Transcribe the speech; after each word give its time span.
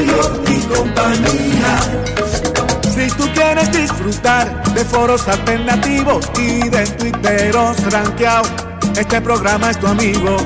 Mario 0.00 0.42
y 0.48 0.60
compañía. 0.62 1.78
Si 2.94 3.06
tú 3.16 3.24
quieres 3.34 3.70
disfrutar 3.70 4.64
de 4.72 4.84
foros 4.84 5.28
alternativos 5.28 6.24
y 6.38 6.68
de 6.70 6.86
tuiteros 6.86 7.92
rankeados, 7.92 8.50
este 8.96 9.20
programa 9.20 9.70
es 9.70 9.78
tu 9.78 9.86
amigo. 9.86 10.36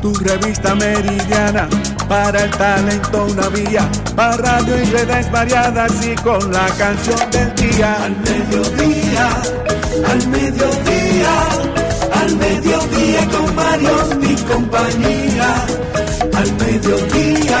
Tu 0.00 0.14
revista 0.14 0.74
meridiana, 0.74 1.68
para 2.08 2.44
el 2.44 2.50
talento 2.50 3.26
una 3.26 3.48
vía, 3.48 3.88
para 4.16 4.36
radio 4.38 4.82
y 4.82 4.84
redes 4.86 5.30
variadas 5.30 5.92
y 6.04 6.14
con 6.16 6.50
la 6.50 6.66
canción 6.78 7.30
del 7.30 7.54
día. 7.54 7.96
Al 8.04 8.16
mediodía, 8.16 9.28
al 10.08 10.28
mediodía 10.28 11.72
al 12.22 12.36
mediodía 12.36 13.28
con 13.30 13.54
Mario 13.54 13.96
mi 14.20 14.34
compañía. 14.34 15.66
Al 16.34 16.52
mediodía, 16.54 17.60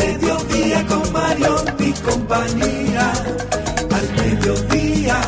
mediodía 0.00 0.86
con 0.86 1.12
Mario 1.12 1.56
y 1.78 1.92
compañía. 1.92 3.12
Al 3.90 4.10
mediodía, 4.16 5.20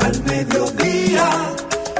al 0.00 0.24
mediodía, 0.24 1.30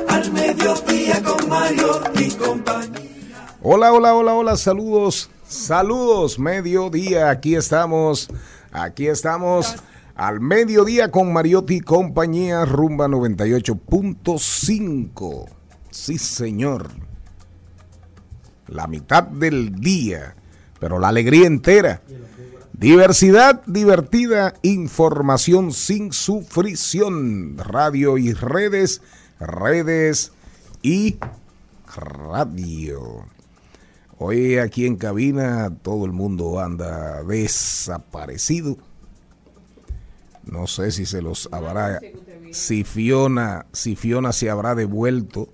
al 0.09 0.33
mediodía 0.33 1.23
con 1.23 1.49
Mario 1.49 2.01
y 2.15 2.29
compañía. 2.31 3.47
Hola, 3.63 3.93
hola, 3.93 4.15
hola, 4.15 4.35
hola, 4.35 4.57
saludos, 4.57 5.31
saludos, 5.47 6.39
mediodía, 6.39 7.29
aquí 7.31 7.55
estamos, 7.55 8.29
aquí 8.73 9.07
estamos 9.07 9.77
al 10.15 10.41
mediodía 10.41 11.11
con 11.11 11.33
Mariotti 11.33 11.81
compañía 11.81 12.65
rumba 12.65 13.09
98.5. 13.09 15.49
Sí, 15.91 16.19
señor. 16.19 16.91
La 18.67 18.87
mitad 18.87 19.25
del 19.25 19.75
día, 19.75 20.37
pero 20.83 20.99
la 20.99 21.11
alegría 21.11 21.47
entera. 21.47 22.03
Diversidad 22.73 23.63
divertida, 23.67 24.55
información 24.63 25.73
sin 25.73 26.13
sufrición. 26.13 27.57
Radio 27.57 28.19
y 28.19 28.33
redes, 28.33 29.01
redes 29.39 30.33
y 30.83 31.19
radio. 31.95 33.27
Hoy 34.19 34.59
aquí 34.59 34.87
en 34.87 34.97
cabina 34.97 35.73
todo 35.83 36.05
el 36.05 36.11
mundo 36.11 36.59
anda 36.59 37.23
desaparecido 37.23 38.77
no 40.45 40.67
sé 40.67 40.91
si 40.91 41.07
se 41.07 41.23
los 41.23 41.49
habrá, 41.53 42.01
si 42.51 42.83
Fiona, 42.83 43.67
si 43.73 43.95
Fiona 43.95 44.33
se 44.33 44.51
habrá 44.51 44.75
devuelto 44.75 45.49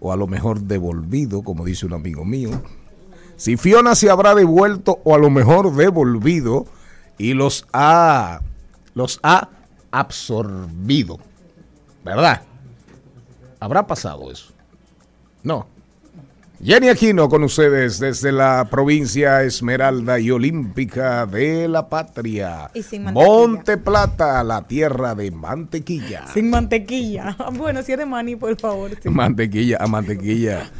o 0.00 0.12
a 0.12 0.16
lo 0.16 0.26
mejor 0.26 0.60
devolvido, 0.60 1.40
como 1.40 1.64
dice 1.64 1.86
un 1.86 1.94
amigo 1.94 2.26
mío. 2.26 2.50
Si 3.40 3.56
Fiona 3.56 3.94
se 3.94 4.10
habrá 4.10 4.34
devuelto 4.34 5.00
o 5.02 5.14
a 5.14 5.18
lo 5.18 5.30
mejor 5.30 5.74
devolvido 5.74 6.66
y 7.16 7.32
los 7.32 7.66
ha, 7.72 8.42
los 8.92 9.18
ha 9.22 9.48
absorbido. 9.90 11.18
¿Verdad? 12.04 12.42
¿Habrá 13.58 13.86
pasado 13.86 14.30
eso? 14.30 14.52
No. 15.42 15.66
Jenny 16.62 16.90
Aquino 16.90 17.30
con 17.30 17.42
ustedes 17.42 17.98
desde 17.98 18.32
la 18.32 18.68
provincia 18.70 19.42
Esmeralda 19.42 20.20
y 20.20 20.30
Olímpica 20.30 21.24
de 21.24 21.66
la 21.68 21.88
Patria. 21.88 22.70
Y 22.74 22.82
sin 22.82 23.04
Monte 23.14 23.78
Plata, 23.78 24.44
la 24.44 24.66
tierra 24.68 25.14
de 25.14 25.30
mantequilla. 25.30 26.26
Sin 26.26 26.50
mantequilla. 26.50 27.34
Bueno, 27.60 27.82
si 27.82 27.92
es 27.92 27.98
de 27.98 28.06
maní, 28.06 28.36
por 28.36 28.58
favor. 28.58 28.90
Mantequilla, 29.04 29.78
a 29.80 29.86
mantequilla. 29.86 30.70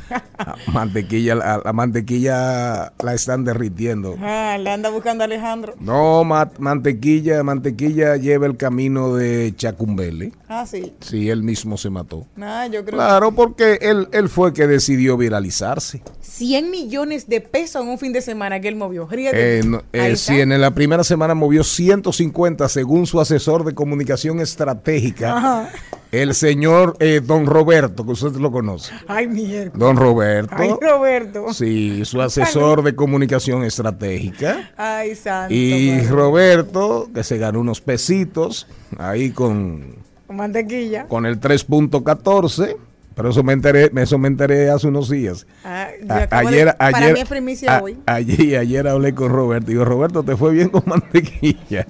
mantequilla, 0.72 1.34
la, 1.34 1.72
mantequilla 1.72 2.92
la 3.02 3.14
están 3.14 3.44
derritiendo. 3.44 4.16
Ah, 4.20 4.56
la 4.60 4.74
anda 4.74 4.90
buscando 4.90 5.24
Alejandro. 5.24 5.74
No, 5.80 6.24
mantequilla, 6.24 7.42
mantequilla 7.42 8.16
lleva 8.16 8.46
el 8.46 8.56
camino 8.56 9.14
de 9.14 9.54
Chacumbele. 9.56 10.32
Ah, 10.48 10.66
sí. 10.66 10.92
Sí, 11.00 11.30
él 11.30 11.42
mismo 11.42 11.76
se 11.76 11.90
mató. 11.90 12.26
Ah, 12.40 12.66
yo 12.66 12.84
creo. 12.84 12.98
Claro, 12.98 13.32
porque 13.32 13.78
él, 13.80 14.08
él 14.12 14.28
fue 14.28 14.52
que 14.52 14.66
decidió 14.66 15.16
viralizar 15.16 15.69
100 15.78 16.70
millones 16.70 17.28
de 17.28 17.40
pesos 17.40 17.82
en 17.82 17.88
un 17.88 17.98
fin 17.98 18.12
de 18.12 18.20
semana 18.20 18.60
que 18.60 18.68
él 18.68 18.76
movió. 18.76 19.08
Eh, 19.12 19.62
eh, 19.92 20.16
sí, 20.16 20.40
en 20.40 20.60
la 20.60 20.70
primera 20.72 21.04
semana 21.04 21.34
movió 21.34 21.62
150 21.64 22.68
según 22.68 23.06
su 23.06 23.20
asesor 23.20 23.64
de 23.64 23.74
comunicación 23.74 24.40
estratégica. 24.40 25.70
El 26.12 26.34
señor 26.34 26.96
eh, 26.98 27.20
Don 27.24 27.46
Roberto, 27.46 28.04
que 28.04 28.12
usted 28.12 28.32
lo 28.32 28.50
conoce. 28.50 28.92
Ay, 29.06 29.28
mierda. 29.28 29.70
Don 29.74 29.96
Roberto. 29.96 30.54
Ay, 30.58 30.74
Roberto. 30.80 31.54
Sí, 31.54 32.04
su 32.04 32.20
asesor 32.20 32.82
de 32.82 32.96
comunicación 32.96 33.62
estratégica. 33.62 34.72
Ay, 34.76 35.14
santo. 35.14 35.54
Y 35.54 36.00
Roberto, 36.08 37.08
que 37.14 37.22
se 37.22 37.38
ganó 37.38 37.60
unos 37.60 37.80
pesitos 37.80 38.66
ahí 38.98 39.30
con... 39.30 39.94
Con 40.26 40.36
mantequilla. 40.36 41.06
Con 41.06 41.26
el 41.26 41.40
3.14 41.40 42.76
pero 43.14 43.30
eso 43.30 43.42
me 43.42 43.52
enteré, 43.52 43.90
eso 43.96 44.18
me 44.18 44.28
enteré 44.28 44.70
hace 44.70 44.88
unos 44.88 45.10
días. 45.10 45.46
Ah, 45.64 45.88
ayer, 46.30 46.74
ayer, 46.78 46.92
para 46.92 47.12
mí 47.12 47.20
es 47.20 47.28
primicia 47.28 47.82
hoy. 47.82 47.98
Ayer, 48.06 48.58
ayer 48.58 48.88
hablé 48.88 49.14
con 49.14 49.30
Roberto. 49.30 49.70
Digo, 49.70 49.84
Roberto, 49.84 50.22
te 50.22 50.36
fue 50.36 50.52
bien 50.52 50.68
con 50.68 50.82
mantequilla. 50.86 51.86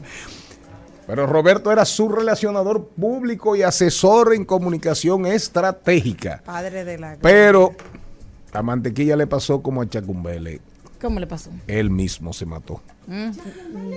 Pero 1.06 1.26
Roberto 1.26 1.72
era 1.72 1.84
su 1.84 2.08
relacionador 2.08 2.88
público 2.88 3.56
y 3.56 3.62
asesor 3.62 4.32
en 4.32 4.44
comunicación 4.44 5.26
estratégica. 5.26 6.42
Padre 6.44 6.84
de 6.84 6.98
la. 6.98 7.16
Pero 7.20 7.74
a 8.52 8.62
mantequilla 8.62 9.16
le 9.16 9.26
pasó 9.26 9.62
como 9.62 9.82
a 9.82 9.88
Chacumbele. 9.88 10.60
¿Cómo 11.00 11.18
le 11.18 11.26
pasó? 11.26 11.50
Él 11.66 11.90
mismo 11.90 12.32
se 12.32 12.44
mató. 12.44 12.82
Mm. 13.06 13.30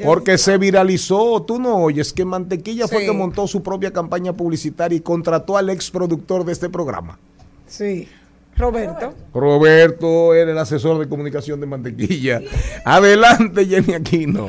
Porque 0.04 0.38
se 0.38 0.58
viralizó. 0.58 1.44
Tú 1.44 1.60
no 1.60 1.76
oyes 1.76 2.14
que 2.14 2.24
Mantequilla 2.24 2.88
fue 2.88 3.06
que 3.06 3.12
montó 3.12 3.48
su 3.48 3.62
propia 3.62 3.92
campaña 3.92 4.34
publicitaria 4.34 4.98
y 4.98 5.02
contrató 5.02 5.58
al 5.58 5.70
ex 5.70 5.92
productor 5.92 6.46
de 6.46 6.54
este 6.54 6.70
programa. 6.70 7.20
Sí. 7.68 8.08
Roberto. 8.56 9.14
Roberto 9.34 10.34
era 10.34 10.52
el 10.52 10.58
asesor 10.58 11.00
de 11.00 11.10
comunicación 11.10 11.60
de 11.60 11.66
Mantequilla. 11.66 12.42
Adelante, 12.86 13.66
Jenny 13.66 13.94
Aquino. 13.96 14.48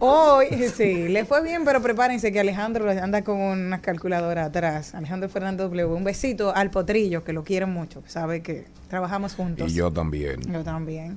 Hoy, 0.00 0.46
sí, 0.74 1.08
le 1.08 1.24
fue 1.24 1.42
bien, 1.42 1.64
pero 1.64 1.80
prepárense 1.80 2.32
que 2.32 2.40
Alejandro 2.40 2.90
anda 2.90 3.22
con 3.22 3.36
una 3.36 3.80
calculadora 3.80 4.46
atrás. 4.46 4.94
Alejandro 4.94 5.28
Fernando 5.28 5.64
W. 5.64 5.84
Un 5.94 6.04
besito 6.04 6.54
al 6.54 6.70
potrillo, 6.70 7.22
que 7.22 7.32
lo 7.32 7.44
quiero 7.44 7.66
mucho, 7.66 8.02
sabe 8.06 8.42
que 8.42 8.64
Trabajamos 8.90 9.34
juntos. 9.34 9.70
Y 9.70 9.74
yo 9.76 9.92
también. 9.92 10.40
Yo 10.52 10.64
también. 10.64 11.16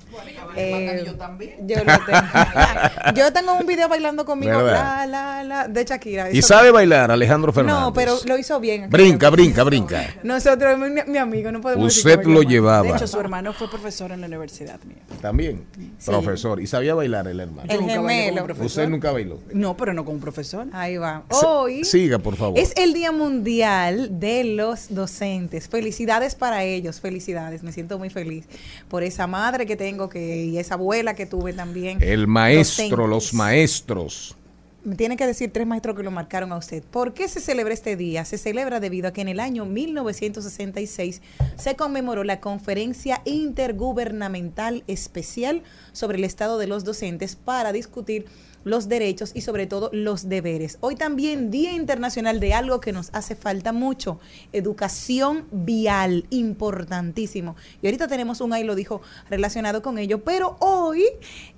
Eh, 0.56 1.02
yo 1.08 1.16
también. 1.16 1.68
Yo, 1.68 1.78
tengo. 1.78 1.98
yo 3.16 3.34
tengo 3.34 3.54
un 3.54 3.66
video 3.66 3.90
bailando 3.90 4.26
conmigo, 4.26 4.62
la, 4.62 5.08
la, 5.08 5.44
la, 5.44 5.68
de 5.68 5.84
Shakira. 5.84 6.30
¿Y 6.30 6.44
sabe 6.44 6.70
bailar 6.70 7.10
Alejandro 7.10 7.52
Fernández? 7.52 7.82
No, 7.82 7.92
pero 7.92 8.16
lo 8.26 8.38
hizo 8.38 8.60
bien. 8.60 8.92
Brinca, 8.92 9.32
brinca, 9.32 9.64
brinca. 9.64 10.06
Nosotros, 10.22 10.78
mi, 10.78 11.02
mi 11.08 11.18
amigo, 11.18 11.52
no 11.52 11.62
podemos 11.62 11.98
Usted 11.98 12.24
lo, 12.26 12.44
llevaba. 12.44 12.84
De 12.84 12.96
hecho, 12.96 13.08
su 13.08 13.20
hermano 13.20 13.54
fue 13.54 13.68
profesor 13.68 14.12
en 14.12 14.22
la 14.22 14.28
universidad 14.28 14.80
mía. 14.84 15.02
También, 15.20 15.66
profesor. 16.06 16.62
¿Y 16.62 16.68
sabía 16.68 16.94
bailar 16.94 17.28
el 17.28 17.40
hermano? 17.40 17.74
El 17.74 17.90
gemelo. 17.90 18.46
¿Usted 18.60 18.88
nunca 18.88 19.12
bailó? 19.12 19.40
No, 19.52 19.76
pero 19.76 19.96
no 19.96 20.06
como 20.06 20.20
profesor. 20.20 20.68
Ahí 20.74 20.98
va. 20.98 21.24
Hoy. 21.44 21.84
Siga, 21.86 22.20
por 22.20 22.36
favor. 22.36 22.60
Es 22.60 22.72
el 22.76 22.94
Día 22.94 23.12
Mundial 23.12 24.20
de 24.20 24.44
los 24.44 24.94
Docentes. 24.94 25.68
Felicidades 25.68 26.36
para 26.36 26.64
ellos, 26.64 27.02
felicidades 27.02 27.63
me 27.64 27.72
siento 27.72 27.98
muy 27.98 28.10
feliz 28.10 28.46
por 28.88 29.04
esa 29.04 29.28
madre 29.28 29.66
que 29.66 29.76
tengo 29.76 30.10
que 30.10 30.46
y 30.46 30.58
esa 30.58 30.76
abuela 30.76 31.16
que 31.16 31.26
tuve 31.26 31.54
también. 31.54 31.98
El 32.02 32.28
maestro, 32.28 32.84
docentes. 32.84 33.10
los 33.10 33.34
maestros. 33.34 34.36
Me 34.84 34.96
tiene 34.96 35.16
que 35.16 35.26
decir 35.26 35.50
tres 35.54 35.66
maestros 35.66 35.96
que 35.96 36.04
lo 36.04 36.12
marcaron 36.12 36.52
a 36.52 36.58
usted. 36.58 36.84
¿Por 36.84 37.14
qué 37.14 37.30
se 37.30 37.40
celebra 37.40 37.74
este 37.74 37.96
día? 37.96 38.26
Se 38.26 38.38
celebra 38.38 38.82
debido 38.82 39.08
a 39.08 39.14
que 39.14 39.22
en 39.22 39.30
el 39.30 39.40
año 39.40 39.66
1966 39.66 41.22
se 41.56 41.76
conmemoró 41.78 42.26
la 42.26 42.42
Conferencia 42.42 43.22
Intergubernamental 43.24 44.84
Especial 44.88 45.64
sobre 45.94 46.18
el 46.18 46.26
Estado 46.26 46.58
de 46.58 46.68
los 46.68 46.84
Docentes 46.84 47.38
para 47.38 47.72
discutir 47.72 48.26
los 48.64 48.88
derechos 48.90 49.32
y 49.34 49.42
sobre 49.42 49.68
todo 49.68 49.90
los 49.94 50.30
deberes. 50.30 50.78
Hoy 50.82 50.96
también 50.96 51.52
Día 51.52 51.74
Internacional 51.74 52.40
de 52.40 52.54
algo 52.54 52.80
que 52.80 52.94
nos 52.94 53.10
hace 53.14 53.36
falta 53.36 53.74
mucho, 53.74 54.20
educación 54.54 55.46
vial, 55.52 56.26
importantísimo. 56.30 57.56
Y 57.82 57.88
ahorita 57.88 58.08
tenemos 58.08 58.42
un 58.42 58.54
ahí 58.54 58.64
lo 58.64 58.76
dijo 58.76 59.02
relacionado 59.30 59.82
con 59.82 59.98
ello, 59.98 60.24
pero 60.24 60.58
hoy 60.60 61.04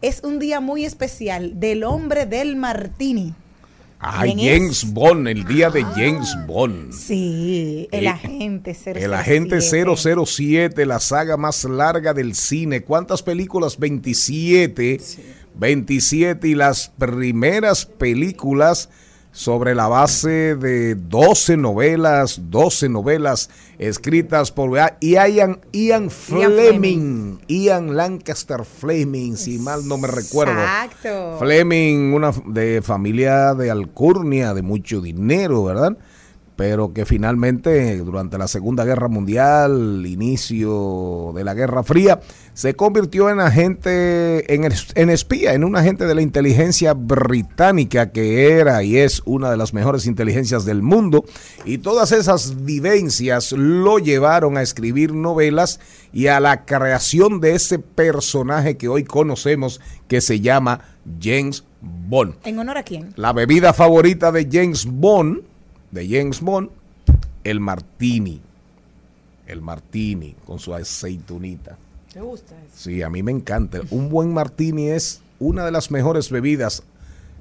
es 0.02 0.22
un 0.24 0.40
día 0.40 0.60
muy 0.60 0.86
especial 0.86 1.60
del 1.60 1.84
hombre 1.84 2.25
del 2.25 2.56
martini. 2.56 3.34
Ay, 3.98 4.36
¿Quién 4.36 4.40
es? 4.40 4.60
James 4.60 4.94
Bond, 4.94 5.28
el 5.30 5.46
día 5.46 5.69
de 5.69 5.84
James 5.84 6.36
Bond. 6.46 6.92
Sí, 6.92 7.88
el 7.92 8.06
Eh, 8.06 8.10
agente 8.10 8.74
007. 8.75 9.04
El 9.04 9.13
agente 9.13 9.62
007, 9.62 10.86
la 10.86 11.00
saga 11.00 11.38
más 11.38 11.63
larga 11.63 12.13
del 12.13 12.36
cine. 12.36 12.81
¿Cuántas 12.84 13.24
películas? 13.24 13.80
27. 13.80 15.00
27 15.57 16.48
y 16.48 16.56
las 16.56 16.90
primeras 16.98 17.86
películas 17.86 18.90
sobre 19.36 19.75
la 19.75 19.90
base 19.90 20.56
de 20.56 20.96
12 20.96 21.57
novelas, 21.57 22.40
12 22.50 22.88
novelas 22.88 23.50
escritas 23.78 24.52
por 24.52 24.80
Ian, 25.02 25.60
Ian 25.74 26.10
Fleming, 26.10 27.40
Ian 27.48 27.98
Lancaster 27.98 28.63
Fleming, 28.63 29.36
si 29.36 29.57
mal 29.57 29.86
no 29.86 29.98
me 29.98 30.07
recuerdo. 30.07 30.54
Exacto. 30.54 31.36
Fleming, 31.38 32.13
una 32.13 32.31
de 32.46 32.81
familia 32.81 33.54
de 33.54 33.69
alcurnia, 33.69 34.54
de 34.54 34.62
mucho 34.62 35.01
dinero, 35.01 35.66
¿verdad? 35.66 35.98
Pero 36.56 36.94
que 36.94 37.06
finalmente 37.06 37.98
durante 37.98 38.38
la 38.38 38.48
Segunda 38.48 38.86
Guerra 38.86 39.10
Mundial, 39.10 40.06
inicio 40.06 41.34
de 41.36 41.44
la 41.44 41.54
Guerra 41.54 41.84
Fría, 41.84 42.22
se 42.54 42.75
convirtió 42.75 43.30
en 43.30 43.42
agente, 43.42 44.54
en, 44.54 44.63
en 44.96 45.10
espía, 45.10 45.54
en 45.54 45.66
un 45.66 45.75
agente 45.75 46.06
de 46.06 46.16
la 46.16 46.22
inteligencia 46.22 46.94
británica 46.94 48.12
que 48.12 48.54
era 48.54 48.84
y 48.84 48.98
es 48.98 49.22
una 49.25 49.52
de 49.52 49.57
las 49.57 49.74
mejores 49.74 50.06
inteligencias 50.06 50.63
del 50.63 50.81
mundo. 50.81 51.25
Y 51.66 51.80
todas 51.80 52.12
esas 52.13 52.63
vivencias 52.63 53.51
lo 53.51 54.00
llevaron 54.00 54.58
a 54.58 54.62
escribir 54.62 55.13
novelas 55.13 55.80
y 56.13 56.28
a 56.28 56.40
la 56.40 56.66
creación 56.66 57.42
de 57.42 57.56
ese 57.56 57.80
personaje 57.80 58.78
que 58.78 58.88
hoy 58.88 59.04
conocemos 59.04 59.81
que 60.08 60.22
se 60.22 60.40
llama 60.40 60.81
James 61.22 61.63
Bond. 61.81 62.36
¿En 62.46 62.60
honor 62.60 62.78
a 62.78 62.84
quién? 62.84 63.13
La 63.16 63.34
bebida 63.34 63.74
favorita 63.74 64.31
de 64.31 64.48
James 64.51 64.86
Bond, 64.86 65.42
de 65.96 66.08
James 66.10 66.42
Bond, 66.42 66.70
el 67.46 67.60
martini. 67.62 68.42
El 69.48 69.62
martini 69.62 70.36
con 70.46 70.60
su 70.60 70.74
aceitunita. 70.74 71.78
¿Te 72.12 72.20
gusta 72.20 72.54
eso? 72.64 72.74
Sí, 72.76 73.02
a 73.02 73.10
mí 73.10 73.24
me 73.24 73.32
encanta. 73.32 73.80
Un 73.92 74.10
buen 74.10 74.34
martini 74.34 74.90
es 74.90 75.22
una 75.40 75.64
de 75.64 75.72
las 75.72 75.92
mejores 75.92 76.30
bebidas. 76.30 76.84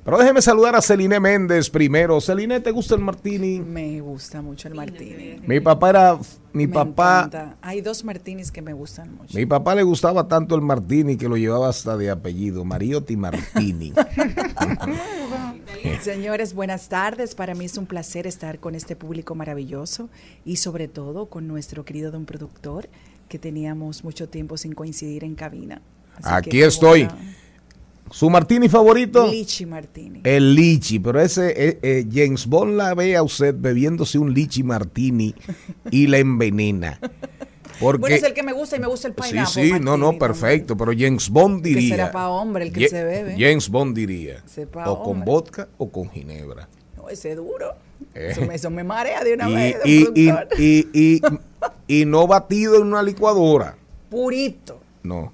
Pero 0.04 0.18
déjeme 0.18 0.42
saludar 0.42 0.76
a 0.76 0.82
Celine 0.82 1.18
Méndez 1.18 1.70
primero. 1.70 2.20
Celine, 2.20 2.60
¿te 2.60 2.70
gusta 2.72 2.94
el 2.94 3.00
martini? 3.00 3.60
Me 3.60 4.00
gusta 4.02 4.42
mucho 4.42 4.68
el 4.68 4.74
martini. 4.74 5.36
Mi 5.46 5.60
papá 5.60 5.88
era, 5.90 6.18
mi 6.52 6.66
Me 6.66 6.74
papá, 6.74 7.20
encanta. 7.26 7.56
Hay 7.62 7.80
dos 7.80 8.04
martinis 8.04 8.50
que 8.52 8.60
me 8.60 8.74
gustan 8.74 9.14
mucho. 9.16 9.34
mi 9.34 9.46
papá 9.46 9.74
le 9.74 9.82
gustaba 9.82 10.28
tanto 10.28 10.54
el 10.56 10.60
martini 10.60 11.16
que 11.16 11.26
lo 11.26 11.38
llevaba 11.38 11.70
hasta 11.70 11.96
de 11.96 12.10
apellido, 12.10 12.66
Mariotti 12.66 13.16
Martini. 13.16 13.94
Señores, 16.02 16.52
buenas 16.52 16.90
tardes. 16.90 17.34
Para 17.34 17.54
mí 17.54 17.64
es 17.64 17.78
un 17.78 17.86
placer 17.86 18.26
estar 18.26 18.58
con 18.58 18.74
este 18.74 18.96
público 18.96 19.34
maravilloso 19.34 20.10
y 20.44 20.56
sobre 20.56 20.86
todo 20.86 21.26
con 21.26 21.48
nuestro 21.48 21.86
querido 21.86 22.10
don 22.10 22.26
productor 22.26 22.88
que 23.28 23.38
teníamos 23.38 24.04
mucho 24.04 24.28
tiempo 24.28 24.58
sin 24.58 24.74
coincidir 24.74 25.24
en 25.24 25.34
cabina. 25.34 25.80
Así 26.16 26.28
Aquí 26.30 26.62
estoy. 26.62 27.08
¿Su 28.10 28.30
martini 28.30 28.68
favorito? 28.68 29.26
Lichi 29.28 29.66
Martini. 29.66 30.20
El 30.24 30.54
lichi, 30.54 30.98
pero 31.00 31.20
ese 31.20 31.50
eh, 31.56 31.78
eh, 31.82 32.06
James 32.12 32.46
Bond 32.46 32.76
la 32.76 32.94
ve 32.94 33.16
a 33.16 33.22
usted 33.22 33.54
bebiéndose 33.58 34.18
un 34.18 34.32
lichi 34.32 34.62
martini 34.62 35.34
y 35.90 36.06
la 36.06 36.18
envenena. 36.18 37.00
Porque 37.80 38.00
bueno, 38.02 38.14
es 38.16 38.22
el 38.22 38.32
que 38.34 38.44
me 38.44 38.52
gusta 38.52 38.76
y 38.76 38.80
me 38.80 38.86
gusta 38.86 39.08
el 39.08 39.14
sí, 39.14 39.30
pineapple. 39.30 39.64
sí, 39.64 39.72
no, 39.80 39.96
no, 39.96 40.12
martini 40.12 40.18
perfecto, 40.20 40.76
pero 40.76 40.92
James 40.96 41.28
Bond 41.28 41.62
Que 41.64 41.68
diría. 41.70 41.96
será 41.96 42.12
pa' 42.12 42.28
hombre 42.28 42.66
el 42.66 42.72
que 42.72 42.80
Ye- 42.82 42.88
se 42.88 43.02
bebe. 43.02 43.34
James 43.36 43.68
Bond 43.68 43.96
diría. 43.96 44.44
O 44.86 45.02
con 45.02 45.12
hombre. 45.16 45.26
vodka 45.32 45.68
o 45.78 45.90
con 45.90 46.08
ginebra. 46.10 46.68
No, 46.96 47.08
ese 47.08 47.30
es 47.32 47.36
duro. 47.36 47.72
Eh. 48.14 48.28
Eso, 48.30 48.42
me, 48.42 48.54
eso 48.54 48.70
me 48.70 48.84
marea 48.84 49.24
de 49.24 49.34
una 49.34 49.50
Y, 49.50 49.54
vez. 49.54 51.20
y 51.88 52.04
no 52.04 52.26
batido 52.28 52.76
en 52.76 52.82
una 52.84 53.02
licuadora. 53.02 53.76
Purito. 54.08 54.78
No. 55.02 55.32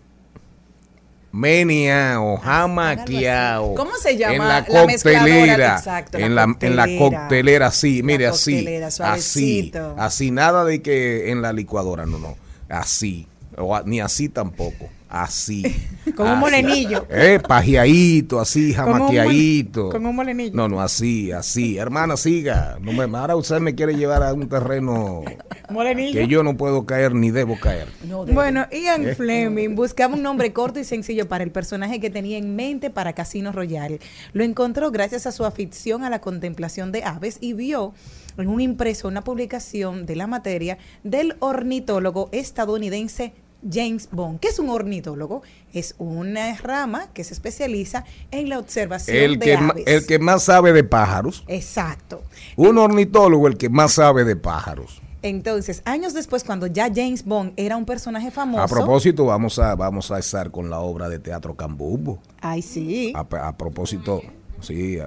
Meneado, 1.33 2.39
jamaqueado. 2.39 3.75
¿Cómo 3.75 3.93
se 4.03 4.17
llama 4.17 4.35
En 4.35 4.49
la 4.49 4.65
coctelera. 4.65 5.77
Exacto, 5.77 6.19
en, 6.19 6.35
la, 6.35 6.43
en 6.61 6.77
la 6.77 6.83
coctelera. 6.85 6.99
coctelera, 6.99 7.71
sí. 7.71 8.03
Mire, 8.03 8.27
así. 8.27 8.53
coctelera, 8.57 8.87
Así. 8.89 8.97
suavecito. 8.97 9.95
Así. 9.99 10.31
Nada 10.31 10.65
de 10.65 10.83
que 10.83 11.31
en 11.31 11.41
la 11.43 11.53
licuadora, 11.53 12.05
no, 12.07 12.19
no. 12.19 12.37
Así. 12.69 13.27
O 13.57 13.81
ni 13.85 14.01
así 14.01 14.29
tampoco. 14.29 14.89
Así. 15.25 15.65
Con 16.15 16.29
un 16.29 16.39
molenillo. 16.39 17.05
Eh, 17.11 17.41
pajeadito, 17.47 18.39
así, 18.39 18.73
jamaqueadito. 18.73 19.89
con 19.91 20.07
un 20.07 20.15
molenillo. 20.15 20.53
No, 20.55 20.69
no, 20.69 20.81
así, 20.81 21.33
así. 21.33 21.79
Hermana, 21.79 22.17
siga. 22.17 22.79
No 22.81 22.93
me, 22.93 23.19
ahora 23.19 23.35
usted 23.35 23.59
me 23.59 23.75
quiere 23.75 23.97
llevar 23.97 24.23
a 24.23 24.33
un 24.33 24.49
terreno 24.49 25.23
Molenillo. 25.71 26.13
que 26.21 26.29
yo 26.29 26.45
no 26.45 26.57
puedo 26.57 26.87
caer 26.87 27.13
ni 27.15 27.31
debo 27.33 27.59
caer. 27.59 27.89
No, 28.07 28.25
de- 28.25 28.33
Bueno, 28.33 28.67
Ian 28.71 29.15
Fleming 29.17 29.75
buscaba 29.75 30.15
un 30.15 30.23
nombre 30.23 30.53
corto 30.53 30.79
y 30.79 30.85
sencillo 30.85 31.29
para 31.29 31.43
el 31.43 31.51
personaje 31.51 31.99
que 31.99 32.09
tenía 32.11 32.39
en 32.39 32.55
mente 32.55 32.91
para 32.91 33.13
Casino 33.13 33.51
Royale. 33.51 33.99
Lo 34.33 34.45
encontró 34.45 34.93
gracias 34.93 35.27
a 35.27 35.33
su 35.33 35.45
afición 35.45 36.05
a 36.05 36.11
la 36.11 36.21
contemplación 36.21 36.93
de 36.93 37.03
aves 37.03 37.39
y 37.41 37.53
vio 37.53 37.95
en 38.39 38.47
un 38.49 38.61
impreso 38.61 39.09
una 39.09 39.23
publicación 39.23 40.07
de 40.07 40.15
la 40.17 40.29
materia 40.29 40.79
del 41.03 41.35
ornitólogo 41.41 42.29
estadounidense 42.33 43.33
James 43.69 44.09
Bond. 44.11 44.41
¿Qué 44.41 44.49
es 44.49 44.59
un 44.59 44.71
ornitólogo? 44.71 45.43
Es 45.73 45.95
una 45.99 46.57
rama 46.57 47.09
que 47.13 47.25
se 47.25 47.35
especializa 47.35 48.05
en 48.31 48.49
la 48.49 48.59
observación 48.59 49.17
El 49.17 49.39
de 49.39 49.45
que, 49.47 49.55
aves. 49.55 49.85
el 49.87 50.07
que 50.07 50.19
más 50.19 50.45
sabe 50.45 50.73
de 50.73 50.85
pájaros. 50.85 51.45
Exacto. 51.49 52.23
Un 52.57 52.79
ornitólogo, 52.79 53.47
el 53.49 53.57
que 53.57 53.69
más 53.69 53.93
sabe 53.95 54.25
de 54.25 54.37
pájaros. 54.37 55.01
Entonces, 55.23 55.83
años 55.85 56.15
después, 56.15 56.45
cuando 56.45 56.67
ya 56.67 56.89
James 56.95 57.25
Bond 57.27 57.53
era 57.57 57.77
un 57.77 57.85
personaje 57.85 58.31
famoso. 58.31 58.63
A 58.63 58.69
propósito, 58.69 59.27
vamos 59.27 59.59
a, 59.59 59.75
vamos 59.75 60.11
a 60.11 60.19
estar 60.19 60.51
con 60.51 60.71
la 60.71 60.81
obra 60.81 61.09
de 61.11 61.19
teatro 61.19 61.55
Cambumbo. 61.55 62.21
Ay, 62.41 62.63
sí. 62.63 63.13
A, 63.15 63.21
a 63.49 63.57
propósito, 63.57 64.23
sí. 64.61 64.99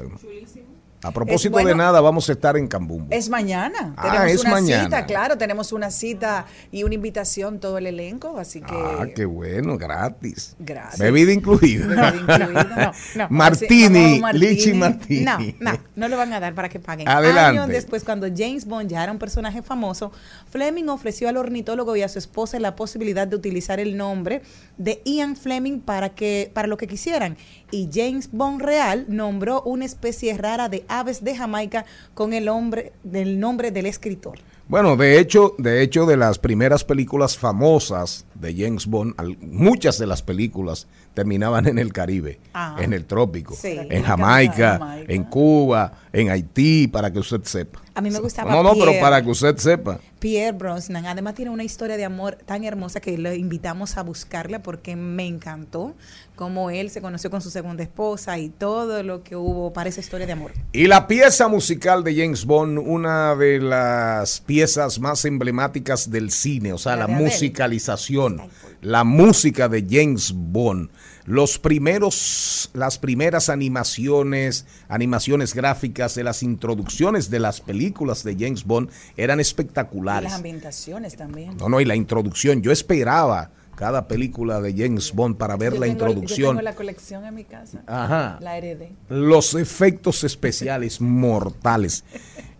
A 1.03 1.11
propósito 1.11 1.51
bueno. 1.51 1.69
de 1.69 1.75
nada, 1.75 2.01
vamos 2.01 2.29
a 2.29 2.31
estar 2.33 2.57
en 2.57 2.67
Cambumbo. 2.67 3.07
Es 3.09 3.29
mañana. 3.29 3.93
Ah, 3.97 4.11
tenemos 4.11 4.31
es 4.31 4.41
una 4.41 4.49
mañana. 4.51 4.83
cita, 4.85 5.05
claro, 5.05 5.37
tenemos 5.37 5.71
una 5.71 5.91
cita 5.91 6.45
y 6.71 6.83
una 6.83 6.95
invitación 6.95 7.59
todo 7.59 7.77
el 7.77 7.87
elenco, 7.87 8.37
así 8.37 8.61
que 8.61 8.73
Ah, 8.73 9.05
qué 9.15 9.25
bueno, 9.25 9.77
gratis. 9.77 10.55
Gratis. 10.59 10.99
Bebida 10.99 11.31
incluida. 11.31 11.87
Bebida 12.11 12.35
incluida. 12.37 12.63
No, 12.75 12.91
no. 13.23 13.27
Martini, 13.29 14.19
Martini. 14.19 14.45
Lichi 14.47 14.73
Martini. 14.73 15.23
No, 15.25 15.37
no, 15.59 15.79
no 15.95 16.07
le 16.07 16.15
van 16.15 16.33
a 16.33 16.39
dar 16.39 16.53
para 16.53 16.69
que 16.69 16.79
paguen. 16.79 17.07
Adelante. 17.07 17.59
Años 17.59 17.67
después, 17.67 18.03
cuando 18.03 18.27
James 18.35 18.65
Bond 18.65 18.89
ya 18.89 19.03
era 19.03 19.11
un 19.11 19.19
personaje 19.19 19.61
famoso, 19.61 20.11
Fleming 20.49 20.87
ofreció 20.89 21.29
al 21.29 21.37
ornitólogo 21.37 21.95
y 21.95 22.01
a 22.01 22.09
su 22.09 22.19
esposa 22.19 22.59
la 22.59 22.75
posibilidad 22.75 23.27
de 23.27 23.35
utilizar 23.35 23.79
el 23.79 23.97
nombre 23.97 24.41
de 24.77 25.01
Ian 25.05 25.35
Fleming 25.35 25.79
para 25.79 26.09
que 26.09 26.51
para 26.53 26.67
lo 26.67 26.77
que 26.77 26.87
quisieran. 26.87 27.37
Y 27.73 27.89
James 27.91 28.29
Bond 28.31 28.61
real 28.61 29.05
nombró 29.07 29.63
una 29.63 29.83
especie 29.85 30.37
rara 30.37 30.69
de 30.69 30.85
aves 30.87 31.23
de 31.23 31.35
Jamaica 31.35 31.85
con 32.13 32.31
el 32.33 32.45
nombre 32.45 32.93
del 33.03 33.39
nombre 33.39 33.71
del 33.71 33.87
escritor. 33.87 34.37
Bueno, 34.67 34.95
de 34.95 35.19
hecho, 35.19 35.55
de 35.57 35.81
hecho, 35.81 36.05
de 36.05 36.15
las 36.15 36.37
primeras 36.37 36.83
películas 36.83 37.35
famosas 37.37 38.25
de 38.35 38.55
James 38.55 38.85
Bond, 38.85 39.15
muchas 39.41 39.97
de 39.97 40.05
las 40.05 40.21
películas 40.21 40.85
terminaban 41.15 41.67
en 41.67 41.79
el 41.79 41.91
Caribe, 41.91 42.39
Ah. 42.53 42.77
en 42.79 42.93
el 42.93 43.05
trópico, 43.05 43.55
Sí. 43.55 43.75
en 43.77 44.03
Jamaica, 44.03 44.77
Jamaica. 44.79 45.11
en 45.11 45.23
Cuba, 45.23 45.93
en 46.13 46.29
Haití, 46.29 46.87
para 46.87 47.11
que 47.11 47.19
usted 47.19 47.41
sepa. 47.43 47.81
A 47.95 48.01
mí 48.01 48.09
me 48.11 48.19
gustaba 48.19 48.51
No, 48.51 48.61
no, 48.63 48.73
pero 48.73 48.93
para 49.01 49.21
que 49.23 49.29
usted 49.31 49.57
sepa. 49.57 49.99
Pierre 50.23 50.57
Brosnan. 50.57 51.05
Además 51.05 51.35
tiene 51.35 51.51
una 51.51 51.65
historia 51.65 51.97
de 51.97 52.05
amor 52.05 52.37
tan 52.45 52.63
hermosa 52.63 53.01
que 53.01 53.17
le 53.17 53.35
invitamos 53.35 53.97
a 53.97 54.03
buscarla 54.03 54.63
porque 54.63 54.95
me 54.95 55.27
encantó 55.27 55.95
cómo 56.37 56.69
él 56.69 56.89
se 56.91 57.01
conoció 57.01 57.29
con 57.29 57.41
su 57.41 57.51
segunda 57.51 57.83
esposa 57.83 58.39
y 58.39 58.47
todo 58.47 59.03
lo 59.03 59.21
que 59.21 59.35
hubo 59.35 59.73
para 59.73 59.89
esa 59.89 59.99
historia 59.99 60.25
de 60.25 60.31
amor. 60.31 60.53
Y 60.71 60.87
la 60.87 61.07
pieza 61.07 61.49
musical 61.49 62.05
de 62.05 62.15
James 62.15 62.45
Bond, 62.45 62.79
una 62.79 63.35
de 63.35 63.59
las 63.59 64.39
piezas 64.39 64.97
más 64.97 65.25
emblemáticas 65.25 66.09
del 66.09 66.31
cine, 66.31 66.71
o 66.71 66.77
sea, 66.77 66.95
La 66.95 67.07
musicalización, 67.07 68.43
la 68.79 69.03
música 69.03 69.67
de 69.67 69.85
James 69.89 70.31
Bond, 70.33 70.89
los 71.25 71.57
primeros, 71.59 72.69
las 72.73 72.97
primeras 72.97 73.49
animaciones, 73.49 74.65
animaciones 74.89 75.53
gráficas 75.53 76.15
de 76.15 76.23
las 76.23 76.43
introducciones 76.43 77.29
de 77.29 77.39
las 77.39 77.61
películas 77.61 78.23
de 78.23 78.35
James 78.37 78.65
Bond 78.65 78.89
eran 79.17 79.39
Y 79.39 79.41
espectaculares. 79.41 80.23
las 80.29 80.33
ambientaciones 80.39 81.15
también. 81.15 81.55
No, 81.57 81.69
no, 81.69 81.79
y 81.79 81.85
la 81.85 81.95
introducción, 81.95 82.61
yo 82.61 82.71
esperaba 82.71 83.51
cada 83.75 84.07
película 84.07 84.61
de 84.61 84.73
James 84.75 85.11
Bond 85.13 85.37
para 85.37 85.55
ver 85.55 85.73
Yo 85.73 85.79
la 85.79 85.85
tengo- 85.87 85.99
Yo 85.99 86.07
introducción. 86.09 86.49
tengo 86.51 86.61
la 86.61 86.75
colección 86.75 87.25
en 87.25 87.33
mi 87.35 87.43
casa. 87.43 87.81
Ajá 87.87 88.37
La 88.41 88.57
heredé. 88.57 88.91
los 89.09 89.55
efectos 89.55 90.23
especiales 90.23 90.99
mortales. 91.01 92.03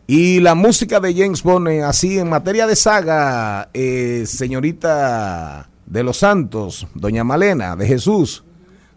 Y 0.08 0.40
la 0.40 0.56
música 0.56 1.00
de 1.00 1.14
James 1.14 1.44
Bond, 1.44 1.68
eh, 1.70 1.84
así 1.84 2.18
en 2.20 2.30
materia 2.30 2.66
de 2.68 2.76
saga, 2.76 3.70
eh, 3.74 4.24
señorita 4.26 5.70
de 5.86 6.04
los 6.04 6.18
Santos, 6.18 6.88
doña 6.96 7.24
Malena 7.24 7.76
de 7.76 7.88
Jesús, 7.88 8.44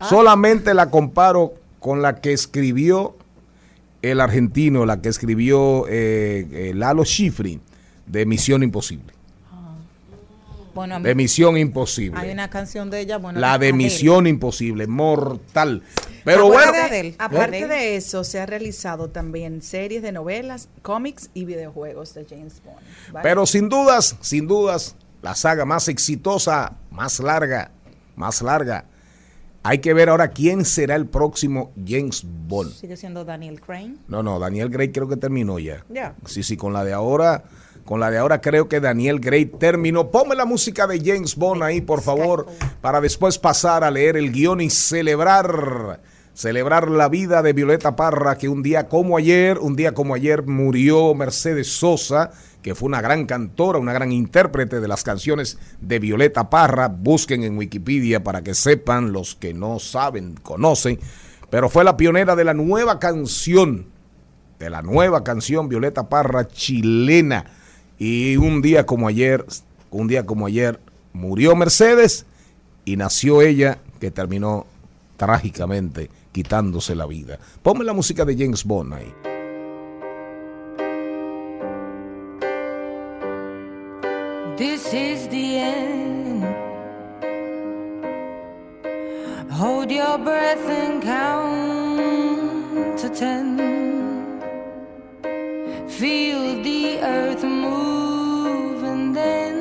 solamente 0.00 0.75
la 0.75 0.91
comparo 0.91 1.55
con 1.81 2.03
la 2.03 2.21
que 2.21 2.33
escribió 2.33 3.17
el 4.03 4.21
argentino, 4.21 4.87
la 4.87 5.00
que 5.00 5.09
escribió 5.09 5.87
eh, 5.88 6.47
eh, 6.53 6.73
Lalo 6.75 7.05
Schifrin 7.05 7.61
de 8.07 8.26
Misión 8.26 8.62
Imposible. 8.62 9.15
Bueno, 10.75 10.97
a 10.97 10.99
mí- 10.99 11.05
De 11.05 11.15
Misión 11.15 11.57
Imposible. 11.57 12.21
hay 12.21 12.31
una 12.31 12.50
canción 12.50 12.91
de 12.91 13.00
ella, 13.00 13.17
bueno, 13.17 13.41
La 13.41 13.53
de 13.59 13.69
Adele. 13.69 13.73
Misión 13.73 14.26
Imposible, 14.26 14.87
mortal. 14.87 15.83
Pero 16.23 16.49
Aparte 16.49 16.57
bueno, 16.67 16.73
de 16.73 16.79
Adele. 16.81 17.15
Aparte 17.19 17.67
de 17.67 17.97
eso, 17.97 18.25
se 18.25 18.41
ha 18.41 18.47
realizado 18.47 19.09
también 19.09 19.62
series 19.62 20.03
de 20.03 20.12
novelas, 20.12 20.69
cómics 20.83 21.31
y 21.33 21.47
videojuegos 21.47 22.12
de 22.15 22.26
James 22.29 22.61
Bond. 22.62 22.76
¿vale? 23.12 23.23
Pero 23.23 23.47
sin 23.47 23.69
dudas, 23.71 24.17
sin 24.21 24.47
dudas, 24.47 24.97
la 25.23 25.35
saga 25.35 25.65
más 25.65 25.88
exitosa, 25.88 26.75
más 26.91 27.21
larga, 27.21 27.71
más 28.15 28.43
larga. 28.43 28.85
Hay 29.69 29.81
que 29.81 29.95
ver 29.95 30.11
ahora 30.11 30.29
quién 30.29 30.65
será 30.65 30.95
el 30.95 31.07
próximo 31.07 31.73
James 31.85 32.25
Bond. 32.25 32.73
Sigue 32.73 32.97
siendo 32.97 33.25
Daniel 33.25 33.61
Crane. 33.61 33.97
No, 34.07 34.23
no, 34.23 34.39
Daniel 34.39 34.69
Gray 34.69 34.93
creo 34.93 35.09
que 35.09 35.17
terminó 35.17 35.59
ya. 35.59 35.85
Ya. 35.89 36.15
Sí, 36.25 36.45
sí, 36.45 36.57
con 36.57 36.73
la 36.73 36.85
de 36.85 36.93
ahora, 36.93 37.43
con 37.85 37.99
la 37.99 38.13
de 38.13 38.19
ahora 38.19 38.41
creo 38.41 38.69
que 38.69 38.79
Daniel 38.79 39.19
Gray 39.19 39.47
terminó. 39.47 40.13
Ponme 40.13 40.37
la 40.37 40.45
música 40.45 40.87
de 40.87 41.01
James 41.05 41.35
Bond 41.35 41.65
ahí, 41.65 41.81
por 41.81 42.01
favor, 42.01 42.47
para 42.81 43.01
después 43.01 43.41
pasar 43.41 43.83
a 43.83 43.91
leer 43.91 44.17
el 44.17 44.31
guion 44.31 44.61
y 44.61 44.71
celebrar, 44.71 46.01
celebrar 46.33 46.89
la 46.89 47.09
vida 47.09 47.43
de 47.43 47.53
Violeta 47.53 47.97
Parra, 47.97 48.39
que 48.39 48.49
un 48.49 48.63
día 48.63 48.87
como 48.87 49.17
ayer, 49.17 49.59
un 49.59 49.75
día 49.75 49.95
como 49.95 50.15
ayer 50.15 50.47
murió 50.47 51.13
Mercedes 51.13 51.73
Sosa, 51.73 52.31
que 52.67 52.75
fue 52.75 52.89
una 52.89 53.01
gran 53.01 53.27
cantora, 53.27 53.79
una 53.79 53.93
gran 53.93 54.11
intérprete 54.11 54.81
de 54.81 54.89
las 54.89 55.05
canciones 55.05 55.57
de 55.81 56.01
Violeta 56.01 56.51
Parra. 56.51 56.89
Busquen 56.89 57.45
en 57.45 57.57
Wikipedia 57.57 58.25
para 58.25 58.43
que 58.43 58.55
sepan, 58.55 59.13
los 59.13 59.37
que 59.37 59.55
no 59.55 59.79
saben, 59.79 60.35
conocen, 60.43 60.99
pero 61.49 61.69
fue 61.69 61.85
la 61.85 61.97
pionera 61.97 62.35
de 62.35 62.43
la 62.43 62.55
nueva 62.55 62.99
canción 62.99 63.87
de 64.59 64.69
la 64.69 64.83
nueva 64.83 65.23
canción 65.23 65.69
Violeta 65.69 66.09
Parra 66.09 66.49
chilena. 66.49 67.45
Y 68.01 68.37
un 68.37 68.63
día 68.63 68.85
como 68.85 69.07
ayer, 69.07 69.47
un 69.93 70.09
día 70.09 70.27
como 70.27 70.47
ayer, 70.47 70.81
murió 71.13 71.55
Mercedes 71.55 72.27
y 72.85 72.97
nació 72.97 73.43
ella 73.43 73.79
que 74.01 74.11
terminó 74.11 74.67
trágicamente 75.17 76.11
quitándose 76.33 76.97
la 76.97 77.07
vida. 77.07 77.39
Ponme 77.63 77.85
la 77.85 77.93
música 77.93 78.25
de 78.25 78.37
James 78.37 78.65
Bond 78.65 78.93
ahí. 78.93 79.36
Hold 89.57 89.91
your 89.91 90.19
breath 90.19 90.69
and 90.69 91.03
count 91.03 92.99
to 92.99 93.09
ten. 93.09 93.57
Feel 95.89 96.63
the 96.63 97.01
earth 97.01 97.43
move 97.43 98.83
and 98.85 99.17
then 99.17 99.57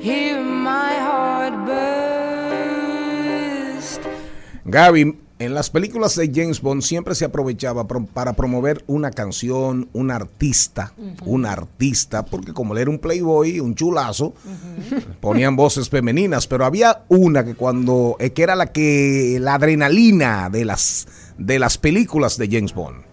hear 0.00 0.42
my 0.42 0.94
heart 0.94 1.54
burst. 1.64 2.80
Gaby, 4.68 5.21
en 5.44 5.54
las 5.54 5.70
películas 5.70 6.16
de 6.16 6.30
James 6.34 6.60
Bond 6.60 6.82
siempre 6.82 7.14
se 7.14 7.24
aprovechaba 7.24 7.86
pro- 7.86 8.06
para 8.06 8.32
promover 8.32 8.82
una 8.86 9.10
canción, 9.10 9.88
un 9.92 10.10
artista, 10.10 10.92
un 11.24 11.46
artista, 11.46 12.24
porque 12.24 12.52
como 12.52 12.74
él 12.74 12.80
era 12.82 12.90
un 12.90 12.98
playboy, 12.98 13.60
un 13.60 13.74
chulazo, 13.74 14.34
ponían 15.20 15.56
voces 15.56 15.88
femeninas, 15.88 16.46
pero 16.46 16.64
había 16.64 17.02
una 17.08 17.44
que 17.44 17.54
cuando, 17.54 18.16
eh, 18.18 18.30
que 18.30 18.42
era 18.42 18.54
la 18.56 18.66
que, 18.72 19.38
la 19.40 19.54
adrenalina 19.54 20.48
de 20.50 20.64
las, 20.64 21.06
de 21.38 21.58
las 21.58 21.78
películas 21.78 22.38
de 22.38 22.48
James 22.50 22.74
Bond. 22.74 23.11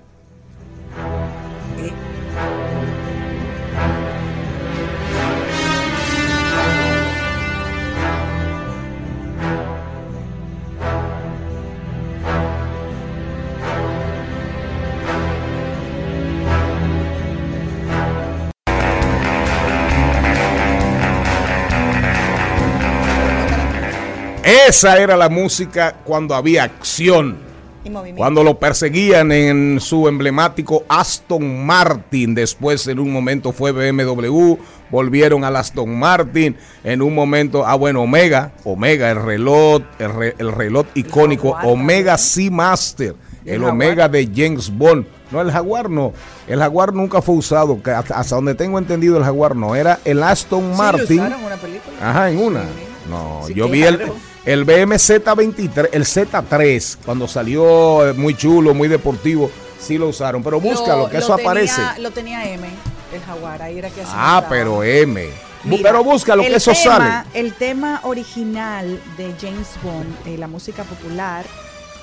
Esa 24.67 24.97
era 24.97 25.15
la 25.17 25.29
música 25.29 25.95
cuando 26.03 26.33
había 26.35 26.63
acción. 26.63 27.37
Y 27.83 27.89
movimiento. 27.89 28.17
Cuando 28.17 28.43
lo 28.43 28.59
perseguían 28.59 29.31
en 29.31 29.79
su 29.79 30.07
emblemático 30.07 30.83
Aston 30.89 31.65
Martin, 31.65 32.35
después 32.35 32.85
en 32.87 32.99
un 32.99 33.11
momento 33.11 33.53
fue 33.53 33.71
BMW, 33.71 34.55
volvieron 34.89 35.43
al 35.45 35.55
Aston 35.55 35.97
Martin, 35.97 36.57
en 36.83 37.01
un 37.01 37.15
momento, 37.15 37.65
ah 37.65 37.75
bueno, 37.75 38.01
Omega, 38.01 38.51
Omega, 38.65 39.09
el 39.11 39.21
reloj, 39.23 39.81
el, 39.97 40.13
re- 40.13 40.35
el 40.39 40.51
reloj 40.51 40.87
icónico, 40.95 41.53
Jaguar 41.53 41.73
Omega. 41.73 42.17
Seamaster, 42.17 43.15
el, 43.45 43.53
el. 43.55 43.63
Omega 43.63 44.09
de 44.09 44.29
James 44.35 44.69
Bond. 44.75 45.05
No, 45.31 45.39
el 45.41 45.51
Jaguar 45.51 45.89
no, 45.89 46.11
el 46.47 46.59
Jaguar 46.59 46.91
nunca 46.93 47.21
fue 47.21 47.35
usado, 47.35 47.79
hasta, 47.85 48.35
donde 48.35 48.55
tengo 48.55 48.77
entendido 48.79 49.15
el 49.17 49.23
Jaguar 49.23 49.55
no, 49.55 49.75
era 49.75 49.99
el 50.03 50.21
Aston 50.23 50.63
Sí, 50.63 50.69
lo 50.71 50.75
Martin. 50.77 51.19
usaron 51.19 51.39
en 51.39 51.45
una 51.45 51.55
película. 51.57 51.97
Ajá, 52.09 52.29
en 52.31 52.39
una. 52.39 52.63
No, 53.09 53.43
Sí, 53.47 53.53
yo 53.53 53.69
vi 53.69 53.83
el. 53.83 54.01
El 54.45 54.65
BMZ23, 54.65 55.89
el 55.91 56.05
Z3, 56.05 56.97
cuando 57.05 57.27
salió 57.27 58.07
eh, 58.09 58.13
muy 58.13 58.35
chulo, 58.35 58.73
muy 58.73 58.87
deportivo, 58.87 59.51
sí 59.79 59.97
lo 59.97 60.07
usaron. 60.07 60.43
Pero 60.43 60.59
búscalo, 60.59 61.09
que 61.09 61.17
eso 61.17 61.35
tenía- 61.35 61.49
aparece. 61.51 61.81
Lo 61.99 62.11
tenía 62.11 62.49
M, 62.49 62.67
el 63.13 63.21
jaguar, 63.21 63.61
ahí 63.61 63.77
era 63.79 63.89
que 63.89 64.01
así 64.01 64.11
Ah, 64.13 64.45
pero 64.49 64.83
M. 64.83 65.29
Mira, 65.65 65.83
pero 65.83 66.03
búscalo, 66.03 66.41
que 66.41 66.55
eso 66.55 66.71
tema- 66.71 67.25
sale. 67.25 67.29
El 67.39 67.53
tema 67.53 67.99
original 68.03 68.99
de 69.17 69.33
James 69.41 69.67
Bond, 69.83 70.15
eh, 70.27 70.37
la 70.37 70.47
música 70.47 70.83
popular, 70.85 71.45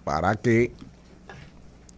para 0.04 0.34
que 0.36 0.72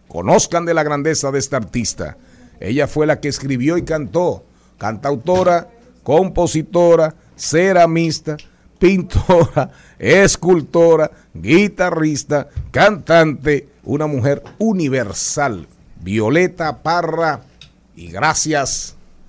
conozcan 0.07 0.65
de 0.65 0.73
la 0.73 0.83
grandeza 0.83 1.31
de 1.31 1.39
esta 1.39 1.57
artista. 1.57 2.17
Ella 2.59 2.87
fue 2.87 3.05
la 3.05 3.19
que 3.19 3.27
escribió 3.27 3.77
y 3.77 3.83
cantó, 3.83 4.43
cantautora, 4.77 5.69
compositora, 6.03 7.15
ceramista, 7.35 8.37
pintora, 8.79 9.71
escultora, 9.99 11.11
guitarrista, 11.33 12.47
cantante, 12.71 13.69
una 13.83 14.07
mujer 14.07 14.43
universal. 14.57 15.67
Violeta 16.01 16.81
Parra, 16.83 17.41
y 17.95 18.07
gracias, 18.07 18.96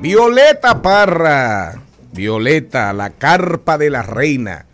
Violeta 0.00 0.82
Parra, 0.82 1.80
Violeta, 2.12 2.92
la 2.92 3.10
carpa 3.10 3.78
de 3.78 3.90
la 3.90 4.02
reina. 4.02 4.66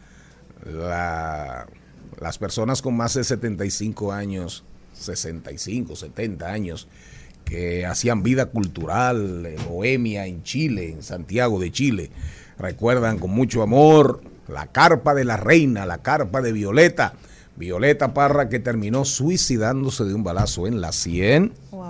La- 0.66 1.66
las 2.20 2.38
personas 2.38 2.82
con 2.82 2.96
más 2.96 3.14
de 3.14 3.24
75 3.24 4.12
años, 4.12 4.64
65, 4.94 5.96
70 5.96 6.52
años, 6.52 6.86
que 7.44 7.84
hacían 7.84 8.22
vida 8.22 8.46
cultural 8.46 9.44
en 9.46 9.64
Bohemia, 9.68 10.26
en 10.26 10.42
Chile, 10.44 10.90
en 10.92 11.02
Santiago 11.02 11.58
de 11.58 11.72
Chile, 11.72 12.10
recuerdan 12.58 13.18
con 13.18 13.30
mucho 13.30 13.62
amor 13.62 14.22
la 14.48 14.66
carpa 14.68 15.14
de 15.14 15.24
la 15.24 15.36
reina, 15.36 15.84
la 15.86 15.98
carpa 15.98 16.40
de 16.42 16.52
Violeta. 16.52 17.14
Violeta 17.56 18.14
Parra 18.14 18.48
que 18.48 18.60
terminó 18.60 19.04
suicidándose 19.04 20.04
de 20.04 20.14
un 20.14 20.22
balazo 20.24 20.66
en 20.68 20.80
la 20.80 20.92
100 20.92 21.52
Wow. 21.72 21.86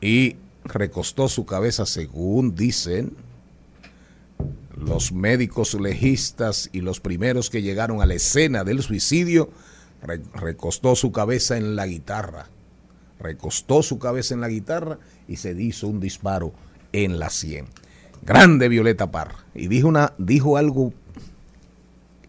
y 0.00 0.36
recostó 0.64 1.28
su 1.28 1.44
cabeza 1.46 1.86
según 1.86 2.54
dicen 2.54 3.16
los 4.76 5.12
médicos 5.12 5.74
legistas 5.74 6.68
y 6.72 6.80
los 6.80 7.00
primeros 7.00 7.48
que 7.50 7.62
llegaron 7.62 8.02
a 8.02 8.06
la 8.06 8.14
escena 8.14 8.64
del 8.64 8.82
suicidio, 8.82 9.50
re- 10.02 10.22
recostó 10.34 10.96
su 10.96 11.12
cabeza 11.12 11.56
en 11.56 11.76
la 11.76 11.86
guitarra, 11.86 12.48
recostó 13.20 13.82
su 13.82 13.98
cabeza 13.98 14.34
en 14.34 14.40
la 14.40 14.48
guitarra 14.48 14.98
y 15.28 15.36
se 15.36 15.52
hizo 15.60 15.86
un 15.86 16.00
disparo 16.00 16.52
en 16.92 17.18
la 17.18 17.30
sien. 17.30 17.66
Grande 18.22 18.68
Violeta 18.68 19.10
Parra. 19.10 19.44
Y 19.54 19.68
dijo, 19.68 19.88
una, 19.88 20.12
dijo 20.18 20.56
algo 20.56 20.92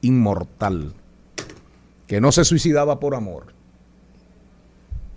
inmortal, 0.01 0.93
que 2.07 2.21
no 2.21 2.31
se 2.31 2.45
suicidaba 2.45 2.99
por 2.99 3.15
amor, 3.15 3.47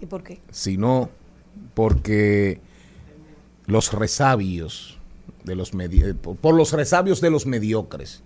¿Y 0.01 0.07
por 0.07 0.23
qué? 0.23 0.41
sino 0.51 1.11
porque 1.75 2.61
los 3.69 3.93
resabios 3.93 4.99
de 5.45 5.55
los 5.55 5.73
por, 6.41 6.55
los 6.55 6.73
resabios 6.73 7.21
de 7.21 7.31
los 7.31 7.47
mediocres. 7.47 8.23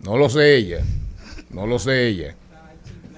No 0.00 0.18
lo 0.18 0.28
sé 0.28 0.56
ella, 0.56 0.84
no 1.50 1.66
lo 1.66 1.78
sé 1.78 2.08
ella, 2.08 2.36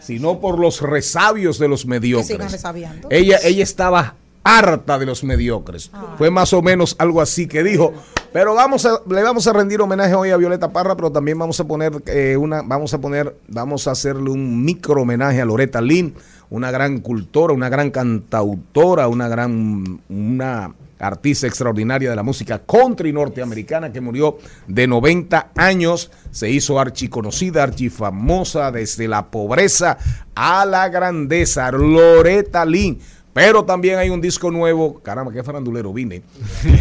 sino 0.00 0.40
por 0.40 0.58
los 0.58 0.82
resabios 0.82 1.58
de 1.58 1.68
los 1.68 1.86
mediocres. 1.86 2.64
Ella, 3.08 3.38
ella 3.42 3.62
estaba 3.62 4.14
harta 4.44 4.98
de 4.98 5.06
los 5.06 5.24
mediocres. 5.24 5.90
Fue 6.16 6.30
más 6.30 6.52
o 6.52 6.62
menos 6.62 6.96
algo 6.98 7.20
así 7.20 7.46
que 7.46 7.62
dijo. 7.62 7.92
Pero 8.32 8.54
vamos 8.54 8.86
a, 8.86 9.00
le 9.08 9.22
vamos 9.22 9.46
a 9.48 9.52
rendir 9.52 9.80
homenaje 9.80 10.14
hoy 10.14 10.30
a 10.30 10.36
Violeta 10.36 10.70
Parra, 10.70 10.94
pero 10.94 11.10
también 11.10 11.38
vamos 11.38 11.58
a 11.58 11.64
poner 11.64 11.92
eh, 12.06 12.36
una, 12.36 12.62
vamos 12.62 12.94
a 12.94 13.00
poner, 13.00 13.36
vamos 13.48 13.88
a 13.88 13.90
hacerle 13.90 14.30
un 14.30 14.64
micro 14.64 15.02
homenaje 15.02 15.40
a 15.40 15.44
Loretta 15.44 15.80
Lynn, 15.80 16.14
una 16.48 16.70
gran 16.70 17.00
cultora, 17.00 17.52
una 17.52 17.68
gran 17.68 17.90
cantautora, 17.90 19.08
una 19.08 19.26
gran, 19.26 20.00
una 20.08 20.72
artista 21.00 21.46
extraordinaria 21.46 22.10
de 22.10 22.16
la 22.16 22.22
música 22.22 22.60
country 22.60 23.12
norteamericana 23.12 23.90
que 23.92 24.00
murió 24.00 24.38
de 24.68 24.86
90 24.86 25.50
años, 25.56 26.10
se 26.30 26.50
hizo 26.50 26.78
archiconocida, 26.78 27.62
archifamosa 27.62 28.70
desde 28.70 29.08
la 29.08 29.26
pobreza 29.26 29.98
a 30.34 30.64
la 30.66 30.88
grandeza, 30.88 31.70
Loretta 31.72 32.64
Lynn. 32.64 33.00
Pero 33.32 33.64
también 33.64 33.98
hay 33.98 34.10
un 34.10 34.20
disco 34.20 34.50
nuevo, 34.50 34.98
caramba, 35.00 35.32
qué 35.32 35.42
farandulero 35.44 35.92
vine. 35.92 36.22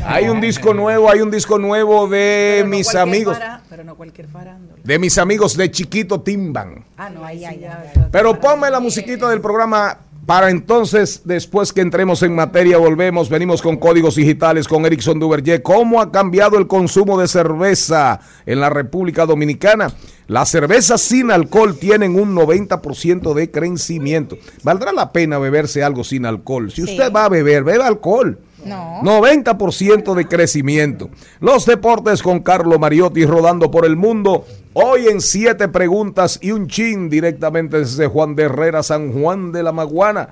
Hay 0.06 0.28
un 0.30 0.42
disco 0.42 0.74
nuevo, 0.74 1.10
hay 1.10 1.22
un 1.22 1.30
disco 1.30 1.60
nuevo 1.60 2.08
de 2.08 2.62
no 2.64 2.70
mis 2.72 2.96
amigos, 2.96 3.38
fara- 3.38 3.62
pero 3.70 3.84
no 3.84 3.96
cualquier 3.96 4.28
farándula. 4.28 4.82
de 4.84 4.98
mis 5.00 5.18
amigos 5.20 5.56
de 5.56 5.70
Chiquito 5.70 6.22
Timban. 6.22 6.84
Ah, 6.98 7.10
no, 7.12 7.24
ahí 7.24 7.42
ya. 7.42 7.92
Pero 8.12 8.40
ponme 8.40 8.70
la 8.72 8.80
musiquita 8.80 9.30
del 9.30 9.42
programa 9.42 9.98
para 10.30 10.52
entonces, 10.52 11.24
después 11.26 11.74
que 11.74 11.82
entremos 11.82 12.22
en 12.22 12.36
materia, 12.36 12.78
volvemos, 12.78 13.32
venimos 13.32 13.63
con 13.63 13.78
códigos 13.78 14.13
digitales 14.13 14.68
con 14.68 14.86
Erickson 14.86 15.18
Duverger. 15.18 15.63
¿Cómo 15.63 16.00
ha 16.00 16.12
cambiado 16.12 16.60
el 16.60 16.68
consumo 16.68 17.20
de 17.20 17.28
cerveza 17.28 18.20
en 18.46 18.60
la 18.60 18.70
República 18.70 19.26
Dominicana? 19.26 19.92
Las 20.28 20.50
cervezas 20.50 21.02
sin 21.02 21.32
alcohol 21.32 21.80
tienen 21.80 22.13
un 22.13 22.36
90% 22.36 23.34
de 23.34 23.50
crecimiento. 23.50 24.38
¿Valdrá 24.62 24.92
la 24.92 25.12
pena 25.12 25.39
beberse 25.39 25.82
algo 25.82 26.04
sin 26.04 26.28
alcohol? 26.28 26.70
Si 26.70 26.84
Sí. 26.84 26.92
usted 26.92 27.12
va 27.12 27.26
a 27.26 27.30
beber, 27.30 27.63
beba 27.63 27.88
alcohol. 27.88 28.38
No. 28.63 29.00
90% 29.02 30.13
de 30.13 30.28
crecimiento. 30.28 31.10
Los 31.39 31.65
deportes 31.65 32.22
con 32.22 32.42
Carlo 32.42 32.78
Mariotti 32.78 33.26
rodando 33.26 33.72
por 33.72 33.84
el 33.84 33.96
mundo. 33.96 34.46
Hoy 34.82 35.08
en 35.10 35.20
siete 35.20 35.68
preguntas 35.68 36.39
y 36.42 36.52
un 36.52 36.70
chin 36.70 37.10
directamente 37.10 37.80
desde 37.80 38.08
Juan 38.08 38.34
de 38.34 38.44
Herrera, 38.44 38.82
San 38.82 39.12
Juan 39.12 39.52
de 39.52 39.62
la 39.62 39.74
Maguana. 39.74 40.30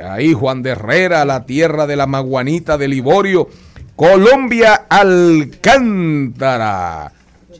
Ahí 0.00 0.32
Juan 0.32 0.62
de 0.62 0.70
Herrera, 0.70 1.24
la 1.24 1.44
tierra 1.44 1.88
de 1.88 1.96
la 1.96 2.06
Maguanita 2.06 2.78
de 2.78 2.86
Liborio. 2.86 3.48
Colombia 3.96 4.86
Alcántara. 4.88 6.30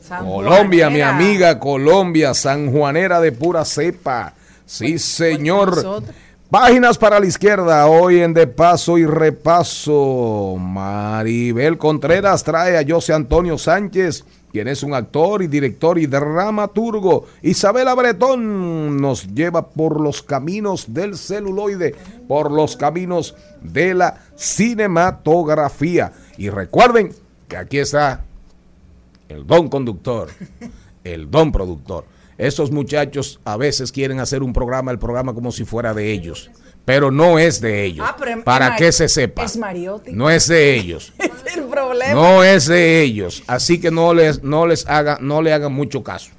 San 0.01 0.25
Colombia, 0.25 0.89
mi 0.89 1.01
Juanera. 1.01 1.17
amiga 1.17 1.59
Colombia, 1.59 2.33
sanjuanera 2.33 3.19
de 3.19 3.33
pura 3.33 3.65
cepa. 3.65 4.35
Sí, 4.65 4.99
señor. 4.99 6.03
Páginas 6.49 6.97
para 6.97 7.19
la 7.19 7.25
izquierda, 7.25 7.87
hoy 7.87 8.21
en 8.21 8.33
De 8.33 8.47
Paso 8.47 8.97
y 8.97 9.05
Repaso. 9.05 10.55
Maribel 10.57 11.77
Contreras 11.77 12.45
trae 12.45 12.77
a 12.77 12.85
José 12.87 13.11
Antonio 13.13 13.57
Sánchez, 13.57 14.23
quien 14.51 14.67
es 14.67 14.83
un 14.83 14.93
actor 14.93 15.43
y 15.43 15.47
director 15.47 15.99
y 15.99 16.07
dramaturgo. 16.07 17.25
Isabela 17.41 17.93
Bretón 17.93 18.97
nos 18.97 19.27
lleva 19.33 19.69
por 19.69 20.01
los 20.01 20.21
caminos 20.21 20.93
del 20.93 21.17
celuloide, 21.17 21.95
por 22.27 22.51
los 22.51 22.75
caminos 22.75 23.35
de 23.61 23.93
la 23.93 24.21
cinematografía. 24.35 26.13
Y 26.37 26.49
recuerden 26.49 27.13
que 27.47 27.57
aquí 27.57 27.79
está 27.79 28.23
el 29.27 29.45
don 29.45 29.69
conductor, 29.69 30.29
el 31.03 31.29
don 31.29 31.51
productor. 31.51 32.05
Esos 32.37 32.71
muchachos 32.71 33.39
a 33.43 33.57
veces 33.57 33.91
quieren 33.91 34.19
hacer 34.19 34.43
un 34.43 34.53
programa, 34.53 34.91
el 34.91 34.99
programa 34.99 35.33
como 35.33 35.51
si 35.51 35.65
fuera 35.65 35.93
de 35.93 36.11
ellos, 36.11 36.49
pero 36.89 37.11
no 37.11 37.37
es 37.37 37.61
de 37.61 37.83
ellos. 37.83 38.03
Ah, 38.09 38.15
pero 38.17 38.43
para 38.43 38.75
que 38.75 38.91
se 38.91 39.07
sepa. 39.07 39.43
es 39.43 39.57
Mariotti. 39.57 40.11
No 40.11 40.27
es 40.27 40.47
de 40.47 40.73
ellos. 40.73 41.13
Es 41.19 41.55
el 41.55 41.65
problema. 41.65 42.13
No 42.13 42.43
es 42.43 42.65
de 42.65 43.01
ellos. 43.01 43.43
Así 43.45 43.79
que 43.79 43.91
no 43.91 44.11
les, 44.15 44.41
no 44.41 44.65
les 44.65 44.87
haga, 44.87 45.19
no 45.21 45.43
le 45.43 45.53
hagan 45.53 45.71
mucho 45.71 46.03
caso. 46.03 46.31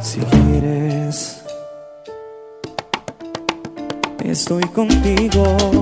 Si 0.00 0.20
quieres, 0.20 1.42
estoy 4.24 4.64
contigo. 4.68 5.75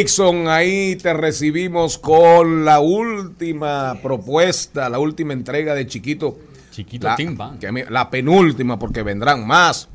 Erickson, 0.00 0.46
ahí 0.48 0.96
te 0.96 1.14
recibimos 1.14 1.96
con 1.96 2.66
la 2.66 2.80
última 2.80 3.98
propuesta, 4.02 4.90
la 4.90 4.98
última 4.98 5.32
entrega 5.32 5.74
de 5.74 5.86
Chiquito. 5.86 6.38
Chiquito 6.70 7.06
la, 7.06 7.16
Tim 7.16 7.34
Bang. 7.34 7.58
que 7.58 7.72
me- 7.72 7.86
la 7.88 8.10
penúltima, 8.10 8.78
porque 8.78 9.02
vendrán 9.02 9.46
más. 9.46 9.88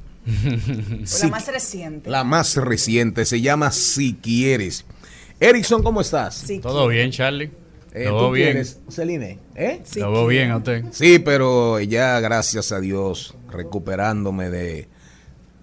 Si- 1.05 1.21
la 1.25 1.29
más 1.29 1.47
reciente. 1.47 2.09
la 2.09 2.23
más 2.23 2.55
reciente 2.55 3.25
se 3.25 3.41
llama 3.41 3.71
Si 3.71 4.15
Quieres. 4.15 4.85
Erickson, 5.39 5.83
¿cómo 5.83 6.01
estás? 6.01 6.33
Sí, 6.35 6.57
Todo 6.59 6.87
bien, 6.87 7.11
Charlie. 7.11 7.51
Eh, 7.93 8.05
Todo 8.05 8.29
¿tú 8.29 8.31
bien. 8.33 8.47
quieres, 8.53 8.79
Celine? 8.89 9.37
¿Eh? 9.53 9.81
sí 9.83 9.99
Todo 9.99 10.25
bien 10.25 10.49
a 10.49 10.57
usted. 10.57 10.85
Sí, 10.91 11.19
pero 11.19 11.79
ya 11.79 12.19
gracias 12.21 12.71
a 12.71 12.79
Dios, 12.79 13.35
recuperándome 13.51 14.49
de... 14.49 14.87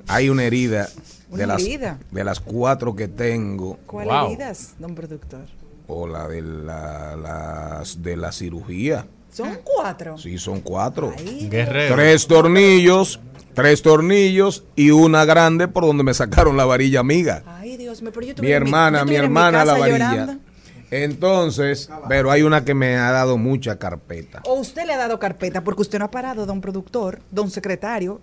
Hay 0.06 0.28
una 0.28 0.44
herida. 0.44 0.88
¿Una 1.30 1.38
de 1.40 1.46
las, 1.46 1.62
herida? 1.62 1.98
De 2.10 2.24
las 2.24 2.40
cuatro 2.40 2.94
que 2.96 3.08
tengo, 3.08 3.78
¿Cuáles 3.86 4.12
Wow. 4.14 4.26
heridas, 4.28 4.74
don 4.78 4.94
productor? 4.94 5.40
o 5.86 6.06
la 6.06 6.28
de 6.28 6.42
la, 6.42 7.16
las 7.16 8.02
de 8.02 8.16
la 8.16 8.30
cirugía. 8.32 9.06
Son 9.32 9.58
cuatro. 9.62 10.16
Sí, 10.18 10.38
son 10.38 10.60
cuatro. 10.60 11.12
Ay. 11.18 11.48
Tres 11.50 12.26
tornillos, 12.26 13.20
tres 13.54 13.82
tornillos 13.82 14.64
y 14.74 14.90
una 14.90 15.24
grande 15.24 15.68
por 15.68 15.84
donde 15.84 16.02
me 16.04 16.14
sacaron 16.14 16.56
la 16.56 16.64
varilla 16.64 17.00
amiga. 17.00 17.42
ay, 17.46 17.76
Dios 17.76 18.00
mío, 18.02 18.10
pero 18.12 18.22
yo 18.22 18.26
Mi 18.28 18.30
estuviera 18.32 18.56
en 18.58 18.62
hermana, 18.64 19.04
mi 19.04 19.16
en 19.16 19.24
hermana 19.24 19.64
la 19.64 19.72
casa 19.74 19.78
varilla. 19.78 19.98
llorando. 20.10 20.42
Entonces, 20.90 21.90
pero 22.08 22.30
hay 22.30 22.42
una 22.42 22.64
que 22.64 22.74
me 22.74 22.96
ha 22.96 23.10
dado 23.12 23.36
mucha 23.36 23.78
carpeta. 23.78 24.40
O 24.44 24.54
usted 24.54 24.86
le 24.86 24.94
ha 24.94 24.96
dado 24.98 25.18
carpeta 25.18 25.62
porque 25.62 25.82
usted 25.82 25.98
no 25.98 26.06
ha 26.06 26.10
parado, 26.10 26.46
don 26.46 26.60
productor, 26.60 27.20
don 27.30 27.50
secretario. 27.50 28.20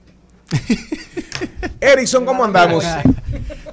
Erickson, 1.81 2.25
¿cómo 2.25 2.43
andamos? 2.45 2.83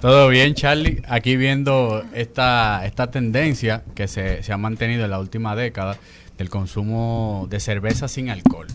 Todo 0.00 0.28
bien, 0.28 0.54
Charlie. 0.54 1.02
Aquí 1.08 1.36
viendo 1.36 2.04
esta, 2.12 2.84
esta 2.86 3.10
tendencia 3.10 3.82
que 3.94 4.08
se, 4.08 4.42
se 4.42 4.52
ha 4.52 4.56
mantenido 4.56 5.04
en 5.04 5.10
la 5.10 5.20
última 5.20 5.54
década 5.54 5.96
del 6.38 6.50
consumo 6.50 7.46
de 7.50 7.60
cerveza 7.60 8.08
sin 8.08 8.30
alcohol. 8.30 8.66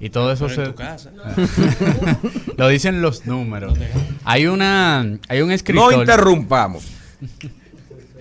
Y 0.00 0.10
todo 0.10 0.32
eso 0.32 0.48
se... 0.48 0.72
Lo 2.56 2.68
dicen 2.68 3.02
los 3.02 3.26
números. 3.26 3.78
Hay 4.24 4.46
una 4.46 5.18
hay 5.28 5.42
un 5.42 5.52
escritor... 5.52 5.92
No 5.92 6.00
interrumpamos. 6.00 6.84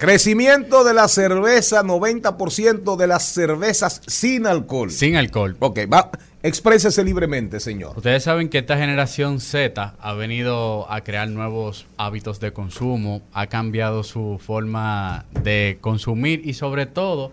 Crecimiento 0.02 0.84
de 0.84 0.96
la 0.96 1.08
cerveza, 1.08 1.84
90% 1.84 2.96
de 2.96 3.06
las 3.06 3.22
cervezas 3.22 4.02
sin 4.08 4.48
alcohol. 4.48 4.90
Sin 4.90 5.16
alcohol. 5.16 5.56
Ok, 5.60 5.82
va, 5.94 6.10
exprésese 6.42 7.04
libremente, 7.04 7.60
señor. 7.60 7.96
Ustedes 7.98 8.24
saben 8.24 8.50
que 8.50 8.58
esta 8.58 8.80
generación 8.80 9.40
Z 9.40 9.94
ha 10.00 10.14
venido 10.14 10.92
a 10.92 11.02
crear 11.02 11.30
nuevos 11.30 11.86
hábitos 11.98 12.40
de 12.40 12.52
consumo, 12.52 13.22
ha 13.32 13.46
cambiado 13.46 14.02
su 14.02 14.42
forma 14.44 15.26
de 15.44 15.78
consumir 15.82 16.42
y 16.46 16.56
sobre 16.56 16.88
todo 16.88 17.32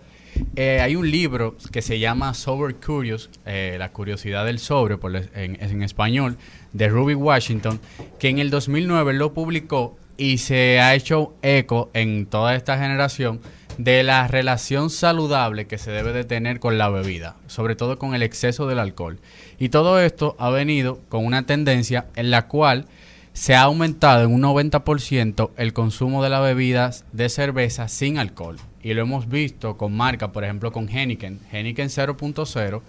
eh, 0.55 0.79
hay 0.79 0.95
un 0.95 1.09
libro 1.09 1.57
que 1.71 1.81
se 1.81 1.97
llama 1.97 2.35
Sober 2.35 2.75
Curious, 2.75 3.31
eh, 3.47 3.77
la 3.79 3.91
curiosidad 3.91 4.45
del 4.45 4.59
sobrio 4.59 4.99
en, 5.33 5.57
en 5.59 5.81
español, 5.81 6.37
de 6.73 6.87
Ruby 6.87 7.15
Washington, 7.15 7.79
que 8.19 8.29
en 8.29 8.37
el 8.37 8.51
2009 8.51 9.13
lo 9.13 9.33
publicó 9.33 9.97
y 10.19 10.37
se 10.37 10.79
ha 10.81 10.93
hecho 10.93 11.33
eco 11.41 11.89
en 11.93 12.25
toda 12.25 12.55
esta 12.55 12.77
generación 12.77 13.39
de 13.77 14.03
la 14.03 14.27
relación 14.27 14.89
saludable 14.89 15.65
que 15.65 15.77
se 15.77 15.91
debe 15.91 16.11
de 16.11 16.25
tener 16.25 16.59
con 16.59 16.77
la 16.77 16.89
bebida, 16.89 17.37
sobre 17.47 17.77
todo 17.77 17.97
con 17.97 18.13
el 18.13 18.21
exceso 18.21 18.67
del 18.67 18.79
alcohol. 18.79 19.19
Y 19.57 19.69
todo 19.69 20.01
esto 20.01 20.35
ha 20.37 20.49
venido 20.49 20.99
con 21.07 21.25
una 21.25 21.45
tendencia 21.45 22.07
en 22.17 22.29
la 22.29 22.47
cual 22.47 22.85
se 23.31 23.55
ha 23.55 23.61
aumentado 23.61 24.25
en 24.25 24.33
un 24.33 24.41
90% 24.41 25.51
el 25.55 25.71
consumo 25.71 26.21
de 26.21 26.29
las 26.29 26.43
bebidas 26.43 27.05
de 27.13 27.29
cerveza 27.29 27.87
sin 27.87 28.17
alcohol. 28.17 28.57
Y 28.83 28.93
lo 28.93 29.03
hemos 29.03 29.29
visto 29.29 29.77
con 29.77 29.95
marcas, 29.95 30.31
por 30.31 30.43
ejemplo, 30.43 30.73
con 30.73 30.89
Heineken. 30.89 31.39
Heineken 31.49 31.87
0.0 31.87 32.81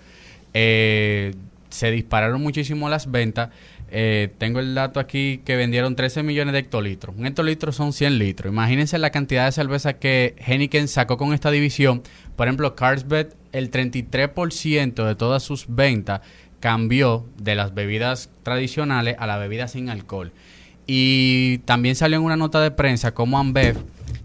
eh, 0.52 1.34
se 1.68 1.90
dispararon 1.92 2.42
muchísimo 2.42 2.88
las 2.88 3.08
ventas. 3.10 3.50
Eh, 3.92 4.32
tengo 4.38 4.60
el 4.60 4.74
dato 4.74 5.00
aquí 5.00 5.40
que 5.44 5.56
vendieron 5.56 5.96
13 5.96 6.22
millones 6.22 6.52
de 6.52 6.60
hectolitros. 6.60 7.16
Un 7.16 7.26
hectolitro 7.26 7.72
son 7.72 7.92
100 7.92 8.18
litros. 8.18 8.52
Imagínense 8.52 8.98
la 8.98 9.10
cantidad 9.10 9.46
de 9.46 9.52
cerveza 9.52 9.94
que 9.94 10.36
Heineken 10.38 10.88
sacó 10.88 11.16
con 11.16 11.34
esta 11.34 11.50
división. 11.50 12.02
Por 12.36 12.46
ejemplo, 12.46 12.74
Carlsberg, 12.76 13.34
el 13.52 13.70
33% 13.70 15.04
de 15.04 15.14
todas 15.16 15.42
sus 15.42 15.66
ventas 15.68 16.20
cambió 16.60 17.26
de 17.38 17.54
las 17.54 17.74
bebidas 17.74 18.30
tradicionales 18.42 19.16
a 19.18 19.26
la 19.26 19.38
bebida 19.38 19.66
sin 19.66 19.88
alcohol. 19.88 20.32
Y 20.86 21.58
también 21.58 21.96
salió 21.96 22.18
en 22.18 22.24
una 22.24 22.36
nota 22.36 22.60
de 22.60 22.70
prensa 22.70 23.12
como 23.12 23.38
Ambev 23.38 23.76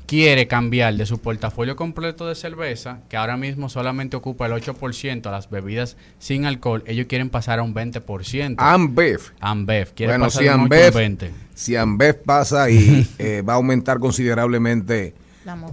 quiere 0.05 0.47
cambiar 0.47 0.95
de 0.95 1.05
su 1.05 1.19
portafolio 1.19 1.75
completo 1.75 2.27
de 2.27 2.35
cerveza, 2.35 2.99
que 3.09 3.17
ahora 3.17 3.37
mismo 3.37 3.69
solamente 3.69 4.15
ocupa 4.15 4.45
el 4.45 4.53
8% 4.53 5.25
a 5.25 5.31
las 5.31 5.49
bebidas 5.49 5.97
sin 6.19 6.45
alcohol, 6.45 6.83
ellos 6.87 7.07
quieren 7.07 7.29
pasar 7.29 7.59
a 7.59 7.63
un 7.63 7.73
20%. 7.73 8.55
Ambev. 8.57 9.21
Ambev 9.39 9.93
quiere 9.93 10.13
Bueno, 10.13 10.25
pasar 10.25 10.41
si 10.43 10.47
de 10.47 10.53
un 10.55 10.61
8 10.61 10.61
a 10.61 10.65
un 10.65 10.73
Ambev, 10.73 10.93
20. 10.93 11.31
si 11.53 11.75
Ambev 11.75 12.23
pasa 12.23 12.69
y 12.69 13.07
eh, 13.19 13.41
va 13.41 13.53
a 13.53 13.55
aumentar 13.57 13.99
considerablemente 13.99 15.13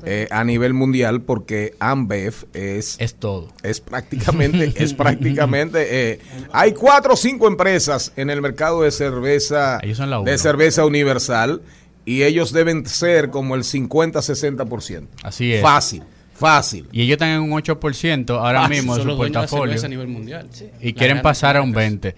eh, 0.05 0.29
a 0.31 0.45
nivel 0.45 0.75
mundial 0.75 1.23
porque 1.23 1.75
Ambev 1.81 2.35
es 2.53 2.97
Es 3.01 3.15
todo. 3.15 3.49
es 3.63 3.81
prácticamente 3.81 4.71
es 4.77 4.93
prácticamente 4.93 6.13
eh, 6.13 6.21
hay 6.53 6.73
cuatro 6.73 7.15
o 7.15 7.17
cinco 7.17 7.47
empresas 7.49 8.13
en 8.17 8.29
el 8.29 8.43
mercado 8.43 8.83
de 8.83 8.91
cerveza 8.91 9.79
Ellos 9.83 9.97
son 9.97 10.11
la 10.11 10.21
de 10.21 10.37
cerveza 10.37 10.85
universal 10.85 11.63
y 12.05 12.23
ellos 12.25 12.53
deben 12.53 12.87
ser 12.87 13.31
como 13.31 13.55
el 13.55 13.63
50-60%. 13.65 15.07
Así 15.23 15.53
es. 15.53 15.63
Fácil, 15.63 16.03
fácil. 16.35 16.87
Y 16.93 17.03
ellos 17.03 17.13
están 17.15 17.31
en 17.31 17.41
un 17.41 17.51
8% 17.53 18.31
ahora 18.39 18.65
Ah, 18.65 18.69
mismo 18.69 18.97
de 18.97 19.03
su 19.03 19.09
de 19.09 19.15
portafolio. 19.17 19.81
a 19.85 19.89
nivel 19.89 20.09
mundial. 20.09 20.49
y 20.81 20.93
La 20.93 20.99
quieren 20.99 21.23
pasar 21.23 21.57
a 21.57 21.63
un 21.63 21.71
marcas. 21.71 21.91
20. 21.91 22.17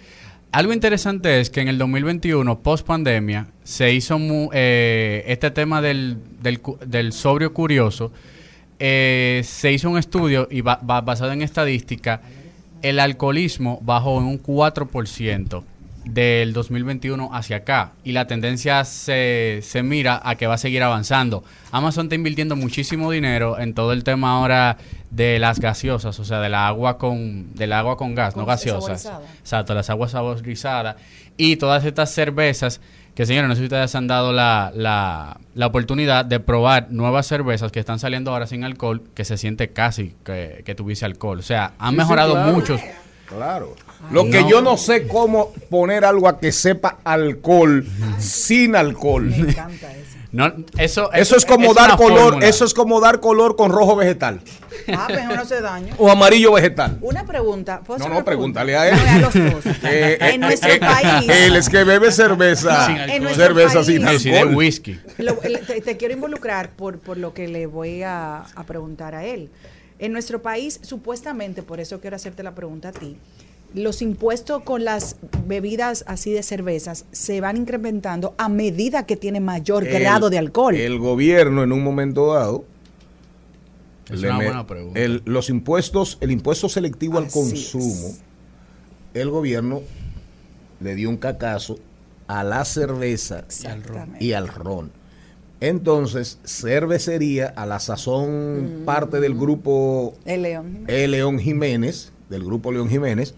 Algo 0.53 0.73
interesante 0.73 1.41
es 1.41 1.51
que 1.51 1.61
en 1.61 1.69
el 1.69 1.79
2021, 1.79 2.61
post 2.61 2.87
pandemia, 2.87 3.49
se 3.65 3.93
hizo 3.93 4.19
mu- 4.21 4.51
eh, 4.53 5.25
este 5.27 5.51
tema 5.51 5.83
del, 5.83 6.17
del, 6.41 6.61
del 6.87 7.13
sobrio 7.13 7.53
curioso. 7.53 8.13
eh, 8.79 9.43
se 9.45 9.73
hizo 9.73 9.89
un 9.91 9.99
estudio 9.99 10.49
y 10.51 10.61
ba- 10.61 10.81
basado 10.83 11.33
en 11.33 11.43
estadística, 11.43 12.21
el 12.83 12.99
alcoholismo 13.01 13.79
bajó 13.83 14.19
en 14.19 14.27
un 14.27 14.39
4% 14.43 15.63
del 16.05 16.53
2021 16.53 17.31
hacia 17.33 17.57
acá 17.57 17.93
y 18.05 18.13
la 18.13 18.27
tendencia 18.27 18.85
se, 18.85 19.61
se 19.63 19.83
mira 19.83 20.21
a 20.23 20.35
que 20.37 20.47
va 20.47 20.55
a 20.55 20.59
seguir 20.59 20.83
avanzando. 20.83 21.45
Amazon 21.73 22.07
está 22.07 22.15
invirtiendo 22.15 22.57
muchísimo 22.57 23.11
dinero 23.11 23.59
en 23.59 23.75
todo 23.75 23.93
el 23.93 24.05
tema 24.05 24.33
ahora 24.33 24.77
de 25.11 25.39
las 25.39 25.61
gaseosas, 25.61 26.19
o 26.21 26.25
sea, 26.25 26.41
de 26.41 26.49
la 26.51 26.67
agua 26.67 26.99
con 26.99 27.55
del 27.55 27.73
agua 27.73 27.97
con 27.97 28.15
gas, 28.15 28.37
no 28.37 28.45
gaseosas. 28.45 29.11
Exacto, 29.41 29.75
las 29.75 29.89
aguas 29.91 30.11
saborizadas 30.13 30.97
y 31.37 31.57
todas 31.57 31.85
estas 31.85 32.11
cervezas 32.11 32.81
que 33.15 33.27
señores, 33.27 33.49
no 33.49 33.55
sé 33.55 33.61
si 33.61 33.65
ustedes 33.67 33.95
han 33.95 34.09
dado 34.09 34.33
la, 34.33 34.73
la, 34.75 35.39
la 35.55 35.67
oportunidad 35.69 36.25
de 36.25 36.41
probar 36.41 36.89
nuevas 36.91 37.27
cervezas 37.29 37.71
que 37.71 37.79
están 37.79 38.01
saliendo 38.01 38.33
ahora 38.33 38.49
sin 38.49 38.65
alcohol, 38.65 39.05
que 39.15 39.25
se 39.25 39.37
siente 39.37 39.69
casi 39.69 40.17
que, 40.25 40.63
que 40.67 40.75
tuviese 40.75 41.05
alcohol. 41.05 41.39
O 41.39 41.43
sea, 41.43 41.75
han 41.79 41.91
Sí, 41.91 41.95
sí, 41.95 41.97
mejorado 41.99 42.33
claro. 42.33 42.53
muchos. 42.53 42.81
Claro. 43.29 43.75
Lo 44.11 44.25
que 44.29 44.45
yo 44.49 44.61
no 44.61 44.77
sé 44.77 45.09
cómo 45.09 45.53
poner 45.71 46.05
algo 46.05 46.29
a 46.29 46.39
que 46.39 46.53
sepa 46.53 46.99
alcohol 47.05 47.87
sin 48.19 48.77
alcohol. 48.77 49.25
Me 49.25 49.37
encanta 49.51 49.93
eso. 49.93 50.01
No, 50.35 50.53
eso, 50.79 51.13
Eso 51.13 51.37
es 51.37 51.45
como 51.47 51.73
dar 51.75 51.97
color, 51.97 52.19
fórmula. 52.33 52.49
eso 52.49 52.65
es 52.65 52.75
como 52.75 53.01
dar 53.01 53.21
color 53.21 53.55
con 53.55 53.71
rojo 53.71 53.95
vegetal 53.95 54.41
Ah, 54.89 55.07
pues 55.09 55.25
no 55.29 55.45
se 55.45 55.61
daño. 55.61 55.95
o 55.97 56.11
amarillo 56.11 56.51
vegetal. 56.51 56.99
Una 57.03 57.25
pregunta. 57.25 57.83
¿puedo 57.87 58.01
No, 58.01 58.07
no, 58.09 58.17
una 58.17 58.25
pregunta? 58.25 58.65
pregúntale 58.65 58.77
a 58.77 58.89
él. 58.89 58.97
No, 59.21 59.27
a 59.29 59.31
los 59.31 59.33
dos. 59.63 59.65
Eh, 59.85 60.19
eh, 60.21 60.31
en 60.35 60.41
nuestro 60.41 60.73
eh, 60.73 60.81
país. 60.81 61.29
Él 61.31 61.55
es 61.55 61.69
que 61.69 61.85
bebe 61.85 62.11
cerveza, 62.11 62.85
Sin 62.87 62.97
alcohol. 62.97 63.11
En 63.17 63.23
nuestro 63.23 63.45
cerveza 63.47 63.75
país. 63.75 63.87
sin 63.87 64.19
sí, 64.19 64.31
de 64.31 64.39
alcohol. 64.41 64.57
whisky. 64.57 64.99
Lo- 65.19 65.35
te, 65.37 65.81
te 65.81 65.97
quiero 65.97 66.15
involucrar 66.15 66.71
por, 66.71 66.99
por 66.99 67.17
lo 67.17 67.33
que 67.33 67.47
le 67.47 67.67
voy 67.67 68.03
a, 68.03 68.39
a 68.57 68.65
preguntar 68.65 69.15
a 69.15 69.25
él. 69.25 69.51
En 69.99 70.13
nuestro 70.13 70.43
país, 70.43 70.81
supuestamente, 70.83 71.63
por 71.63 71.81
eso 71.81 72.01
quiero 72.01 72.17
hacerte 72.17 72.43
la 72.43 72.55
pregunta 72.55 72.89
a 72.89 72.93
ti, 72.93 73.17
los 73.75 74.03
impuestos 74.03 74.63
con 74.63 74.85
las 74.85 75.17
bebidas 75.47 76.05
así 76.07 76.31
de 76.33 76.43
cervezas 76.43 77.07
se 77.13 77.41
van 77.41 77.57
incrementando 77.57 78.35
a 78.39 78.49
medida 78.49 79.05
que 79.07 79.17
tiene 79.17 79.41
mayor 79.41 79.87
El- 79.87 79.99
grado 80.01 80.31
de 80.31 80.39
alcohol. 80.39 80.75
El 80.77 80.99
gobierno 80.99 81.63
en 81.65 81.73
un 81.73 81.83
momento 81.83 82.35
dado 82.35 82.65
Es 84.11 84.21
le 84.21 84.29
una 84.29 84.39
me- 84.39 84.45
buena 84.47 84.67
pregunta. 84.67 85.01
el- 85.01 85.23
los 85.25 85.49
impuestos, 85.51 86.19
el 86.21 86.31
impuesto 86.31 86.69
selectivo 86.69 87.19
al 87.19 87.29
consumo, 87.31 88.09
es. 88.11 88.21
el 89.15 89.31
gobierno 89.31 89.81
le 90.81 90.95
dio 90.95 91.09
un 91.11 91.17
cacazo 91.17 91.79
a 92.27 92.45
la 92.45 92.65
cerveza 92.65 93.45
y 94.21 94.33
al 94.33 94.49
ron. 94.49 94.91
Entonces, 95.69 96.39
cervecería, 96.45 97.47
a 97.57 97.65
la 97.67 97.81
sazón 97.81 98.83
parte 98.85 99.21
del 99.21 99.35
grupo 99.35 100.15
El 100.25 100.43
león. 100.43 100.85
E. 100.89 101.09
León 101.09 101.39
Jiménez, 101.39 102.13
del 102.29 102.45
grupo 102.45 102.71
León 102.73 102.89
Jiménez, 102.89 103.35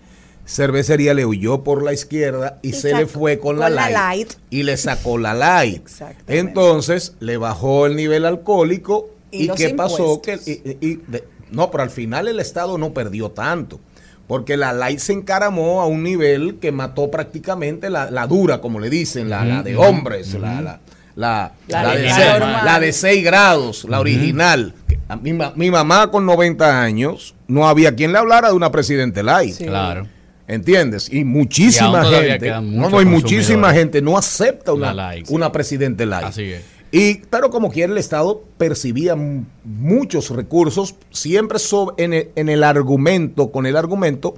Cervecería 0.49 1.13
le 1.13 1.27
huyó 1.27 1.65
por 1.65 1.83
la 1.83 1.93
izquierda 1.93 2.59
y, 2.63 2.69
Y 2.69 2.73
se 2.75 2.95
le 2.95 3.07
fue 3.07 3.39
con, 3.41 3.59
la, 3.59 3.67
con 3.67 3.75
la 3.75 3.91
light, 3.91 3.97
light. 4.29 4.33
y 4.51 4.63
le 4.63 4.77
sacó 4.77 5.19
la 5.19 5.35
light. 5.35 5.83
Entonces 6.29 7.15
le 7.19 7.37
bajó 7.37 7.87
el 7.87 7.97
nivel 7.97 8.25
alcohólico 8.25 9.11
Y 9.33 9.49
qué 9.49 9.71
pasó 9.71 10.23
que 10.23 10.39
y- 10.47 10.51
y- 10.53 10.79
y 10.93 10.97
de- 11.09 11.25
no, 11.51 11.71
pero 11.73 11.83
al 11.83 11.91
final 11.91 12.29
el 12.29 12.39
Estado 12.41 12.79
no 12.79 12.93
perdió 12.95 13.31
tanto. 13.33 13.81
Porque 14.29 14.57
la 14.57 14.73
light 14.73 14.99
se 15.01 15.13
encaramó 15.13 15.81
a 15.81 15.87
un 15.87 16.03
nivel 16.05 16.59
que 16.61 16.71
mató 16.73 17.11
prácticamente 17.11 17.91
la, 17.91 18.11
la 18.11 18.27
dura, 18.29 18.61
como 18.61 18.79
le 18.81 18.89
dicen, 18.91 19.29
la, 19.29 19.45
la 19.45 19.63
de 19.65 19.77
hombres, 19.77 20.33
la, 20.35 20.61
la, 20.63 20.81
la, 21.17 21.53
La 21.67 21.83
la 21.83 21.89
de 21.91 21.95
original. 21.97 22.17
seis- 22.23 22.41
normal. 22.41 22.65
la 22.65 22.81
de 22.81 22.93
6 22.93 23.25
grados, 23.25 23.85
la 23.89 24.01
original. 24.01 24.75
Mi, 25.23 25.33
ma- 25.33 25.53
mi 25.57 25.71
mamá 25.71 26.11
con 26.11 26.25
90 26.27 26.83
años 26.83 27.35
no 27.49 27.67
había 27.69 27.95
quien 27.97 28.13
le 28.13 28.19
hablara 28.19 28.49
de 28.49 28.55
una 28.55 28.71
presidente 28.71 29.23
light. 29.25 29.55
Sí. 29.55 29.65
Claro. 29.67 30.07
¿Entiendes? 30.49 31.13
Y 31.13 31.25
muchísima 31.25 32.05
gente, 32.05 32.51
no, 32.63 32.89
no, 32.89 33.01
y 33.03 33.05
muchísima 33.05 33.73
gente 33.73 34.01
no 34.01 34.17
acepta 34.17 34.73
una, 34.73 34.95
La 34.95 35.09
light, 35.11 35.27
sí. 35.27 35.35
una 35.35 35.51
presidente 35.51 36.07
light. 36.07 36.27
Así 36.27 36.53
es. 36.53 36.63
Y, 36.93 37.17
pero 37.31 37.51
como 37.51 37.71
quiera, 37.73 37.91
el 37.93 37.99
Estado 37.99 38.45
percibía 38.57 39.17
muchos 39.65 40.31
recursos, 40.31 40.95
siempre 41.11 41.59
en, 41.99 42.13
el, 42.13 42.29
en 42.37 42.49
el 42.49 42.63
argumento, 42.63 43.51
con 43.51 43.67
el 43.67 43.77
argumento 43.77 44.35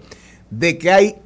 de 0.50 0.78
que 0.78 0.90
hay 0.90 1.16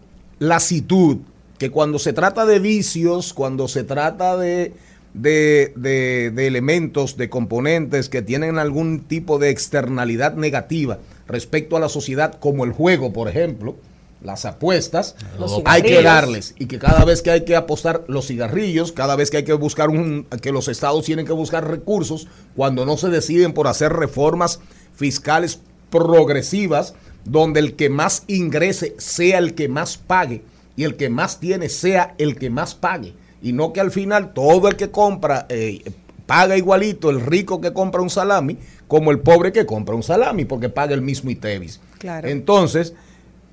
lasitud, 0.41 1.19
que 1.59 1.71
cuando 1.71 1.99
se 2.01 2.13
trata 2.13 2.45
de 2.45 2.59
vicios, 2.59 3.33
cuando 3.35 3.69
se 3.69 3.85
trata 3.85 4.37
de, 4.37 4.73
de, 5.15 5.73
de- 5.77 6.31
de 6.35 6.47
elementos, 6.47 7.17
de 7.17 7.29
componentes 7.29 8.09
que 8.09 8.23
tienen 8.23 8.59
algún 8.59 9.01
tipo 9.01 9.39
de 9.39 9.51
externalidad 9.51 10.35
negativa 10.35 10.99
respecto 11.29 11.77
a 11.77 11.81
la 11.81 11.89
sociedad, 11.89 12.35
como 12.41 12.65
el 12.65 12.73
juego, 12.73 13.13
por 13.13 13.29
ejemplo, 13.29 13.77
las 14.23 14.45
apuestas, 14.45 15.17
Los 15.39 15.51
hay 15.65 15.83
que 15.83 16.03
darles 16.05 16.55
y 16.59 16.67
que 16.67 16.79
cada 16.79 17.05
vez 17.05 17.23
que 17.23 17.31
hay 17.33 17.45
que 17.45 17.57
apostar 17.57 18.05
los 18.07 18.27
cigarrillos, 18.29 18.93
cada 18.93 19.17
vez 19.17 19.31
que 19.31 19.39
hay 19.39 19.45
que 19.45 19.53
buscar 19.53 19.89
un, 19.91 20.27
que 20.41 20.53
los 20.53 20.69
estados 20.69 21.05
tienen 21.05 21.27
que 21.27 21.33
buscar 21.33 21.69
recursos, 21.69 22.29
cuando 22.55 22.87
no 22.87 22.97
se 22.97 23.09
deciden 23.09 23.53
por 23.53 23.67
hacer 23.67 23.93
reformas 23.93 24.61
fiscales 24.95 25.59
progresivas, 25.91 26.95
donde 27.25 27.61
el 27.61 27.75
que 27.75 27.89
más 27.89 28.25
ingrese 28.29 28.95
sea 28.99 29.39
el 29.39 29.55
que 29.55 29.69
más 29.69 29.97
pague 29.97 30.43
y 30.77 30.85
el 30.85 30.97
que 30.97 31.09
más 31.09 31.41
tiene 31.41 31.69
sea 31.69 32.15
el 32.19 32.37
que 32.37 32.51
más 32.51 32.75
pague. 32.75 33.15
Y 33.43 33.53
no 33.53 33.73
que 33.73 33.81
al 33.81 33.91
final 33.91 34.33
todo 34.33 34.69
el 34.69 34.77
que 34.77 34.91
compra 34.91 35.47
eh, 35.49 35.83
paga 36.27 36.57
igualito 36.57 37.11
el 37.11 37.21
rico 37.21 37.61
que 37.61 37.73
compra 37.73 38.01
un 38.01 38.11
salami 38.11 38.57
como 38.89 39.11
el 39.11 39.21
pobre 39.21 39.53
que 39.53 39.67
compra 39.67 39.95
un 39.95 40.03
salami 40.03 40.45
porque 40.45 40.69
paga 40.69 40.95
el 40.95 41.03
mismo 41.03 41.31
ITEVIS. 41.31 41.81
Claro. 41.99 42.29
Entonces, 42.29 42.95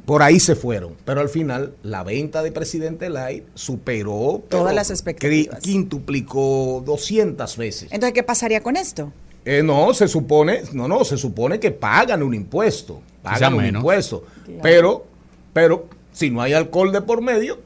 por 0.06 0.23
ahí 0.23 0.39
se 0.39 0.56
fueron. 0.56 0.95
Pero 1.06 1.21
al 1.21 1.30
final, 1.30 1.75
la 1.84 2.04
venta 2.04 2.41
de 2.41 2.52
Presidente 2.52 3.10
Light 3.10 3.43
superó 3.54 4.41
Todas 4.49 4.65
pero 4.65 4.75
las 4.75 4.89
expectativas. 4.89 5.60
Quintuplicó 5.60 6.82
200 6.86 7.58
veces. 7.58 7.89
Entonces, 7.91 8.13
¿qué 8.13 8.23
pasaría 8.23 8.62
con 8.62 8.75
esto? 8.75 9.12
Eh, 9.45 9.62
no, 9.63 9.93
se 9.93 10.08
supone, 10.08 10.63
no, 10.73 10.88
no, 10.88 11.04
se 11.06 11.17
supone 11.17 11.60
que 11.60 11.71
pagan 11.71 12.23
un 12.23 12.34
impuesto. 12.34 13.02
Pagan 13.21 13.54
un 13.54 13.62
menos. 13.62 13.80
impuesto. 13.82 14.23
Pero, 14.62 15.06
pero, 15.54 15.88
si 16.12 16.30
no 16.30 16.41
hay 16.41 16.54
alcohol 16.54 16.91
de 16.91 17.02
por 17.02 17.21
medio, 17.21 17.60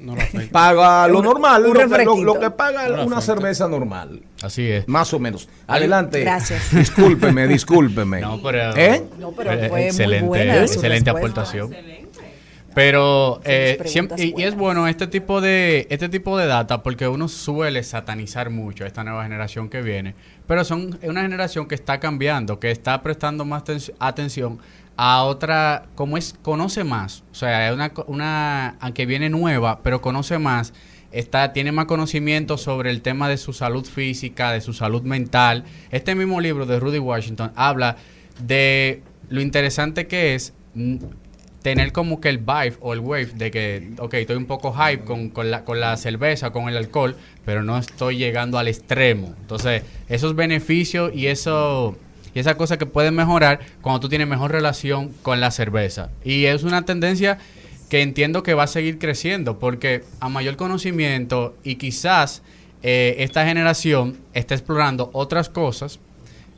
No 0.00 0.14
lo 0.14 0.22
afecta. 0.22 0.52
paga 0.52 1.08
lo 1.08 1.20
normal, 1.22 1.62
un 1.62 1.68
lo, 1.68 1.72
que, 1.74 1.78
lo- 1.78 1.88
refresquito. 1.88 2.24
lo 2.24 2.40
que 2.40 2.50
paga 2.50 2.88
No 2.88 3.04
una 3.04 3.20
cerveza 3.20 3.68
normal. 3.68 4.20
Así 4.42 4.66
es. 4.70 4.86
Más 4.88 5.12
o 5.12 5.18
menos. 5.18 5.48
Adelante. 5.66 6.20
Gracias. 6.20 6.70
Discúlpeme, 6.72 7.46
discúlpeme. 7.48 8.20
No, 8.20 8.40
pero, 8.42 8.76
¿Eh? 8.76 9.02
No, 9.18 9.32
pero 9.32 9.50
fue 9.58 9.68
muy 9.68 9.82
excelente, 9.82 10.26
buena 10.26 10.66
su 10.66 10.74
excelente 10.74 11.10
aportación. 11.10 11.74
Pero 12.74 13.40
eh, 13.44 13.78
siempre, 13.86 14.22
y, 14.22 14.34
y 14.40 14.44
es 14.44 14.54
bueno 14.54 14.86
este 14.86 15.06
tipo 15.08 15.40
de 15.40 15.86
este 15.90 16.08
tipo 16.08 16.36
de 16.38 16.46
data 16.46 16.82
porque 16.82 17.08
uno 17.08 17.26
suele 17.26 17.82
satanizar 17.82 18.50
mucho 18.50 18.84
a 18.84 18.86
esta 18.86 19.02
nueva 19.02 19.24
generación 19.24 19.68
que 19.68 19.80
viene, 19.82 20.14
pero 20.46 20.62
son 20.64 20.96
una 21.02 21.22
generación 21.22 21.66
que 21.66 21.74
está 21.74 21.98
cambiando, 21.98 22.60
que 22.60 22.70
está 22.70 23.02
prestando 23.02 23.44
más 23.44 23.64
ten- 23.64 23.80
atención 23.98 24.58
a 25.00 25.22
otra, 25.22 25.86
como 25.94 26.18
es 26.18 26.34
conoce 26.42 26.82
más, 26.82 27.22
o 27.30 27.34
sea, 27.36 27.68
es 27.68 27.74
una 27.74 27.92
una 28.08 28.76
aunque 28.80 29.06
viene 29.06 29.30
nueva, 29.30 29.80
pero 29.84 30.02
conoce 30.02 30.40
más, 30.40 30.74
está 31.12 31.52
tiene 31.52 31.70
más 31.70 31.86
conocimiento 31.86 32.58
sobre 32.58 32.90
el 32.90 33.00
tema 33.00 33.28
de 33.28 33.36
su 33.36 33.52
salud 33.52 33.86
física, 33.86 34.50
de 34.50 34.60
su 34.60 34.72
salud 34.72 35.02
mental. 35.02 35.62
Este 35.92 36.16
mismo 36.16 36.40
libro 36.40 36.66
de 36.66 36.80
Rudy 36.80 36.98
Washington 36.98 37.52
habla 37.54 37.96
de 38.44 39.04
lo 39.28 39.40
interesante 39.40 40.08
que 40.08 40.34
es 40.34 40.52
tener 41.62 41.92
como 41.92 42.20
que 42.20 42.28
el 42.28 42.38
vibe 42.38 42.76
o 42.80 42.92
el 42.92 42.98
wave 42.98 43.26
de 43.34 43.52
que, 43.52 43.92
ok, 44.00 44.14
estoy 44.14 44.36
un 44.36 44.46
poco 44.46 44.72
hype 44.72 45.04
con, 45.04 45.28
con, 45.30 45.48
la, 45.52 45.64
con 45.64 45.78
la 45.78 45.96
cerveza, 45.96 46.50
con 46.50 46.68
el 46.68 46.76
alcohol, 46.76 47.14
pero 47.44 47.62
no 47.62 47.78
estoy 47.78 48.16
llegando 48.16 48.58
al 48.58 48.66
extremo. 48.66 49.32
Entonces, 49.40 49.84
esos 50.08 50.34
beneficios 50.34 51.14
y 51.14 51.28
eso 51.28 51.96
y 52.38 52.40
esa 52.40 52.56
cosa 52.56 52.78
que 52.78 52.86
pueden 52.86 53.16
mejorar 53.16 53.58
cuando 53.82 53.98
tú 53.98 54.08
tienes 54.08 54.28
mejor 54.28 54.52
relación 54.52 55.08
con 55.22 55.40
la 55.40 55.50
cerveza. 55.50 56.10
Y 56.22 56.44
es 56.44 56.62
una 56.62 56.84
tendencia 56.84 57.38
que 57.90 58.00
entiendo 58.00 58.44
que 58.44 58.54
va 58.54 58.62
a 58.62 58.68
seguir 58.68 59.00
creciendo 59.00 59.58
porque 59.58 60.04
a 60.20 60.28
mayor 60.28 60.54
conocimiento 60.54 61.56
y 61.64 61.74
quizás 61.74 62.42
eh, 62.84 63.16
esta 63.18 63.44
generación 63.44 64.18
está 64.34 64.54
explorando 64.54 65.10
otras 65.14 65.48
cosas, 65.48 65.98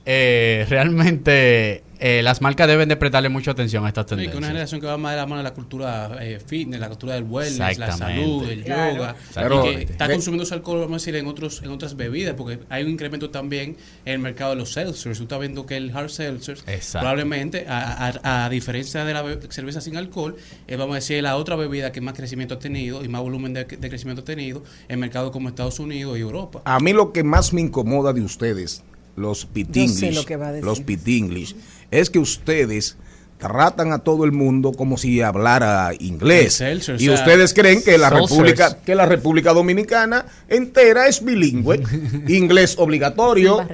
eh, 0.05 0.67
realmente 0.69 1.83
eh, 2.01 2.23
las 2.23 2.41
marcas 2.41 2.67
deben 2.67 2.89
de 2.89 2.97
prestarle 2.97 3.29
mucha 3.29 3.51
atención 3.53 3.85
a 3.85 3.89
estas 3.89 4.05
Sí, 4.07 4.09
que 4.09 4.15
una 4.15 4.23
tendencias. 4.25 4.49
generación 4.49 4.81
que 4.81 4.87
va 4.87 4.97
más 4.97 5.13
de 5.13 5.17
la 5.19 5.27
mano 5.27 5.37
de 5.39 5.45
la 5.45 5.55
cultura 5.55 6.17
eh, 6.21 6.41
fitness, 6.45 6.81
la 6.81 6.89
cultura 6.89 7.15
del 7.15 7.25
wellness, 7.25 7.79
la 7.79 7.93
salud, 7.97 8.49
el 8.49 8.65
Claro. 8.65 8.95
yoga, 8.97 9.17
Pero, 9.35 9.71
y 9.71 9.77
que 9.77 9.83
está 9.93 10.07
ve- 10.07 10.15
consumiendo 10.15 10.45
su 10.47 10.55
alcohol, 10.55 10.81
vamos 10.81 10.95
a 10.95 10.97
decir, 10.97 11.17
en 11.17 11.27
otros 11.27 11.63
en 11.63 11.71
otras 11.71 11.95
bebidas, 11.97 12.35
porque 12.35 12.59
hay 12.71 12.83
un 12.85 12.91
incremento 12.91 13.31
también 13.31 13.77
en 14.05 14.13
el 14.15 14.19
mercado 14.19 14.51
de 14.51 14.57
los 14.57 14.73
seltzers. 14.73 15.19
Tú 15.19 15.25
estás 15.25 15.39
viendo 15.41 15.67
que 15.67 15.77
el 15.77 15.95
hard 15.97 16.09
seltzers, 16.11 16.65
Exacto. 16.67 17.01
probablemente, 17.01 17.67
a, 17.69 18.07
a- 18.25 18.45
a 18.47 18.49
diferencia 18.49 19.05
de 19.05 19.13
la 19.15 19.25
cerveza 19.51 19.81
sin 19.81 19.97
alcohol, 19.97 20.37
es, 20.67 20.79
vamos 20.79 20.95
a 20.95 20.97
decir, 20.97 21.23
la 21.23 21.37
otra 21.37 21.57
bebida 21.57 21.93
que 21.93 22.01
más 22.01 22.15
crecimiento 22.15 22.55
ha 22.55 22.59
tenido 22.59 23.05
y 23.05 23.09
más 23.09 23.21
volumen 23.21 23.53
de, 23.53 23.65
de 23.65 23.89
crecimiento 23.89 24.23
ha 24.23 24.25
tenido 24.25 24.63
en 24.89 24.99
mercados 25.01 25.31
como 25.33 25.49
Estados 25.49 25.79
Unidos 25.79 26.17
y 26.17 26.23
Europa. 26.23 26.63
A 26.65 26.81
mí 26.81 26.93
lo 26.93 27.13
que 27.13 27.23
más 27.25 27.53
me 27.53 27.61
incomoda 27.61 28.13
de 28.13 28.23
ustedes, 28.23 28.83
los 29.21 29.47
pit 29.47 29.69
Yo 29.71 29.87
sé 29.89 30.13
lo 30.13 30.25
que 30.25 30.37
va 30.37 30.49
a 30.49 30.53
decir. 30.53 30.65
los 30.65 30.81
pit 30.81 31.07
English, 31.07 31.55
es 31.91 32.11
que 32.11 32.19
ustedes 32.19 32.97
tratan 33.41 33.93
a 33.93 33.99
todo 33.99 34.25
el 34.25 34.33
mundo 34.33 34.73
como 34.73 34.99
si 34.99 35.21
hablara 35.23 35.93
inglés. 35.99 36.61
Y 36.61 36.75
o 36.75 36.99
sea, 36.99 37.15
ustedes 37.15 37.55
creen 37.55 37.83
que 37.83 37.99
la. 37.99 38.11
República 38.11 38.79
que 38.85 38.95
la 38.95 39.07
República 39.07 39.53
Dominicana 39.53 40.27
entera 40.49 41.07
es 41.09 41.25
bilingüe, 41.25 41.83
inglés 42.29 42.77
obligatorio. 42.79 43.67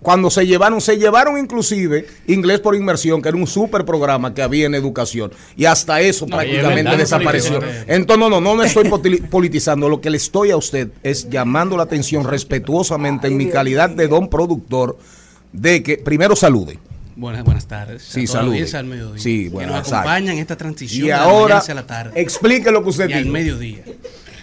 Cuando 0.00 0.30
se 0.30 0.46
llevaron 0.46 0.80
se 0.80 0.96
llevaron 0.96 1.38
inclusive 1.38 2.06
inglés 2.26 2.60
por 2.60 2.74
inmersión, 2.74 3.20
que 3.20 3.28
era 3.28 3.36
un 3.36 3.46
super 3.46 3.84
programa 3.84 4.34
que 4.34 4.42
había 4.42 4.66
en 4.66 4.74
educación 4.74 5.30
y 5.56 5.66
hasta 5.66 6.00
eso 6.00 6.26
No, 6.26 6.42
y 6.42 6.46
es 6.46 6.60
prácticamente 6.60 6.96
desapareció. 6.96 7.60
Entonces, 7.86 8.18
no, 8.18 8.30
no, 8.30 8.40
no 8.40 8.54
me 8.54 8.66
estoy 8.66 8.88
politizando. 9.30 9.88
Lo 9.88 10.00
que 10.00 10.10
le 10.10 10.16
estoy 10.16 10.50
a 10.50 10.56
usted 10.56 10.88
es 11.02 11.28
llamando 11.28 11.76
la 11.76 11.82
atención 11.84 12.24
respetuosamente 12.24 13.26
en 13.26 13.36
mi 13.36 13.48
calidad 13.48 13.90
de 13.90 14.08
don 14.08 14.28
productor 14.28 14.96
de 15.52 15.82
que 15.82 15.98
primero 15.98 16.34
salude. 16.34 16.78
Buenas, 17.16 17.44
buenas 17.44 17.66
tardes. 17.66 18.02
Sí, 18.02 18.24
audiencia 18.36 18.78
al 18.80 18.86
mediodía. 18.86 19.22
Sí, 19.22 19.44
que 19.44 19.48
bueno, 19.50 19.70
nos 19.72 19.80
exacto. 19.82 19.96
acompañan 20.08 20.34
en 20.34 20.40
esta 20.40 20.56
transición 20.56 21.04
Y 21.04 21.08
de 21.08 21.12
ahora 21.14 21.58
hacia 21.58 21.74
la 21.74 21.86
tarde. 21.86 22.20
explique 22.20 22.70
lo 22.72 22.82
que 22.82 22.88
usted 22.90 23.08
y 23.08 23.12
al 23.12 23.22
dijo. 23.24 23.32
mediodía. 23.32 23.84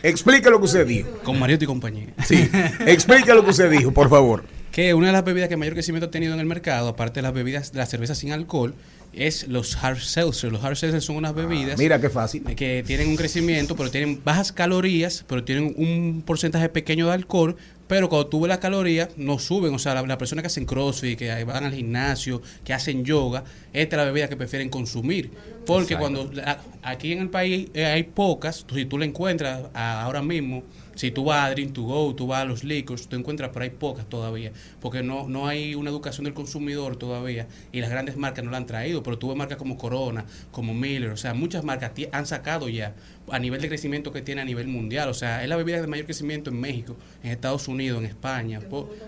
Explique 0.04 0.50
lo 0.50 0.60
que 0.60 0.66
usted 0.66 0.88
dijo. 0.88 1.10
Con 1.24 1.38
Mariotti 1.38 1.66
y 1.66 1.68
compañía. 1.68 2.08
Sí, 2.26 2.50
explique 2.88 3.34
lo 3.34 3.44
que 3.44 3.52
usted 3.52 3.70
dijo, 3.70 3.92
por 3.92 4.10
favor. 4.10 4.44
Que 4.72 4.94
una 4.94 5.08
de 5.08 5.14
las 5.14 5.24
bebidas 5.26 5.50
que 5.50 5.58
mayor 5.58 5.74
crecimiento 5.74 6.08
ha 6.08 6.12
tenido 6.12 6.34
en 6.34 6.40
el 6.40 6.46
mercado, 6.46 6.88
aparte 6.88 7.16
de 7.20 7.24
las 7.24 7.34
bebidas 7.34 7.72
de 7.74 7.80
la 7.80 7.86
cerveza 7.86 8.16
sin 8.16 8.32
alcohol, 8.32 8.74
es 9.14 9.50
los 9.50 9.76
hard 9.84 9.98
seltzers. 10.00 10.52
Los 10.54 10.64
hard 10.64 10.78
seltzers 10.78 11.04
son 11.04 11.18
unas 11.18 11.36
bebidas 11.36 11.78
Mira 11.78 12.00
qué 12.00 12.10
fácil. 12.10 12.44
que 12.56 12.82
tienen 12.88 13.10
un 13.10 13.18
crecimiento, 13.18 13.76
pero 13.76 13.92
tienen 13.92 14.22
bajas 14.24 14.54
calorías, 14.54 15.26
pero 15.28 15.44
tienen 15.44 15.74
un 15.78 16.24
porcentaje 16.26 16.70
pequeño 16.70 17.08
de 17.08 17.14
alcohol, 17.14 17.58
pero 17.92 18.08
cuando 18.08 18.28
tú 18.28 18.40
ves 18.40 18.48
las 18.48 18.60
calorías, 18.60 19.10
no 19.18 19.38
suben. 19.38 19.74
O 19.76 19.78
sea, 19.78 19.94
las 19.94 20.08
la 20.08 20.18
personas 20.18 20.44
que 20.44 20.48
hacen 20.48 20.66
crossfit, 20.66 21.20
que 21.20 21.44
van 21.44 21.66
al 21.66 21.74
gimnasio, 21.74 22.42
que 22.64 22.74
hacen 22.74 23.04
yoga, 23.04 23.44
esta 23.74 23.98
es 23.98 23.98
la 23.98 24.06
bebida 24.06 24.30
que 24.30 24.38
prefieren 24.38 24.70
consumir. 24.70 25.30
Porque 25.66 25.96
cuando 26.00 26.32
la- 26.32 26.62
aquí 26.84 27.12
en 27.12 27.20
el 27.20 27.30
país 27.30 27.68
eh, 27.74 27.84
hay 27.84 28.04
pocas, 28.04 28.66
si 28.74 28.86
tú 28.86 28.98
la 28.98 29.04
encuentras 29.04 29.64
a- 29.74 30.04
ahora 30.04 30.22
mismo, 30.22 30.64
si 30.96 31.12
tú 31.12 31.24
vas 31.24 31.48
a 31.48 31.52
Drink 31.52 31.74
to 31.74 31.84
Go, 31.84 32.16
tú 32.16 32.28
vas 32.28 32.42
a 32.42 32.46
los 32.46 32.64
liquors, 32.64 33.08
tú 33.08 33.16
encuentras, 33.16 33.52
pero 33.54 33.64
hay 33.64 33.70
pocas 33.70 34.08
todavía, 34.08 34.52
porque 34.80 35.04
no, 35.04 35.28
no 35.28 35.48
hay 35.48 35.76
una 35.76 35.90
educación 35.90 36.26
del 36.26 36.34
consumidor 36.34 36.96
todavía 36.96 37.48
y 37.72 37.82
las 37.82 37.90
grandes 37.90 38.18
marcas 38.18 38.44
no 38.44 38.52
la 38.52 38.58
han 38.58 38.66
traído, 38.66 39.04
pero 39.04 39.18
tú 39.18 39.30
ves 39.30 39.38
marcas 39.38 39.58
como 39.58 39.78
Corona, 39.78 40.26
como 40.52 40.74
Miller, 40.74 41.12
o 41.12 41.18
sea, 41.18 41.34
muchas 41.34 41.64
marcas 41.64 41.92
han 42.12 42.26
sacado 42.26 42.70
ya 42.70 42.94
a 43.30 43.40
nivel 43.40 43.62
de 43.62 43.68
crecimiento 43.68 44.12
que 44.12 44.22
tiene 44.22 44.42
a 44.42 44.46
nivel 44.46 44.68
mundial, 44.68 45.10
o 45.10 45.14
sea, 45.14 45.44
es 45.44 45.50
la 45.50 45.56
bebida 45.56 45.82
de 45.82 45.88
mayor 45.88 46.06
crecimiento 46.06 46.50
en 46.50 46.60
México, 46.60 46.96
en 47.24 47.32
Estados 47.32 47.68
Unidos, 47.68 48.00
en 48.00 48.06
España, 48.06 48.60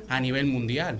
a 0.08 0.20
nivel 0.20 0.46
mundial. 0.46 1.00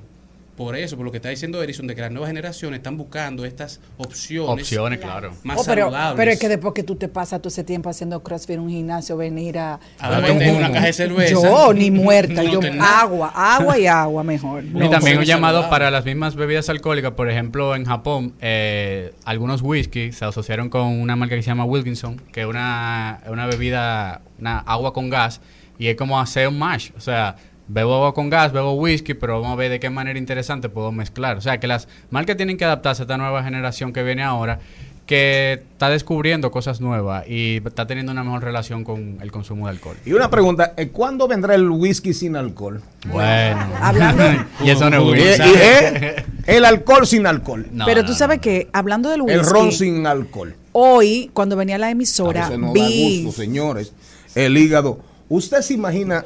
Por 0.56 0.76
eso, 0.76 0.96
por 0.96 1.06
lo 1.06 1.12
que 1.12 1.18
está 1.18 1.30
diciendo 1.30 1.62
Edison, 1.64 1.88
de 1.88 1.96
que 1.96 2.02
las 2.02 2.12
nuevas 2.12 2.30
generaciones 2.30 2.78
están 2.78 2.96
buscando 2.98 3.44
estas 3.46 3.80
opciones. 3.98 4.52
Opciones, 4.64 5.00
claro. 5.00 5.32
Más 5.44 5.58
Oh, 5.60 5.64
pero, 5.66 5.84
saludables. 5.86 6.16
pero 6.18 6.32
es 6.32 6.40
que 6.40 6.48
después 6.50 6.74
que 6.76 6.84
tú 6.84 6.96
te 6.96 7.08
pasas 7.08 7.40
todo 7.42 7.50
ese 7.50 7.64
tiempo 7.64 7.90
haciendo 7.90 8.22
crossfit 8.22 8.52
en 8.56 8.60
un 8.62 8.70
gimnasio, 8.70 9.18
venir 9.18 9.58
a... 9.58 9.80
A 10.00 10.20
una 10.20 10.72
caja 10.72 10.86
de 10.86 10.94
cerveza. 10.94 11.34
Yo, 11.34 11.74
ni 11.74 11.90
muerta, 11.90 12.44
no 12.44 12.52
yo 12.54 12.60
tenés 12.60 12.82
agua, 12.82 13.32
agua 13.36 13.80
y 13.80 13.88
agua 13.88 14.24
mejor. 14.24 14.64
y 14.64 14.90
también 14.90 15.18
un 15.18 15.24
llamado 15.26 15.62
saludable. 15.62 15.70
para 15.70 15.92
las 15.92 16.06
mismas 16.06 16.36
bebidas 16.36 16.70
alcohólicas. 16.70 17.14
Por 17.14 17.30
ejemplo, 17.30 17.76
en 17.76 17.86
Japón, 17.86 18.34
eh, 18.42 19.14
algunos 19.26 19.62
whisky 19.62 20.12
se 20.12 20.26
asociaron 20.26 20.70
con 20.70 20.84
una 20.88 21.16
marca 21.16 21.36
que 21.36 21.42
se 21.42 21.48
llama 21.48 21.66
Wilkinson, 21.66 22.18
que 22.32 22.42
es 22.42 22.48
una, 22.48 23.22
una 23.28 23.48
bebida, 23.48 24.22
una 24.40 24.60
agua 24.60 24.94
con 24.94 25.10
gas, 25.10 25.42
y 25.80 25.88
es 25.88 25.96
como 25.96 26.20
hacer 26.20 26.48
un 26.48 26.60
mash. 26.60 26.92
O 26.96 27.00
sea, 27.02 27.36
bebo 27.68 27.96
agua 27.96 28.14
con 28.14 28.30
gas, 28.30 28.52
bebo 28.52 28.74
whisky, 28.74 29.14
pero 29.14 29.40
vamos 29.42 29.54
a 29.54 29.56
ver 29.58 29.72
de 29.72 29.80
qué 29.80 29.90
manera 29.90 30.20
interesante 30.20 30.70
puedo 30.70 30.92
mezclar. 30.92 31.38
O 31.38 31.42
sea, 31.42 31.60
que 31.60 31.68
las 31.68 31.88
marcas 32.12 32.38
tienen 32.38 32.58
que 32.58 32.66
adaptarse 32.66 33.02
a 33.02 33.06
esta 33.06 33.18
nueva 33.18 33.44
generación 33.44 33.94
que 33.94 34.04
viene 34.04 34.24
ahora, 34.24 34.60
que 35.06 35.54
está 35.74 35.90
descubriendo 35.90 36.50
cosas 36.50 36.80
nuevas 36.80 37.26
y 37.28 37.62
está 37.66 37.86
teniendo 37.86 38.14
una 38.14 38.24
mejor 38.24 38.42
relación 38.44 38.86
con 38.86 39.18
el 39.22 39.32
consumo 39.34 39.66
de 39.68 39.72
alcohol. 39.72 39.98
Y 40.06 40.14
una 40.14 40.30
pregunta, 40.30 40.74
¿eh, 40.78 40.90
¿cuándo 40.90 41.28
vendrá 41.28 41.56
el 41.56 41.70
whisky 41.70 42.14
sin 42.14 42.38
alcohol? 42.38 42.82
Bueno. 43.12 43.68
Hablando- 43.82 44.24
y 44.64 44.70
eso 44.70 44.90
no 44.90 44.98
es 45.14 45.20
y, 45.20 45.22
whisky. 45.44 45.54
eh, 45.62 46.24
el 46.46 46.64
alcohol 46.64 47.06
sin 47.06 47.28
alcohol. 47.28 47.68
No, 47.72 47.86
pero 47.86 48.02
no, 48.02 48.06
tú 48.08 48.14
no. 48.14 48.18
sabes 48.18 48.40
que, 48.40 48.70
hablando 48.72 49.10
del 49.10 49.22
whisky, 49.24 49.40
El 49.40 49.46
ron 49.46 49.72
sin 49.74 50.08
alcohol. 50.08 50.56
hoy, 50.72 51.30
cuando 51.34 51.58
venía 51.58 51.76
a 51.76 51.80
la 51.80 51.90
emisora, 51.92 52.50
no 52.58 52.68
da 52.68 52.74
vi... 52.74 53.24
gusto, 53.26 53.42
señores. 53.42 53.92
El 54.36 54.58
hígado. 54.58 55.00
Usted 55.28 55.60
se 55.62 55.74
imagina. 55.74 56.24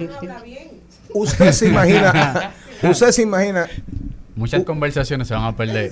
Usted 1.22 1.52
se 1.52 1.68
imagina. 1.68 2.52
Usted 2.84 3.12
se 3.12 3.22
imagina. 3.24 3.68
Muchas 4.36 4.64
conversaciones 4.64 5.28
se 5.28 5.34
van 5.34 5.46
a 5.46 5.56
perder. 5.56 5.92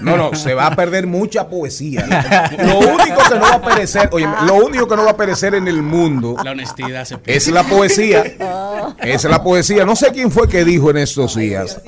No, 0.00 0.16
no, 0.16 0.34
se 0.34 0.54
va 0.54 0.68
a 0.68 0.74
perder 0.74 1.06
mucha 1.06 1.46
poesía. 1.48 2.06
Lo 2.58 2.78
único 2.78 3.18
que 3.28 3.34
no 3.34 3.42
va 3.42 3.54
a 3.56 3.62
perecer, 3.62 4.08
oye, 4.10 4.26
lo 4.46 4.54
único 4.54 4.88
que 4.88 4.96
no 4.96 5.04
va 5.04 5.10
a 5.10 5.16
perecer 5.18 5.54
en 5.54 5.68
el 5.68 5.82
mundo 5.82 6.34
La 6.42 6.52
honestidad 6.52 7.04
se 7.04 7.18
pierde. 7.18 7.36
es 7.36 7.48
la 7.48 7.62
poesía. 7.62 8.24
Es 9.02 9.24
la 9.24 9.42
poesía. 9.42 9.84
No 9.84 9.96
sé 9.96 10.08
quién 10.12 10.30
fue 10.30 10.48
que 10.48 10.64
dijo 10.64 10.90
en 10.90 10.98
estos 10.98 11.36
días. 11.36 11.80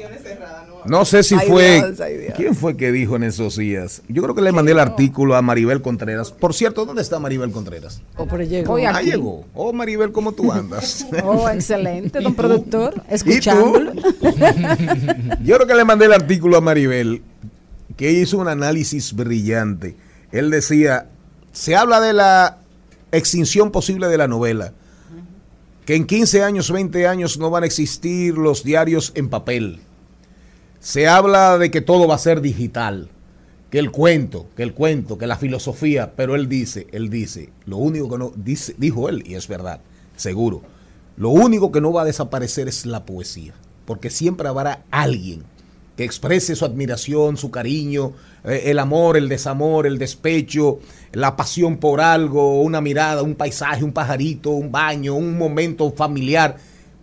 No 0.88 1.05
sé 1.05 1.22
si 1.22 1.35
Ay, 1.35 1.49
fue. 1.49 1.75
Dios, 1.77 2.01
ay, 2.01 2.16
Dios. 2.16 2.35
¿Quién 2.37 2.55
fue 2.55 2.77
que 2.77 2.92
dijo 2.92 3.16
en 3.16 3.22
esos 3.25 3.57
días? 3.57 4.03
Yo 4.09 4.22
creo 4.22 4.35
que 4.35 4.42
le 4.42 4.53
mandé 4.53 4.72
el 4.72 4.79
artículo 4.79 5.35
a 5.37 5.42
Maribel 5.42 5.83
Contreras. 5.83 6.31
Por 6.33 6.55
cierto, 6.55 6.85
¿dónde 6.85 7.03
está 7.03 7.18
Maribel 7.18 7.51
Contreras? 7.51 8.01
Oh, 8.16 8.27
pero 8.27 8.42
llegó. 8.44 8.72
Voy 8.72 8.85
Ah, 8.85 9.01
llegó. 9.03 9.44
Oh, 9.55 9.72
Maribel, 9.72 10.12
¿cómo 10.12 10.33
tú 10.33 10.53
andas? 10.53 11.07
Oh, 11.25 11.49
excelente, 11.49 12.20
don 12.20 12.35
productor. 12.35 12.94
¿Y 12.94 12.99
tú? 13.01 13.14
Escuchándolo. 13.14 13.92
Yo 15.44 15.57
creo 15.57 15.66
que 15.66 15.75
le 15.75 15.85
mandé 15.85 16.07
el 16.07 16.12
artículo 16.12 16.57
a 16.57 16.61
Maribel, 16.61 17.22
que 17.96 18.12
hizo 18.12 18.38
un 18.38 18.49
análisis 18.49 19.14
brillante. 19.14 19.96
Él 20.33 20.51
decía, 20.51 21.07
se 21.53 21.77
habla 21.77 22.01
de 22.01 22.12
la 22.12 22.59
extinción 23.12 23.70
posible 23.70 24.09
de 24.09 24.18
la 24.18 24.29
novela, 24.29 24.72
que 25.85 25.94
en 25.94 26.05
15 26.05 26.42
años, 26.42 26.70
20 26.70 27.07
años 27.07 27.38
no 27.38 27.49
van 27.51 27.62
a 27.62 27.66
existir 27.66 28.37
los 28.37 28.64
diarios 28.64 29.12
en 29.14 29.29
papel. 29.29 29.81
Se 30.87 31.09
habla 31.09 31.59
de 31.59 31.72
que 31.72 31.81
todo 31.81 32.07
va 32.07 32.14
a 32.14 32.18
ser 32.18 32.40
digital, 32.40 33.09
que 33.70 33.81
el 33.81 33.90
cuento, 33.90 34.46
que 34.57 34.62
el 34.62 34.72
cuento, 34.72 35.18
que 35.18 35.27
la 35.27 35.37
filosofía, 35.37 36.12
pero 36.14 36.37
él 36.37 36.49
dice, 36.49 36.87
él 36.92 37.11
dice, 37.11 37.51
lo 37.64 37.79
único 37.79 38.09
que 38.09 38.18
no, 38.18 38.33
dice, 38.37 38.72
dijo 38.79 39.09
él, 39.09 39.25
y 39.27 39.35
es 39.35 39.49
verdad, 39.49 39.81
seguro, 40.14 40.62
lo 41.16 41.31
único 41.31 41.72
que 41.72 41.81
no 41.81 41.92
va 41.92 42.03
a 42.03 42.05
desaparecer 42.05 42.68
es 42.68 42.87
la 42.87 43.05
poesía, 43.05 43.53
porque 43.85 44.11
siempre 44.11 44.46
habrá 44.46 44.85
alguien 44.92 45.42
que 45.96 46.05
exprese 46.05 46.55
su 46.55 46.64
admiración, 46.64 47.37
su 47.37 47.51
cariño, 47.51 48.12
eh, 48.44 48.62
el 48.66 48.79
amor, 48.79 49.16
el 49.16 49.29
desamor, 49.29 49.88
el 49.88 49.99
despecho, 49.99 50.79
la 51.11 51.35
pasión 51.35 51.79
por 51.79 52.01
algo, 52.01 52.62
una 52.62 52.81
mirada, 52.81 53.25
un 53.25 53.35
paisaje, 53.35 53.83
un 53.83 53.92
pajarito, 53.92 54.51
un 54.51 54.70
baño, 54.70 55.16
un 55.16 55.37
momento 55.37 55.90
familiar. 55.90 56.59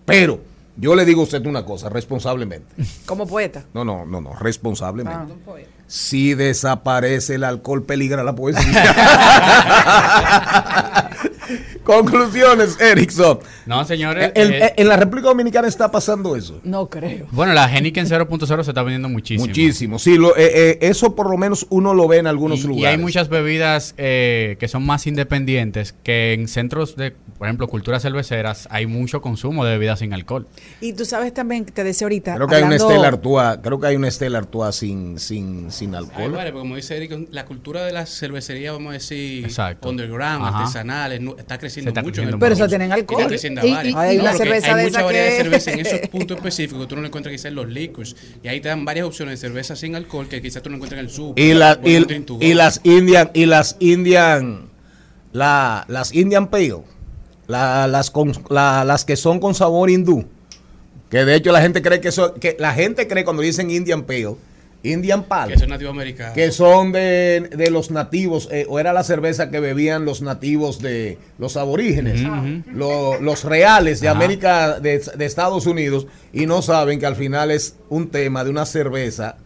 Pero 0.06 0.53
yo 0.78 0.96
le 0.96 1.06
digo 1.06 1.22
a 1.22 1.24
usted 1.26 1.46
una 1.46 1.66
cosa, 1.66 1.90
responsablemente. 1.90 2.74
Como 3.06 3.28
poeta. 3.28 3.66
No, 3.74 3.84
no, 3.86 4.06
no, 4.06 4.22
no, 4.22 4.34
responsablemente. 4.36 5.34
Ah. 5.48 5.52
Si 5.88 6.34
desaparece 6.34 7.36
el 7.36 7.44
alcohol, 7.44 7.84
peligra 7.84 8.24
la 8.24 8.34
poesía. 8.34 8.64
Conclusiones, 11.84 12.80
Erickson. 12.80 13.40
No, 13.66 13.84
señores. 13.86 14.32
El- 14.36 14.54
eh, 14.54 14.74
en 14.78 14.88
la 14.88 14.96
República 14.96 15.28
Dominicana 15.28 15.68
está 15.68 15.92
pasando 15.92 16.36
eso. 16.36 16.60
No 16.64 16.90
creo. 16.90 17.28
bueno, 17.32 17.54
la 17.54 17.66
Heineken 17.72 18.06
0.0 18.08 18.64
se 18.64 18.72
está 18.72 18.82
vendiendo 18.84 19.10
muchísimo. 19.10 19.46
Muchísimo. 19.48 20.00
Sí, 20.00 20.18
lo- 20.18 20.36
eh, 20.38 20.52
eh, 20.72 20.78
eso 20.82 21.14
por 21.16 21.30
lo 21.30 21.38
menos 21.38 21.68
uno 21.70 21.94
lo 21.94 22.08
ve 22.08 22.18
en 22.20 22.28
algunos 22.28 22.60
Y, 22.64 22.68
lugares. 22.68 22.84
y 22.84 22.86
hay 22.86 22.98
muchas 22.98 23.28
bebidas 23.30 23.94
eh, 23.98 24.56
que 24.60 24.68
son 24.70 24.86
más 24.86 25.06
independientes 25.08 25.94
que 26.04 26.34
en 26.34 26.48
centros 26.48 26.96
de, 26.96 27.16
por 27.44 27.50
ejemplo, 27.50 27.68
culturas 27.68 28.02
cerveceras 28.02 28.70
hay 28.72 28.86
mucho 28.88 29.20
consumo 29.20 29.66
de 29.66 29.72
bebidas 29.74 30.00
sin 30.00 30.14
alcohol. 30.14 30.48
Y 30.80 30.94
tú 30.94 31.04
sabes 31.04 31.34
también, 31.34 31.66
que 31.66 31.74
te 31.74 31.84
decía 31.84 32.06
ahorita. 32.06 32.36
Creo 32.36 32.48
que 32.48 32.56
hay 32.56 32.64
una 32.64 32.78
Estela 32.78 33.10
Artois, 33.10 33.58
creo 33.62 33.82
que 33.82 33.88
hay 33.88 33.98
una 33.98 34.08
Estela 34.08 34.38
Artois 34.38 34.74
sin, 34.74 35.20
sin, 35.20 35.70
sin 35.70 35.94
Ay, 35.94 36.06
alcohol. 36.06 36.32
vale, 36.32 36.52
porque 36.54 36.62
como 36.62 36.78
dice 36.78 36.96
Eric, 36.96 37.28
la 37.32 37.44
cultura 37.44 37.84
de 37.84 37.92
la 37.92 38.06
cervecería, 38.06 38.72
vamos 38.72 38.92
a 38.92 38.94
decir, 38.94 39.44
Exacto. 39.44 39.90
underground, 39.90 40.46
Ajá. 40.46 40.60
artesanales, 40.60 41.20
no- 41.20 41.36
está 41.38 41.58
creciendo 41.58 41.90
está 41.90 42.02
mucho. 42.02 42.22
en 42.22 42.28
creciendo 42.30 42.36
el 42.38 42.40
Pero 42.40 42.54
eso 42.56 42.68
tienen 42.70 42.90
Y 42.92 42.94
alcohol. 42.94 43.20
está 43.20 43.28
creciendo 43.30 43.68
Y- 43.68 43.72
a 43.72 43.76
varias. 43.76 43.94
y- 43.94 43.98
Hay 43.98 44.18
una 44.20 44.34
cerveza 44.36 44.68
hay 44.68 44.76
de 44.78 44.84
mucha 44.84 44.98
esa 45.00 45.06
variedad 45.06 45.26
de 45.26 45.32
cerveza 45.36 45.72
en 45.74 45.80
esos 45.82 46.00
puntos 46.12 46.38
específicos. 46.38 46.88
Tú 46.88 46.96
no 46.96 47.02
lo 47.02 47.08
encuentras 47.08 47.34
quizás 47.34 47.46
en 47.48 47.56
los 47.56 47.68
liquors. 47.68 48.16
Y 48.42 48.48
ahí 48.48 48.62
te 48.62 48.70
dan 48.70 48.86
varias 48.86 49.06
opciones 49.06 49.42
de 49.42 49.48
cerveza 49.50 49.76
sin 49.76 49.98
alcohol 49.98 50.30
que 50.30 50.42
quizás 50.42 50.64
tú 50.64 50.70
no 50.70 50.78
encuentras 50.78 50.98
en 51.02 51.08
el 51.08 51.12
súper. 51.12 51.44
Y, 51.44 51.54
la- 51.54 51.78
y- 51.84 52.06
y 52.40 52.54
las 52.54 52.80
Indian, 52.86 53.32
y 53.34 53.46
las 53.48 53.76
Indian, 53.82 54.70
la, 55.34 55.84
las 55.90 56.14
Indian 56.14 56.48
Pale, 56.48 56.84
la- 57.48 57.88
las, 57.88 58.12
con- 58.12 58.34
la- 58.50 58.84
las 58.86 59.06
que 59.06 59.16
son 59.16 59.40
con 59.40 59.54
sabor 59.56 59.90
hindú, 59.90 60.26
que 61.10 61.26
de 61.26 61.36
hecho 61.36 61.52
la 61.52 61.62
gente 61.62 61.82
cree 61.82 62.02
que 62.02 62.10
eso, 62.10 62.34
que 62.36 62.56
la 62.60 62.74
gente 62.74 63.08
cree 63.08 63.24
cuando 63.24 63.42
dicen 63.44 63.70
Indian 63.70 64.04
Pale, 64.04 64.36
Indian 64.86 65.24
Pale, 65.24 65.54
Que 65.54 65.60
son 65.60 65.70
nativos 65.70 65.92
americanos. 65.94 66.34
que 66.34 66.52
son 66.52 66.92
de, 66.92 67.50
de 67.56 67.70
los 67.72 67.90
nativos, 67.92 68.50
eh, 68.52 68.66
o 68.68 68.80
era 68.80 68.92
la 68.92 69.04
cerveza 69.06 69.50
que 69.50 69.62
bebían 69.62 70.04
los 70.04 70.22
nativos 70.22 70.82
de 70.82 71.18
los 71.38 71.56
aborígenes, 71.56 72.22
lo- 72.74 73.22
los 73.22 73.44
reales 73.46 74.02
de 74.02 74.10
Ajá. 74.10 74.18
América, 74.18 74.80
de, 74.82 75.00
de 75.00 75.26
Estados 75.26 75.68
Unidos, 75.68 76.08
y 76.34 76.48
no 76.48 76.62
saben 76.62 77.00
que 77.00 77.06
al 77.06 77.16
final 77.16 77.50
es 77.52 77.76
un 77.90 78.10
tema 78.10 78.44
de 78.44 78.50
una 78.50 78.66
cerveza 78.66 79.38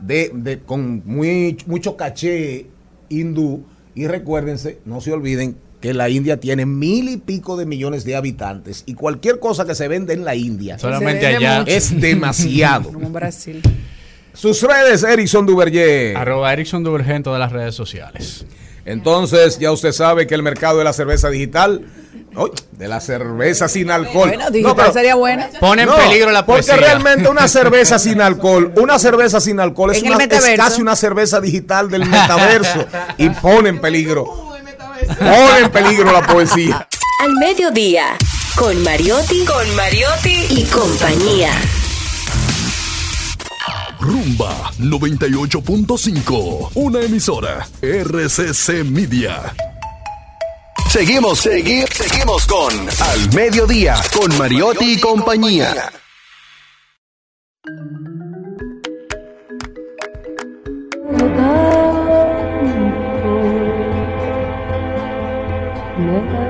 de, 0.00 0.30
de- 0.34 0.58
con 0.58 1.02
muy, 1.06 1.56
mucho 1.66 1.96
caché 1.96 2.66
hindú. 3.08 3.64
Y 3.94 4.06
recuérdense, 4.08 4.78
no 4.84 5.00
se 5.00 5.12
olviden 5.12 5.56
que 5.82 5.92
la 5.92 6.08
India 6.08 6.38
tiene 6.40 6.64
mil 6.64 7.08
y 7.10 7.18
pico 7.18 7.58
de 7.58 7.66
millones 7.66 8.04
de 8.04 8.16
habitantes 8.16 8.84
y 8.86 8.94
cualquier 8.94 9.38
cosa 9.40 9.66
que 9.66 9.74
se 9.74 9.88
vende 9.88 10.14
en 10.14 10.24
la 10.24 10.34
India 10.34 10.78
Solamente 10.78 11.26
allá. 11.26 11.58
mucho. 11.60 11.70
es 11.72 12.00
demasiado. 12.00 12.90
Como 12.92 13.06
en 13.06 13.12
Brasil. 13.12 13.60
Sus 14.32 14.62
redes, 14.62 15.02
Erickson 15.02 15.44
Duverger. 15.44 16.16
Arroba 16.16 16.52
Erickson 16.54 16.82
Duverger 16.82 17.16
en 17.16 17.22
todas 17.24 17.38
las 17.40 17.52
redes 17.52 17.74
sociales. 17.74 18.46
Entonces, 18.84 19.58
ya 19.58 19.70
usted 19.70 19.92
sabe 19.92 20.26
que 20.26 20.34
el 20.34 20.42
mercado 20.42 20.78
de 20.78 20.84
la 20.84 20.92
cerveza 20.92 21.28
digital, 21.30 21.84
de 22.78 22.88
la 22.88 23.00
cerveza 23.00 23.68
sin 23.68 23.90
alcohol. 23.90 24.28
Bueno, 24.28 24.50
digital 24.50 24.62
No, 24.70 24.76
pero- 24.76 24.92
sería 24.92 25.14
buena. 25.16 25.50
Pone 25.60 25.82
en 25.82 25.88
no, 25.88 25.96
peligro 25.96 26.30
la 26.32 26.46
poesía. 26.46 26.74
Porque 26.74 26.86
realmente 26.86 27.28
una 27.28 27.46
cerveza 27.46 27.98
sin 27.98 28.20
alcohol, 28.20 28.72
una 28.80 28.98
cerveza 28.98 29.40
sin 29.40 29.60
alcohol 29.60 29.92
es, 29.92 30.02
una- 30.02 30.16
es 30.24 30.56
casi 30.56 30.80
una 30.82 30.96
cerveza 30.96 31.40
digital 31.40 31.90
del 31.90 32.06
metaverso 32.06 32.86
y 33.18 33.28
pone 33.30 33.68
en 33.68 33.80
peligro, 33.80 34.51
pone 35.06 35.58
en 35.64 35.70
peligro 35.70 36.12
la 36.12 36.26
poesía. 36.26 36.88
Al 37.20 37.32
mediodía, 37.34 38.16
con 38.56 38.82
Mariotti, 38.82 39.44
con 39.44 39.76
Mariotti 39.76 40.46
y 40.50 40.64
compañía. 40.64 41.52
Rumba 44.00 44.72
98.5, 44.78 46.70
una 46.74 47.00
emisora 47.00 47.66
RCC 47.80 48.84
Media. 48.84 49.54
Seguimos, 50.90 51.38
seguimos, 51.38 51.88
seguimos 51.90 52.46
con 52.46 52.72
Al 53.00 53.34
Mediodía, 53.34 53.94
con 54.12 54.36
Mariotti 54.36 54.94
y 54.94 55.00
compañía. 55.00 55.92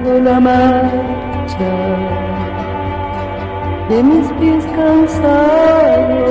Dado 0.03 0.21
la 0.21 0.41
marcha 0.41 1.73
de 3.89 4.03
mis 4.03 4.27
pies 4.41 4.65
cansados, 4.77 6.31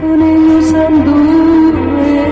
con 0.00 0.22
ellos 0.22 0.74
anduve 0.74 2.24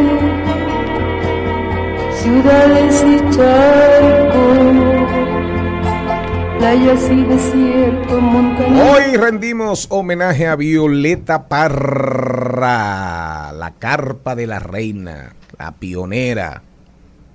ciudades 2.14 3.04
y 3.06 3.16
charcos, 3.36 4.76
playas 6.58 7.10
y 7.10 7.24
desierto, 7.24 8.20
montañas. 8.20 8.96
Hoy 8.96 9.00
Hoy 9.10 9.16
rendimos 9.16 9.86
homenaje 9.90 10.46
a 10.46 10.54
Violeta 10.56 11.48
Parra, 11.48 13.52
la 13.52 13.72
carpa 13.78 14.34
de 14.34 14.46
la 14.46 14.58
reina, 14.58 15.34
la 15.58 15.72
pionera 15.72 16.62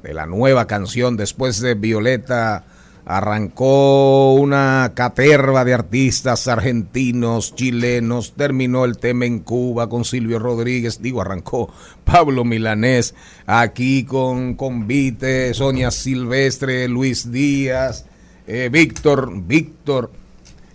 de 0.06 0.14
la 0.14 0.28
nueva 0.28 0.68
canción. 0.68 1.18
Después 1.18 1.60
de 1.60 1.74
Violeta 1.74 2.64
arrancó 3.06 4.34
una 4.34 4.92
caterva 4.96 5.66
de 5.66 5.74
artistas 5.74 6.48
argentinos, 6.48 7.56
chilenos, 7.56 8.34
terminó 8.36 8.86
el 8.86 8.98
tema 8.98 9.26
en 9.26 9.40
Cuba 9.40 9.90
con 9.90 10.06
Silvio 10.06 10.40
Rodríguez, 10.40 11.02
digo, 11.02 11.22
arrancó 11.22 11.72
Pablo 12.04 12.44
Milanés, 12.44 13.14
aquí 13.46 14.06
con 14.06 14.56
Convite, 14.56 15.54
Sonia 15.54 15.92
Silvestre, 15.92 16.88
Luis 16.88 17.32
Díaz, 17.32 18.06
eh, 18.48 18.70
Víctor, 18.72 19.32
Víctor, 19.44 20.12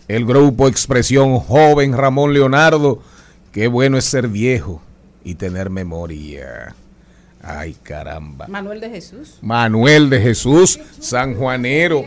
el 0.06 0.24
grupo 0.24 0.68
Expresión 0.68 1.38
Joven, 1.38 1.96
Ramón 1.96 2.32
Leonardo, 2.32 3.00
qué 3.52 3.66
bueno 3.66 3.96
es 3.96 4.04
ser 4.04 4.28
viejo 4.28 4.82
y 5.24 5.34
tener 5.34 5.68
memoria. 5.70 6.74
Ay, 7.42 7.76
caramba. 7.82 8.46
Manuel 8.48 8.80
de 8.80 8.90
Jesús. 8.90 9.38
Manuel 9.40 10.10
de 10.10 10.20
Jesús, 10.20 10.78
San 10.98 11.34
Juanero. 11.34 12.04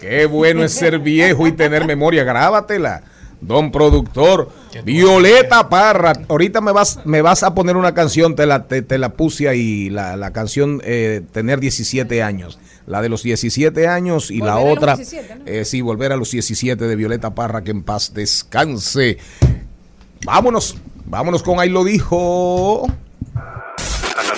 Qué 0.00 0.26
bueno 0.26 0.64
es 0.64 0.72
ser 0.72 0.98
viejo 1.00 1.46
y 1.46 1.52
tener 1.52 1.86
memoria. 1.86 2.24
Grábatela. 2.24 3.02
Don 3.40 3.70
productor, 3.70 4.50
Violeta 4.84 5.68
Parra. 5.68 6.12
Ahorita 6.28 6.60
me 6.60 6.72
vas, 6.72 6.98
me 7.04 7.22
vas 7.22 7.44
a 7.44 7.54
poner 7.54 7.76
una 7.76 7.94
canción, 7.94 8.34
te 8.34 8.46
la, 8.46 8.66
te, 8.66 8.82
te 8.82 8.98
la 8.98 9.10
puse 9.10 9.48
ahí, 9.48 9.90
la, 9.90 10.16
la 10.16 10.32
canción 10.32 10.80
eh, 10.84 11.22
Tener 11.30 11.60
17 11.60 12.20
años. 12.22 12.58
La 12.86 13.00
de 13.00 13.08
los 13.08 13.22
17 13.22 13.86
años 13.86 14.30
y 14.32 14.38
la 14.38 14.54
Volver 14.56 14.66
a 14.66 14.70
los 14.70 14.76
otra, 14.78 14.96
17, 14.96 15.34
¿no? 15.36 15.42
eh, 15.46 15.64
sí, 15.64 15.82
Volver 15.82 16.10
a 16.12 16.16
los 16.16 16.32
17 16.32 16.84
de 16.84 16.96
Violeta 16.96 17.34
Parra, 17.34 17.62
que 17.62 17.70
en 17.70 17.82
paz 17.84 18.12
descanse. 18.12 19.18
Vámonos, 20.24 20.76
vámonos 21.04 21.42
con 21.44 21.60
Ahí 21.60 21.68
lo 21.68 21.84
dijo. 21.84 22.86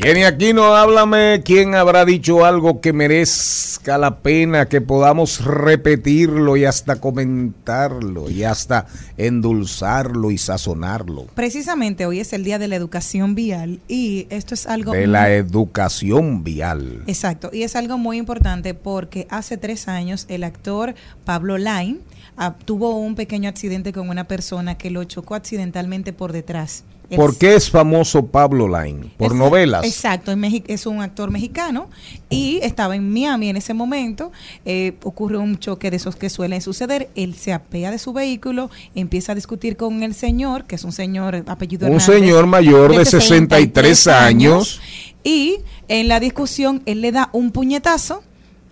Jenny 0.00 0.22
Aquino, 0.22 0.76
háblame 0.76 1.42
quién 1.44 1.74
habrá 1.74 2.04
dicho 2.04 2.44
algo 2.44 2.80
que 2.80 2.92
merezca 2.92 3.98
la 3.98 4.20
pena 4.20 4.66
que 4.68 4.80
podamos 4.80 5.44
repetirlo 5.44 6.56
y 6.56 6.64
hasta 6.66 7.00
comentarlo 7.00 8.30
y 8.30 8.44
hasta 8.44 8.86
endulzarlo 9.16 10.30
y 10.30 10.38
sazonarlo. 10.38 11.26
Precisamente 11.34 12.06
hoy 12.06 12.20
es 12.20 12.32
el 12.32 12.44
Día 12.44 12.60
de 12.60 12.68
la 12.68 12.76
Educación 12.76 13.34
Vial 13.34 13.80
y 13.88 14.28
esto 14.30 14.54
es 14.54 14.68
algo... 14.68 14.92
De 14.92 15.08
la 15.08 15.32
educación 15.32 16.44
vial. 16.44 17.02
Exacto, 17.08 17.50
y 17.52 17.64
es 17.64 17.74
algo 17.74 17.98
muy 17.98 18.18
importante 18.18 18.74
porque 18.74 19.26
hace 19.30 19.56
tres 19.56 19.88
años 19.88 20.26
el 20.28 20.44
actor 20.44 20.94
Pablo 21.24 21.58
Line 21.58 21.98
ah, 22.36 22.54
tuvo 22.64 22.96
un 22.96 23.16
pequeño 23.16 23.48
accidente 23.48 23.92
con 23.92 24.10
una 24.10 24.28
persona 24.28 24.78
que 24.78 24.90
lo 24.90 25.02
chocó 25.02 25.34
accidentalmente 25.34 26.12
por 26.12 26.32
detrás. 26.32 26.84
¿Por 27.16 27.38
qué 27.38 27.54
es 27.54 27.70
famoso 27.70 28.26
Pablo 28.26 28.68
Line? 28.68 29.10
Por 29.16 29.34
novelas. 29.34 29.84
Exacto, 29.84 30.32
es 30.66 30.86
un 30.86 31.00
actor 31.00 31.30
mexicano 31.30 31.88
y 32.28 32.58
estaba 32.62 32.96
en 32.96 33.10
Miami 33.12 33.48
en 33.48 33.56
ese 33.56 33.72
momento. 33.74 34.30
eh, 34.64 34.94
ocurre 35.02 35.38
un 35.38 35.58
choque 35.58 35.90
de 35.90 35.96
esos 35.96 36.16
que 36.16 36.28
suelen 36.28 36.60
suceder. 36.60 37.08
Él 37.14 37.34
se 37.34 37.52
apea 37.52 37.90
de 37.90 37.98
su 37.98 38.12
vehículo, 38.12 38.70
empieza 38.94 39.32
a 39.32 39.34
discutir 39.34 39.76
con 39.76 40.02
el 40.02 40.14
señor, 40.14 40.64
que 40.64 40.74
es 40.74 40.84
un 40.84 40.92
señor 40.92 41.44
apellido 41.46 41.86
Un 41.86 41.94
Hernández, 41.94 42.20
señor 42.20 42.46
mayor 42.46 42.94
de 42.96 43.04
63 43.04 44.06
años. 44.08 44.80
Y 45.24 45.56
en 45.88 46.08
la 46.08 46.20
discusión 46.20 46.82
él 46.86 47.00
le 47.00 47.12
da 47.12 47.30
un 47.32 47.50
puñetazo 47.52 48.22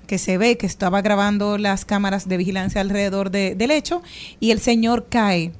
que 0.07 0.18
se 0.18 0.39
ve 0.39 0.57
que 0.57 0.66
estaba 0.66 1.03
grabando 1.03 1.59
las 1.59 1.84
cámaras 1.84 2.28
de 2.28 2.37
vigilancia 2.37 2.80
alrededor 2.80 3.30
de- 3.30 3.55
del 3.55 3.70
hecho 3.72 4.03
y 4.41 4.51
el 4.53 4.61
señor 4.61 5.07
cae. 5.09 5.53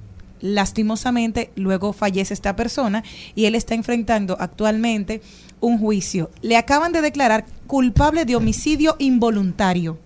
Lastimosamente, 0.55 1.51
luego 1.57 1.92
fallece 1.92 2.34
esta 2.34 2.57
persona 2.57 3.03
y 3.34 3.47
él 3.47 3.55
está 3.55 3.74
enfrentando 3.74 4.36
actualmente 4.38 5.20
un 5.61 5.78
juicio. 5.78 6.30
Le 6.42 6.57
acaban 6.57 6.92
de 6.92 7.01
declarar 7.01 7.44
culpable 7.66 8.24
de 8.24 8.36
homicidio 8.36 8.97
involuntario, 8.99 9.99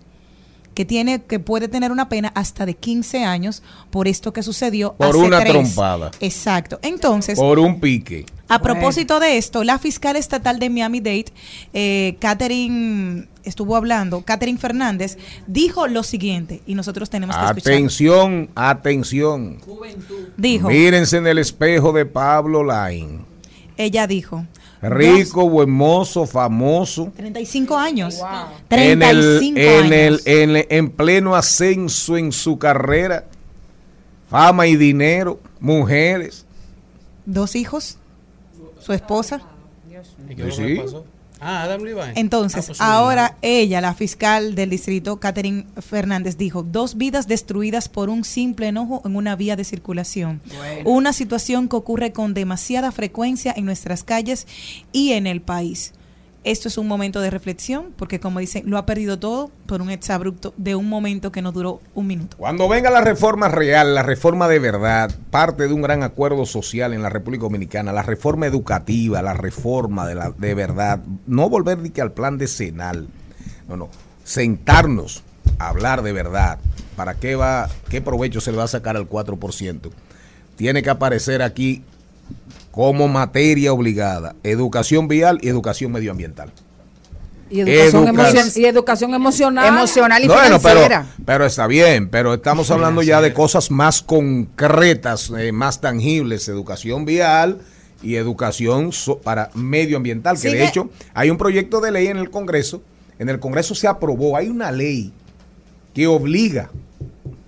que 0.73 0.85
tiene 0.85 1.21
que 1.23 1.39
puede 1.39 1.67
tener 1.67 1.91
una 1.91 2.09
pena 2.09 2.31
hasta 2.33 2.65
de 2.65 2.75
15 2.75 3.23
años 3.23 3.61
por 3.89 4.07
esto 4.07 4.33
que 4.33 4.41
sucedió 4.41 4.93
Por 4.93 5.09
hace 5.09 5.17
una 5.17 5.39
tres. 5.41 5.51
trompada. 5.51 6.11
Exacto. 6.21 6.79
Entonces, 6.81 7.37
Por 7.37 7.59
un 7.59 7.79
pique. 7.79 8.25
A 8.55 8.61
propósito 8.61 9.19
de 9.19 9.37
esto, 9.37 9.63
la 9.63 9.79
fiscal 9.79 10.15
estatal 10.15 10.59
de 10.59 10.69
Miami-Dade, 10.69 11.25
eh, 11.73 12.15
Catherine, 12.19 13.27
estuvo 13.43 13.75
hablando, 13.75 14.21
Catherine 14.21 14.59
Fernández, 14.59 15.17
dijo 15.47 15.87
lo 15.87 16.03
siguiente, 16.03 16.61
y 16.65 16.75
nosotros 16.75 17.09
tenemos 17.09 17.35
que 17.35 17.43
escuchar. 17.45 17.73
Atención, 17.73 18.49
atención. 18.55 19.57
Dijo, 20.37 20.67
Mírense 20.69 21.17
en 21.17 21.27
el 21.27 21.37
espejo 21.37 21.91
de 21.93 22.05
Pablo 22.05 22.63
Line. 22.63 23.19
ella 23.77 24.07
dijo, 24.07 24.45
Rico, 24.81 25.47
buen 25.47 25.69
mozo, 25.69 26.25
famoso. 26.25 27.11
35 27.15 27.77
años. 27.77 28.19
En, 28.71 29.03
el, 29.03 29.39
35 29.39 29.59
en, 29.59 29.69
años. 29.93 30.21
el, 30.25 30.33
en, 30.41 30.55
el- 30.55 30.67
en 30.69 30.89
pleno 30.89 31.35
ascenso 31.35 32.17
en 32.17 32.31
su 32.31 32.57
carrera. 32.57 33.25
Fama 34.29 34.65
y 34.65 34.75
dinero, 34.77 35.39
mujeres. 35.59 36.45
Dos 37.25 37.55
hijos, 37.55 37.97
su 38.79 38.93
esposa. 38.93 39.41
¿Y 40.29 40.35
qué 40.35 40.51
Sí, 40.51 40.75
pasó? 40.75 41.05
Ah, 41.43 41.63
Adam 41.63 41.81
Levine. 41.81 42.13
Entonces, 42.15 42.65
Ah, 42.65 42.67
pues, 42.67 42.81
ahora 42.81 43.37
ella, 43.41 43.81
la 43.81 43.95
fiscal 43.95 44.53
del 44.53 44.69
distrito, 44.69 45.19
Catherine 45.19 45.65
Fernández, 45.79 46.37
dijo, 46.37 46.61
dos 46.61 46.97
vidas 46.97 47.27
destruidas 47.27 47.89
por 47.89 48.09
un 48.09 48.23
simple 48.23 48.67
enojo 48.67 49.01
en 49.05 49.15
una 49.15 49.35
vía 49.35 49.55
de 49.55 49.63
circulación. 49.63 50.39
Una 50.85 51.13
situación 51.13 51.67
que 51.67 51.75
ocurre 51.77 52.13
con 52.13 52.35
demasiada 52.35 52.91
frecuencia 52.91 53.53
en 53.57 53.65
nuestras 53.65 54.03
calles 54.03 54.45
y 54.91 55.13
en 55.13 55.25
el 55.25 55.41
país. 55.41 55.93
Esto 56.43 56.69
es 56.69 56.79
un 56.79 56.87
momento 56.87 57.21
de 57.21 57.29
reflexión, 57.29 57.93
porque 57.95 58.19
como 58.19 58.39
dicen, 58.39 58.63
lo 58.65 58.79
ha 58.79 58.85
perdido 58.87 59.19
todo 59.19 59.51
por 59.67 59.79
un 59.79 59.91
exabrupto 59.91 60.55
de 60.57 60.73
un 60.73 60.89
momento 60.89 61.31
que 61.31 61.43
no 61.43 61.51
duró 61.51 61.81
un 61.93 62.07
minuto. 62.07 62.35
Cuando 62.37 62.67
venga 62.67 62.89
la 62.89 63.01
reforma 63.01 63.47
real, 63.47 63.93
la 63.93 64.01
reforma 64.01 64.47
de 64.47 64.57
verdad, 64.57 65.11
parte 65.29 65.67
de 65.67 65.73
un 65.73 65.83
gran 65.83 66.01
acuerdo 66.01 66.47
social 66.47 66.93
en 66.93 67.03
la 67.03 67.09
República 67.09 67.43
Dominicana, 67.43 67.93
la 67.93 68.01
reforma 68.01 68.47
educativa, 68.47 69.21
la 69.21 69.35
reforma 69.35 70.07
de, 70.07 70.15
la, 70.15 70.31
de 70.31 70.55
verdad, 70.55 71.01
no 71.27 71.47
volver 71.47 71.77
ni 71.77 71.91
que 71.91 72.01
al 72.01 72.11
plan 72.11 72.39
decenal, 72.39 73.07
no, 73.69 73.77
no, 73.77 73.89
sentarnos 74.23 75.21
a 75.59 75.69
hablar 75.69 76.01
de 76.01 76.11
verdad, 76.11 76.57
para 76.95 77.13
qué 77.13 77.35
va, 77.35 77.69
qué 77.89 78.01
provecho 78.01 78.41
se 78.41 78.51
le 78.51 78.57
va 78.57 78.63
a 78.63 78.67
sacar 78.67 78.97
al 78.97 79.07
4%. 79.07 79.91
Tiene 80.55 80.81
que 80.81 80.89
aparecer 80.89 81.43
aquí 81.43 81.83
como 82.71 83.07
materia 83.07 83.73
obligada, 83.73 84.35
educación 84.43 85.07
vial 85.07 85.39
y 85.41 85.49
educación 85.49 85.91
medioambiental. 85.91 86.51
Y 87.49 87.59
educación, 87.59 88.07
Educa- 88.07 88.29
emocion- 88.31 88.57
y 88.61 88.65
educación 88.65 89.13
emocional. 89.13 89.67
Emocional 89.67 90.23
y 90.23 90.27
Bueno, 90.27 90.41
pero, 90.43 90.59
financiera. 90.59 91.05
pero 91.25 91.45
está 91.45 91.67
bien, 91.67 92.07
pero 92.09 92.33
estamos 92.35 92.71
hablando 92.71 93.01
ya 93.03 93.19
de 93.19 93.33
cosas 93.33 93.71
más 93.71 94.01
concretas, 94.01 95.31
eh, 95.37 95.51
más 95.51 95.81
tangibles, 95.81 96.47
educación 96.47 97.03
vial 97.03 97.59
y 98.01 98.15
educación 98.15 98.93
so- 98.93 99.17
para 99.19 99.49
medioambiental, 99.53 100.39
que 100.39 100.49
de 100.49 100.65
hecho 100.65 100.89
hay 101.13 101.29
un 101.29 101.37
proyecto 101.37 101.81
de 101.81 101.91
ley 101.91 102.07
en 102.07 102.17
el 102.17 102.29
Congreso, 102.31 102.81
en 103.19 103.27
el 103.27 103.39
Congreso 103.39 103.75
se 103.75 103.87
aprobó, 103.87 104.37
hay 104.37 104.47
una 104.47 104.71
ley 104.71 105.11
que 105.93 106.07
obliga 106.07 106.69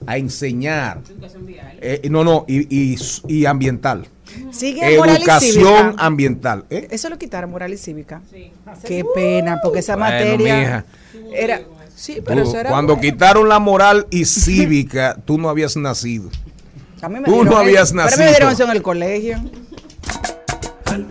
a 0.06 0.18
enseñar, 0.18 1.02
eh, 1.82 2.02
no, 2.10 2.24
no, 2.24 2.46
y, 2.48 2.94
y- 2.94 2.98
y 3.28 3.46
ambiental, 3.46 4.08
Sigue 4.52 4.98
moral 4.98 5.16
y 5.16 5.22
educación 5.22 5.96
ambiental. 6.00 6.66
¿eh? 6.70 6.88
Eso 6.90 7.10
lo 7.10 7.18
quitaron, 7.20 7.52
moral 7.52 7.72
y 7.74 7.78
cívica. 7.78 8.22
Qué 8.86 9.04
pena, 9.14 9.60
porque 9.64 9.80
esa 9.80 9.96
Bueno, 9.96 10.10
materia 10.12 10.56
mija. 10.60 10.86
era... 11.34 11.62
Sí, 11.96 12.22
pero 12.26 12.42
Tú, 12.44 12.50
eso 12.50 12.60
era 12.60 12.70
cuando 12.72 12.96
bueno. 12.96 13.12
quitaron 13.12 13.48
la 13.48 13.60
moral 13.60 14.08
y 14.10 14.26
cívica, 14.26 15.16
tú 15.26 15.38
no 15.38 15.50
habías 15.50 15.78
nacido. 15.78 16.30
A 17.02 17.10
mí 17.10 17.20
me 17.20 17.26
tú 17.26 17.32
dieron 17.32 17.46
no 17.46 17.52
eso, 17.52 17.60
habías 17.62 17.92
pero 17.92 18.04
nacido. 18.06 18.24
me 18.24 18.30
dieron 18.30 18.52
eso 18.54 18.64
en 18.64 18.70
el 18.72 18.82
colegio. 18.82 19.44
Al 20.86 21.06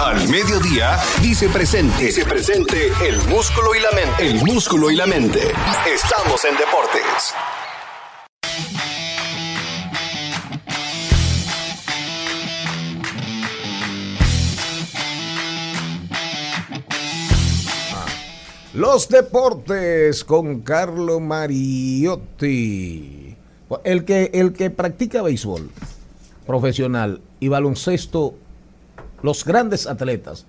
Al 0.00 0.28
Mediodía 0.28 0.96
dice 1.20 1.48
presente. 1.48 2.04
Dice 2.04 2.24
presente 2.24 2.92
el 3.04 3.16
músculo 3.28 3.74
y 3.74 3.80
la 3.80 3.90
mente. 3.90 4.28
El 4.28 4.34
músculo 4.44 4.92
y 4.92 4.96
la 4.96 5.06
mente. 5.06 5.40
Estamos 5.92 6.44
en 6.44 6.56
deportes. 6.56 7.34
Los 18.72 19.08
deportes 19.08 20.22
con 20.22 20.60
Carlo 20.60 21.18
Mariotti. 21.18 22.76
El 23.82 24.04
que, 24.04 24.30
el 24.32 24.52
que 24.52 24.70
practica 24.70 25.22
béisbol 25.22 25.68
profesional 26.46 27.20
y 27.38 27.48
baloncesto, 27.48 28.34
los 29.22 29.44
grandes 29.44 29.86
atletas, 29.86 30.46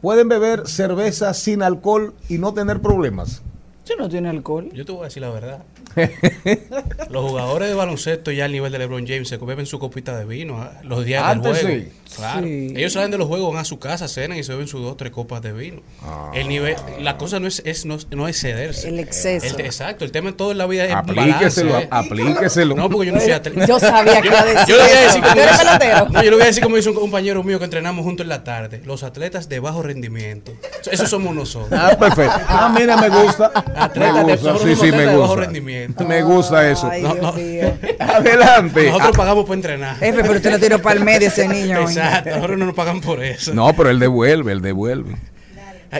pueden 0.00 0.28
beber 0.28 0.66
cerveza 0.66 1.32
sin 1.34 1.62
alcohol 1.62 2.14
y 2.28 2.38
no 2.38 2.54
tener 2.54 2.80
problemas. 2.80 3.42
Si 3.84 3.94
no 3.98 4.08
tiene 4.08 4.28
alcohol. 4.28 4.70
Yo 4.72 4.84
te 4.84 4.92
voy 4.92 5.02
a 5.02 5.04
decir 5.04 5.22
la 5.22 5.30
verdad. 5.30 5.62
Los 7.10 7.24
jugadores 7.30 7.68
de 7.68 7.74
baloncesto 7.74 8.30
ya 8.30 8.44
al 8.46 8.52
nivel 8.52 8.70
de 8.72 8.78
LeBron 8.78 9.06
James 9.06 9.28
se 9.28 9.36
beben 9.38 9.66
su 9.66 9.78
copita 9.78 10.16
de 10.16 10.24
vino 10.24 10.60
ah, 10.60 10.72
los 10.82 11.04
días 11.04 11.22
del 11.22 11.32
Antes 11.38 11.60
juego. 11.62 11.84
sí. 11.84 11.92
Claro. 12.16 12.46
Sí. 12.46 12.72
Ellos 12.76 12.92
salen 12.92 13.10
de 13.10 13.18
los 13.18 13.26
juegos, 13.28 13.52
van 13.52 13.60
a 13.60 13.64
su 13.64 13.78
casa, 13.78 14.08
cenan 14.08 14.38
y 14.38 14.44
se 14.44 14.52
beben 14.52 14.68
sus 14.68 14.80
dos 14.80 14.92
o 14.92 14.96
tres 14.96 15.10
copas 15.12 15.42
de 15.42 15.52
vino. 15.52 15.82
El 16.34 16.48
nivel, 16.48 16.76
la 17.00 17.16
cosa 17.18 17.40
no 17.40 17.46
es, 17.48 17.60
es 17.64 17.84
no, 17.84 17.98
no 18.10 18.28
es 18.28 18.40
cederse. 18.40 18.88
El 18.88 18.98
exceso. 19.00 19.46
El- 19.58 19.64
exacto, 19.66 20.04
el 20.04 20.12
tema 20.12 20.30
en 20.30 20.36
todo 20.36 20.52
en 20.52 20.58
la 20.58 20.66
vida 20.66 20.84
es 20.86 20.92
Aplíqueselo, 20.94 21.72
balance. 21.72 21.88
aplíqueselo. 21.90 22.74
No, 22.74 22.88
porque 22.88 23.06
yo 23.08 23.12
no 23.12 23.20
soy 23.20 23.32
atleta. 23.32 23.66
Yo 23.66 23.78
sabía 23.80 24.20
que 24.22 24.28
iba 24.28 24.40
a 24.40 24.44
decir 24.44 24.66
Yo 24.68 24.76
le 24.76 24.82
voy 24.82 24.92
a 24.92 25.00
decir 25.00 25.22
como. 25.22 26.10
No, 26.12 26.22
yo 26.22 26.30
le 26.30 26.36
voy 26.36 26.42
a 26.42 26.46
decir 26.46 26.62
como 26.62 26.76
dice 26.76 26.88
un 26.90 26.94
compañero 26.94 27.42
mío 27.42 27.58
que 27.58 27.64
entrenamos 27.64 28.04
juntos 28.04 28.24
en 28.24 28.28
la 28.28 28.44
tarde. 28.44 28.80
Los 28.84 29.02
atletas 29.02 29.48
de 29.48 29.60
bajo 29.60 29.82
rendimiento. 29.82 30.52
Eso 30.90 31.06
somos 31.06 31.34
nosotros. 31.34 31.78
Ah, 31.78 31.96
perfecto. 31.98 32.34
Ah, 32.48 32.72
mira, 32.78 32.96
me 32.96 33.08
gusta. 33.08 33.50
Atletas 33.74 34.14
Me 34.14 34.32
de- 34.32 34.36
gusta, 34.36 34.52
nosotros 34.52 34.62
sí, 34.62 34.68
somos 34.76 34.78
sí, 34.80 34.86
atletas 34.86 34.92
me 34.94 35.00
de 35.12 35.16
bajo 35.18 35.28
gusta. 35.34 35.46
Me 36.06 36.22
gusta 36.22 36.70
eso. 36.70 36.88
Ay, 36.90 37.02
No, 37.02 37.12
Dios 37.14 37.22
no. 37.22 37.32
mío. 37.34 37.72
Adelante. 37.98 38.86
Nosotros 38.86 39.16
pagamos 39.16 39.44
por 39.44 39.54
entrenar. 39.56 39.96
Jefe, 39.98 40.22
pero 40.22 40.34
usted 40.34 40.50
lo 40.50 40.58
tiró 40.58 40.82
para 40.82 40.98
el 40.98 41.04
medio 41.04 41.28
ese 41.28 41.46
niño. 41.48 41.80
Exacto, 41.88 42.30
nosotros 42.30 42.58
no 42.58 42.66
nos 42.66 42.74
pagan 42.74 43.00
por 43.00 43.22
eso. 43.22 43.54
No, 43.54 43.72
pero 43.74 43.90
él 43.90 43.98
devuelve, 43.98 44.52
él 44.52 44.60
devuelve. 44.62 45.16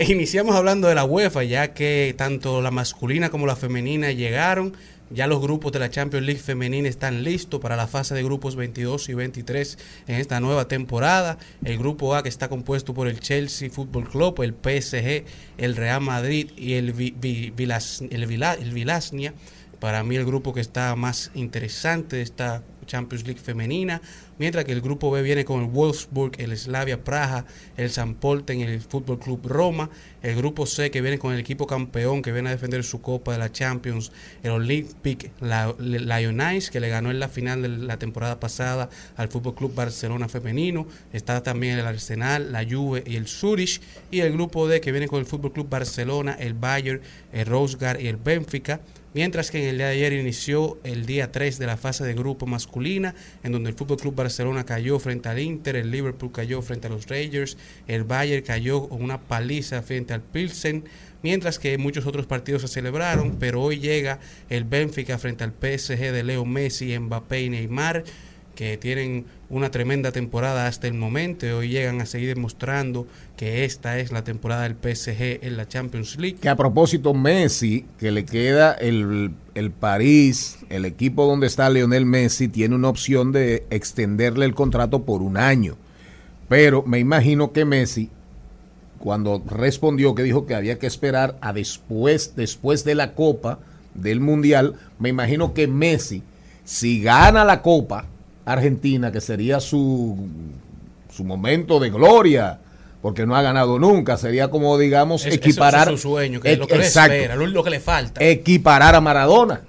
Iniciamos 0.09 0.55
hablando 0.57 0.89
de 0.89 0.95
la 0.95 1.05
UEFA, 1.05 1.45
ya 1.45 1.73
que 1.73 2.15
tanto 2.19 2.61
la 2.61 2.71
masculina 2.71 3.31
como 3.31 3.47
la 3.47 3.57
femenina 3.57 4.11
llegaron. 4.13 4.77
Ya 5.09 5.29
los 5.29 5.41
grupos 5.41 5.71
de 5.71 5.79
la 5.79 5.89
Champions 5.89 6.27
League 6.27 6.41
femenina 6.41 6.89
están 6.89 7.23
listos 7.23 7.61
para 7.61 7.77
la 7.77 7.87
fase 7.87 8.13
de 8.17 8.25
grupos 8.25 8.57
22 8.57 9.09
y 9.09 9.15
23 9.15 9.79
en 10.09 10.17
esta 10.17 10.41
nueva 10.41 10.67
temporada. 10.67 11.39
El 11.65 11.79
grupo 11.79 12.17
A 12.17 12.25
que 12.25 12.29
está 12.29 12.49
compuesto 12.49 12.93
por 12.93 13.07
el 13.07 13.21
Chelsea 13.21 13.71
Football 13.71 14.09
Club, 14.09 14.43
el 14.43 14.53
PSG, 14.53 15.25
el 15.59 15.77
Real 15.77 16.01
Madrid 16.01 16.51
y 16.57 16.73
el, 16.75 16.93
Vi- 16.93 17.15
Vi- 17.17 17.53
Vilas- 17.57 18.03
el, 18.11 18.27
Vila- 18.27 18.55
el 18.61 18.73
Vilasnia. 18.73 19.33
Para 19.81 20.03
mí 20.03 20.17
el 20.17 20.25
grupo 20.25 20.55
que 20.55 20.61
está 20.61 20.95
más 20.97 21.31
interesante 21.35 22.17
de 22.17 22.23
esta 22.23 22.63
Champions 22.87 23.27
League 23.27 23.41
femenina, 23.41 24.01
mientras 24.39 24.65
que 24.65 24.73
el 24.73 24.81
grupo 24.81 25.11
B 25.11 25.23
viene 25.23 25.45
con 25.45 25.61
el 25.61 25.67
Wolfsburg, 25.67 26.33
el 26.39 26.57
Slavia 26.57 27.03
Praha, 27.03 27.45
el 27.77 27.91
San 27.91 28.15
Polten, 28.15 28.61
el 28.61 28.81
Fútbol 28.81 29.19
Club 29.19 29.47
Roma, 29.47 29.91
el 30.23 30.37
grupo 30.37 30.67
C 30.67 30.91
que 30.91 31.03
viene 31.03 31.19
con 31.19 31.35
el 31.35 31.41
equipo 31.41 31.67
campeón 31.67 32.23
que 32.23 32.33
viene 32.33 32.49
a 32.49 32.53
defender 32.53 32.85
su 32.85 33.03
Copa 33.03 33.33
de 33.33 33.39
la 33.39 33.53
Champions, 33.53 34.13
el 34.43 34.53
Olympic 34.53 35.31
Lyonnais 35.41 36.71
que 36.71 36.81
le 36.81 36.89
ganó 36.89 37.11
en 37.11 37.21
la 37.21 37.29
final 37.29 37.63
de 37.63 37.69
la 37.69 37.99
temporada 37.99 38.41
pasada 38.41 38.89
al 39.17 39.29
Fútbol 39.29 39.55
Club 39.55 39.75
Barcelona 39.75 40.29
femenino, 40.29 40.87
está 41.13 41.43
también 41.43 41.79
el 41.79 41.87
Arsenal, 41.87 42.53
la 42.53 42.65
Juve 42.65 43.03
y 43.07 43.17
el 43.17 43.27
Zurich 43.27 43.81
y 44.11 44.21
el 44.21 44.33
grupo 44.33 44.69
D 44.69 44.81
que 44.81 44.93
viene 44.93 45.09
con 45.09 45.19
el 45.19 45.27
Fútbol 45.27 45.53
Club 45.53 45.69
Barcelona, 45.69 46.37
el 46.39 46.55
Bayern, 46.55 47.01
el 47.33 47.47
Rosgar 47.47 48.01
y 48.01 48.07
el 48.07 48.17
Benfica. 48.17 48.81
Mientras 49.17 49.51
que 49.51 49.63
en 49.63 49.71
el 49.71 49.79
día 49.79 49.87
de 49.87 49.93
ayer 49.95 50.13
inició 50.13 50.79
el 50.85 51.07
día 51.07 51.33
3 51.33 51.59
de 51.59 51.65
la 51.65 51.79
fase 51.79 52.05
de 52.05 52.13
grupo 52.13 52.45
masculina, 52.45 53.15
en 53.43 53.53
donde 53.53 53.71
el 53.71 53.75
Fútbol 53.75 53.97
Club 53.97 54.15
Barcelona 54.15 54.67
cayó 54.67 54.99
frente 54.99 55.31
al 55.31 55.39
Inter, 55.39 55.77
el 55.77 55.91
Liverpool 55.91 56.33
cayó 56.33 56.61
frente 56.61 56.89
a 56.89 56.91
los 56.91 57.07
Rangers, 57.07 57.57
el 57.87 58.05
Bayern 58.05 58.45
cayó 58.45 58.91
con 58.91 59.03
una 59.03 59.23
paliza 59.23 59.81
frente 59.81 60.13
al 60.13 60.21
Pilsen, 60.21 60.85
mientras 61.23 61.59
que 61.59 61.79
muchos 61.79 62.05
otros 62.05 62.27
partidos 62.27 62.61
se 62.61 62.69
celebraron, 62.69 63.37
pero 63.41 63.63
hoy 63.63 63.79
llega 63.79 64.21
el 64.51 64.65
Benfica 64.65 65.17
frente 65.17 65.45
al 65.45 65.53
PSG 65.53 66.13
de 66.13 66.23
Leo 66.23 66.45
Messi, 66.45 66.99
Mbappé 66.99 67.41
y 67.41 67.49
Neymar 67.49 68.05
que 68.57 68.77
tienen 68.79 69.27
una 69.49 69.71
tremenda 69.71 70.11
temporada 70.11 70.67
hasta 70.67 70.89
el 70.89 70.95
momento 70.95 71.47
y 71.47 71.51
hoy 71.51 71.69
llegan 71.69 72.01
a 72.01 72.07
seguir 72.07 72.35
demostrando 72.35 73.07
que 73.37 73.65
esta 73.65 74.01
es 74.01 74.11
la 74.11 74.25
temporada 74.25 74.63
del 74.63 74.75
PSG 74.75 75.45
en 75.45 75.57
la 75.57 75.69
Champions 75.69 76.19
League. 76.19 76.39
Que 76.41 76.49
a 76.49 76.57
propósito, 76.57 77.15
Messi, 77.15 77.87
que 78.01 78.11
le 78.11 78.25
queda 78.25 78.73
el, 78.73 79.31
el 79.55 79.71
París, 79.71 80.59
el 80.71 80.85
equipo 80.85 81.27
donde 81.27 81.47
está 81.47 81.71
Lionel 81.71 82.07
Messi, 82.07 82.49
tiene 82.49 82.75
una 82.75 82.89
opción 82.89 83.31
de 83.31 83.65
extenderle 83.71 84.47
el 84.47 84.55
contrato 84.55 85.05
por 85.05 85.23
un 85.23 85.37
año. 85.37 85.77
Pero 86.49 86.83
me 86.83 86.99
imagino 86.99 87.53
que 87.53 87.65
Messi, 87.65 88.11
cuando 88.99 89.43
respondió 89.47 90.15
que 90.15 90.23
dijo 90.23 90.47
que 90.47 90.55
había 90.55 90.79
que 90.79 90.87
esperar 90.87 91.37
a 91.43 91.53
después, 91.53 92.35
después 92.35 92.85
de 92.85 92.95
la 92.95 93.15
Copa 93.15 93.59
del 93.95 94.21
Mundial, 94.21 94.75
me 94.99 95.11
imagino 95.11 95.53
que 95.53 95.69
Messi, 95.69 96.23
si 96.65 97.03
gana 97.03 97.45
la 97.45 97.63
Copa 97.63 98.07
Argentina, 98.47 99.13
que 99.13 99.21
sería 99.21 99.61
su, 99.61 100.17
su 101.15 101.25
momento 101.25 101.79
de 101.79 101.91
gloria, 101.91 102.59
porque 103.03 103.27
no 103.27 103.37
ha 103.37 103.43
ganado 103.43 103.79
nunca, 103.79 104.17
sería 104.17 104.49
como, 104.49 104.79
digamos, 104.79 105.27
Es- 105.27 105.35
equiparar... 105.35 105.89
es 105.93 106.01
su 106.01 106.09
sueño, 106.09 106.41
que 106.41 106.53
es 106.53 106.59
lo 106.59 106.67
que 106.67 106.77
le 106.79 106.85
exacto. 106.87 107.13
espera, 107.13 107.37
lo, 107.37 107.63
que 107.63 107.71
le 107.71 107.81
falta. 107.81 108.25
equiparar 108.25 108.95
a 108.95 109.01
Maradona, 109.01 109.61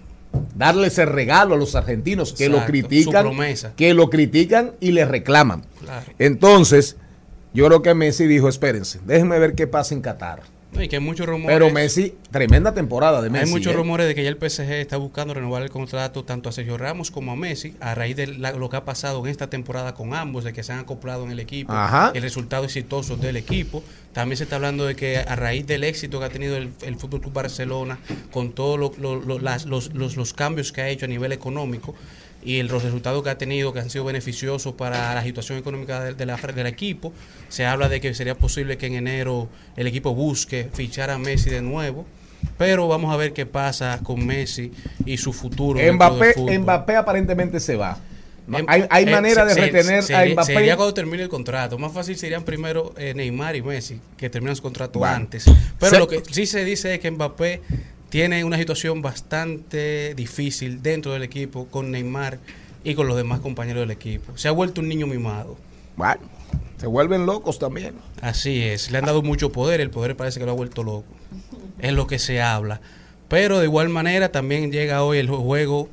darle 0.56 0.88
ese 0.88 1.06
regalo 1.06 1.56
a 1.56 1.58
los 1.58 1.76
argentinos 1.76 2.34
que 2.34 2.50
lo 2.50 2.66
critican, 2.66 3.28
que 3.76 3.94
lo 3.94 4.10
critican 4.10 4.72
y 4.80 4.92
le 4.92 5.06
reclaman. 5.06 5.64
Claro. 5.84 6.06
Entonces, 6.20 6.96
yo 7.54 7.66
creo 7.68 7.82
que 7.82 7.94
Messi 7.96 8.28
dijo, 8.28 8.48
espérense, 8.48 9.00
déjenme 9.06 9.40
ver 9.40 9.56
qué 9.56 9.68
pasa 9.68 9.96
en 9.96 10.02
Qatar. 10.02 10.42
No, 10.74 10.84
y 10.84 10.90
que 10.90 10.98
hay 10.98 11.02
muchos 11.02 11.26
rumores. 11.26 11.56
Pero 11.56 11.72
Messi, 11.72 12.14
tremenda 12.30 12.74
temporada 12.74 13.22
de 13.22 13.30
Messi. 13.30 13.46
Hay 13.46 13.52
muchos 13.52 13.72
¿eh? 13.74 13.76
rumores 13.76 14.06
de 14.08 14.14
que 14.16 14.24
ya 14.24 14.30
el 14.30 14.36
PSG 14.38 14.70
está 14.74 14.98
buscando 14.98 15.34
renovar 15.34 15.64
el 15.64 15.70
contrato 15.70 16.26
tanto 16.26 16.50
a 16.50 16.52
Sergio 16.52 16.78
Ramos 16.78 17.10
como 17.10 17.32
a 17.32 17.36
Messi 17.38 17.74
a 17.80 17.96
raíz 17.96 18.16
de 18.18 18.28
la- 18.28 18.52
lo 18.52 18.70
que 18.70 18.76
ha 18.76 18.84
pasado 18.84 19.24
en 19.26 19.32
esta 19.32 19.50
temporada 19.50 19.94
con 19.94 20.14
ambos, 20.14 20.44
de 20.44 20.52
que 20.52 20.64
se 20.64 20.74
han 20.74 20.80
acoplado 20.80 21.24
en 21.24 21.32
el 21.32 21.40
equipo, 21.40 21.72
Ajá. 21.72 22.12
el 22.14 22.22
resultado 22.22 22.66
exitoso 22.66 23.16
del 23.16 23.38
equipo. 23.38 23.82
También 24.12 24.36
se 24.38 24.44
está 24.44 24.58
hablando 24.58 24.86
de 24.86 24.96
que 24.96 25.18
a 25.18 25.36
raíz 25.38 25.66
del 25.66 25.84
éxito 25.86 26.20
que 26.20 26.26
ha 26.26 26.30
tenido 26.30 26.58
el, 26.58 26.70
el 26.82 26.96
Fútbol 26.98 27.22
Club 27.22 27.34
Barcelona, 27.34 28.00
con 28.32 28.52
todos 28.52 28.78
lo- 28.78 28.94
lo- 29.00 29.40
los- 29.40 30.16
los 30.18 30.34
cambios 30.34 30.72
que 30.74 30.82
ha 30.82 30.90
hecho 30.90 31.06
a 31.06 31.08
nivel 31.08 31.32
económico 31.32 31.96
y 32.48 32.60
el- 32.60 32.68
los 32.68 32.82
resultados 32.84 33.22
que 33.24 33.30
ha 33.30 33.38
tenido 33.38 33.74
que 33.74 33.80
han 33.80 33.90
sido 33.90 34.06
beneficiosos 34.06 34.74
para 34.76 35.14
la 35.14 35.24
situación 35.24 35.58
económica 35.58 36.04
del, 36.04 36.16
de 36.16 36.26
la- 36.26 36.38
del 36.38 36.68
equipo, 36.68 37.12
se 37.50 37.66
habla 37.66 37.90
de 37.90 38.00
que 38.00 38.14
sería 38.14 38.36
posible 38.36 38.78
que 38.78 38.86
en 38.88 38.94
enero 38.96 39.50
el 39.76 39.86
equipo 39.88 40.16
busque 40.16 40.70
fichar 40.74 41.10
a 41.10 41.18
Messi 41.18 41.50
de 41.50 41.62
nuevo. 41.62 42.06
Pero 42.58 42.88
vamos 42.88 43.14
a 43.14 43.18
ver 43.18 43.34
qué 43.34 43.46
pasa 43.46 44.00
con 44.04 44.26
Messi 44.26 44.72
y 45.06 45.18
su 45.18 45.34
futuro. 45.34 45.80
del 45.80 45.94
Mbappé. 45.96 46.36
Mbappé 46.60 46.96
aparentemente 46.96 47.60
se 47.60 47.76
va. 47.76 47.98
Em- 48.50 48.64
hay 48.70 48.86
hay 48.90 49.04
eh, 49.04 49.12
manera 49.12 49.44
de 49.44 49.54
se- 49.54 49.60
retener 49.60 50.04
se- 50.04 50.16
a 50.16 50.26
Mbappé. 50.26 50.54
Sería 50.54 50.78
cuando 50.78 50.94
termine 50.94 51.24
el 51.24 51.30
contrato. 51.30 51.78
Más 51.78 51.92
fácil 51.92 52.16
serían 52.16 52.44
primero 52.44 52.94
eh, 52.98 53.14
Neymar 53.14 53.56
y 53.58 53.62
Messi, 53.62 54.00
que 54.16 54.30
terminan 54.30 54.56
su 54.56 54.62
contrato 54.62 55.00
Bueno. 55.00 55.16
antes. 55.16 55.44
Pero 55.80 55.90
Se- 55.92 56.00
lo 56.00 56.08
que 56.08 56.24
sí 56.32 56.46
se 56.46 56.64
dice 56.64 56.94
es 56.94 57.00
que 57.02 57.12
Mbappé 57.12 57.62
tiene 58.10 58.44
una 58.44 58.58
situación 58.58 59.02
bastante 59.02 60.14
difícil 60.16 60.82
dentro 60.82 61.14
del 61.14 61.24
equipo 61.24 61.68
con 61.68 61.92
Neymar 61.92 62.40
y 62.84 62.96
con 62.96 63.08
los 63.08 63.18
demás 63.18 63.40
compañeros 63.42 63.82
del 63.82 63.92
equipo. 63.92 64.38
Se 64.38 64.48
ha 64.48 64.52
vuelto 64.52 64.82
un 64.82 64.88
niño 64.88 65.08
mimado. 65.08 65.58
Bueno, 65.96 66.22
se 66.78 66.88
vuelven 66.88 67.26
locos 67.26 67.60
también. 67.60 67.96
Así 68.22 68.62
es, 68.64 68.92
le 68.92 68.98
han 69.00 69.06
dado 69.06 69.22
mucho 69.24 69.52
poder, 69.52 69.82
el 69.82 69.90
poder 69.90 70.16
parece 70.16 70.40
que 70.40 70.46
lo 70.46 70.52
ha 70.52 70.56
vuelto 70.56 70.84
loco. 70.84 71.06
Es 71.80 71.92
lo 71.94 72.08
que 72.08 72.20
se 72.20 72.42
habla. 72.42 72.80
Pero 73.28 73.60
de 73.60 73.66
igual 73.66 73.90
manera 73.90 74.32
también 74.32 74.72
llega 74.72 75.04
hoy 75.04 75.18
el 75.18 75.28
juego 75.30 75.90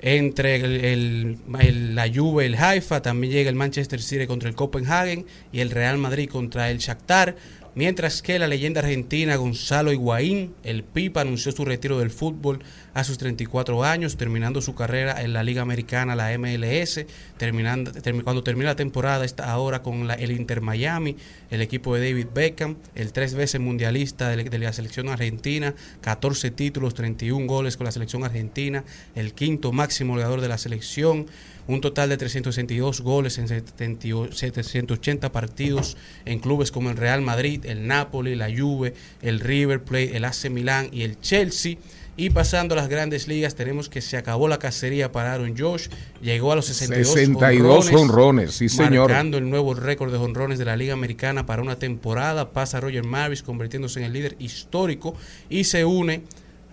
entre 0.00 0.54
el, 0.56 0.84
el- 0.84 1.38
el- 1.58 1.94
la 1.96 2.06
Juve 2.08 2.44
y 2.44 2.46
el 2.46 2.54
Haifa, 2.54 3.02
también 3.02 3.32
llega 3.32 3.50
el 3.50 3.56
Manchester 3.56 4.00
City 4.00 4.28
contra 4.28 4.48
el 4.48 4.54
Copenhagen 4.54 5.26
y 5.50 5.58
el 5.58 5.70
Real 5.70 5.98
Madrid 5.98 6.28
contra 6.30 6.70
el 6.70 6.78
Shakhtar. 6.78 7.34
Mientras 7.74 8.22
que 8.22 8.38
la 8.40 8.48
leyenda 8.48 8.80
argentina 8.80 9.36
Gonzalo 9.36 9.92
Higuaín, 9.92 10.54
el 10.64 10.82
Pipa, 10.82 11.20
anunció 11.20 11.52
su 11.52 11.64
retiro 11.64 11.98
del 12.00 12.10
fútbol 12.10 12.58
a 12.92 13.04
sus 13.04 13.18
34 13.18 13.84
años, 13.84 14.16
terminando 14.16 14.60
su 14.60 14.74
carrera 14.74 15.22
en 15.22 15.32
la 15.32 15.44
Liga 15.44 15.62
Americana, 15.62 16.16
la 16.16 16.32
MLS, 16.36 17.06
terminando, 17.36 17.92
termi- 17.92 18.24
cuando 18.24 18.42
termina 18.42 18.70
la 18.70 18.76
temporada 18.76 19.24
está 19.24 19.50
ahora 19.52 19.82
con 19.82 20.08
la- 20.08 20.14
el 20.14 20.32
Inter 20.32 20.60
Miami, 20.60 21.16
el 21.50 21.60
equipo 21.62 21.94
de 21.94 22.08
David 22.08 22.26
Beckham, 22.34 22.76
el 22.96 23.12
tres 23.12 23.34
veces 23.34 23.60
mundialista 23.60 24.28
de, 24.30 24.42
de 24.44 24.58
la 24.58 24.72
selección 24.72 25.08
argentina, 25.08 25.74
14 26.00 26.50
títulos, 26.50 26.94
31 26.94 27.46
goles 27.46 27.76
con 27.76 27.84
la 27.84 27.92
selección 27.92 28.24
argentina, 28.24 28.82
el 29.14 29.34
quinto 29.34 29.70
máximo 29.70 30.14
goleador 30.14 30.40
de 30.40 30.48
la 30.48 30.58
selección, 30.58 31.26
un 31.68 31.80
total 31.80 32.08
de 32.08 32.16
362 32.16 33.02
goles 33.02 33.38
en 33.38 33.46
78 33.46 34.34
780 34.34 35.30
partidos 35.30 35.96
en 36.24 36.40
clubes 36.40 36.72
como 36.72 36.90
el 36.90 36.96
Real 36.96 37.22
Madrid, 37.22 37.64
el 37.66 37.86
Napoli, 37.86 38.34
la 38.34 38.48
Juve, 38.50 38.94
el 39.22 39.38
River 39.38 39.84
Plate, 39.84 40.16
el 40.16 40.24
AC 40.24 40.50
Milán 40.50 40.88
y 40.90 41.02
el 41.02 41.20
Chelsea. 41.20 41.76
Y 42.16 42.30
pasando 42.30 42.74
a 42.74 42.76
las 42.76 42.88
grandes 42.88 43.28
ligas, 43.28 43.54
tenemos 43.54 43.88
que 43.88 44.00
se 44.00 44.16
acabó 44.16 44.48
la 44.48 44.58
cacería 44.58 45.12
para 45.12 45.34
Aaron 45.34 45.56
Josh. 45.56 45.86
Llegó 46.20 46.50
a 46.50 46.56
los 46.56 46.66
62, 46.66 47.12
62 47.12 47.92
honrones, 47.92 48.54
sí, 48.54 48.68
señor. 48.68 49.10
Marcando 49.10 49.38
el 49.38 49.48
nuevo 49.48 49.72
récord 49.74 50.10
de 50.10 50.18
honrones 50.18 50.58
de 50.58 50.64
la 50.64 50.76
Liga 50.76 50.94
Americana 50.94 51.46
para 51.46 51.62
una 51.62 51.78
temporada. 51.78 52.50
Pasa 52.50 52.80
Roger 52.80 53.04
Maris, 53.04 53.44
convirtiéndose 53.44 54.00
en 54.00 54.06
el 54.06 54.12
líder 54.14 54.34
histórico. 54.40 55.14
Y 55.48 55.62
se 55.62 55.84
une 55.84 56.24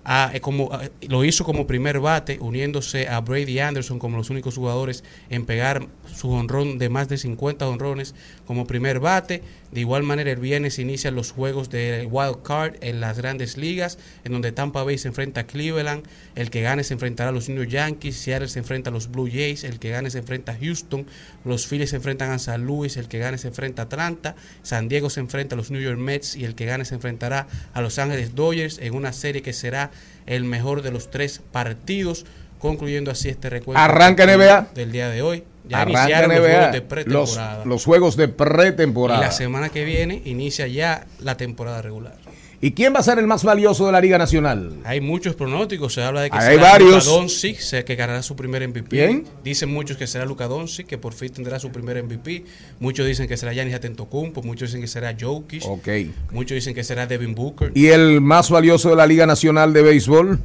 eh, 0.07 0.39
como, 0.39 0.69
lo 1.07 1.23
hizo 1.23 1.43
como 1.43 1.65
primer 1.65 1.99
bate, 1.99 2.37
uniéndose 2.39 3.07
a 3.07 3.21
Brady 3.21 3.59
Anderson 3.59 3.97
como 3.97 4.17
los 4.17 4.29
únicos 4.29 4.55
jugadores 4.55 5.03
en 5.29 5.45
pegar 5.45 5.87
su 6.13 6.29
honrón 6.31 6.77
de 6.77 6.89
más 6.89 7.09
de 7.09 7.17
50 7.17 7.67
honrones 7.67 8.13
como 8.45 8.67
primer 8.67 8.99
bate. 8.99 9.41
De 9.75 9.81
igual 9.81 10.03
manera, 10.03 10.31
el 10.31 10.39
viernes 10.39 10.79
inician 10.79 11.15
los 11.15 11.33
juegos 11.33 11.69
de 11.69 12.07
Wild 12.09 12.43
Card 12.43 12.75
en 12.79 13.01
las 13.01 13.17
grandes 13.17 13.57
ligas, 13.57 13.99
en 14.23 14.31
donde 14.31 14.53
Tampa 14.53 14.83
Bay 14.83 14.97
se 14.97 15.09
enfrenta 15.09 15.41
a 15.41 15.47
Cleveland, 15.47 16.05
el 16.35 16.49
que 16.49 16.61
gane 16.61 16.85
se 16.85 16.93
enfrentará 16.93 17.31
a 17.31 17.33
los 17.33 17.49
New 17.49 17.57
York 17.57 17.71
Yankees, 17.71 18.15
Seattle 18.15 18.47
se 18.47 18.59
enfrenta 18.59 18.89
a 18.89 18.93
los 18.93 19.11
Blue 19.11 19.27
Jays, 19.29 19.65
el 19.65 19.79
que 19.79 19.89
gane 19.89 20.09
se 20.11 20.19
enfrenta 20.19 20.53
a 20.53 20.57
Houston, 20.57 21.05
los 21.43 21.67
Phillies 21.67 21.89
se 21.89 21.97
enfrentan 21.97 22.31
a 22.31 22.39
San 22.39 22.65
Luis, 22.65 22.95
el 22.95 23.09
que 23.09 23.19
gane 23.19 23.37
se 23.37 23.49
enfrenta 23.49 23.81
a 23.81 23.85
Atlanta, 23.87 24.37
San 24.63 24.87
Diego 24.87 25.09
se 25.09 25.19
enfrenta 25.19 25.55
a 25.55 25.57
los 25.57 25.71
New 25.71 25.81
York 25.81 25.99
Mets 25.99 26.37
y 26.37 26.45
el 26.45 26.55
que 26.55 26.65
gane 26.65 26.85
se 26.85 26.95
enfrentará 26.95 27.47
a 27.73 27.81
Los 27.81 27.99
Ángeles 27.99 28.33
Dodgers 28.33 28.77
en 28.77 28.95
una 28.95 29.11
serie 29.11 29.41
que 29.41 29.51
será 29.51 29.91
el 30.25 30.45
mejor 30.45 30.83
de 30.83 30.91
los 30.91 31.11
tres 31.11 31.41
partidos, 31.51 32.25
concluyendo 32.59 33.11
así 33.11 33.29
este 33.29 33.49
recuento 33.49 33.81
Arranca 33.81 34.25
NBA. 34.25 34.69
del 34.73 34.91
día 34.91 35.09
de 35.09 35.21
hoy. 35.21 35.43
Ya 35.67 35.81
Arranca 35.81 36.01
iniciaron 36.01 36.29
los 36.29 36.39
juegos 36.45 36.71
de 36.71 36.81
pretemporada. 36.81 37.65
los 37.65 37.85
juegos 37.85 38.17
de 38.17 38.23
y 38.25 38.27
pretemporada. 38.27 39.19
la 39.21 39.31
semana 39.31 39.69
que 39.69 39.83
viene 39.83 40.21
inicia 40.25 40.67
ya 40.67 41.07
la 41.19 41.37
temporada 41.37 41.81
regular. 41.81 42.15
¿Y 42.61 42.71
quién 42.71 42.95
va 42.95 42.99
a 42.99 43.03
ser 43.03 43.19
el 43.19 43.27
más 43.27 43.43
valioso 43.43 43.85
de 43.85 43.91
la 43.91 44.01
Liga 44.01 44.17
Nacional? 44.17 44.77
Hay 44.85 45.01
muchos 45.01 45.35
pronósticos, 45.35 45.93
se 45.93 46.01
habla 46.01 46.21
de 46.21 46.29
que 46.29 46.37
Hay 46.37 46.55
será 46.55 46.71
varios. 46.71 47.05
Luka 47.05 47.17
Doncic, 47.17 47.83
que 47.83 47.95
ganará 47.95 48.23
su 48.23 48.35
primer 48.35 48.67
MVP. 48.67 48.87
¿Quién? 48.89 49.25
Dicen 49.43 49.71
muchos 49.71 49.97
que 49.97 50.07
será 50.07 50.25
Luka 50.25 50.47
Doncic, 50.47 50.87
que 50.87 50.97
por 50.97 51.13
fin 51.13 51.29
tendrá 51.31 51.59
su 51.59 51.71
primer 51.71 52.01
MVP. 52.01 52.45
Muchos 52.79 53.05
dicen 53.05 53.27
que 53.27 53.37
será 53.37 53.53
Giannis 53.53 53.75
Antetokounmpo, 53.75 54.41
muchos 54.41 54.69
dicen 54.69 54.81
que 54.81 54.87
será 54.87 55.15
Jokic. 55.19 55.63
Ok. 55.65 55.87
Muchos 56.31 56.55
dicen 56.55 56.73
que 56.73 56.83
será 56.83 57.05
Devin 57.05 57.35
Booker. 57.35 57.71
¿Y 57.75 57.87
el 57.87 58.21
más 58.21 58.49
valioso 58.49 58.89
de 58.89 58.95
la 58.95 59.05
Liga 59.05 59.25
Nacional 59.27 59.73
de 59.73 59.81
Béisbol? 59.81 60.39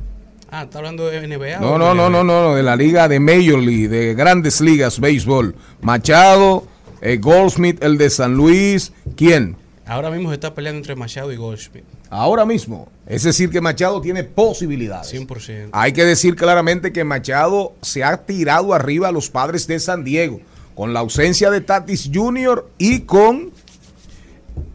Ah, 0.52 0.64
¿está 0.64 0.78
hablando 0.78 1.06
de 1.06 1.26
NBA? 1.26 1.60
No, 1.60 1.78
no, 1.78 1.94
no, 1.94 2.10
no, 2.10 2.24
no, 2.24 2.56
de 2.56 2.62
la 2.64 2.74
Liga 2.74 3.06
de 3.06 3.20
Major 3.20 3.62
League, 3.62 3.88
de 3.88 4.14
Grandes 4.14 4.60
Ligas 4.60 4.98
Béisbol. 4.98 5.54
Machado, 5.80 6.66
eh, 7.00 7.18
Goldsmith, 7.18 7.82
el 7.84 7.96
de 7.98 8.10
San 8.10 8.34
Luis. 8.34 8.92
¿Quién? 9.16 9.56
Ahora 9.86 10.10
mismo 10.10 10.28
se 10.28 10.34
está 10.34 10.52
peleando 10.52 10.78
entre 10.78 10.96
Machado 10.96 11.32
y 11.32 11.36
Goldschmidt. 11.36 11.84
Ahora 12.10 12.44
mismo. 12.44 12.88
Es 13.06 13.22
decir, 13.22 13.50
que 13.50 13.60
Machado 13.60 14.00
tiene 14.00 14.24
posibilidades. 14.24 15.12
100%. 15.12 15.70
Hay 15.72 15.92
que 15.92 16.04
decir 16.04 16.34
claramente 16.34 16.92
que 16.92 17.04
Machado 17.04 17.74
se 17.80 18.02
ha 18.02 18.16
tirado 18.18 18.74
arriba 18.74 19.08
a 19.08 19.12
los 19.12 19.30
padres 19.30 19.68
de 19.68 19.78
San 19.78 20.02
Diego, 20.02 20.40
con 20.74 20.92
la 20.92 21.00
ausencia 21.00 21.50
de 21.50 21.60
Tatis 21.60 22.10
Jr. 22.12 22.68
y 22.78 23.00
con, 23.00 23.52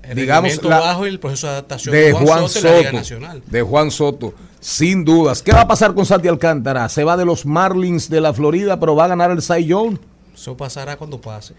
El 0.10 0.16
digamos, 0.16 0.44
rendimiento 0.52 0.70
la- 0.70 0.80
bajo 0.80 1.06
y 1.06 1.10
el 1.10 1.20
proceso 1.20 1.48
de 1.48 1.54
adaptación 1.54 1.94
de 1.94 2.12
Juan 2.14 2.50
Soto. 2.50 2.92
Nacional. 2.94 3.44
De 3.48 3.62
Juan 3.62 3.92
Soto. 3.92 4.34
Sin 4.60 5.06
dudas. 5.06 5.42
¿Qué 5.44 5.52
va 5.52 5.62
a 5.62 5.68
pasar 5.68 5.94
con 5.94 6.06
Santi 6.06 6.28
Alcántara? 6.28 6.90
Se 6.90 7.04
va 7.04 7.16
de 7.18 7.26
los 7.26 7.46
Marlins 7.46 8.10
de 8.10 8.22
la 8.22 8.34
Florida, 8.34 8.80
pero 8.80 8.96
va 8.96 9.06
a 9.06 9.08
ganar 9.10 9.32
el 9.32 9.42
Cy 9.42 9.66
Young. 9.66 9.98
Eso 10.34 10.58
pasará 10.58 10.98
cuando 10.98 11.20
pase. 11.22 11.54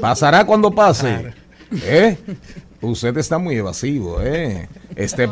Pasará 0.00 0.44
cuando 0.44 0.70
pase. 0.70 1.32
¿Eh? 1.82 2.16
Usted 2.82 3.16
está 3.18 3.38
muy 3.38 3.56
evasivo, 3.56 4.20
¿eh? 4.22 4.68
Esté, 4.96 5.28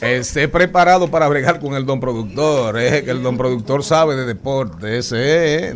esté 0.00 0.48
preparado 0.48 1.10
para 1.10 1.28
bregar 1.28 1.60
con 1.60 1.74
el 1.74 1.84
don 1.84 2.00
productor, 2.00 2.78
¿eh? 2.78 3.04
Que 3.04 3.10
el 3.10 3.22
don 3.22 3.36
productor 3.36 3.82
sabe 3.84 4.16
de 4.16 4.24
deportes, 4.24 5.12
¿eh? 5.14 5.74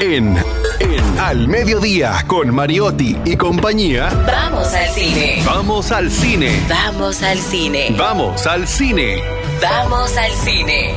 En, 0.00 0.36
en 0.80 1.18
Al 1.18 1.46
Mediodía 1.46 2.24
con 2.26 2.54
Mariotti 2.54 3.16
y 3.24 3.36
compañía. 3.36 4.08
Vamos 4.26 4.72
al 4.72 4.88
cine. 4.88 5.42
Vamos 5.44 5.92
al 5.92 6.10
cine. 6.10 6.60
Vamos 6.68 7.22
al 7.22 7.38
cine. 7.38 7.94
Vamos 7.96 8.46
al 8.46 8.66
cine. 8.66 9.22
Vamos 9.60 10.16
al 10.16 10.32
cine. 10.32 10.94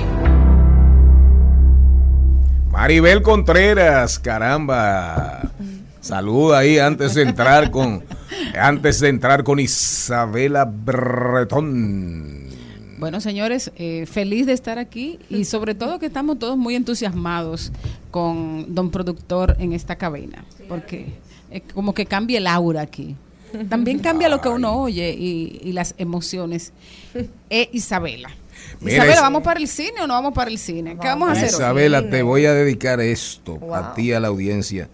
Maribel 2.72 3.22
Contreras, 3.22 4.18
caramba. 4.18 5.53
Saluda 6.04 6.58
ahí 6.60 6.80
antes 6.80 7.14
de 7.16 7.22
entrar 7.22 7.72
con 7.72 8.04
antes 8.60 9.00
de 9.00 9.08
entrar 9.08 9.44
con 9.46 9.58
Isabela 9.62 10.66
Bretón. 10.66 12.44
Bueno, 12.98 13.22
señores, 13.22 13.72
eh, 13.78 14.06
feliz 14.06 14.46
de 14.46 14.52
estar 14.52 14.80
aquí 14.80 15.18
y 15.30 15.46
sobre 15.46 15.76
todo 15.76 16.00
que 16.00 16.06
estamos 16.08 16.40
todos 16.40 16.58
muy 16.58 16.76
entusiasmados 16.76 17.72
con 18.12 18.76
don 18.76 18.92
productor 18.92 19.56
en 19.60 19.72
esta 19.72 19.96
cabina, 19.96 20.44
porque 20.68 21.14
es 21.50 21.62
como 21.74 21.94
que 21.94 22.06
cambia 22.06 22.38
el 22.38 22.48
aura 22.48 22.82
aquí. 22.82 23.16
También 23.70 24.00
cambia 24.00 24.28
lo 24.30 24.42
que 24.42 24.50
uno 24.50 24.76
oye 24.82 25.12
y, 25.18 25.62
y 25.64 25.72
las 25.72 25.96
emociones. 25.98 26.74
Eh, 27.50 27.70
Isabela. 27.72 28.30
Mira, 28.82 28.96
Isabela, 28.98 29.16
Is- 29.16 29.22
¿vamos 29.22 29.44
para 29.44 29.60
el 29.60 29.68
cine 29.70 30.02
o 30.02 30.08
no 30.08 30.16
vamos 30.16 30.34
para 30.34 30.50
el 30.52 30.58
cine? 30.58 30.98
¿Qué 31.00 31.08
vamos 31.08 31.30
a 31.30 31.32
hacer 31.34 31.50
hoy? 31.50 31.56
Isabela, 31.56 32.10
te 32.10 32.24
voy 32.24 32.46
a 32.46 32.54
dedicar 32.54 33.00
esto 33.00 33.58
a 33.74 33.94
ti, 33.94 34.12
a 34.12 34.20
la 34.20 34.30
audiencia. 34.30 34.90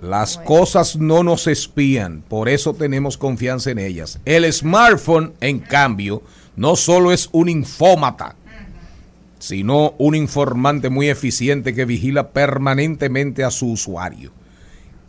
Las 0.00 0.38
cosas 0.38 0.96
no 0.96 1.22
nos 1.22 1.46
espían, 1.46 2.22
por 2.28 2.48
eso 2.48 2.74
tenemos 2.74 3.16
confianza 3.16 3.70
en 3.70 3.78
ellas. 3.78 4.18
El 4.24 4.50
smartphone, 4.52 5.32
en 5.40 5.60
cambio, 5.60 6.22
no 6.56 6.76
solo 6.76 7.12
es 7.12 7.28
un 7.32 7.48
infómata, 7.48 8.36
sino 9.38 9.94
un 9.98 10.14
informante 10.14 10.88
muy 10.88 11.08
eficiente 11.08 11.74
que 11.74 11.84
vigila 11.84 12.30
permanentemente 12.30 13.44
a 13.44 13.50
su 13.50 13.70
usuario. 13.70 14.32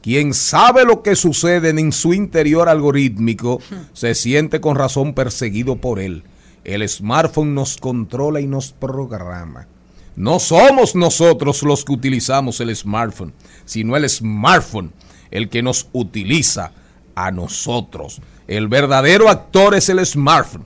Quien 0.01 0.33
sabe 0.33 0.85
lo 0.85 1.01
que 1.01 1.15
sucede 1.15 1.69
en 1.69 1.91
su 1.91 2.13
interior 2.13 2.69
algorítmico 2.69 3.59
se 3.93 4.13
siente 4.13 4.61
con 4.61 4.75
razón 4.75 5.13
perseguido 5.13 5.77
por 5.77 5.99
él. 5.99 6.23
El 6.63 6.87
smartphone 6.87 7.55
nos 7.55 7.77
controla 7.77 8.39
y 8.39 8.47
nos 8.47 8.71
programa. 8.71 9.67
No 10.15 10.39
somos 10.39 10.95
nosotros 10.95 11.63
los 11.63 11.83
que 11.83 11.91
utilizamos 11.91 12.59
el 12.61 12.73
smartphone, 12.75 13.33
sino 13.65 13.97
el 13.97 14.09
smartphone 14.09 14.93
el 15.31 15.49
que 15.49 15.61
nos 15.61 15.89
utiliza 15.91 16.71
a 17.15 17.31
nosotros. 17.31 18.21
El 18.47 18.67
verdadero 18.67 19.29
actor 19.29 19.75
es 19.75 19.89
el 19.89 20.05
smartphone. 20.05 20.65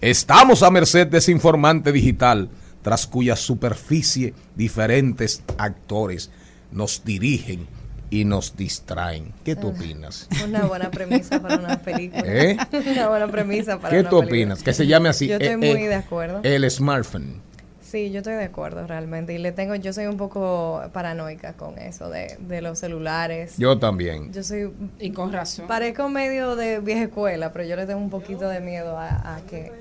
Estamos 0.00 0.62
a 0.62 0.70
merced 0.70 1.06
de 1.08 1.18
ese 1.18 1.32
informante 1.32 1.92
digital, 1.92 2.48
tras 2.82 3.06
cuya 3.06 3.36
superficie 3.36 4.32
diferentes 4.54 5.42
actores 5.58 6.30
nos 6.70 7.04
dirigen 7.04 7.66
y 8.10 8.24
nos 8.24 8.56
distraen. 8.56 9.32
¿Qué 9.44 9.56
tú 9.56 9.68
opinas? 9.68 10.28
Una 10.44 10.64
buena 10.64 10.90
premisa 10.90 11.42
para 11.42 11.56
una 11.56 11.82
película. 11.82 12.22
¿Eh? 12.24 12.56
Una 12.92 13.08
buena 13.08 13.26
premisa 13.26 13.78
para 13.80 13.94
¿Qué 13.94 14.00
una 14.00 14.10
tú 14.10 14.18
película. 14.20 14.40
opinas? 14.54 14.62
Que 14.62 14.72
se 14.72 14.86
llame 14.86 15.08
así. 15.08 15.26
Yo 15.26 15.34
estoy 15.34 15.48
eh, 15.48 15.56
muy 15.56 15.82
eh, 15.82 15.88
de 15.88 15.94
acuerdo. 15.94 16.40
El 16.42 16.70
smartphone. 16.70 17.42
Sí, 17.88 18.10
yo 18.10 18.18
estoy 18.18 18.34
de 18.34 18.44
acuerdo 18.44 18.84
realmente. 18.86 19.32
Y 19.32 19.38
le 19.38 19.52
tengo, 19.52 19.74
yo 19.76 19.92
soy 19.92 20.06
un 20.06 20.16
poco 20.16 20.82
paranoica 20.92 21.52
con 21.52 21.78
eso 21.78 22.10
de, 22.10 22.36
de 22.40 22.60
los 22.60 22.80
celulares. 22.80 23.54
Yo 23.58 23.78
también. 23.78 24.32
Yo 24.32 24.42
soy. 24.42 24.72
Y 24.98 25.10
con 25.10 25.32
razón. 25.32 25.68
Parezco 25.68 26.08
medio 26.08 26.56
de 26.56 26.80
vieja 26.80 27.04
escuela, 27.04 27.52
pero 27.52 27.64
yo 27.64 27.76
le 27.76 27.86
tengo 27.86 28.00
un 28.00 28.10
poquito 28.10 28.48
de 28.48 28.60
miedo 28.60 28.98
a, 28.98 29.36
a 29.36 29.40
que. 29.42 29.72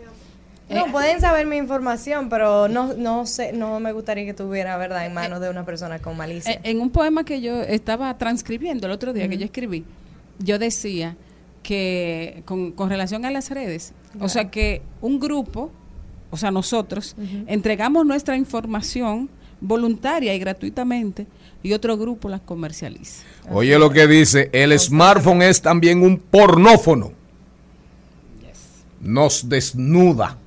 Eh, 0.70 0.76
No, 0.76 0.92
pueden 0.92 1.20
saber 1.20 1.48
mi 1.48 1.58
información, 1.58 2.30
pero 2.30 2.68
no, 2.68 2.94
no 2.94 3.26
sé, 3.26 3.54
no 3.54 3.80
me 3.80 3.92
gustaría 3.92 4.26
que 4.26 4.34
tuviera, 4.34 4.78
¿verdad?, 4.78 5.06
en 5.06 5.14
manos 5.14 5.40
de 5.40 5.50
una 5.50 5.64
persona 5.66 6.00
con 6.00 6.16
malicia. 6.18 6.54
Eh, 6.54 6.60
En 6.64 6.82
un 6.82 6.90
poema 6.92 7.24
que 7.24 7.42
yo 7.42 7.62
estaba 7.62 8.18
transcribiendo 8.18 8.86
el 8.88 8.94
otro 8.94 9.14
día, 9.14 9.28
que 9.28 9.38
yo 9.38 9.46
escribí, 9.46 9.84
yo 10.40 10.58
decía 10.60 11.16
que 11.64 12.44
con, 12.46 12.72
con 12.72 12.90
relación 12.90 13.26
a 13.26 13.32
las 13.32 13.50
redes, 13.50 13.94
o 14.20 14.30
sea 14.30 14.50
que 14.52 14.82
un 15.02 15.20
grupo, 15.20 15.72
o 16.32 16.38
sea 16.38 16.52
nosotros, 16.52 17.16
entregamos 17.48 18.06
nuestra 18.06 18.36
información 18.38 19.30
voluntaria 19.62 20.34
y 20.34 20.40
gratuitamente 20.40 21.28
y 21.64 21.74
otro 21.74 21.98
grupo 21.98 22.30
las 22.30 22.42
comercializa. 22.42 23.24
Oye 23.50 23.78
lo 23.80 23.90
que 23.90 24.08
dice, 24.08 24.50
el 24.54 24.78
smartphone 24.80 25.42
es 25.42 25.62
también 25.62 26.04
un 26.04 26.18
pornófono. 26.18 27.12
Nos 29.02 29.48
desnuda. 29.48 30.38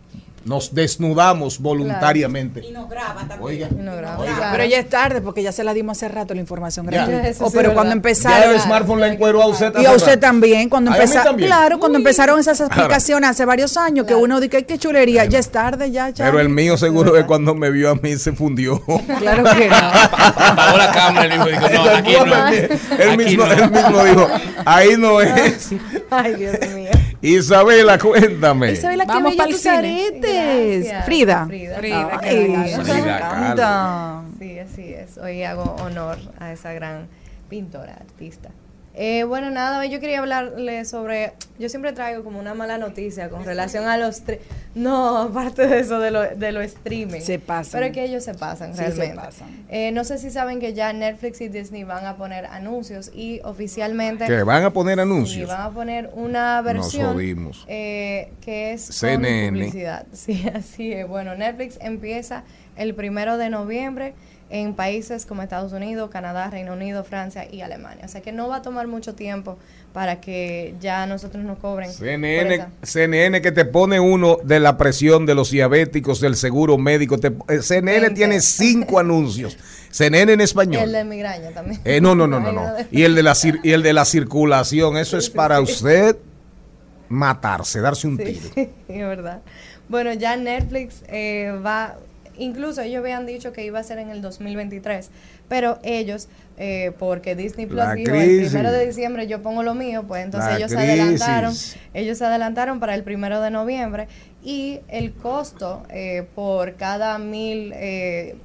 Nos 0.48 0.74
desnudamos 0.74 1.58
voluntariamente. 1.60 2.60
Y 2.66 2.72
nos 2.72 2.88
graba 2.88 3.20
también. 3.28 3.40
Oiga. 3.42 3.68
Oiga, 4.18 4.48
Pero 4.52 4.64
ya 4.64 4.78
es 4.78 4.88
tarde 4.88 5.20
porque 5.20 5.42
ya 5.42 5.52
se 5.52 5.62
la 5.64 5.74
dimos 5.74 5.96
hace 5.98 6.08
rato 6.08 6.34
la 6.34 6.40
información 6.40 6.86
Ya. 6.86 7.04
gratuita. 7.04 7.28
Eso 7.28 7.44
O 7.44 7.50
sí 7.50 7.56
pero 7.56 7.74
cuando 7.74 7.92
empezaron. 7.92 8.40
Ya 8.40 8.50
el 8.54 8.60
smartphone 8.60 9.00
la 9.00 9.08
encueró 9.08 9.42
a 9.42 9.46
usted 9.46 9.72
Y 9.80 9.84
a 9.86 9.92
usted 9.92 10.06
rato. 10.12 10.20
también, 10.20 10.68
cuando 10.68 10.90
Ay, 10.90 10.96
a 10.96 10.98
mí 10.98 11.04
empezaron. 11.04 11.26
también. 11.32 11.48
Claro, 11.50 11.78
cuando 11.78 11.98
empezaron 11.98 12.40
esas 12.40 12.60
explicaciones 12.60 13.30
hace 13.30 13.44
varios 13.44 13.76
años, 13.76 14.06
que 14.06 14.14
uno 14.14 14.40
dice, 14.40 14.56
"Ay, 14.58 14.62
qué 14.64 14.78
chulería, 14.78 15.24
ya 15.26 15.38
es 15.38 15.50
tarde, 15.50 15.90
ya, 15.90 16.08
ya. 16.10 16.24
Pero 16.24 16.40
el 16.40 16.48
mío 16.48 16.76
seguro 16.76 17.12
que 17.12 17.24
cuando 17.26 17.54
me 17.54 17.70
vio 17.70 17.90
a 17.90 17.94
mí 17.94 18.16
se 18.16 18.32
fundió. 18.32 18.82
Claro 19.18 19.44
que 19.54 19.68
no. 19.68 19.76
Apagó 20.38 20.76
la 20.78 20.90
cámara 20.92 21.26
y 21.26 21.30
dijo, 21.30 21.46
dijo, 21.46 21.60
no, 21.84 21.90
aquí 21.90 22.12
no. 22.26 22.48
Él 22.98 23.16
mismo, 23.16 23.44
él 23.44 23.70
mismo 23.70 24.04
dijo, 24.04 24.28
ahí 24.64 24.96
no 24.96 25.20
es. 25.20 25.70
Ay, 26.10 26.34
Dios 26.36 26.56
mío. 26.74 26.90
Isabela, 27.20 27.98
cuéntame. 27.98 28.72
Isabela, 28.72 29.04
qué 29.04 29.12
Vamos 29.12 29.30
bella 29.32 29.42
pa'l 29.44 29.52
tus 29.52 29.60
cine. 29.60 29.76
aretes. 29.76 30.84
Gracias. 30.84 31.04
Frida. 31.04 31.46
Frida. 31.46 31.76
Frida, 31.78 32.18
Ay, 32.22 32.74
Frida. 32.84 34.22
Sí, 34.38 34.58
así 34.58 34.94
es. 34.94 35.18
Hoy 35.18 35.42
hago 35.42 35.74
honor 35.82 36.16
a 36.38 36.52
esa 36.52 36.72
gran 36.72 37.08
pintora, 37.48 37.94
artista. 37.94 38.50
Eh, 39.00 39.22
bueno, 39.22 39.48
nada, 39.50 39.78
hoy 39.78 39.90
yo 39.90 40.00
quería 40.00 40.18
hablarle 40.18 40.84
sobre. 40.84 41.32
Yo 41.56 41.68
siempre 41.68 41.92
traigo 41.92 42.24
como 42.24 42.40
una 42.40 42.52
mala 42.54 42.78
noticia 42.78 43.28
con 43.30 43.44
relación 43.44 43.86
a 43.86 43.96
los. 43.96 44.22
No, 44.74 45.18
aparte 45.22 45.68
de 45.68 45.78
eso, 45.78 46.00
de 46.00 46.10
lo, 46.10 46.22
de 46.22 46.50
lo 46.50 46.60
streaming. 46.62 47.20
Se 47.20 47.38
pasan. 47.38 47.72
Pero 47.74 47.86
es 47.86 47.92
que 47.92 48.02
ellos 48.04 48.24
se 48.24 48.34
pasan 48.34 48.72
Sí, 48.72 48.78
se 48.78 48.84
realmente. 48.90 49.14
pasan. 49.14 49.48
Eh, 49.68 49.92
no 49.92 50.02
sé 50.02 50.18
si 50.18 50.32
saben 50.32 50.58
que 50.58 50.74
ya 50.74 50.92
Netflix 50.92 51.40
y 51.40 51.48
Disney 51.48 51.84
van 51.84 52.06
a 52.06 52.16
poner 52.16 52.46
anuncios 52.46 53.12
y 53.14 53.40
oficialmente. 53.44 54.26
Que 54.26 54.42
van 54.42 54.64
a 54.64 54.72
poner 54.72 54.98
anuncios. 54.98 55.48
van 55.48 55.60
a 55.62 55.70
poner 55.70 56.10
una 56.14 56.60
versión 56.62 57.12
jodimos. 57.12 57.64
eh, 57.68 58.32
que 58.40 58.72
es 58.72 58.86
con 58.86 58.94
CNN. 58.94 59.50
publicidad. 59.60 60.06
Sí, 60.12 60.44
así 60.52 60.92
es. 60.92 61.06
Bueno, 61.06 61.36
Netflix 61.36 61.78
empieza 61.80 62.42
el 62.76 62.96
primero 62.96 63.36
de 63.38 63.48
noviembre 63.48 64.14
en 64.50 64.72
países 64.74 65.26
como 65.26 65.42
Estados 65.42 65.72
Unidos, 65.72 66.08
Canadá, 66.10 66.48
Reino 66.48 66.72
Unido, 66.72 67.04
Francia 67.04 67.46
y 67.50 67.60
Alemania. 67.60 68.04
O 68.06 68.08
sea 68.08 68.22
que 68.22 68.32
no 68.32 68.48
va 68.48 68.56
a 68.56 68.62
tomar 68.62 68.86
mucho 68.86 69.14
tiempo 69.14 69.58
para 69.92 70.20
que 70.20 70.74
ya 70.80 71.06
nosotros 71.06 71.44
nos 71.44 71.58
cobren. 71.58 71.92
CNN. 71.92 72.66
CNN 72.82 73.42
que 73.42 73.52
te 73.52 73.64
pone 73.66 74.00
uno 74.00 74.38
de 74.42 74.58
la 74.60 74.78
presión 74.78 75.26
de 75.26 75.34
los 75.34 75.50
diabéticos, 75.50 76.20
del 76.20 76.34
seguro 76.36 76.78
médico. 76.78 77.18
te- 77.18 77.32
eh, 77.48 77.60
CNN 77.62 78.10
tiene 78.10 78.40
cinco 78.40 78.98
anuncios. 79.00 79.58
CNN 79.90 80.32
en 80.32 80.40
El 80.40 80.44
español. 80.44 80.92
de 80.92 81.04
migraña 81.04 81.50
también. 81.50 81.80
Eh, 81.84 82.00
no, 82.00 82.14
no, 82.14 82.26
no, 82.26 82.40
no, 82.40 82.52
no. 82.52 82.62
Y 82.90 83.02
el 83.02 83.14
de 83.14 83.22
la 83.22 83.32
cir- 83.32 83.60
y 83.62 83.72
el 83.72 83.82
de 83.82 83.92
la 83.92 84.04
circulación, 84.06 84.96
eso 84.96 85.18
es 85.18 85.28
para 85.28 85.60
usted 85.60 86.16
matarse, 87.08 87.80
darse 87.80 88.06
un 88.06 88.18
tiro. 88.18 88.40
sí, 88.54 88.70
es 88.88 88.98
verdad. 88.98 89.40
Bueno, 89.88 90.12
ya 90.12 90.36
Netflix 90.36 91.02
eh, 91.08 91.58
va, 91.64 91.96
incluso 92.38 92.82
ellos 92.82 93.00
habían 93.00 93.26
dicho 93.26 93.52
que 93.52 93.64
iba 93.64 93.78
a 93.78 93.82
ser 93.82 93.98
en 93.98 94.10
el 94.10 94.22
2023, 94.22 95.10
pero 95.48 95.78
ellos, 95.82 96.28
eh, 96.56 96.92
porque 96.98 97.34
Disney 97.36 97.66
Plus 97.66 97.78
La 97.78 97.94
dijo 97.94 98.10
crisis. 98.10 98.44
el 98.44 98.50
primero 98.50 98.72
de 98.72 98.86
diciembre 98.86 99.26
yo 99.26 99.42
pongo 99.42 99.62
lo 99.62 99.74
mío, 99.74 100.04
pues 100.06 100.24
entonces 100.24 100.50
La 100.50 100.56
ellos 100.58 100.70
se 100.70 100.78
adelantaron, 100.78 101.54
ellos 101.94 102.18
se 102.18 102.24
adelantaron 102.24 102.80
para 102.80 102.94
el 102.94 103.02
primero 103.02 103.40
de 103.40 103.50
noviembre 103.50 104.08
y 104.42 104.80
el 104.88 105.12
costo 105.12 105.82
eh, 105.90 106.26
por 106.34 106.76
cada 106.76 107.18
mil 107.18 107.72
eh, 107.74 108.36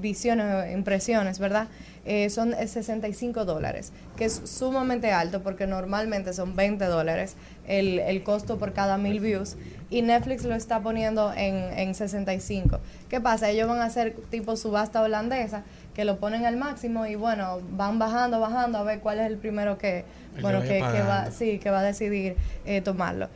visiones 0.00 0.46
o 0.46 0.70
impresiones, 0.70 1.38
¿verdad? 1.38 1.68
Eh, 2.06 2.28
son 2.28 2.52
eh, 2.52 2.68
65 2.68 3.46
dólares, 3.46 3.90
que 4.16 4.26
es 4.26 4.42
sumamente 4.44 5.10
alto 5.10 5.42
porque 5.42 5.66
normalmente 5.66 6.34
son 6.34 6.54
20 6.54 6.84
dólares 6.84 7.34
el, 7.66 7.98
el 7.98 8.22
costo 8.22 8.58
por 8.58 8.74
cada 8.74 8.98
mil 8.98 9.20
views 9.20 9.56
y 9.94 10.02
Netflix 10.02 10.42
lo 10.44 10.56
está 10.56 10.80
poniendo 10.80 11.32
en, 11.36 11.54
en 11.78 11.94
65. 11.94 12.80
¿Qué 13.08 13.20
pasa? 13.20 13.48
Ellos 13.50 13.68
van 13.68 13.78
a 13.78 13.84
hacer 13.84 14.16
tipo 14.28 14.56
subasta 14.56 15.00
holandesa 15.00 15.62
que 15.94 16.04
lo 16.04 16.18
ponen 16.18 16.44
al 16.46 16.56
máximo 16.56 17.06
y 17.06 17.14
bueno, 17.14 17.60
van 17.70 18.00
bajando, 18.00 18.40
bajando 18.40 18.78
a 18.78 18.82
ver 18.82 18.98
cuál 18.98 19.20
es 19.20 19.26
el 19.28 19.36
primero 19.36 19.78
que, 19.78 20.04
El 20.34 20.42
bueno, 20.42 20.62
que, 20.62 20.78
que 20.80 21.02
va, 21.02 21.30
sí, 21.30 21.60
que 21.60 21.70
va 21.70 21.78
a 21.78 21.82
decidir 21.84 22.34
eh, 22.66 22.80
tomarlo. 22.80 23.28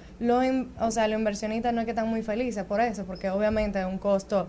O 0.80 0.90
sea, 0.90 1.06
los 1.06 1.20
inversionistas 1.20 1.72
no 1.72 1.82
es 1.82 1.84
que 1.84 1.92
están 1.92 2.08
muy 2.08 2.22
felices 2.22 2.64
por 2.64 2.80
eso, 2.80 3.04
porque 3.04 3.30
obviamente 3.30 3.78
es 3.78 3.86
un 3.86 3.98
costo 3.98 4.48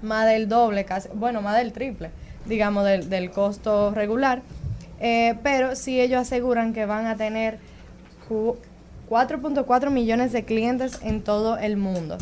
más 0.00 0.28
del 0.28 0.48
doble, 0.48 0.84
casi, 0.84 1.08
bueno, 1.12 1.42
más 1.42 1.56
del 1.56 1.72
triple, 1.72 2.12
digamos, 2.46 2.84
del, 2.84 3.10
del 3.10 3.32
costo 3.32 3.90
regular. 3.90 4.42
Eh, 5.00 5.34
pero 5.42 5.74
sí 5.74 6.00
ellos 6.00 6.20
aseguran 6.20 6.72
que 6.72 6.86
van 6.86 7.06
a 7.06 7.16
tener 7.16 7.58
4.4 9.08 9.90
millones 9.90 10.32
de 10.32 10.44
clientes 10.44 11.00
en 11.02 11.22
todo 11.22 11.58
el 11.58 11.76
mundo. 11.76 12.18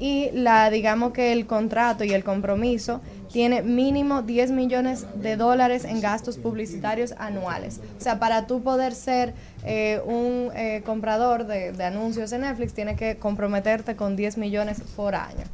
Y 0.00 0.30
la, 0.32 0.70
digamos 0.70 1.12
que 1.12 1.32
el 1.32 1.46
contrato 1.46 2.04
y 2.04 2.12
el 2.12 2.24
compromiso 2.24 3.00
tiene 3.32 3.62
mínimo 3.62 4.22
10 4.22 4.50
millones 4.50 5.06
de 5.14 5.36
dólares 5.36 5.84
en 5.84 6.00
gastos 6.00 6.36
publicitarios 6.36 7.14
anuales. 7.18 7.80
O 7.98 8.00
sea, 8.00 8.18
para 8.18 8.46
tú 8.46 8.62
poder 8.62 8.94
ser 8.94 9.34
eh, 9.64 10.00
un 10.04 10.50
eh, 10.54 10.82
comprador 10.84 11.46
de, 11.46 11.72
de 11.72 11.84
anuncios 11.84 12.32
en 12.32 12.42
Netflix, 12.42 12.74
tienes 12.74 12.96
que 12.96 13.16
comprometerte 13.16 13.96
con 13.96 14.16
10 14.16 14.38
millones 14.38 14.80
por 14.96 15.14
año. 15.14 15.44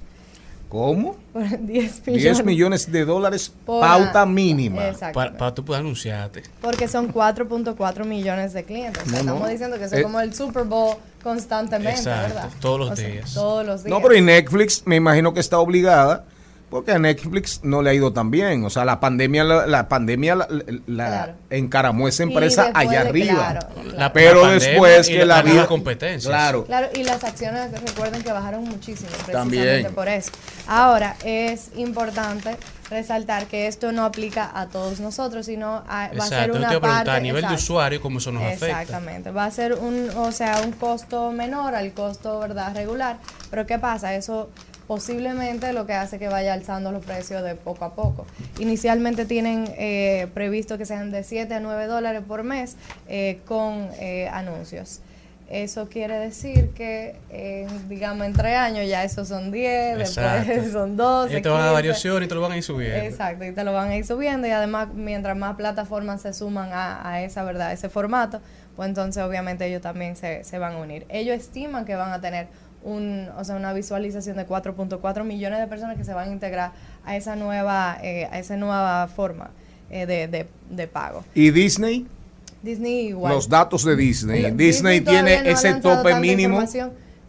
¿Cómo? 0.71 1.17
Por 1.35 1.43
10 1.67 2.07
millones. 2.07 2.23
10 2.23 2.45
millones 2.47 2.91
de 2.93 3.05
dólares, 3.05 3.53
Por 3.67 3.81
pauta 3.81 4.25
mínima. 4.25 4.89
Exacto. 4.89 5.15
Para, 5.15 5.37
para 5.37 5.55
tú 5.55 5.65
poder 5.65 5.81
anunciarte. 5.81 6.45
Porque 6.63 6.89
son 6.89 7.13
4.4 7.13 8.05
millones 8.07 8.53
de 8.55 8.65
clientes. 8.65 9.03
O 9.07 9.11
sea, 9.11 9.19
No, 9.19 9.25
no. 9.25 9.33
Estamos 9.33 9.51
diciendo 9.51 9.79
que 9.79 9.85
eso 9.85 9.95
es 9.97 10.01
Eh, 10.01 10.05
como 10.05 10.21
el 10.21 10.33
Super 10.33 10.65
Bowl 10.65 10.97
constantemente, 11.23 11.99
Exacto, 12.01 12.35
¿verdad? 12.35 12.51
todos 12.61 12.79
los 12.81 12.91
O 12.93 12.97
sea, 12.97 13.09
días. 13.09 13.35
todos 13.35 13.67
los 13.67 13.85
días. 13.85 13.91
No, 13.91 14.01
pero 14.03 14.15
y 14.17 14.23
Netflix 14.23 14.83
me 14.87 14.97
imagino 14.97 15.35
que 15.35 15.41
está 15.41 15.59
obligada 15.59 16.25
porque 16.71 16.93
a 16.93 16.99
Netflix 16.99 17.61
no 17.65 17.83
le 17.83 17.91
ha 17.91 17.95
ido 17.95 18.13
tan 18.13 18.31
bien. 18.31 18.65
O 18.65 18.71
sea, 18.71 18.85
la 18.85 19.01
pandemia 19.01 19.43
la, 19.45 19.67
la 19.67 19.89
pandemia 19.89 20.37
la, 20.37 20.49
la- 20.87 21.07
Claro. 21.11 21.33
encaramó 21.51 22.07
esa 22.09 22.23
empresa 22.23 22.65
después 22.67 22.87
allá 22.89 23.01
arriba. 23.01 23.35
claro, 23.35 23.61
claro. 23.75 23.99
La- 23.99 24.13
Pero 24.13 24.47
después 24.47 25.09
que 25.09 25.25
la- 25.25 25.43
vida 25.43 25.67
competencia. 25.67 26.31
Claro. 26.31 26.65
Claro, 26.65 26.89
y 26.95 27.03
las 27.03 27.25
acciones, 27.25 27.73
recuerden 27.73 28.23
que 28.23 28.33
bajaron 28.33 28.65
muchísimo, 28.65 29.11
precisamente 29.11 29.33
También. 29.67 29.95
por 29.95 30.09
eso. 30.09 30.31
Ahora, 30.69 31.17
es 31.25 31.71
importante 31.77 32.57
resaltar 32.89 33.47
que 33.47 33.67
esto 33.69 33.93
no 33.93 34.05
aplica 34.05 34.51
a 34.53 34.67
todos 34.67 34.99
nosotros, 35.01 35.47
sino 35.47 35.85
a, 35.89 36.11
va 36.19 36.25
a 36.25 36.27
ser 36.27 36.51
una 36.51 36.61
no 36.61 36.69
te 36.69 36.75
iba 36.75 36.77
a 36.77 36.81
preguntar 36.81 37.05
parte... 37.07 37.11
a 37.11 37.21
nivel 37.21 37.47
de 37.47 37.55
usuario 37.55 38.01
cómo 38.01 38.19
eso 38.19 38.33
nos 38.33 38.43
afecta. 38.43 38.83
Exactamente, 38.83 39.31
va 39.31 39.45
a 39.45 39.51
ser 39.53 39.75
un, 39.75 40.11
o 40.17 40.33
sea, 40.33 40.61
un 40.65 40.73
costo 40.73 41.31
menor 41.31 41.75
al 41.77 41.93
costo, 41.93 42.41
¿verdad?, 42.41 42.75
regular, 42.75 43.19
pero 43.49 43.65
¿qué 43.65 43.79
pasa? 43.79 44.15
Eso 44.15 44.51
posiblemente 44.91 45.73
lo 45.73 45.87
que 45.87 45.93
hace 45.93 46.19
que 46.19 46.27
vaya 46.27 46.53
alzando 46.53 46.91
los 46.91 47.05
precios 47.05 47.45
de 47.45 47.55
poco 47.55 47.85
a 47.85 47.95
poco. 47.95 48.27
Inicialmente 48.59 49.25
tienen 49.25 49.73
eh, 49.79 50.27
previsto 50.35 50.79
que 50.79 50.85
sean 50.85 51.13
de 51.13 51.23
7 51.23 51.55
a 51.55 51.61
9 51.61 51.87
dólares 51.87 52.23
por 52.27 52.43
mes 52.43 52.77
eh, 53.09 53.39
con 53.47 53.89
eh, 54.01 54.29
anuncios. 54.33 54.99
Eso 55.49 55.89
quiere 55.89 56.19
decir 56.19 56.71
que, 56.71 57.15
digamos, 57.89 58.27
en 58.27 58.33
tres 58.33 58.57
años 58.57 58.89
ya 58.89 59.05
esos 59.05 59.29
son 59.29 59.53
10, 59.53 59.99
después 59.99 60.73
son 60.73 60.97
12, 60.97 61.35
Ellos 61.35 61.43
te 61.43 61.49
van 61.49 61.61
a 61.61 61.65
dar 61.67 61.75
15. 61.75 61.75
variaciones 61.75 62.27
y 62.27 62.29
te 62.29 62.35
lo 62.35 62.41
van 62.41 62.53
a 62.53 62.57
ir 62.57 62.63
subiendo. 62.65 62.99
Exacto, 62.99 63.45
y 63.45 63.53
te 63.53 63.63
lo 63.63 63.73
van 63.73 63.91
a 63.91 63.97
ir 63.97 64.05
subiendo 64.05 64.49
y 64.49 64.51
además 64.51 64.89
mientras 64.93 65.37
más 65.37 65.55
plataformas 65.55 66.23
se 66.23 66.33
suman 66.33 66.73
a, 66.73 67.09
a 67.09 67.23
esa 67.23 67.45
verdad, 67.45 67.69
a 67.69 67.73
ese 67.73 67.89
formato, 67.89 68.41
pues 68.75 68.89
entonces 68.89 69.23
obviamente 69.23 69.67
ellos 69.67 69.83
también 69.83 70.17
se, 70.17 70.43
se 70.43 70.59
van 70.59 70.75
a 70.75 70.79
unir. 70.79 71.07
Ellos 71.11 71.37
estiman 71.37 71.85
que 71.85 71.95
van 71.95 72.13
a 72.13 72.21
tener 72.21 72.49
un, 72.83 73.29
o 73.37 73.45
sea, 73.45 73.57
una 73.57 73.73
visualización 73.73 74.37
de 74.37 74.47
4.4 74.47 75.25
millones 75.25 75.59
de 75.59 75.67
personas 75.67 75.97
que 75.97 76.05
se 76.05 76.15
van 76.15 76.31
a 76.31 76.33
integrar 76.33 76.73
a 77.05 77.17
esa 77.17 77.37
nueva, 77.37 77.99
eh, 78.03 78.29
a 78.31 78.39
esa 78.39 78.57
nueva 78.57 79.09
forma 79.09 79.51
eh, 79.91 80.07
de, 80.07 80.29
de, 80.29 80.47
de 80.71 80.87
pago. 80.87 81.25
¿Y 81.35 81.51
Disney? 81.51 82.07
Disney 82.63 83.09
igual. 83.09 83.35
Los 83.35 83.49
datos 83.49 83.85
de 83.85 83.97
Disney. 83.97 84.51
Disney, 84.53 85.01
tiene 85.01 85.43
no 85.43 85.51
ese 85.51 85.75
tope 85.75 86.15
mínimo. 86.17 86.63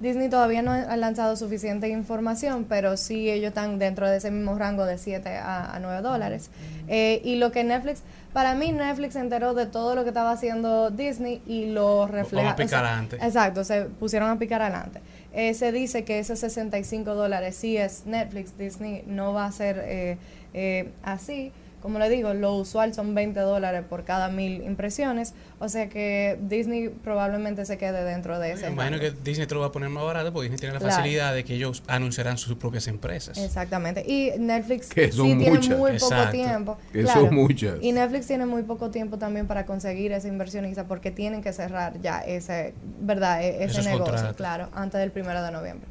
Disney 0.02 0.30
todavía 0.30 0.62
no 0.62 0.72
ha 0.72 0.98
lanzado 0.98 1.36
suficiente 1.36 1.88
información, 1.88 2.66
pero 2.68 2.98
sí 2.98 3.30
ellos 3.30 3.50
están 3.50 3.80
dentro 3.80 4.10
de 4.10 4.18
ese 4.18 4.32
mismo 4.32 4.58
rango 4.58 4.86
de 4.86 4.98
7 4.98 5.30
a, 5.38 5.76
a 5.76 5.80
9 5.80 6.02
dólares. 6.02 6.50
Eh, 6.88 7.22
y 7.24 7.36
lo 7.36 7.52
que 7.52 7.64
Netflix, 7.64 8.02
para 8.34 8.56
mí 8.56 8.72
Netflix 8.72 9.14
se 9.14 9.20
enteró 9.20 9.54
de 9.54 9.68
todo 9.68 9.96
lo 9.96 10.04
que 10.04 10.10
estaba 10.10 10.32
haciendo 10.32 10.90
Disney 10.90 11.42
y 11.46 11.68
lo 11.68 12.08
refleja. 12.08 12.48
Vamos 12.48 12.54
a 12.54 12.56
picar 12.56 12.66
o 12.66 12.70
sea, 12.70 12.80
adelante. 12.80 13.16
Exacto, 13.22 13.64
se 13.64 13.82
pusieron 13.84 14.30
a 14.30 14.40
picar 14.40 14.62
adelante. 14.62 15.02
Eh, 15.34 15.54
se 15.54 15.72
dice 15.72 16.04
que 16.04 16.20
esos 16.20 16.40
65 16.40 17.16
dólares 17.16 17.56
sí 17.56 17.78
es 17.78 18.06
Netflix, 18.06 18.58
Disney 18.58 19.04
no 19.08 19.34
va 19.34 19.46
a 19.46 19.52
ser 19.52 19.82
eh, 19.86 20.18
eh, 20.54 20.92
así. 21.04 21.52
Como 21.82 21.98
le 22.00 22.10
digo, 22.10 22.34
lo 22.34 22.54
usual 22.56 22.94
son 22.94 23.16
20 23.16 23.40
dólares 23.40 23.84
por 23.90 24.04
cada 24.04 24.30
mil 24.30 24.62
impresiones, 24.64 25.34
o 25.60 25.68
sea 25.68 25.90
que 25.90 26.38
Disney 26.48 26.90
probablemente 26.90 27.66
se 27.66 27.78
quede 27.78 28.04
dentro 28.04 28.38
de 28.40 28.52
ese. 28.54 28.68
Me 28.68 28.74
imagino 28.74 28.98
rango. 28.98 29.12
que 29.16 29.24
Disney 29.24 29.48
te 29.48 29.56
lo 29.56 29.62
va 29.62 29.68
a 29.68 29.72
poner 29.72 29.90
más 29.90 30.04
barato 30.04 30.32
porque 30.32 30.44
Disney 30.50 30.60
tiene 30.60 30.74
la 30.74 30.80
Claro. 30.80 30.96
facilidad 30.96 31.34
de 31.34 31.44
que 31.44 31.56
ellos 31.56 31.82
anunciarán 31.88 32.38
sus 32.38 32.56
propias 32.58 32.88
empresas. 32.88 33.38
Exactamente. 33.38 34.04
Y 34.08 34.32
Netflix 34.40 34.90
Que 34.90 35.12
son 35.12 35.26
sí 35.28 35.36
tiene 35.38 35.52
muchas. 35.58 35.70
muy 35.78 35.92
poco 35.94 36.06
Exacto. 36.14 36.32
tiempo. 36.32 36.78
Que 36.94 37.08
son 37.08 37.34
muchas. 37.34 37.76
Y 37.82 37.92
Netflix 37.92 38.28
tiene 38.28 38.46
muy 38.46 38.64
poco 38.64 38.92
tiempo 38.92 39.18
también 39.18 39.48
para 39.48 39.66
conseguir 39.66 40.12
ese 40.12 40.28
inversionista 40.28 40.86
porque 40.88 41.12
tienen 41.12 41.42
que 41.42 41.52
cerrar 41.54 42.00
ya 42.02 42.20
ese, 42.20 42.74
¿verdad? 43.02 43.42
E- 43.44 43.56
ese 43.64 43.66
Esos 43.66 43.86
negocio, 43.86 44.06
contratos. 44.06 44.38
claro, 44.38 44.70
antes 44.74 45.00
del 45.00 45.12
primero 45.12 45.42
de 45.44 45.52
noviembre. 45.52 45.88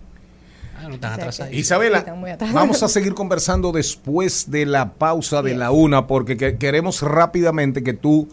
Ah, 0.83 0.89
no 0.89 0.95
están 0.95 1.13
O 1.13 1.15
sea 1.15 1.23
atrasados. 1.25 1.51
que- 1.53 1.59
Isabela, 1.59 1.99
están 1.99 2.19
muy 2.19 2.31
vamos 2.53 2.83
a 2.83 2.89
seguir 2.89 3.15
conversando 3.15 3.71
después 3.73 4.51
de 4.51 4.65
la 4.67 4.95
pausa 4.95 5.43
de 5.43 5.51
Yes. 5.51 5.59
la 5.59 5.71
una, 5.73 6.07
porque 6.07 6.37
que- 6.37 6.57
queremos 6.57 7.03
rápidamente 7.03 7.83
que 7.83 7.93
tú, 7.93 8.29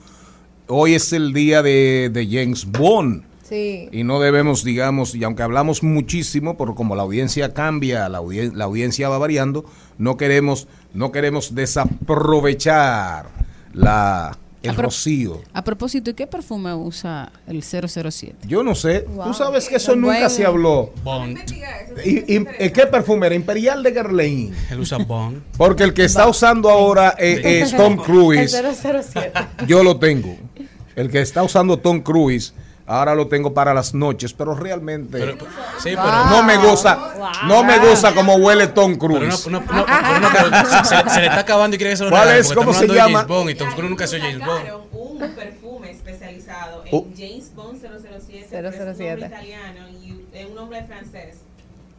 hoy 0.67 0.93
es 0.95 1.11
el 1.13 1.33
día 1.33 1.61
de, 1.61 2.09
de 2.13 2.25
James 2.27 2.65
Bond. 2.65 3.23
Sí. 3.43 3.87
Y 3.93 4.03
no 4.03 4.19
debemos, 4.19 4.63
digamos, 4.65 5.15
y 5.15 5.23
aunque 5.23 5.41
hablamos 5.43 5.81
muchísimo, 5.81 6.57
pero 6.57 6.75
como 6.75 6.95
la 6.97 7.03
audiencia 7.03 7.53
cambia, 7.53 8.09
la, 8.09 8.19
audien- 8.19 8.53
la 8.55 8.65
audiencia 8.65 9.07
va 9.07 9.17
variando, 9.17 9.63
no 9.97 10.17
queremos, 10.17 10.67
no 10.93 11.11
queremos 11.13 11.55
desaprovechar 11.55 13.27
la 13.73 14.37
el 14.63 14.71
A 14.71 14.73
rocío. 14.73 15.41
A 15.53 15.63
propósito, 15.63 16.09
¿y 16.09 16.13
qué 16.13 16.27
perfume 16.27 16.73
usa 16.73 17.31
el 17.47 17.61
007? 17.63 18.35
Yo 18.47 18.63
no 18.63 18.75
sé. 18.75 19.01
Wow. 19.07 19.27
Tú 19.27 19.33
sabes 19.33 19.69
que 19.69 19.75
eso 19.75 19.95
nunca 19.95 20.29
se 20.29 20.45
habló. 20.45 20.91
Bond. 21.03 21.37
¿Y, 22.03 22.35
y- 22.35 22.45
eh, 22.59 22.71
qué 22.71 22.87
perfume 22.87 23.27
era? 23.27 23.35
Imperial 23.35 23.83
de 23.83 23.91
Guerlain. 23.91 24.53
Él 24.69 24.79
usa 24.79 24.97
Bond. 24.97 25.41
Porque 25.57 25.83
el 25.83 25.93
que 25.93 26.05
está 26.05 26.27
usando 26.27 26.69
ahora 26.69 27.15
eh, 27.17 27.61
es 27.61 27.75
Tom 27.75 27.97
Cruise. 27.97 28.53
El 28.53 28.75
007. 29.03 29.31
Yo 29.67 29.83
lo 29.83 29.97
tengo. 29.97 30.35
El 30.95 31.09
que 31.11 31.21
está 31.21 31.43
usando 31.43 31.77
Tom 31.77 32.01
Cruise, 32.01 32.53
ahora 32.87 33.13
lo 33.13 33.27
tengo 33.27 33.53
para 33.53 33.73
las 33.73 33.93
noches, 33.93 34.33
pero 34.33 34.55
realmente 34.55 35.19
Sí, 35.77 35.89
pero. 35.95 36.25
no 36.31 36.41
me 36.43 36.57
gusta, 36.57 37.13
no 37.45 37.63
me 37.63 37.77
gusta 37.77 38.15
como 38.15 38.35
huele 38.37 38.67
Tom 38.67 38.95
Cruise. 38.95 39.43
Pero 39.45 39.59
no, 39.59 39.65
no, 39.71 39.77
no, 39.79 39.85
pero 39.85 40.19
no, 40.19 40.27
pero 40.31 40.65
se, 40.65 40.83
se- 41.03 41.09
se 41.09 41.19
le 41.19 41.27
está 41.27 41.41
acabando 41.41 41.75
y 41.75 41.77
quiere 41.77 41.91
que 41.93 41.97
se 41.97 42.03
lo 42.05 42.09
¿Cuál 42.09 42.29
es? 42.37 42.51
¿Cómo 42.53 42.73
se 42.73 42.87
llama? 42.87 43.19
James 43.19 43.27
Bond 43.27 43.49
y 43.51 43.55
Tom 43.55 43.69
Cruise 43.71 43.89
nunca 43.89 44.07
sido 44.07 44.23
James 44.23 44.45
Bond. 44.45 44.63
Un 44.93 45.19
perfume 45.35 45.91
especializado 45.91 46.83
en 46.85 46.89
Oh. 46.95 47.05
James 47.15 47.53
Bond 47.55 47.79
007. 47.81 48.47
pero 48.49 48.69
es 48.69 48.75
un 48.79 48.85
007. 48.95 49.09
nombre 49.21 49.27
italiano 49.27 49.89
y 49.89 50.11
un 50.45 50.55
nombre 50.55 50.83
francés. 50.85 51.37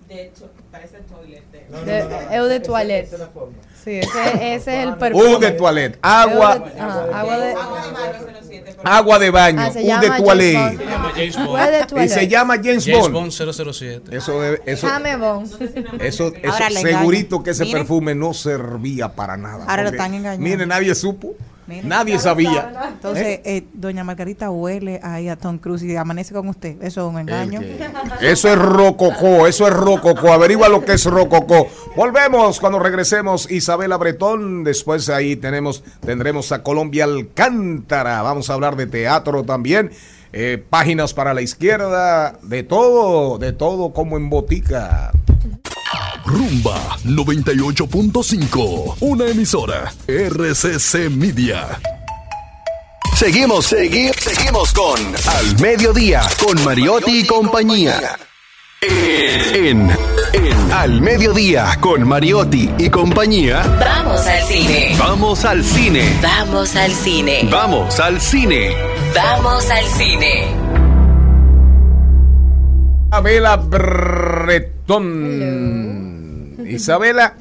De 0.08 0.24
hecho, 0.26 0.50
parece 0.72 0.96
toilet. 1.00 1.42
De, 1.52 1.84
De- 1.84 2.34
Eau 2.36 2.46
de 2.46 2.60
toilette. 2.60 3.10
Sí, 3.84 3.98
ese, 3.98 4.54
ese 4.54 4.54
es 4.54 4.88
el 4.88 4.96
perfume. 4.96 5.24
Eau 5.32 5.38
de 5.38 5.50
toilette, 5.52 5.98
agua, 6.00 6.58
de- 6.58 6.80
ah, 6.80 7.10
agua 7.14 7.38
de... 7.38 7.54
agua 8.84 9.18
de 9.18 9.30
baño, 9.30 9.60
Ah, 9.60 9.70
se 9.70 9.80
eau 9.80 9.86
llama 9.88 10.00
de 10.16 10.22
toilette. 10.22 10.56
Bond. 10.58 10.78
Se 10.78 10.86
llama 10.86 11.12
James 11.14 11.36
Bond. 11.36 11.58
Y 12.04 12.08
James, 12.30 12.60
James 12.62 12.88
Bond. 13.00 13.12
Bond 13.14 13.32
007. 13.32 14.16
Eso, 14.16 14.40
debe- 14.40 14.62
eso, 14.66 14.88
eso, 16.00 16.32
eso 16.42 16.80
segurito 16.80 17.42
que 17.42 17.50
ese 17.50 17.64
Miren. 17.64 17.80
perfume 17.82 18.14
no 18.14 18.32
servía 18.34 19.14
para 19.14 19.36
nada. 19.36 19.64
Ahora 19.68 19.82
lo 19.84 19.90
están 19.90 20.14
engañando. 20.14 20.42
Mire, 20.42 20.66
nadie 20.66 20.94
supo. 20.94 21.34
Miren. 21.68 21.88
Nadie 21.88 22.18
sabía. 22.18 22.72
Entonces, 22.88 23.40
eh, 23.44 23.64
doña 23.74 24.02
Margarita 24.02 24.50
huele 24.50 25.00
ahí 25.02 25.28
a 25.28 25.36
Tom 25.36 25.58
Cruise 25.58 25.82
y 25.82 25.94
amanece 25.96 26.32
con 26.32 26.48
usted. 26.48 26.82
Eso 26.82 27.06
es 27.06 27.12
un 27.12 27.20
engaño. 27.20 27.60
Eso 28.20 28.48
es 28.48 28.58
rococó, 28.58 29.46
eso 29.46 29.66
es 29.66 29.74
rococó. 29.74 30.32
Averigua 30.32 30.68
lo 30.68 30.84
que 30.84 30.92
es 30.92 31.04
rococó. 31.04 31.68
Volvemos 31.94 32.58
cuando 32.58 32.78
regresemos 32.78 33.50
Isabela 33.50 33.96
Bretón. 33.96 34.64
Después 34.64 35.08
ahí 35.10 35.36
tenemos, 35.36 35.84
tendremos 36.04 36.50
a 36.52 36.62
Colombia 36.62 37.04
Alcántara. 37.04 38.22
Vamos 38.22 38.50
a 38.50 38.54
hablar 38.54 38.76
de 38.76 38.86
teatro 38.86 39.44
también. 39.44 39.90
Eh, 40.32 40.62
páginas 40.68 41.14
para 41.14 41.32
la 41.32 41.40
izquierda, 41.40 42.38
de 42.42 42.62
todo, 42.62 43.38
de 43.38 43.52
todo 43.52 43.92
como 43.92 44.16
en 44.16 44.28
botica. 44.28 45.12
Rumba 46.28 46.98
98.5, 47.06 48.96
una 49.00 49.26
emisora 49.28 49.90
RCC 50.06 51.08
Media. 51.10 51.80
Seguimos, 53.16 53.64
seguimos, 53.64 54.16
seguimos 54.16 54.74
con 54.74 55.00
Al 55.26 55.58
Mediodía, 55.58 56.20
con 56.44 56.62
Mariotti 56.64 57.20
y 57.20 57.26
compañía. 57.26 58.18
En, 58.82 59.90
en 60.34 60.72
Al 60.72 61.00
Mediodía, 61.00 61.78
con 61.80 62.06
Mariotti 62.06 62.72
y 62.76 62.90
compañía. 62.90 63.62
Vamos 63.80 64.26
al 64.26 64.42
cine. 64.42 64.96
Vamos 64.98 65.46
al 65.46 65.64
cine. 65.64 66.18
Vamos 66.20 66.76
al 66.76 66.92
cine. 66.92 67.48
Vamos 67.50 67.98
al 67.98 68.20
cine. 68.20 68.76
Vamos 69.14 69.70
al 69.70 69.86
cine. 69.86 70.54
Isabela 73.10 73.56
Bretón. 73.56 75.08
Isabela, 76.68 77.34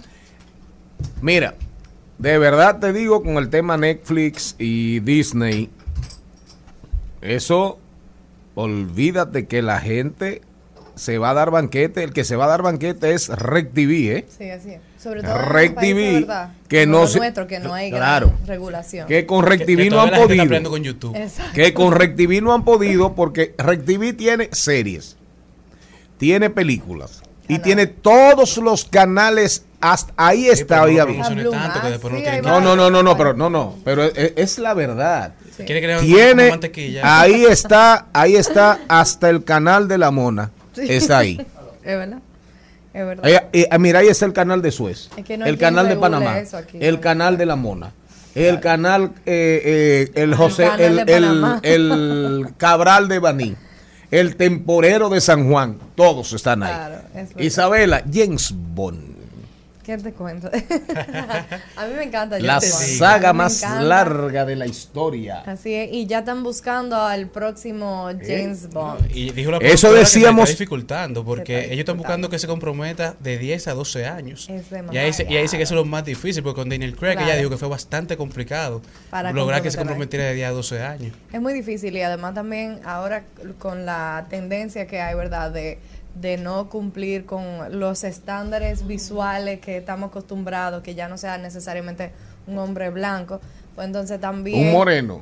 mira, 1.21 1.55
de 2.17 2.37
verdad 2.37 2.79
te 2.79 2.93
digo 2.93 3.21
con 3.23 3.37
el 3.37 3.49
tema 3.49 3.77
Netflix 3.77 4.55
y 4.57 4.99
Disney, 5.01 5.69
eso, 7.21 7.79
olvídate 8.55 9.47
que 9.47 9.61
la 9.61 9.79
gente 9.79 10.41
se 10.95 11.17
va 11.19 11.31
a 11.31 11.33
dar 11.33 11.51
banquete. 11.51 12.03
El 12.03 12.13
que 12.13 12.23
se 12.23 12.35
va 12.35 12.45
a 12.45 12.47
dar 12.47 12.61
banquete 12.63 13.13
es 13.13 13.29
Rec 13.29 13.71
TV, 13.73 14.17
¿eh? 14.17 14.25
Sí, 14.35 14.49
así 14.49 14.71
es. 14.71 14.81
Sobre 15.01 15.21
todo 15.21 15.37
Rec 15.37 15.75
país 15.75 15.93
TV, 15.93 16.13
verdad, 16.21 16.53
que 16.67 16.85
como 16.85 16.99
no 17.01 17.07
se- 17.07 17.19
nuestro, 17.19 17.45
que 17.47 17.59
no 17.59 17.73
hay 17.73 17.91
Claro. 17.91 18.27
gran 18.35 18.47
regulación. 18.47 19.07
Que 19.07 19.25
con 19.27 19.45
Rec 19.45 19.65
TV 19.65 19.89
no 19.91 20.01
han 20.01 20.09
podido. 20.09 20.69
con 20.71 20.83
YouTube. 20.83 21.15
Que 21.53 21.73
con 21.73 21.91
RecTV 21.93 22.41
no 22.41 22.53
han 22.53 22.65
podido 22.65 23.13
porque 23.13 23.53
RecTV 23.59 24.13
tiene 24.13 24.49
series, 24.53 25.17
tiene 26.17 26.49
películas 26.49 27.21
y 27.47 27.59
tiene 27.59 27.87
todos 27.87 28.57
los 28.57 28.85
canales 28.85 29.63
hasta 29.79 30.11
ahí 30.17 30.47
está 30.47 30.83
pero 30.85 31.07
no 31.21 31.39
no 31.41 32.41
No, 32.41 32.59
no, 32.61 32.75
no, 32.75 32.89
no, 32.89 33.03
no, 33.03 33.17
pero 33.17 33.33
no, 33.33 33.49
no, 33.49 33.75
pero 33.85 34.03
es, 34.03 34.33
es 34.35 34.59
la 34.59 34.73
verdad. 34.73 35.33
Quiere 35.57 35.81
crear 35.81 35.99
un- 35.99 36.05
Tiene 36.05 36.43
una 36.43 36.49
mantequilla. 36.51 37.19
ahí 37.21 37.45
está, 37.45 38.07
ahí 38.13 38.35
está 38.35 38.79
hasta 38.87 39.29
el 39.29 39.43
canal 39.43 39.87
de 39.87 39.97
la 39.97 40.11
mona. 40.11 40.51
Sí. 40.73 40.81
Está 40.87 41.19
ahí. 41.19 41.37
Es 41.83 41.97
verdad. 41.97 42.19
Es 42.93 43.05
verdad. 43.05 43.25
Eh, 43.53 43.67
eh, 43.71 43.77
mira, 43.79 43.99
ahí 43.99 44.07
está 44.07 44.25
el 44.25 44.33
canal 44.33 44.61
de 44.61 44.71
Suez, 44.71 45.09
Es 45.15 45.23
que 45.23 45.37
no 45.37 45.45
hay 45.45 45.51
el 45.51 45.57
canal 45.57 45.87
de 45.87 45.95
Panamá, 45.95 46.39
el 46.73 46.95
¿no? 46.95 47.01
canal 47.01 47.37
de 47.37 47.45
la 47.45 47.55
Mona, 47.55 47.91
el 48.35 48.59
canal, 48.59 49.11
eh, 49.25 49.61
eh, 49.63 50.11
el 50.15 50.35
José, 50.35 50.63
canal 50.65 50.81
el, 50.99 51.05
de 51.05 51.15
el- 51.15 51.59
el 51.63 52.47
Cabral 52.57 53.07
de 53.07 53.19
Baní, 53.19 53.55
el 54.11 54.35
Temporero 54.35 55.09
de 55.09 55.21
San 55.21 55.49
Juan, 55.49 55.77
todos 55.95 56.33
están 56.33 56.63
ahí. 56.63 56.69
Claro, 56.73 56.95
es 57.09 57.29
verdad. 57.29 57.43
Isabela, 57.43 58.03
James 58.11 58.53
Bond, 58.55 59.16
¿Qué 59.87 59.97
te 59.97 60.11
cuento? 60.11 60.51
a 61.77 61.85
mí 61.87 61.93
me 61.95 62.03
encanta. 62.03 62.37
la 62.39 62.59
saga 62.59 63.31
más 63.31 63.61
larga 63.81 64.43
de 64.43 64.57
la 64.57 64.65
historia. 64.65 65.43
Así 65.45 65.73
es, 65.73 65.89
y 65.93 66.05
ya 66.07 66.19
están 66.19 66.43
buscando 66.43 66.97
al 67.01 67.27
próximo 67.29 68.09
James 68.21 68.69
Bond. 68.69 69.09
Y 69.15 69.31
dijo 69.31 69.49
la 69.51 69.59
Eso 69.59 69.93
que 69.93 69.99
decíamos- 69.99 70.49
está 70.49 70.57
dificultando 70.59 71.23
porque 71.23 71.67
ellos 71.67 71.79
están 71.79 71.95
buscando 71.95 72.29
que 72.29 72.37
se 72.37 72.47
comprometa 72.47 73.15
de 73.21 73.37
10 73.37 73.69
a 73.69 73.75
12 73.75 74.05
años. 74.05 74.49
Es 74.49 74.65
Y 74.91 74.97
ahí, 74.97 75.13
se- 75.13 75.23
y 75.23 75.37
ahí 75.37 75.43
dice 75.43 75.55
que 75.55 75.63
eso 75.63 75.73
es 75.73 75.77
lo 75.79 75.85
más 75.85 76.03
difícil 76.03 76.43
porque 76.43 76.59
con 76.59 76.67
Daniel 76.69 76.93
Craig 76.93 77.13
Claro. 77.13 77.27
ella 77.29 77.37
dijo 77.37 77.49
que 77.49 77.57
fue 77.57 77.69
bastante 77.69 78.17
complicado 78.17 78.81
Para 79.09 79.31
lograr 79.31 79.61
que 79.61 79.71
se 79.71 79.77
comprometiera 79.77 80.25
de 80.25 80.33
10 80.33 80.49
a 80.49 80.51
12 80.51 80.83
años. 80.83 81.13
Es 81.31 81.39
muy 81.39 81.53
difícil 81.53 81.95
y 81.95 82.01
además 82.01 82.33
también 82.33 82.81
ahora 82.83 83.23
con 83.57 83.85
la 83.85 84.25
tendencia 84.29 84.85
que 84.85 84.99
hay, 84.99 85.15
¿verdad? 85.15 85.51
De, 85.51 85.79
de 86.21 86.37
no 86.37 86.69
cumplir 86.69 87.25
con 87.25 87.79
los 87.79 88.03
estándares 88.03 88.87
visuales 88.87 89.59
que 89.59 89.77
estamos 89.77 90.09
acostumbrados, 90.09 90.81
que 90.83 90.95
ya 90.95 91.07
no 91.07 91.17
sea 91.17 91.37
necesariamente 91.37 92.11
un 92.47 92.57
hombre 92.57 92.89
blanco, 92.89 93.39
pues 93.75 93.87
entonces 93.87 94.19
también... 94.19 94.67
Un 94.67 94.71
moreno. 94.73 95.21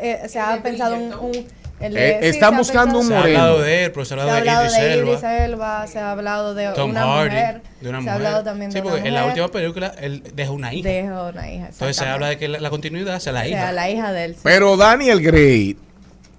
Eh, 0.00 0.22
se 0.28 0.38
ha 0.38 0.62
pensado 0.62 0.96
un... 0.96 1.12
un- 1.14 1.46
el 1.80 1.96
Eh, 1.96 2.00
de- 2.00 2.18
sí, 2.22 2.28
están 2.30 2.50
se 2.54 2.58
buscando 2.58 2.98
un 2.98 3.06
Se 3.06 3.14
ha 3.14 3.18
moreno. 3.20 3.38
hablado 3.38 3.60
de 3.62 3.84
él, 3.84 3.92
pero 3.92 4.04
se 4.04 4.14
ha 4.14 4.16
Se 4.16 4.22
ha 4.22 4.36
hablado 4.36 4.62
de 4.62 4.66
hablado 4.68 4.98
Idris 5.08 5.20
de 5.22 5.44
Elba. 5.44 5.86
Se 5.86 5.98
ha 6.00 6.10
hablado 6.10 6.54
de 6.54 6.68
Tom 6.74 6.90
una 6.90 7.02
Hardy, 7.04 7.30
mujer, 7.36 7.62
de 7.80 7.88
una 7.88 7.98
se 7.98 8.02
mujer. 8.02 8.10
ha 8.10 8.14
hablado 8.16 8.42
también 8.44 8.72
sí, 8.72 8.74
de 8.74 8.82
una 8.82 8.90
porque 8.90 9.08
en 9.08 9.14
la 9.14 9.26
última 9.26 9.48
película 9.48 9.94
él 10.00 10.22
deja 10.34 10.50
una 10.50 10.74
hija. 10.74 10.88
Deja 10.88 11.22
una 11.28 11.52
hija, 11.52 11.66
Entonces 11.68 11.96
se 11.96 12.04
habla 12.04 12.28
de 12.30 12.36
que 12.38 12.48
la, 12.48 12.58
la 12.58 12.70
continuidad 12.70 13.20
sea 13.20 13.32
la 13.32 13.42
O 13.42 13.44
hija. 13.44 13.58
sea, 13.60 13.72
la 13.72 13.90
hija 13.90 14.10
de 14.12 14.24
él. 14.24 14.34
sí. 14.34 14.40
Pero 14.42 14.76
Daniel 14.76 15.20
Gray, 15.22 15.76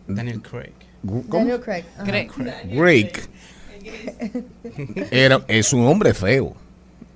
Daniel 0.10 0.42
Craig. 0.42 0.74
¿cómo? 1.08 1.24
Daniel 1.40 1.62
Craig. 1.62 1.86
Craig, 2.76 3.12
era, 5.12 5.42
es 5.48 5.74
un 5.74 5.86
hombre 5.88 6.14
feo. 6.14 6.54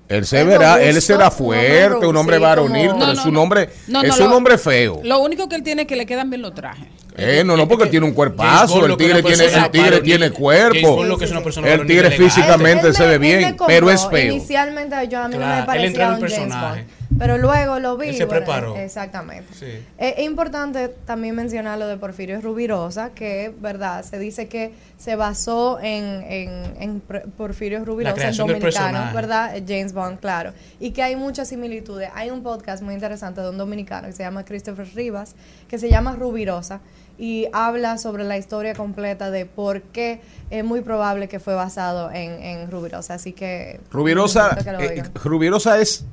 Él 0.10 0.26
se 0.26 0.42
Es 0.42 0.46
verá, 0.46 0.74
robusto, 0.76 0.90
él 0.90 1.02
será 1.02 1.32
fuerte, 1.32 2.06
un 2.06 2.18
hombre 2.18 2.38
varonil, 2.38 2.88
como- 2.90 3.00
pero 3.00 3.14
No, 3.14 3.20
es 3.20 3.26
un 3.26 3.38
hombre, 3.38 3.70
No, 3.88 4.02
es 4.04 4.20
un 4.20 4.30
lo- 4.30 4.36
hombre 4.38 4.58
feo. 4.58 5.00
Lo 5.04 5.20
único 5.20 5.48
que 5.50 5.56
él 5.56 5.64
tiene 5.64 5.84
es 5.84 5.88
que 5.88 5.96
le 5.96 6.06
quedan 6.06 6.30
bien 6.30 6.42
los 6.42 6.54
trajes. 6.54 6.88
Eh, 7.16 7.44
no, 7.46 7.56
no, 7.56 7.68
porque 7.68 7.86
tiene 7.88 8.06
un 8.08 8.12
cuerpazo, 8.14 8.86
el 8.86 8.98
tigre 8.98 9.22
tiene, 9.24 9.46
el 9.46 9.72
tigre 9.72 10.02
tiene 10.02 10.32
cuerpo. 10.32 10.96
Bond 10.98 11.10
lo 11.10 11.18
que 11.18 11.26
es 11.26 11.32
una 11.32 11.42
persona 11.44 11.68
El 11.72 11.86
tigre 11.86 12.10
físicamente 12.12 12.88
Él 12.88 12.96
se 12.96 13.04
me- 13.04 13.08
ve 13.10 13.14
él 13.14 13.20
bien, 13.40 13.58
pero 13.68 13.90
es 13.92 14.08
feo. 14.10 14.34
Inicialmente 14.34 14.96
yo 15.08 15.20
a 15.22 15.28
mí 15.28 15.38
me 15.38 15.60
él 15.60 15.66
parecía 15.66 16.10
un 16.10 16.20
personaje. 16.20 16.86
Pero 17.18 17.38
luego 17.38 17.80
lo 17.80 17.98
vi. 17.98 18.10
Él 18.10 18.16
se 18.16 18.28
preparó. 18.28 18.76
Exactamente. 18.76 19.54
Sí. 19.54 19.86
Es 19.98 20.20
importante 20.20 20.90
también 20.90 21.36
mencionar 21.36 21.78
lo 21.78 21.88
de 21.88 21.98
Porfirio 21.98 22.42
Rubirosa, 22.42 23.12
que 23.12 23.54
verdad, 23.60 24.04
se 24.04 24.20
dice 24.20 24.48
que 24.48 24.74
se 24.98 25.16
basó 25.16 25.80
en, 25.82 26.24
en, 26.28 26.74
en 26.80 27.02
Porfirio 27.02 27.84
Rubirosa, 27.86 28.28
del 28.28 28.38
dominicano. 28.38 29.14
¿verdad? 29.14 29.56
Eh, 29.56 29.64
James 29.68 29.94
Bond, 29.94 30.20
claro. 30.20 30.54
Y 30.80 30.92
que 30.92 31.04
hay 31.04 31.16
muchas 31.16 31.50
similitudes. 31.50 32.10
Hay 32.16 32.30
un 32.30 32.44
podcast 32.44 32.84
muy 32.84 32.94
interesante 32.94 33.42
de 33.42 33.50
un 33.50 33.58
dominicano 33.58 34.08
que 34.08 34.14
se 34.14 34.24
llama 34.24 34.44
Christopher 34.46 34.88
Rivas, 34.96 35.36
que 35.68 35.78
se 35.78 35.90
llama 35.90 36.16
Rubirosa, 36.16 36.82
y 37.18 37.48
habla 37.54 37.98
sobre 37.98 38.24
la 38.24 38.38
historia 38.38 38.74
completa 38.74 39.30
de 39.30 39.46
por 39.46 39.82
qué 39.84 40.20
es 40.50 40.64
muy 40.64 40.82
probable 40.82 41.28
que 41.28 41.40
fue 41.40 41.54
basado 41.54 42.10
en, 42.12 42.42
en 42.42 42.72
Rubirosa. 42.72 43.14
Así 43.14 43.34
que... 43.34 43.80
Rubirosa, 43.92 44.56
que 44.56 44.86
eh. 44.86 45.04
Rubirosa 45.24 45.80
es, 45.80 46.06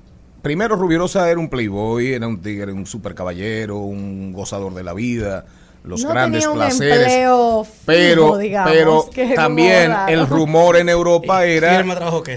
primero 0.42 0.76
Rubirosa 0.76 1.28
era 1.30 1.38
un 1.40 1.48
playboy, 1.48 2.12
era 2.14 2.26
un 2.26 2.40
tigre, 2.40 2.72
un 2.72 2.86
super 2.86 3.14
caballero, 3.14 3.78
un 3.78 4.32
gozador 4.32 4.74
de 4.74 4.82
la 4.84 4.92
vida, 4.94 5.44
los 5.82 6.02
No 6.04 6.10
grandes 6.10 6.40
tenía 6.40 6.50
un 6.52 6.58
placeres. 6.58 6.98
empleo 6.98 7.64
fijo, 7.64 7.76
pero 7.86 8.36
digamos, 8.38 8.70
pero 8.72 9.10
también 9.34 9.92
el 10.08 10.26
rumor 10.26 10.76
en 10.76 10.88
Europa 10.88 11.44
era 11.46 11.82
que 12.22 12.36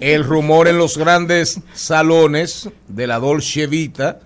el 0.00 0.24
rumor 0.24 0.68
en 0.68 0.78
los 0.78 0.96
grandes 0.96 1.60
salones 1.74 2.68
de 2.88 3.06
la 3.06 3.18
Dolce 3.18 3.66
Vita 3.66 4.20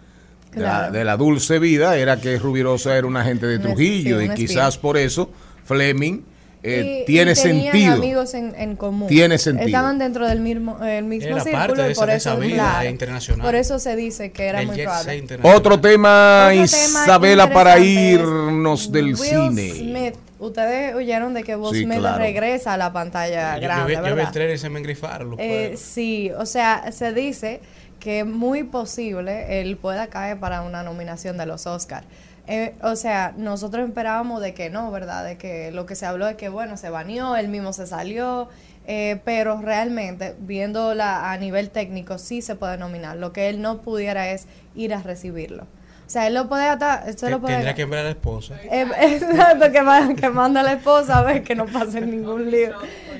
de, 0.52 0.60
la, 0.60 0.68
Claro. 0.78 0.92
de 0.92 1.04
la 1.04 1.16
dulce 1.16 1.58
vida 1.58 1.96
era 1.96 2.20
que 2.20 2.38
Rubirosa 2.38 2.96
era 2.96 3.06
un 3.06 3.16
agente 3.16 3.46
de 3.46 3.58
Trujillo 3.58 4.20
y 4.20 4.28
quizás 4.34 4.76
por 4.78 4.98
eso 4.98 5.30
Fleming 5.64 6.20
eh, 6.64 7.00
Y- 7.02 7.04
tiene 7.06 7.32
y 7.32 7.34
tenían 7.34 7.72
sentido. 7.72 7.94
amigos 7.94 8.34
en, 8.34 8.54
en 8.56 8.76
común. 8.76 9.08
Tiene 9.08 9.36
sentido. 9.38 9.66
Estaban 9.66 9.98
dentro 9.98 10.28
del 10.28 10.40
mismo, 10.40 10.82
el 10.84 11.04
mismo 11.04 11.28
Era 11.30 11.40
círculo 11.42 11.58
parte 11.66 11.82
de 11.82 11.88
y 11.88 11.92
esa- 11.92 12.00
por 12.00 12.08
de 12.10 12.16
eso, 12.16 12.30
esa 12.30 12.38
vida 12.38 12.54
claro, 12.54 12.88
internacional. 12.88 13.44
por 13.46 13.54
eso 13.56 13.78
se 13.78 13.96
dice 13.96 14.30
que 14.32 14.46
era 14.46 14.58
Del 14.60 14.68
muy 14.68 14.76
probable. 14.82 15.24
Otro 15.42 15.80
tema, 15.80 16.48
Otro 16.52 16.54
tema 16.54 16.54
Isabela, 16.54 17.52
para 17.52 17.78
interesante 17.78 18.12
irnos 18.36 18.92
del 18.92 19.04
Will 19.06 19.16
cine. 19.16 19.70
Smith, 19.72 20.14
ustedes 20.38 20.94
oyeron 20.94 21.34
de 21.34 21.42
que 21.42 21.56
Will 21.56 21.74
Sí, 21.76 21.84
Smith 21.84 21.98
claro. 21.98 22.18
regresa 22.18 22.74
a 22.74 22.76
la 22.76 22.92
pantalla 22.92 23.56
Yo, 23.56 23.62
yo, 23.62 23.66
grande, 23.68 23.82
yo 23.82 23.86
vi 24.02 24.08
el 24.08 24.14
¿verdad? 24.16 24.32
trailer 24.32 24.56
y 24.56 24.58
se 24.58 24.68
me 24.68 24.78
engrifaron 24.78 25.34
Eh, 25.38 25.74
sí, 25.76 26.30
o 26.38 26.46
sea, 26.46 26.90
se 26.92 27.12
dice 27.12 27.60
que 27.98 28.20
es 28.20 28.26
muy 28.26 28.64
posible 28.64 29.60
él 29.60 29.76
pueda 29.76 30.08
caer 30.08 30.38
para 30.38 30.62
una 30.62 30.82
nominación 30.82 31.38
de 31.38 31.46
los 31.46 31.66
Oscars. 31.66 32.06
Eh, 32.48 32.74
o 32.82 32.96
sea, 32.96 33.34
nosotros 33.36 33.88
esperábamos 33.88 34.40
de 34.40 34.52
que 34.52 34.68
no, 34.68 34.90
¿verdad? 34.90 35.24
De 35.24 35.38
que 35.38 35.70
lo 35.70 35.86
que 35.86 35.94
se 35.94 36.06
habló 36.06 36.26
es 36.28 36.36
que, 36.36 36.48
bueno, 36.48 36.76
se 36.76 36.90
baneó, 36.90 37.36
él 37.36 37.48
mismo 37.48 37.72
se 37.72 37.86
salió, 37.86 38.48
eh, 38.86 39.20
pero 39.24 39.60
realmente, 39.60 40.34
viéndola 40.40 41.30
a 41.30 41.38
nivel 41.38 41.70
técnico, 41.70 42.18
sí 42.18 42.42
se 42.42 42.56
puede 42.56 42.78
nominar. 42.78 43.16
Lo 43.16 43.32
que 43.32 43.48
él 43.48 43.62
no 43.62 43.82
pudiera 43.82 44.30
es 44.30 44.48
ir 44.74 44.92
a 44.92 45.02
recibirlo. 45.02 45.66
O 46.12 46.14
sea, 46.14 46.26
él 46.26 46.34
lo 46.34 46.46
puede 46.46 46.66
hasta... 46.68 47.04
él 47.06 47.16
se 47.16 47.30
lo 47.30 47.36
Te- 47.36 47.40
puede- 47.40 47.54
Tendría 47.54 47.74
que 47.74 47.82
enviar 47.82 48.00
a 48.02 48.04
la 48.04 48.10
esposa. 48.10 48.54
eh, 48.70 48.86
exacto, 49.00 49.72
que, 49.72 49.80
va- 49.80 50.12
que 50.14 50.28
manda 50.28 50.60
a 50.60 50.62
la 50.62 50.74
esposa 50.74 51.20
a 51.20 51.22
ver 51.22 51.42
que 51.42 51.54
no 51.54 51.64
pase 51.64 52.02
ningún 52.02 52.50
lío. 52.50 52.72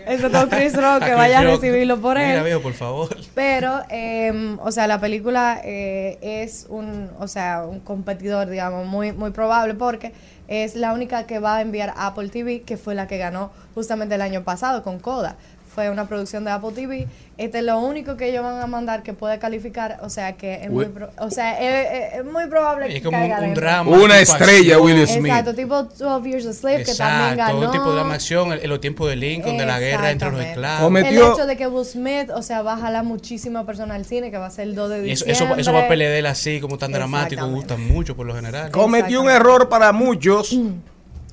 Eso 0.07 0.31
con 0.31 0.51
Chris 0.51 0.75
Rock, 0.77 1.03
que 1.03 1.15
vaya 1.15 1.39
a 1.39 1.43
recibirlo 1.43 1.99
por 2.03 2.19
Mira, 2.19 2.37
él. 2.41 2.45
viejo, 2.45 2.61
por 2.61 2.75
favor. 2.75 3.17
Pero, 3.35 3.81
eh, 3.89 4.59
o 4.61 4.71
sea, 4.73 4.87
la 4.87 5.01
película 5.01 5.59
eh, 5.65 6.19
es 6.21 6.67
un, 6.69 7.09
o 7.19 7.29
sea, 7.29 7.65
un 7.65 7.81
competidor, 7.81 8.51
digamos, 8.51 8.87
muy, 8.87 9.13
muy 9.13 9.31
probable 9.31 9.73
porque 9.73 10.13
es 10.49 10.75
la 10.75 10.93
única 10.93 11.25
que 11.27 11.39
va 11.39 11.57
a 11.57 11.61
enviar 11.63 11.95
Apple 11.97 12.29
TV, 12.29 12.61
que 12.61 12.77
fue 12.77 12.95
la 12.95 13.07
que 13.07 13.17
ganó 13.17 13.53
justamente 13.75 14.17
el 14.17 14.21
año 14.21 14.43
pasado 14.45 14.83
con 14.83 14.99
Coda. 14.99 15.37
Fue 15.75 15.89
una 15.89 16.07
producción 16.07 16.45
de 16.45 16.51
Apple 16.51 16.73
TV. 16.75 17.09
Este 17.39 17.59
es 17.61 17.65
lo 17.65 17.79
único 17.81 18.17
que 18.19 18.29
ellos 18.29 18.43
van 18.43 18.61
a 18.61 18.67
mandar 18.67 19.03
que 19.03 19.15
puede 19.15 19.39
calificar, 19.39 19.99
o 20.03 20.11
sea, 20.11 20.35
que 20.37 20.65
es 20.65 20.71
muy, 20.71 20.85
Uy. 20.85 20.91
pro- 20.93 21.09
o 21.19 21.31
sea, 21.31 21.59
es, 21.59 22.13
es- 22.13 22.19
es 22.21 22.25
muy 22.27 22.47
probable 22.47 22.89
Es 22.89 22.95
que 22.95 23.03
como 23.03 23.17
caiga 23.17 23.37
un 23.37 23.41
dentro. 23.47 23.63
drama. 23.63 23.91
Una 23.91 24.21
estrella, 24.21 24.77
acción. 24.77 24.83
Will 24.83 25.07
Smith. 25.09 25.27
Exacto, 25.27 25.55
tipo 25.55 25.83
12 25.85 26.29
Years 26.29 26.47
a 26.47 26.53
Slave, 26.53 26.85
que 26.85 26.95
también 26.95 27.33
Exacto, 27.33 27.55
ganó. 27.59 27.67
un 27.67 27.73
tipo 27.73 27.89
de 27.89 27.95
drama 27.95 28.15
acción, 28.15 28.53
en 28.53 28.69
los 28.69 28.81
tiempos 28.81 29.09
de 29.09 29.17
Lincoln, 29.17 29.57
de 29.57 29.65
la 29.65 29.81
guerra 29.81 30.11
entre 30.11 30.31
los 30.31 30.41
esclavos. 30.41 30.83
Cometió- 30.85 31.27
El 31.29 31.33
hecho 31.33 31.47
de 31.47 31.57
que 31.57 31.67
Will 31.67 31.87
Smith, 31.87 32.29
o 32.35 32.43
sea, 32.43 32.61
va 32.61 32.75
a 32.75 32.77
jalar 32.77 33.05
muchísima 33.05 33.65
persona 33.65 33.95
al 33.95 34.05
cine, 34.05 34.31
que 34.31 34.37
va 34.37 34.47
a 34.47 34.51
ser 34.51 34.69
el 34.69 34.75
2 34.75 34.91
de 34.91 35.09
Y 35.09 35.13
eso, 35.13 35.25
diciembre. 35.25 35.61
eso, 35.63 35.71
eso 35.71 35.73
va 35.73 35.85
a 35.87 35.89
pelear 35.89 36.27
así, 36.27 36.61
como 36.61 36.77
tan 36.77 36.93
dramático, 36.93 37.47
gusta 37.49 37.77
mucho 37.79 38.15
por 38.15 38.27
lo 38.27 38.35
general. 38.35 38.71
Cometió 38.71 39.23
un 39.23 39.31
error 39.31 39.71
para 39.71 39.91
muchos, 39.93 40.53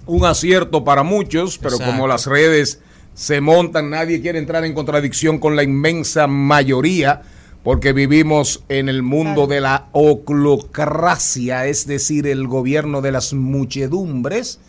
un 0.05 0.25
acierto 0.25 0.83
para 0.85 1.03
muchos, 1.03 1.57
pero 1.57 1.75
Exacto. 1.75 1.91
como 1.91 2.07
las 2.07 2.25
redes 2.25 2.79
se 3.20 3.41
montan, 3.41 3.89
nadie 3.89 4.22
quiere 4.22 4.39
entrar 4.39 4.63
en 4.63 4.74
contradicción 4.74 5.39
con 5.39 5.57
la 5.57 5.63
inmensa 5.63 6.26
mayoría, 6.26 7.22
porque 7.65 7.91
vivimos 7.91 8.63
en 8.70 8.88
el 8.88 9.03
mundo 9.03 9.45
de 9.45 9.59
la 9.59 9.89
oclocracia, 9.91 11.67
es 11.67 11.86
decir, 11.86 12.28
el 12.28 12.47
gobierno 12.47 13.01
de 13.01 13.11
las 13.11 13.34
muchedumbres. 13.34 14.61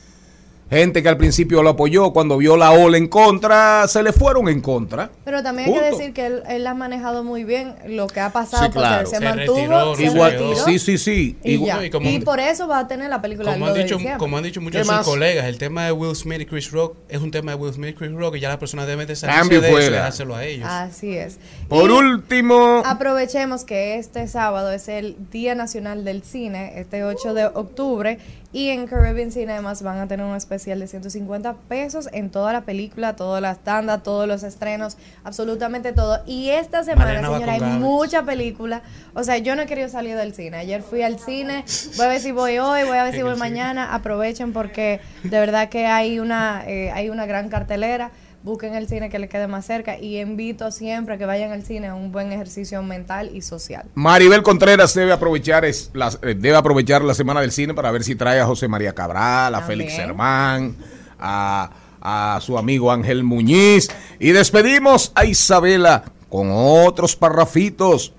Gente 0.71 1.03
que 1.03 1.09
al 1.09 1.17
principio 1.17 1.63
lo 1.65 1.71
apoyó, 1.71 2.13
cuando 2.13 2.37
vio 2.39 2.57
la 2.57 2.71
ola 2.71 2.97
en 2.97 3.09
contra, 3.09 3.89
se 3.89 4.05
le 4.05 4.13
fueron 4.13 4.49
en 4.49 4.61
contra. 4.61 5.11
Pero 5.25 5.43
también 5.43 5.69
hay 5.69 5.75
que 5.81 5.85
decir 5.97 6.13
que 6.13 6.27
él, 6.27 6.43
él 6.49 6.65
ha 6.67 6.75
manejado 6.75 7.25
muy 7.25 7.43
bien 7.43 7.75
lo 7.89 8.07
que 8.07 8.21
ha 8.21 8.31
pasado, 8.31 8.63
Sí, 8.65 8.71
porque 8.73 8.89
claro. 8.89 9.09
se, 9.11 9.17
Se 9.17 9.25
mantuvo, 9.25 9.57
retiró, 9.57 9.95
se 9.97 10.05
Igual, 10.05 10.31
retiró, 10.33 10.55
sí, 10.65 10.79
sí, 10.79 10.99
sí. 10.99 11.37
y, 11.43 11.53
Igual- 11.55 11.67
ya. 11.67 11.77
No, 11.77 11.85
y 11.85 11.91
como- 11.91 12.09
Y 12.11 12.21
por 12.21 12.39
eso 12.39 12.69
va 12.69 12.79
a 12.79 12.87
tener 12.89 13.11
la 13.11 13.21
película 13.21 13.53
Como 13.53 13.67
han, 13.67 13.71
2 13.73 13.79
de 13.79 13.83
dicho, 13.85 13.99
como 14.19 14.37
han 14.39 14.45
dicho 14.45 14.61
muchos 14.61 14.87
¿Qué 14.87 14.89
de 14.93 14.97
sus 14.99 15.07
colegas, 15.07 15.47
el 15.47 15.59
tema 15.59 15.87
de 15.87 15.93
Will 15.93 16.15
Smith 16.15 16.41
y 16.43 16.47
Chris 16.47 16.71
Rock 16.71 16.97
es 17.09 17.21
un 17.21 17.33
tema 17.33 17.51
de 17.51 17.57
Will 17.59 17.73
Smith 17.75 17.91
y 17.91 17.95
Chris 17.95 18.13
Rock 18.13 18.37
y 18.37 18.41
ya 18.41 18.49
las 18.49 18.59
personas 18.59 18.87
deben 18.87 19.09
de 19.09 19.17
salirse 19.17 19.49
de 19.49 19.57
eso 19.59 19.67
y 19.69 19.71
fuera. 19.73 19.97
dejárselo 19.97 20.37
a 20.37 20.45
ellos. 20.45 20.69
Así 20.71 21.17
es. 21.17 21.39
Por 21.69 21.91
Y 21.91 21.95
último, 21.95 22.83
Aprovechemos 22.87 23.65
que 23.65 23.97
este 23.97 24.29
sábado 24.29 24.71
es 24.71 24.87
el 24.89 25.17
Día 25.33 25.57
Nacional 25.57 26.05
del 26.05 26.23
Cine, 26.23 26.75
este 26.79 27.03
8 27.03 27.35
de 27.35 27.47
octubre, 27.47 28.19
y 28.53 28.71
en 28.71 28.87
Caribbean 28.87 29.31
Cinemas 29.31 29.83
van 29.83 29.99
a 29.99 30.09
tener 30.09 30.27
un 30.27 30.35
especial 30.35 30.81
de 30.81 30.89
150 30.89 31.55
pesos 31.69 32.09
en 32.13 32.31
toda 32.31 32.53
la 32.53 32.63
película, 32.63 33.15
todas 33.15 33.41
las 33.41 33.59
tandas, 33.61 34.03
todos 34.03 34.27
los 34.27 34.43
estrenos, 34.43 34.97
absolutamente 35.23 35.93
todo. 35.93 36.21
Y 36.27 36.51
esta 36.51 36.83
semana, 36.83 37.21
Mariana 37.21 37.33
señora, 37.33 37.53
hay 37.53 37.79
mucha 37.79 38.25
película. 38.25 38.83
O 39.15 39.23
sea, 39.23 39.39
yo 39.39 39.55
no 39.55 39.63
he 39.63 39.67
querido 39.67 39.89
salir 39.89 40.17
del 40.17 40.35
cine. 40.35 40.57
Ayer 40.57 40.83
fui 40.83 41.03
al 41.03 41.21
cine, 41.21 41.65
voy 41.97 42.07
a 42.07 42.09
ver 42.09 42.21
si 42.21 42.33
voy 42.33 42.59
hoy, 42.59 42.83
voy 42.83 42.99
a 42.99 43.05
ver 43.05 43.15
si 43.15 43.23
voy 43.23 43.35
cine. 43.35 43.49
mañana. 43.49 43.95
Aprovechen 43.95 44.53
porque 44.53 45.01
de 45.23 45.39
verdad 45.39 45.69
que 45.69 45.87
hay 45.87 46.19
una, 46.19 46.65
eh, 46.67 46.91
hay 46.91 47.09
una 47.09 47.27
gran 47.27 47.51
cartelera. 47.51 48.11
Busquen 48.43 48.75
el 48.75 48.89
cine 48.89 49.11
que 49.11 49.19
les 49.19 49.29
quede 49.29 49.47
más 49.49 49.67
cerca 49.67 49.99
y 49.99 50.19
invito 50.19 50.71
siempre 50.71 51.15
a 51.17 51.19
que 51.19 51.27
vayan 51.27 51.53
al 51.53 51.63
cine 51.63 51.89
a 51.89 51.95
un 51.95 52.11
buen 52.11 52.33
ejercicio 52.33 52.83
mental 52.83 53.31
y 53.35 53.43
social. 53.43 53.85
Maribel 53.95 54.43
Contreras 54.43 54.95
debe 54.95 55.13
aprovechar 55.13 55.67
es, 55.67 55.91
la, 55.93 56.09
eh, 56.23 56.35
debe 56.39 56.57
aprovechar 56.57 57.03
la 57.05 57.13
semana 57.13 57.43
del 57.43 57.53
cine 57.53 57.75
para 57.75 57.91
ver 57.91 58.03
si 58.03 58.15
trae 58.15 58.41
a 58.41 58.47
José 58.47 58.67
María 58.67 58.95
Cabral, 58.95 59.55
a 59.55 59.59
También. 59.59 59.81
Félix 59.81 59.99
Hermán, 59.99 60.75
a, 61.19 61.71
a 62.01 62.41
su 62.41 62.57
amigo 62.57 62.91
Ángel 62.91 63.25
Muñiz. 63.25 63.89
Y 64.19 64.31
despedimos 64.31 65.13
a 65.15 65.27
Isabela 65.27 66.05
con 66.31 66.49
otros 66.51 67.17
parrafitos. 67.17 68.15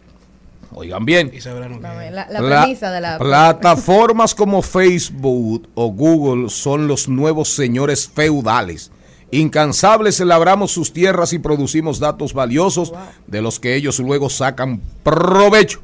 Oigan 0.74 1.04
bien. 1.04 1.32
Isabela 1.34 1.68
no 1.68 1.80
quiere. 1.80 2.12
La, 2.12 2.28
la 2.30 2.40
Pla- 2.40 2.62
premisa 2.62 2.92
de 2.92 3.02
la 3.02 3.18
Plataformas 3.18 4.36
como 4.36 4.62
Facebook 4.62 5.68
o 5.74 5.88
Google 5.88 6.50
son 6.50 6.88
los 6.88 7.10
nuevos 7.10 7.50
señores 7.50 8.08
feudales. 8.08 8.92
Incansables 9.32 10.20
labramos 10.20 10.72
sus 10.72 10.92
tierras 10.92 11.32
y 11.32 11.40
producimos 11.40 12.00
datos 12.00 12.34
valiosos 12.34 12.92
de 13.28 13.42
los 13.42 13.60
que 13.60 13.76
ellos 13.76 14.00
luego 14.00 14.30
sacan 14.30 14.82
provecho. 15.04 15.82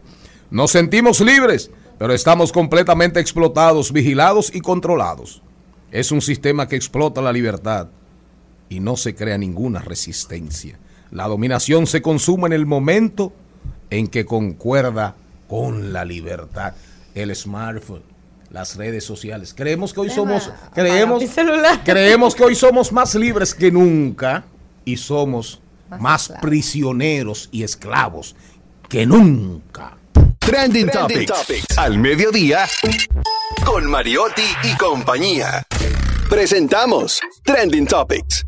Nos 0.52 0.72
sentimos 0.72 1.22
libres, 1.22 1.72
pero 1.98 2.14
estamos 2.14 2.52
completamente 2.52 3.22
explotados, 3.22 3.94
vigilados 3.94 4.54
y 4.54 4.60
controlados. 4.60 5.42
Es 5.92 6.12
un 6.12 6.22
sistema 6.22 6.68
que 6.68 6.76
explota 6.76 7.22
la 7.22 7.32
libertad 7.32 7.88
y 8.70 8.82
no 8.82 8.98
se 8.98 9.16
crea 9.16 9.38
ninguna 9.38 9.80
resistencia. 9.80 10.78
La 11.12 11.28
dominación 11.28 11.88
se 11.88 12.02
consuma 12.02 12.48
en 12.48 12.54
el 12.54 12.66
momento 12.66 13.32
en 13.90 14.08
que 14.08 14.26
concuerda 14.26 15.16
con 15.48 15.94
la 15.94 16.04
libertad. 16.04 16.74
El 17.16 17.34
smartphone, 17.34 18.04
las 18.50 18.76
redes 18.76 19.04
sociales. 19.04 19.54
Creemos 19.56 19.94
que 19.94 20.00
hoy 20.02 20.10
somos, 20.10 20.52
creemos, 20.74 21.24
creemos 21.84 22.36
que 22.36 22.44
hoy 22.44 22.56
somos 22.56 22.92
más 22.92 23.16
libres 23.16 23.54
que 23.54 23.72
nunca 23.72 24.46
y 24.86 24.98
somos 24.98 25.62
Más 26.00 26.34
prisioneros 26.42 27.48
y 27.52 27.64
esclavos 27.64 28.36
que 28.90 29.06
nunca. 29.06 29.98
Trending, 30.40 30.90
Topics. 30.90 31.78
Al 31.78 31.98
mediodía. 31.98 32.66
Con 33.66 33.90
Mariotti 33.90 34.44
y 34.64 34.76
compañía. 34.76 35.64
Presentamos 36.30 37.22
Trending 37.44 37.88
Topics. 37.88 38.46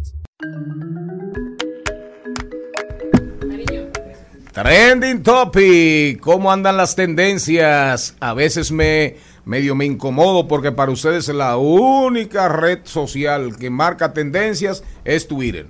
Trending 4.52 5.24
Topic, 5.24 6.20
¿cómo 6.20 6.52
andan 6.52 6.76
las 6.76 6.96
tendencias? 6.96 8.16
A 8.20 8.34
veces 8.34 8.72
me 8.72 9.16
medio 9.46 9.76
me 9.76 9.86
incomodo 9.86 10.48
porque 10.48 10.72
para 10.72 10.92
ustedes 10.92 11.28
la 11.30 11.58
única 11.58 12.48
red 12.50 12.80
social 12.84 13.58
que 13.58 13.70
marca 13.70 14.14
tendencias 14.14 14.84
es 15.06 15.28
Twitter. 15.28 15.68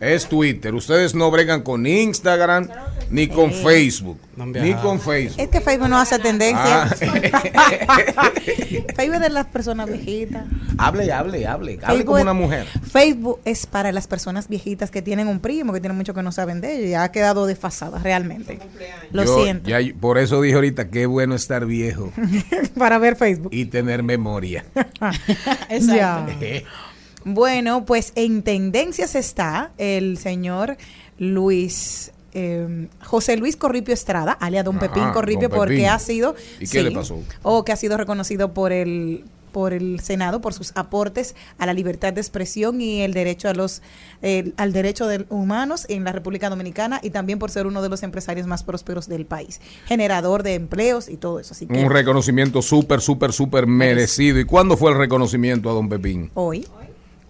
Es 0.00 0.26
Twitter. 0.28 0.74
Ustedes 0.74 1.14
no 1.14 1.30
bregan 1.30 1.60
con 1.62 1.86
Instagram 1.86 2.68
ni 3.10 3.28
con 3.28 3.52
Facebook. 3.52 4.18
No 4.36 4.46
Ni 4.46 4.72
con 4.74 4.98
Facebook. 4.98 5.38
Es 5.40 5.48
que 5.48 5.60
Facebook 5.60 5.88
no 5.90 5.98
hace 5.98 6.18
tendencia. 6.18 6.84
Ah. 6.84 6.90
Facebook 8.96 9.14
es 9.16 9.20
de 9.20 9.28
las 9.30 9.46
personas 9.46 9.88
viejitas. 9.90 10.44
hable, 10.78 11.12
hable, 11.12 11.46
hable. 11.46 11.72
Hable 11.74 11.86
Facebook 11.86 12.06
como 12.06 12.22
una 12.22 12.32
mujer. 12.32 12.66
Facebook 12.90 13.40
es 13.44 13.66
para 13.66 13.92
las 13.92 14.06
personas 14.06 14.48
viejitas 14.48 14.90
que 14.90 15.02
tienen 15.02 15.28
un 15.28 15.40
primo, 15.40 15.72
que 15.72 15.80
tienen 15.80 15.96
mucho 15.98 16.14
que 16.14 16.22
no 16.22 16.32
saben 16.32 16.60
de 16.62 16.78
ello 16.78 16.86
y 16.88 16.94
ha 16.94 17.10
quedado 17.12 17.46
desfasada 17.46 17.98
realmente. 17.98 18.58
Lo 19.12 19.24
Yo- 19.24 19.42
siento. 19.44 19.68
ya- 19.68 19.80
por 20.00 20.16
eso 20.18 20.40
dije 20.40 20.54
ahorita, 20.54 20.88
qué 20.88 21.04
bueno 21.06 21.34
estar 21.34 21.66
viejo 21.66 22.10
para 22.78 22.98
ver 22.98 23.16
Facebook. 23.16 23.50
y 23.52 23.66
tener 23.66 24.02
memoria. 24.02 24.64
Ya. 25.80 26.26
Bueno, 27.24 27.84
pues 27.84 28.12
en 28.14 28.42
tendencias 28.42 29.14
está 29.14 29.72
el 29.78 30.18
señor 30.18 30.76
Luis. 31.18 32.12
eh, 32.32 32.88
José 33.04 33.36
Luis 33.36 33.56
Corripio 33.56 33.92
Estrada, 33.92 34.32
alias 34.32 34.64
Don 34.64 34.76
Ajá, 34.76 34.86
Pepín 34.92 35.10
Corripio, 35.12 35.48
Don 35.48 35.58
porque 35.58 35.74
Pepín. 35.74 35.88
ha 35.88 35.98
sido. 35.98 36.34
¿Y 36.60 36.66
qué 36.66 36.82
le 36.82 36.90
pasó? 36.92 37.18
O 37.42 37.64
que 37.64 37.72
ha 37.72 37.76
sido 37.76 37.96
reconocido 37.96 38.52
por 38.54 38.72
el 38.72 39.24
por 39.52 39.72
el 39.72 39.98
Senado 39.98 40.40
por 40.40 40.54
sus 40.54 40.70
aportes 40.76 41.34
a 41.58 41.66
la 41.66 41.74
libertad 41.74 42.12
de 42.12 42.20
expresión 42.20 42.80
y 42.80 43.00
el 43.00 43.12
derecho 43.12 43.48
a 43.48 43.52
los 43.52 43.82
eh, 44.22 44.52
al 44.56 44.72
derecho 44.72 45.08
de 45.08 45.26
humanos 45.28 45.86
en 45.88 46.04
la 46.04 46.12
República 46.12 46.48
Dominicana 46.48 47.00
y 47.02 47.10
también 47.10 47.40
por 47.40 47.50
ser 47.50 47.66
uno 47.66 47.82
de 47.82 47.88
los 47.88 48.04
empresarios 48.04 48.46
más 48.46 48.62
prósperos 48.62 49.08
del 49.08 49.26
país, 49.26 49.60
generador 49.86 50.44
de 50.44 50.54
empleos 50.54 51.08
y 51.08 51.16
todo 51.16 51.40
eso. 51.40 51.52
Así 51.52 51.66
que 51.66 51.82
Un 51.84 51.90
reconocimiento 51.90 52.62
súper, 52.62 53.00
súper, 53.00 53.32
súper 53.32 53.66
merecido. 53.66 54.38
¿Y 54.38 54.44
cuándo 54.44 54.76
fue 54.76 54.92
el 54.92 54.98
reconocimiento 54.98 55.68
a 55.68 55.72
don 55.72 55.88
Pepín? 55.88 56.30
hoy 56.34 56.64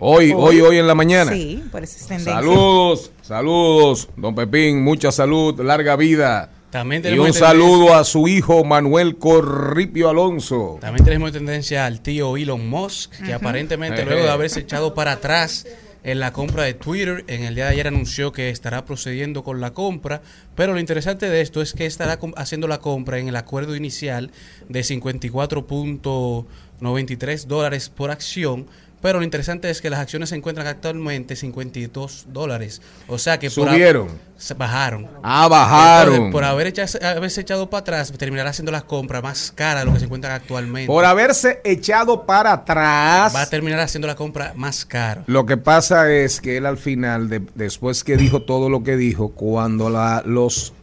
Hoy, 0.03 0.33
hoy, 0.35 0.61
hoy 0.63 0.79
en 0.79 0.87
la 0.87 0.95
mañana. 0.95 1.31
Sí, 1.33 1.63
por 1.71 1.85
esa 1.85 1.99
tendencia. 2.09 2.33
Saludos, 2.33 3.11
saludos, 3.21 4.09
don 4.17 4.35
Pepín, 4.35 4.83
mucha 4.83 5.13
salud, 5.13 5.61
larga 5.61 5.95
vida. 5.97 6.49
También 6.71 7.01
y 7.01 7.03
tenemos 7.03 7.27
un 7.27 7.33
tendencia- 7.33 7.49
saludo 7.49 7.95
a 7.95 8.05
su 8.05 8.27
hijo 8.29 8.65
Manuel 8.65 9.17
Corripio 9.19 10.09
Alonso. 10.09 10.79
También 10.81 11.05
tenemos 11.05 11.33
tendencia 11.33 11.85
al 11.85 12.01
tío 12.01 12.37
Elon 12.39 12.67
Musk, 12.69 13.13
que 13.27 13.35
aparentemente 13.35 14.01
Ejé. 14.03 14.11
luego 14.11 14.25
de 14.25 14.31
haberse 14.31 14.61
echado 14.61 14.95
para 14.95 15.13
atrás 15.13 15.67
en 16.03 16.19
la 16.19 16.33
compra 16.33 16.63
de 16.63 16.73
Twitter, 16.73 17.25
en 17.27 17.45
el 17.45 17.55
día 17.55 17.67
de 17.67 17.73
ayer 17.73 17.87
anunció 17.89 18.33
que 18.33 18.49
estará 18.49 18.87
procediendo 18.87 19.45
con 19.45 19.61
la 19.61 19.75
compra, 19.75 20.23
pero 20.55 20.73
lo 20.73 20.81
interesante 20.81 21.29
de 21.29 21.43
esto 21.43 21.61
es 21.61 21.75
que 21.75 21.85
estará 21.85 22.19
haciendo 22.37 22.69
la 22.69 22.79
compra 22.79 23.19
en 23.19 23.29
el 23.29 23.37
acuerdo 23.37 23.77
inicial 23.77 24.31
de 24.69 24.83
54.93 24.83 27.45
dólares 27.47 27.91
por 27.91 28.11
acción. 28.11 28.67
Pero 29.03 29.19
lo 29.19 29.25
interesante 29.25 29.71
es 29.71 29.81
que 29.81 29.89
las 29.89 29.99
acciones 29.99 30.29
se 30.29 30.37
encuentran 30.37 30.67
actualmente 30.67 31.35
52 31.35 32.27
dólares. 32.29 32.83
O 33.09 33.17
sea 33.17 33.39
que 33.39 33.51
por 33.51 33.69
Subieron. 33.71 34.09
se 34.37 34.53
bajaron. 34.53 35.09
Ah, 35.23 35.49
bajaron. 35.49 36.13
Entonces, 36.15 36.33
por 36.33 36.45
haber 36.45 36.75
haberse 37.03 37.41
echado 37.41 37.71
para 37.71 37.81
atrás, 37.81 38.13
terminará 38.13 38.51
haciendo 38.51 38.71
las 38.73 38.85
compras 38.85 39.23
más 39.23 39.53
caras 39.55 39.83
de 39.83 39.87
lo 39.87 39.95
que 39.95 40.01
se 40.01 40.05
encuentran 40.05 40.35
actualmente. 40.35 40.87
Por 40.87 41.07
haberse 41.07 41.61
echado 41.65 42.27
para 42.27 42.53
atrás. 42.53 43.35
Va 43.35 43.41
a 43.43 43.47
terminar 43.49 43.81
haciendo 43.81 44.07
la 44.07 44.17
compra 44.17 44.53
más 44.55 44.85
cara. 44.85 45.25
Lo 45.27 45.47
que 45.47 45.57
pasa 45.57 46.13
es 46.13 46.41
que 46.43 46.59
él 46.59 46.67
al 46.67 46.77
final, 46.77 47.31
de- 47.31 47.43
después 47.55 48.05
que 48.05 48.19
dijo 48.19 48.43
todo 48.43 48.69
lo 48.69 48.83
que 48.83 48.97
dijo, 48.99 49.31
cuando 49.31 49.89
la- 49.89 50.23
los, 50.27 50.75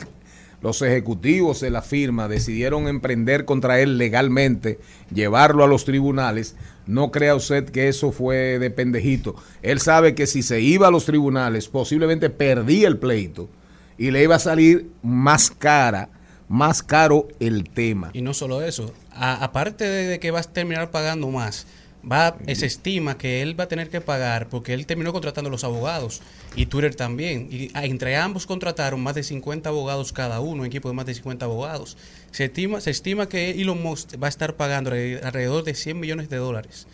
los 0.63 0.81
ejecutivos 0.81 1.59
de 1.61 1.69
la 1.69 1.83
firma 1.83 2.27
decidieron 2.27 2.87
emprender 2.87 3.45
contra 3.45 3.79
él 3.79 3.99
legalmente, 3.99 4.79
llevarlo 5.13 5.63
a 5.63 5.67
los 5.67 5.85
tribunales, 5.85 6.55
no 6.87 7.11
crea 7.11 7.35
usted 7.35 7.69
que 7.69 7.87
eso 7.87 8.11
fue 8.11 8.59
de 8.59 8.69
pendejito. 8.69 9.35
Él 9.61 9.79
sabe 9.79 10.15
que 10.15 10.25
si 10.25 10.41
se 10.41 10.61
iba 10.61 10.87
a 10.87 10.91
los 10.91 11.05
tribunales, 11.05 11.67
posiblemente 11.67 12.29
perdía 12.29 12.87
el 12.87 12.97
pleito 12.97 13.49
y 13.97 14.11
le 14.11 14.23
iba 14.23 14.35
a 14.35 14.39
salir 14.39 14.89
más 15.03 15.51
cara, 15.51 16.09
más 16.47 16.81
caro 16.81 17.27
el 17.39 17.69
tema. 17.69 18.11
Y 18.13 18.21
no 18.21 18.33
solo 18.33 18.61
eso, 18.61 18.93
aparte 19.11 19.83
de, 19.83 20.19
que 20.19 20.31
va 20.31 20.39
a 20.39 20.43
terminar 20.43 20.91
pagando 20.91 21.29
más, 21.29 21.67
va 22.09 22.37
se 22.53 22.65
estima 22.65 23.17
que 23.17 23.41
él 23.41 23.59
va 23.59 23.65
a 23.65 23.67
tener 23.67 23.89
que 23.89 24.01
pagar 24.01 24.47
porque 24.49 24.73
él 24.73 24.85
terminó 24.85 25.11
contratando 25.11 25.49
a 25.49 25.51
los 25.51 25.63
abogados 25.63 26.21
y 26.55 26.67
Twitter 26.67 26.95
también. 26.95 27.47
Y 27.51 27.69
a- 27.73 27.85
entre 27.85 28.15
ambos 28.15 28.45
contrataron 28.45 29.01
más 29.01 29.15
de 29.15 29.23
50 29.23 29.69
abogados 29.69 30.13
cada 30.13 30.39
uno, 30.39 30.61
un 30.61 30.67
equipo 30.67 30.87
de 30.89 30.95
más 30.95 31.05
de 31.05 31.13
50 31.13 31.45
abogados. 31.45 31.97
Se 32.31 32.45
estima, 32.45 32.79
se 32.81 32.91
estima 32.91 33.27
que 33.29 33.51
Elon 33.51 33.81
Musk 33.81 34.15
va 34.21 34.27
a 34.27 34.29
estar 34.29 34.55
pagando 34.55 34.91
alre- 34.91 35.21
alrededor 35.23 35.63
de 35.63 35.73
100 35.75 35.99
millones 35.99 36.29
de 36.29 36.37
dólares 36.37 36.87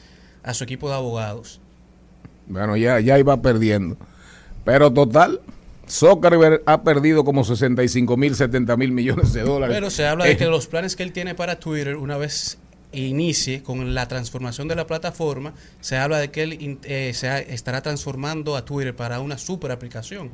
a 0.43 0.53
su 0.53 0.64
equipo 0.64 0.89
de 0.89 0.95
abogados. 0.95 1.59
Bueno, 2.47 2.76
ya, 2.76 2.99
ya 2.99 3.18
iba 3.20 3.41
perdiendo. 3.41 3.97
Pero 4.66 4.91
total, 4.91 5.41
Zuckerberg 5.89 6.61
ha 6.66 6.84
perdido 6.84 7.24
como 7.24 7.43
65 7.43 8.18
mil, 8.18 8.36
70 8.36 8.76
mil 8.78 8.91
millones 8.91 9.34
de 9.34 9.41
dólares. 9.41 9.76
Pero 9.76 9.89
se 9.89 10.05
habla 10.05 10.26
de 10.26 10.32
Eh, 10.32 10.38
que 10.38 10.45
los 10.45 10.68
planes 10.68 10.95
que 10.95 11.03
él 11.03 11.11
tiene 11.11 11.36
para 11.36 11.59
Twitter, 11.59 11.97
una 11.97 12.18
vez 12.18 12.57
inicie 12.94 13.62
con 13.64 13.94
la 13.94 14.08
transformación 14.08 14.68
de 14.68 14.76
la 14.76 14.88
plataforma, 14.88 15.54
se 15.82 15.98
habla 15.98 16.18
de 16.20 16.32
que 16.32 16.44
él 16.44 16.54
in- 16.62 16.80
eh, 16.84 17.12
se 17.14 17.54
estará 17.54 17.82
transformando 17.82 18.56
a 18.56 18.64
Twitter 18.66 18.96
para 18.96 19.20
una 19.20 19.38
super 19.38 19.72
aplicación. 19.72 20.30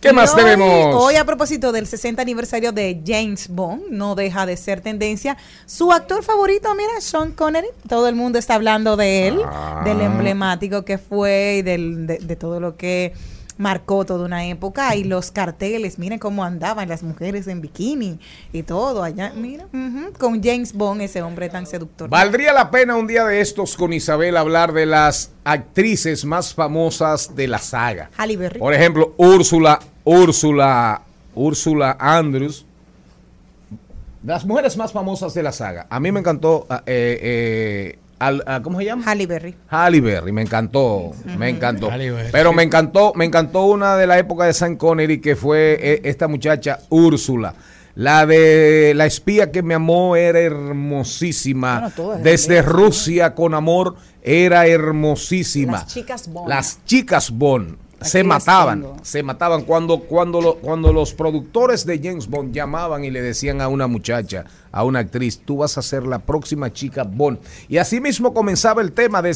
¿Qué 0.00 0.12
más 0.12 0.34
hoy- 0.34 0.42
tenemos? 0.44 0.94
Hoy 0.94 1.16
a 1.16 1.24
propósito 1.24 1.72
del 1.72 1.86
60 1.86 2.20
aniversario 2.22 2.70
de 2.70 3.00
James 3.04 3.48
Bond, 3.48 3.84
no 3.90 4.14
deja 4.14 4.44
de 4.46 4.56
ser 4.56 4.80
tendencia. 4.82 5.36
Su 5.64 5.90
actor 5.90 6.22
favorito, 6.22 6.72
mira, 6.74 7.00
Sean 7.00 7.32
Connery, 7.32 7.68
todo 7.88 8.06
el 8.08 8.14
mundo 8.14 8.38
está 8.38 8.54
hablando 8.54 8.96
de 8.96 9.28
él, 9.28 9.40
Ah. 9.44 9.82
del 9.84 10.00
emblemático 10.02 10.84
que 10.84 10.98
fue 10.98 11.56
y 11.58 11.62
del, 11.62 12.06
de, 12.06 12.18
de 12.18 12.36
todo 12.36 12.60
lo 12.60 12.76
que 12.76 13.14
marcó 13.58 14.04
toda 14.04 14.24
una 14.24 14.46
época 14.46 14.94
y 14.96 15.04
los 15.04 15.30
carteles, 15.30 15.98
miren 15.98 16.18
cómo 16.18 16.44
andaban 16.44 16.88
las 16.88 17.02
mujeres 17.02 17.46
en 17.46 17.60
bikini 17.60 18.18
y 18.52 18.62
todo 18.62 19.02
allá, 19.02 19.32
mira, 19.34 19.66
con 20.18 20.42
James 20.42 20.72
Bond, 20.72 21.00
ese 21.02 21.22
hombre 21.22 21.48
tan 21.48 21.66
seductor. 21.66 22.08
Valdría 22.08 22.52
la 22.52 22.70
pena 22.70 22.96
un 22.96 23.06
día 23.06 23.24
de 23.24 23.40
estos 23.40 23.76
con 23.76 23.92
Isabel 23.92 24.36
hablar 24.36 24.72
de 24.72 24.86
las 24.86 25.30
actrices 25.44 26.24
más 26.24 26.54
famosas 26.54 27.34
de 27.34 27.48
la 27.48 27.58
saga. 27.58 28.10
Por 28.58 28.74
ejemplo, 28.74 29.14
Úrsula, 29.16 29.80
Úrsula, 30.04 31.02
Úrsula 31.34 31.96
Andrews. 31.98 32.64
Las 34.24 34.44
mujeres 34.44 34.76
más 34.76 34.92
famosas 34.92 35.34
de 35.34 35.42
la 35.42 35.52
saga. 35.52 35.86
A 35.88 36.00
mí 36.00 36.10
me 36.10 36.18
encantó, 36.18 36.66
ah, 36.68 36.82
eh, 36.84 37.18
eh, 37.22 37.98
al- 38.18 38.44
¿cómo 38.62 38.78
se 38.78 38.84
llama? 38.86 39.02
Halle 39.06 39.26
Berry. 39.26 39.54
Halle 39.68 40.00
Berry, 40.00 40.32
me 40.32 40.42
encantó, 40.42 41.12
me 41.38 41.48
encantó. 41.48 41.90
Pero 42.32 42.52
me 42.52 42.62
encantó, 42.62 43.12
me 43.14 43.24
encantó 43.24 43.64
una 43.66 43.96
de 43.96 44.06
la 44.06 44.18
época 44.18 44.44
de 44.44 44.52
Sean 44.54 44.76
Connery 44.76 45.20
que 45.20 45.36
fue 45.36 45.78
eh, 45.80 46.00
esta 46.04 46.28
muchacha 46.28 46.78
Úrsula. 46.88 47.54
La 47.94 48.26
de 48.26 48.92
la 48.94 49.06
espía 49.06 49.50
que 49.50 49.62
me 49.62 49.72
amó 49.74 50.16
era 50.16 50.38
hermosísima. 50.40 51.92
Bueno, 51.96 52.22
Desde. 52.22 52.60
Rusia 52.62 53.34
con 53.34 53.54
amor 53.54 53.96
era 54.22 54.66
hermosísima. 54.66 55.72
Las 55.78 55.86
chicas 55.86 56.28
Bond. 56.28 56.48
Las 56.48 56.84
chicas 56.84 57.30
Bond 57.30 57.76
se 58.02 58.22
mataban, 58.24 58.82
tengo. 58.82 58.96
se 59.02 59.22
mataban 59.22 59.62
cuando 59.62 60.00
cuando 60.00 60.40
lo- 60.40 60.56
cuando 60.56 60.92
los 60.92 61.14
productores 61.14 61.86
de 61.86 61.98
James 62.02 62.28
Bond 62.28 62.52
llamaban 62.54 63.04
y 63.04 63.10
le 63.10 63.22
decían 63.22 63.60
a 63.60 63.68
una 63.68 63.86
muchacha, 63.86 64.44
a 64.70 64.84
una 64.84 64.98
actriz, 65.00 65.40
tú 65.44 65.58
vas 65.58 65.78
a 65.78 65.82
ser 65.82 66.04
la 66.06 66.18
próxima 66.18 66.72
chica 66.72 67.04
Bond. 67.04 67.38
Y 67.68 67.78
así 67.78 68.00
mismo 68.00 68.34
comenzaba 68.34 68.82
el 68.82 68.92
tema 68.92 69.22
de 69.22 69.34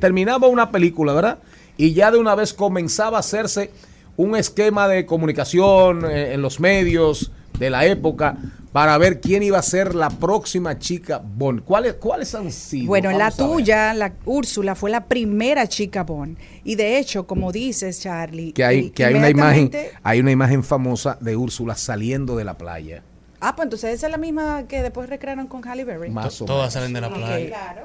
terminaba 0.00 0.48
una 0.48 0.70
película, 0.70 1.12
¿verdad? 1.12 1.38
Y 1.76 1.92
ya 1.92 2.10
de 2.10 2.18
una 2.18 2.34
vez 2.34 2.52
comenzaba 2.54 3.18
a 3.18 3.20
hacerse 3.20 3.70
un 4.16 4.36
esquema 4.36 4.88
de 4.88 5.06
comunicación 5.06 6.04
eh, 6.04 6.34
en 6.34 6.42
los 6.42 6.60
medios 6.60 7.30
de 7.58 7.70
la 7.70 7.84
época 7.86 8.36
para 8.72 8.96
ver 8.98 9.20
quién 9.20 9.42
iba 9.42 9.58
a 9.58 9.62
ser 9.62 9.94
la 9.94 10.10
próxima 10.10 10.78
chica 10.78 11.18
Bond. 11.18 11.62
¿Cuáles 11.64 11.94
cuáles 11.94 12.34
han 12.34 12.52
sido? 12.52 12.86
Bueno, 12.86 13.10
la 13.10 13.30
Vamos 13.30 13.36
tuya, 13.36 13.92
la 13.94 14.12
Úrsula, 14.24 14.74
fue 14.74 14.90
la 14.90 15.06
primera 15.06 15.66
chica 15.66 16.04
Bond. 16.04 16.36
Y 16.62 16.76
de 16.76 16.98
hecho, 16.98 17.26
como 17.26 17.50
dices, 17.52 18.00
Charlie. 18.00 18.52
que 18.52 18.64
hay, 18.64 18.78
y- 18.78 18.90
que 18.90 19.04
hay 19.04 19.14
una 19.14 19.28
imagen, 19.30 19.70
hay 20.02 20.20
una 20.20 20.30
imagen 20.30 20.62
famosa 20.62 21.18
de 21.20 21.34
Úrsula 21.36 21.74
saliendo 21.74 22.36
de 22.36 22.44
la 22.44 22.56
playa. 22.56 23.02
Ah, 23.42 23.56
pues 23.56 23.66
entonces 23.66 23.94
esa 23.94 24.06
es 24.06 24.10
la 24.10 24.18
misma 24.18 24.64
que 24.68 24.82
después 24.82 25.08
recrearon 25.08 25.46
con 25.46 25.62
Halle 25.66 25.84
Berry. 25.84 26.10
Más 26.10 26.40
o 26.42 26.44
Todas 26.44 26.60
menos. 26.62 26.72
salen 26.74 26.92
de 26.92 27.00
la 27.00 27.08
playa. 27.12 27.84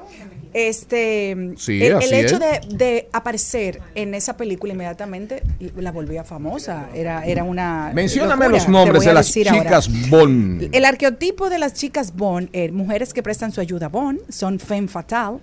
Este, 0.52 1.54
Sí, 1.56 1.82
el, 1.84 1.94
hecho 2.12 2.36
es. 2.36 2.40
de, 2.68 2.76
de 2.76 3.08
aparecer 3.12 3.80
en 3.94 4.14
esa 4.14 4.36
película 4.36 4.72
inmediatamente 4.72 5.42
la 5.76 5.92
volvía 5.92 6.24
famosa. 6.24 6.88
Era, 6.94 7.24
era 7.24 7.44
una. 7.44 7.90
Mencióname 7.94 8.46
locura, 8.46 8.58
los 8.58 8.68
nombres 8.68 9.04
de 9.04 9.12
las 9.14 9.36
ahora. 9.36 9.52
chicas 9.52 10.08
Bond. 10.10 10.68
El 10.74 10.84
arqueotipo 10.84 11.48
de 11.50 11.58
las 11.58 11.74
chicas 11.74 12.14
Bond, 12.14 12.48
eh, 12.52 12.70
mujeres 12.72 13.12
que 13.12 13.22
prestan 13.22 13.52
su 13.52 13.60
ayuda 13.60 13.86
a 13.86 13.88
Bond, 13.88 14.20
son 14.30 14.58
femme 14.58 14.88
fatale. 14.88 15.38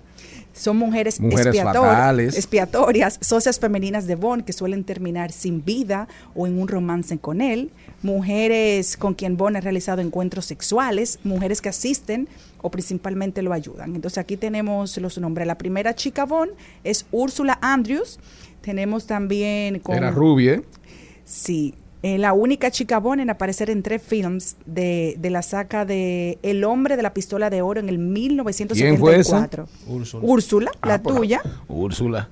Son 0.54 0.76
mujeres, 0.76 1.20
Mujeres 1.20 1.46
expiator- 1.54 2.20
expiatorias, 2.36 3.18
socias 3.20 3.58
femeninas 3.58 4.06
de 4.06 4.14
Bond 4.14 4.44
que 4.44 4.52
suelen 4.52 4.84
terminar 4.84 5.32
sin 5.32 5.64
vida 5.64 6.06
o 6.34 6.46
en 6.46 6.60
un 6.60 6.68
romance 6.68 7.18
con 7.18 7.40
él. 7.40 7.70
Mujeres 8.02 8.96
con 8.96 9.14
quien 9.14 9.36
Bond 9.36 9.56
ha 9.56 9.60
realizado 9.60 10.00
encuentros 10.00 10.44
sexuales. 10.46 11.18
Mujeres 11.24 11.60
que 11.60 11.68
asisten 11.70 12.28
o 12.62 12.70
principalmente 12.70 13.42
lo 13.42 13.52
ayudan. 13.52 13.96
Entonces 13.96 14.18
aquí 14.18 14.36
tenemos 14.36 14.96
los 14.98 15.18
nombres. 15.18 15.46
La 15.46 15.58
primera 15.58 15.94
chica 15.94 16.24
Bond 16.24 16.52
es 16.84 17.04
Úrsula 17.10 17.58
Andrews. 17.60 18.20
Tenemos 18.60 19.06
también 19.06 19.80
con... 19.80 19.96
Era 19.96 20.10
rubia. 20.12 20.62
Sí, 21.24 21.74
eh, 22.06 22.18
la 22.18 22.34
única 22.34 22.70
chica 22.70 22.98
Bond 22.98 23.20
en 23.22 23.30
aparecer 23.30 23.70
en 23.70 23.82
tres 23.82 24.02
films 24.02 24.56
de, 24.66 25.14
de 25.18 25.30
la 25.30 25.40
saga 25.40 25.86
de 25.86 26.38
El 26.42 26.62
hombre 26.64 26.96
de 26.98 27.02
la 27.02 27.14
pistola 27.14 27.48
de 27.48 27.62
oro 27.62 27.80
en 27.80 27.88
el 27.88 27.96
1974. 27.98 29.66
Úrsula. 29.86 30.26
Úrsula, 30.26 30.70
la 30.82 30.94
Ah, 30.94 31.02
pues, 31.02 31.16
tuya. 31.16 31.40
Úrsula. 31.66 32.28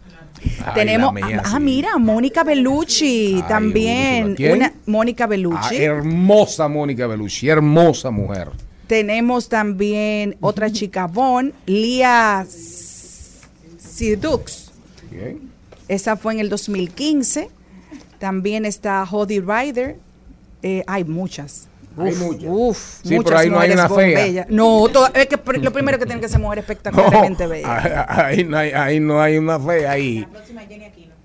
Ay, 0.65 0.75
Tenemos, 0.75 1.15
la 1.15 1.27
mía, 1.27 1.41
ah, 1.45 1.53
ah, 1.55 1.57
sí. 1.59 1.63
mira, 1.63 1.97
Mónica 1.99 2.45
Bellucci 2.45 3.35
Ay, 3.37 3.43
también. 3.49 4.37
Una 4.53 4.73
Mónica 4.87 5.25
Ah, 5.25 5.29
Bellucci. 5.29 5.77
hermosa 5.77 6.69
Mónica 6.69 7.07
Bellucci, 7.07 7.49
hermosa 7.49 8.11
mujer. 8.11 8.49
Tenemos 8.87 9.49
también 9.49 10.37
otra 10.41 10.71
chica 10.71 11.07
Bond, 11.07 11.53
Lia 11.65 12.45
Sidux. 13.79 14.71
Esa 15.89 16.17
fue 16.17 16.35
en 16.35 16.41
el 16.41 16.49
2015. 16.49 17.49
También 18.23 18.65
está 18.65 19.05
Jodie 19.05 19.41
Ryder. 19.41 19.97
Eh, 20.63 20.85
hay 20.87 21.03
muchas. 21.03 21.67
Hay 21.99 22.15
muchas. 22.15 22.45
uf, 22.47 22.79
Sí, 23.03 23.17
muchas 23.17 23.25
pero 23.25 23.39
ahí 23.41 23.51
no 23.51 23.59
hay 23.59 23.73
una 23.73 23.89
fea. 23.89 24.47
No, 24.49 24.87
toda- 24.93 25.11
es 25.13 25.27
que 25.27 25.37
lo 25.59 25.73
primero 25.73 25.99
que 25.99 26.07
tienen 26.07 26.21
que 26.23 26.29
ser 26.29 26.39
mujeres 26.39 26.63
espectacularmente 26.69 27.49
bellas. 27.49 28.07
ahí, 28.09 28.45
no 28.45 28.57
hay, 28.59 28.71
ahí 28.71 29.01
no 29.01 29.21
hay 29.21 29.39
una 29.39 29.59
fe 29.59 29.89
ahí. 29.89 30.25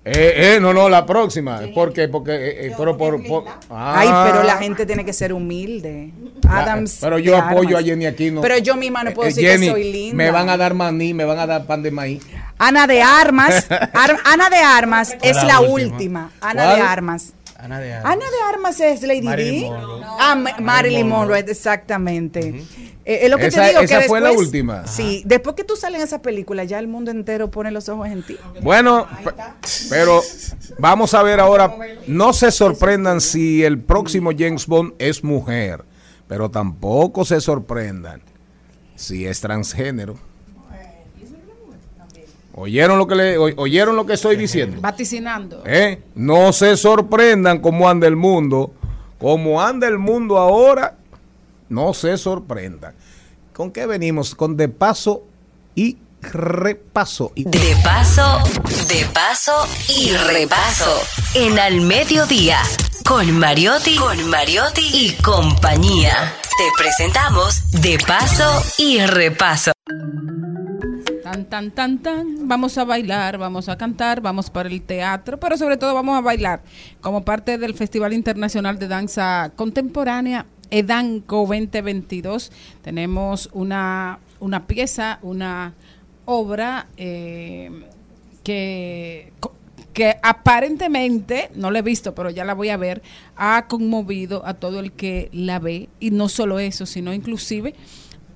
Eh, 0.04 0.56
eh, 0.56 0.58
no, 0.60 0.72
no, 0.74 0.88
la 0.88 1.06
próxima. 1.06 1.60
¿Por 1.72 1.92
qué? 1.92 2.08
Porque, 2.08 2.32
eh, 2.32 2.66
eh, 2.66 2.74
pero 2.76 2.96
por, 2.98 3.24
por- 3.24 3.44
Ay, 3.70 4.08
Ah. 4.10 4.28
pero 4.28 4.42
la 4.42 4.56
gente 4.56 4.84
tiene 4.84 5.04
que 5.04 5.12
ser 5.12 5.32
humilde. 5.32 6.10
La- 6.42 6.62
Adams. 6.64 6.98
pero 7.00 7.18
yo 7.20 7.36
apoyo 7.36 7.76
Armas. 7.76 7.82
a 7.82 7.86
Jenny 7.86 8.06
Aquino. 8.06 8.40
Pero 8.40 8.58
yo 8.58 8.74
misma 8.76 9.04
no 9.04 9.12
puedo 9.12 9.28
Eh, 9.28 9.32
decir 9.32 9.48
Jenny, 9.48 9.66
que 9.66 9.72
soy 9.72 9.92
linda. 9.92 10.16
Me 10.16 10.30
van 10.32 10.48
a 10.48 10.56
dar 10.56 10.74
maní, 10.74 11.14
me 11.14 11.24
van 11.24 11.38
a 11.38 11.46
dar 11.46 11.64
pan 11.66 11.80
de 11.82 11.92
maíz. 11.92 12.22
Ana 12.58 12.86
de 12.86 13.02
Armas. 13.02 13.66
Ar- 13.70 14.18
Ana 14.24 14.50
de 14.50 14.56
Armas 14.58 15.16
es 15.22 15.36
La 15.36 15.44
la 15.44 15.60
última. 15.60 15.92
última. 15.94 16.30
Ana 16.40 16.64
¿Cuál? 16.64 16.76
de 16.76 16.82
Armas. 16.82 17.32
Ana 17.60 17.80
de 17.80 17.92
Ana 17.92 18.14
de 18.16 18.52
Armas 18.52 18.78
es 18.80 19.02
Lady 19.02 19.22
Marilyn. 19.22 19.72
Monroe. 19.72 20.04
Ah, 20.20 20.34
Ma- 20.36 20.56
Marilyn 20.60 21.08
Monroe, 21.08 21.40
exactamente. 21.40 22.64
Eh, 23.04 23.20
es 23.22 23.30
lo 23.30 23.36
que 23.36 23.46
Esa- 23.46 23.62
te 23.62 23.68
digo 23.70 23.80
esa 23.80 24.00
que 24.00 24.06
fue 24.06 24.20
la 24.20 24.28
después- 24.28 24.46
última. 24.46 24.86
Sí, 24.86 25.22
después 25.26 25.56
que 25.56 25.64
tú 25.64 25.74
sales 25.74 26.00
en 26.00 26.06
esa 26.06 26.22
película, 26.22 26.62
ya 26.64 26.78
el 26.78 26.86
mundo 26.86 27.10
entero 27.10 27.50
pone 27.50 27.70
los 27.72 27.88
ojos 27.88 28.06
en 28.08 28.22
ti. 28.22 28.36
Bueno, 28.62 29.08
pe- 29.24 29.32
pero 29.90 30.22
vamos 30.78 31.14
a 31.14 31.22
ver 31.24 31.40
ahora. 31.40 31.74
No 32.06 32.32
se 32.32 32.52
sorprendan 32.52 33.20
si 33.20 33.64
el 33.64 33.80
próximo 33.80 34.30
James 34.38 34.66
Bond 34.66 34.94
es 34.98 35.24
mujer, 35.24 35.84
pero 36.28 36.50
tampoco 36.50 37.24
se 37.24 37.40
sorprendan 37.40 38.22
si 38.94 39.26
es 39.26 39.40
transgénero. 39.40 40.16
¿Oyeron 42.60 42.98
lo 42.98 43.06
que 43.06 43.14
le 43.14 43.38
oyeron 43.38 43.94
lo 43.94 44.04
que 44.04 44.14
estoy 44.14 44.34
diciendo? 44.36 44.80
Vaticinando. 44.80 45.62
¿Eh? 45.64 46.02
No 46.16 46.52
se 46.52 46.76
sorprendan 46.76 47.60
cómo 47.60 47.88
anda 47.88 48.08
el 48.08 48.16
mundo. 48.16 48.72
Como 49.20 49.62
anda 49.62 49.86
el 49.86 49.98
mundo 49.98 50.38
ahora, 50.38 50.96
no 51.68 51.94
se 51.94 52.16
sorprendan. 52.16 52.94
¿Con 53.52 53.70
qué 53.70 53.86
venimos? 53.86 54.34
Con 54.34 54.56
de 54.56 54.68
paso 54.68 55.22
y 55.76 55.98
repaso. 56.20 57.30
Y- 57.36 57.44
De 57.44 57.76
paso, 57.84 58.40
de 58.88 59.04
paso 59.14 59.52
y 59.88 60.10
repaso. 60.16 61.00
En 61.34 61.60
al 61.60 61.80
mediodía. 61.80 62.58
Con 63.06 63.38
Mariotti, 63.38 63.94
con 63.96 64.28
Mariotti 64.28 64.82
y 64.92 65.12
compañía. 65.22 66.34
Te 66.58 66.64
presentamos 66.82 67.70
De 67.82 67.98
paso 68.04 68.62
y 68.78 68.98
repaso. 69.06 69.70
Tan, 71.30 71.44
tan, 71.44 71.70
tan, 71.72 71.98
tan. 71.98 72.48
Vamos 72.48 72.78
a 72.78 72.86
bailar, 72.86 73.36
vamos 73.36 73.68
a 73.68 73.76
cantar, 73.76 74.22
vamos 74.22 74.48
para 74.48 74.70
el 74.70 74.80
teatro, 74.80 75.38
pero 75.38 75.58
sobre 75.58 75.76
todo 75.76 75.92
vamos 75.92 76.16
a 76.16 76.22
bailar 76.22 76.62
como 77.02 77.22
parte 77.22 77.58
del 77.58 77.74
Festival 77.74 78.14
Internacional 78.14 78.78
de 78.78 78.88
Danza 78.88 79.52
Contemporánea 79.54 80.46
EDANCO 80.70 81.46
2022. 81.46 82.50
Tenemos 82.80 83.50
una, 83.52 84.20
una 84.40 84.66
pieza, 84.66 85.18
una 85.20 85.74
obra 86.24 86.86
eh, 86.96 87.72
que, 88.42 89.30
que 89.92 90.16
aparentemente, 90.22 91.50
no 91.56 91.70
la 91.70 91.80
he 91.80 91.82
visto, 91.82 92.14
pero 92.14 92.30
ya 92.30 92.46
la 92.46 92.54
voy 92.54 92.70
a 92.70 92.78
ver, 92.78 93.02
ha 93.36 93.66
conmovido 93.68 94.46
a 94.46 94.54
todo 94.54 94.80
el 94.80 94.92
que 94.92 95.28
la 95.34 95.58
ve. 95.58 95.90
Y 96.00 96.10
no 96.10 96.30
solo 96.30 96.58
eso, 96.58 96.86
sino 96.86 97.12
inclusive 97.12 97.74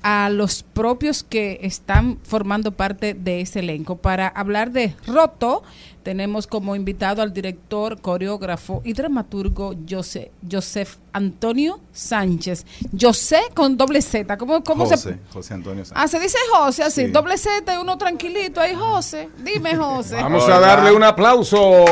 a 0.02 0.28
los 0.30 0.62
propios 0.62 1.22
que 1.22 1.60
están 1.62 2.18
formando 2.22 2.72
parte 2.72 3.14
de 3.14 3.40
ese 3.40 3.60
elenco. 3.60 3.96
Para 3.96 4.28
hablar 4.28 4.72
de 4.72 4.94
Roto, 5.06 5.62
tenemos 6.02 6.46
como 6.48 6.74
invitado 6.74 7.22
al 7.22 7.32
director, 7.32 8.00
coreógrafo 8.00 8.80
y 8.84 8.92
dramaturgo 8.92 9.74
José, 9.88 10.32
Joseph 10.50 10.96
Antonio 11.12 11.78
Sánchez. 11.92 12.66
José 13.00 13.40
con 13.54 13.76
doble 13.76 14.02
Z. 14.02 14.36
¿Cómo, 14.38 14.64
cómo 14.64 14.84
José, 14.86 14.96
se 14.96 15.18
José 15.32 15.54
Antonio 15.54 15.84
Sánchez. 15.84 16.02
Ah, 16.04 16.08
se 16.08 16.18
dice 16.18 16.38
José 16.52 16.82
así, 16.82 17.06
Sí. 17.06 17.10
doble 17.12 17.38
Z 17.38 17.72
y 17.74 17.78
uno 17.78 17.96
tranquilito 17.98 18.60
ahí, 18.60 18.74
José. 18.74 19.28
Dime, 19.44 19.76
José. 19.76 20.16
Vamos 20.16 20.48
a 20.48 20.58
darle 20.58 20.90
un 20.92 21.04
aplauso. 21.04 21.84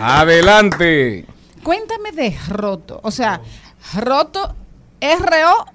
Adelante. 0.00 1.26
Cuéntame 1.62 2.12
de 2.12 2.36
Roto. 2.48 3.00
O 3.02 3.10
sea, 3.10 3.40
Roto, 3.94 4.54
R-O 5.00 5.66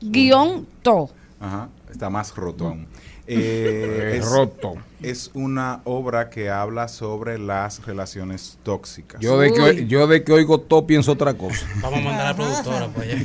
guion 0.00 0.66
to. 0.82 1.10
Ajá, 1.40 1.68
está 1.90 2.10
más 2.10 2.34
roto 2.34 2.68
aún. 2.68 2.86
Eh, 3.30 4.14
Eh, 4.16 4.20
roto. 4.22 4.76
Es 5.02 5.30
una 5.34 5.82
obra 5.84 6.30
que 6.30 6.48
habla 6.48 6.88
sobre 6.88 7.38
las 7.38 7.84
relaciones 7.84 8.58
tóxicas. 8.62 9.20
Yo 9.20 9.38
de, 9.38 9.52
que, 9.52 9.86
yo 9.86 10.06
de 10.06 10.24
que 10.24 10.32
oigo 10.32 10.60
todo 10.60 10.86
pienso 10.86 11.12
otra 11.12 11.34
cosa. 11.34 11.66
Vamos 11.82 12.00
a 12.00 12.02
mandar 12.02 12.26
a 12.26 12.30
la 12.30 12.36
productora 12.36 12.88
pues 12.94 13.06
allá. 13.06 13.22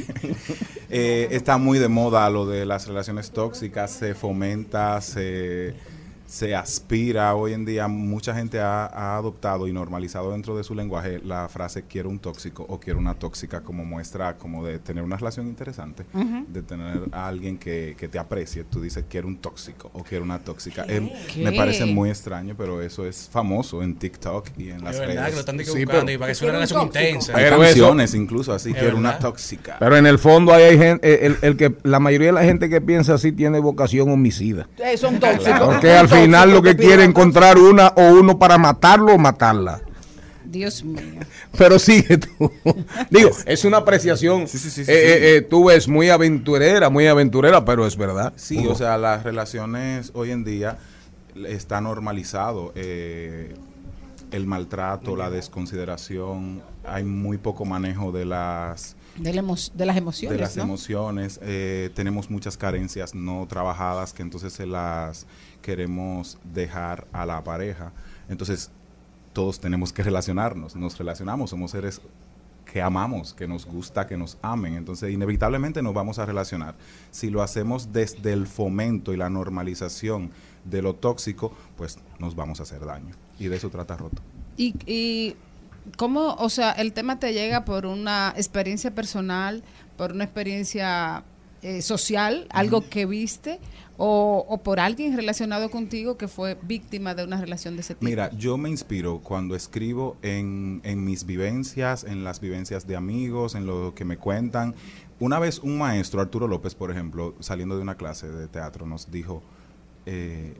Eh, 0.89 1.30
está 1.31 1.57
muy 1.57 1.80
de 1.80 1.88
moda 1.88 2.30
lo 2.30 2.45
de 2.45 2.65
las 2.65 2.85
relaciones 2.85 3.31
tóxicas, 3.31 3.91
se 3.91 4.13
fomenta, 4.13 4.99
se, 4.99 5.73
se 6.34 6.55
aspira. 6.55 7.35
Hoy 7.35 7.53
en 7.53 7.64
día 7.64 7.88
mucha 7.88 8.34
gente 8.34 8.60
ha, 8.60 8.85
ha 8.88 9.18
adoptado 9.18 9.68
y 9.68 9.72
normalizado 9.72 10.31
dentro 10.31 10.57
de 10.57 10.64
su 10.64 10.73
lenguaje 10.73 11.19
la 11.23 11.47
frase 11.47 11.84
quiero 11.84 12.10
un 12.10 12.18
tóxico 12.18 12.65
o 12.68 12.80
quiero 12.80 12.97
una 12.97 13.14
tóxica 13.14 13.61
como 13.61 13.85
muestra 13.85 14.35
como 14.38 14.65
de 14.65 14.80
tener 14.80 15.03
una 15.03 15.15
relación 15.15 15.47
interesante, 15.47 16.05
de 16.47 16.64
tener 16.64 17.01
a 17.11 17.27
alguien 17.27 17.60
que, 17.60 17.95
que 17.99 18.07
te 18.07 18.18
aprecie. 18.18 18.64
Tú 18.64 18.81
dices 18.81 19.05
quiero 19.07 19.27
un 19.27 19.38
tóxico 19.38 19.91
o 19.93 20.03
quiero 20.03 20.23
una 20.23 20.39
tóxica. 20.39 20.88
¿Qué? 20.88 20.95
Em, 20.95 21.10
¿Qué? 21.31 21.43
me 21.43 21.51
parece 21.51 21.85
muy 21.85 22.10
extraño, 22.10 22.55
pero 22.57 22.81
eso 22.81 23.05
es 23.05 23.30
famoso 23.31 23.84
en 23.84 23.93
TikTok 23.95 24.47
y 24.57 24.72
en 24.72 24.84
las 24.84 24.95
Es 24.95 25.01
verdad 25.01 25.14
redes. 25.15 25.26
que 25.30 25.34
lo 25.34 25.39
están 25.41 25.57
buscando 25.57 26.11
y 26.11 26.18
para 26.18 26.31
que 26.31 26.35
sea 26.35 26.45
una 26.49 26.53
relación 26.57 26.81
intensa. 26.88 27.38
Hay 27.38 27.49
canciones 27.51 28.10
eso- 28.10 28.18
incluso 28.18 28.53
así, 28.53 28.72
Es 28.72 28.77
quiero 28.77 28.97
una 28.97 29.19
tóxica. 29.19 29.76
Pero 29.80 29.97
en 29.97 30.07
el 30.07 30.18
fondo 30.18 30.51
ahí 30.51 30.64
hay 30.64 30.77
gente, 30.80 31.27
el, 31.27 31.38
el 31.43 31.57
que 31.57 31.76
la 31.84 31.99
mayoría 31.99 32.30
de 32.30 32.34
la 32.34 32.43
gente 32.43 32.69
que 32.69 32.81
piensa 32.81 33.14
así 33.14 33.31
tiene 33.31 33.60
vocación 33.60 34.10
homicida. 34.10 34.68
Eh, 34.84 34.97
son 34.97 35.19
tóxicos. 35.19 35.60
Porque 35.60 35.91
al 35.91 36.07
final 36.10 36.22
lo 36.27 36.61
que 36.61 36.75
quiere 36.75 37.03
encontrar 37.03 37.57
una 37.57 37.87
o 37.89 38.13
uno 38.13 38.37
para 38.39 38.57
matarlo 38.57 39.13
o 39.13 39.17
matarla. 39.17 39.81
Dios 40.45 40.83
mío. 40.83 41.19
Pero 41.57 41.79
sigue 41.79 42.17
tú. 42.19 42.51
Digo, 43.09 43.31
es 43.45 43.65
una 43.65 43.77
apreciación. 43.77 44.47
sí, 44.47 44.57
Eh, 44.57 44.71
sí. 44.71 44.81
eh, 44.81 45.37
eh, 45.37 45.41
tú 45.41 45.65
ves 45.65 45.87
muy 45.87 46.09
aventurera, 46.09 46.89
muy 46.91 47.07
aventurera, 47.07 47.65
pero 47.65 47.87
es 47.87 47.97
verdad. 47.97 48.33
Sí, 48.35 48.67
o 48.67 48.75
sea, 48.75 48.97
las 48.99 49.23
relaciones 49.23 50.11
hoy 50.13 50.29
en 50.31 50.43
día 50.43 50.77
está 51.47 51.81
normalizado. 51.81 52.71
eh, 52.75 53.55
el 54.31 54.47
maltrato, 54.47 55.15
la 55.15 55.29
desconsideración, 55.29 56.63
hay 56.83 57.03
muy 57.03 57.37
poco 57.37 57.65
manejo 57.65 58.11
de 58.11 58.25
las 58.25 58.95
De, 59.15 59.31
la 59.31 59.41
emo- 59.43 59.71
de 59.73 59.85
las 59.85 59.95
emociones. 59.97 60.35
de 60.37 60.43
las 60.43 60.57
¿no? 60.57 60.63
emociones. 60.63 61.39
eh, 61.43 61.91
tenemos 61.93 62.31
muchas 62.31 62.57
carencias 62.57 63.13
no 63.13 63.45
trabajadas 63.47 64.11
que 64.11 64.23
entonces 64.23 64.51
se 64.53 64.65
las 64.65 65.27
queremos 65.64 66.38
dejar 66.44 67.07
a 67.11 67.26
la 67.26 67.44
pareja. 67.44 67.91
Entonces, 68.30 68.69
todos 69.34 69.60
tenemos 69.60 69.91
que 69.91 70.03
relacionarnos. 70.03 70.76
Nos 70.76 70.95
relacionamos, 70.99 71.49
somos 71.49 71.72
seres 71.72 72.02
que 72.72 72.81
amamos, 72.81 73.34
que 73.34 73.48
nos 73.48 73.65
gusta 73.65 74.06
que 74.06 74.18
nos 74.18 74.38
amen. 74.41 74.76
Entonces, 74.76 75.11
inevitablemente 75.11 75.81
nos 75.81 75.94
vamos 75.94 76.19
a 76.19 76.26
relacionar. 76.26 76.76
Si 77.10 77.30
lo 77.30 77.41
hacemos 77.41 77.91
desde 77.91 78.34
el 78.34 78.45
fomento 78.45 79.14
y 79.14 79.18
la 79.18 79.30
normalización 79.30 80.31
de 80.65 80.81
lo 80.81 80.94
tóxico, 80.94 81.53
pues 81.77 81.98
nos 82.19 82.35
vamos 82.35 82.60
a 82.60 82.64
hacer 82.64 82.85
daño. 82.85 83.15
Y 83.40 83.48
de 83.48 83.56
eso 83.56 83.69
trata 83.69 83.98
Roto. 83.98 84.22
Y, 84.57 84.76
y 84.85 85.35
cómo, 85.98 86.35
o 86.35 86.49
sea, 86.49 86.72
el 86.72 86.94
tema 86.94 87.19
te 87.19 87.34
llega 87.34 87.65
por 87.65 87.85
una 87.85 88.34
experiencia 88.35 88.94
personal, 88.94 89.64
por 89.98 90.11
una 90.11 90.23
experiencia 90.23 91.23
eh, 91.64 91.81
social, 91.81 92.45
algo 92.52 92.88
que 92.90 93.06
viste, 93.06 93.60
o, 93.98 94.45
o 94.49 94.57
por 94.64 94.80
alguien 94.80 95.15
relacionado 95.15 95.69
contigo 95.69 96.18
que 96.18 96.27
fue 96.27 96.57
víctima 96.64 97.14
de 97.15 97.23
una 97.23 97.40
relación 97.40 97.76
de 97.76 97.81
ese 97.81 97.94
tipo. 97.95 98.06
Mira, 98.06 98.31
yo 98.38 98.57
me 98.57 98.69
inspiro 98.69 99.19
cuando 99.19 99.56
escribo 99.56 100.18
en, 100.22 100.81
en 100.84 101.03
mis 101.06 101.26
vivencias, 101.26 102.03
en 102.03 102.23
las 102.23 102.40
vivencias 102.40 102.88
de 102.88 102.95
amigos, 102.95 103.56
en 103.56 103.65
lo 103.65 103.94
que 103.95 104.03
me 104.03 104.18
cuentan. 104.18 104.73
Una 105.19 105.40
vez 105.40 105.60
un 105.60 105.77
maestro, 105.77 106.22
Arturo 106.22 106.48
López, 106.48 106.73
por 106.76 106.90
ejemplo, 106.91 107.35
saliendo 107.40 107.76
de 107.76 107.81
una 107.84 107.95
clase 107.95 108.27
de 108.30 108.48
teatro, 108.48 108.85
nos 108.85 109.11
dijo, 109.11 109.41
eh, 110.06 110.56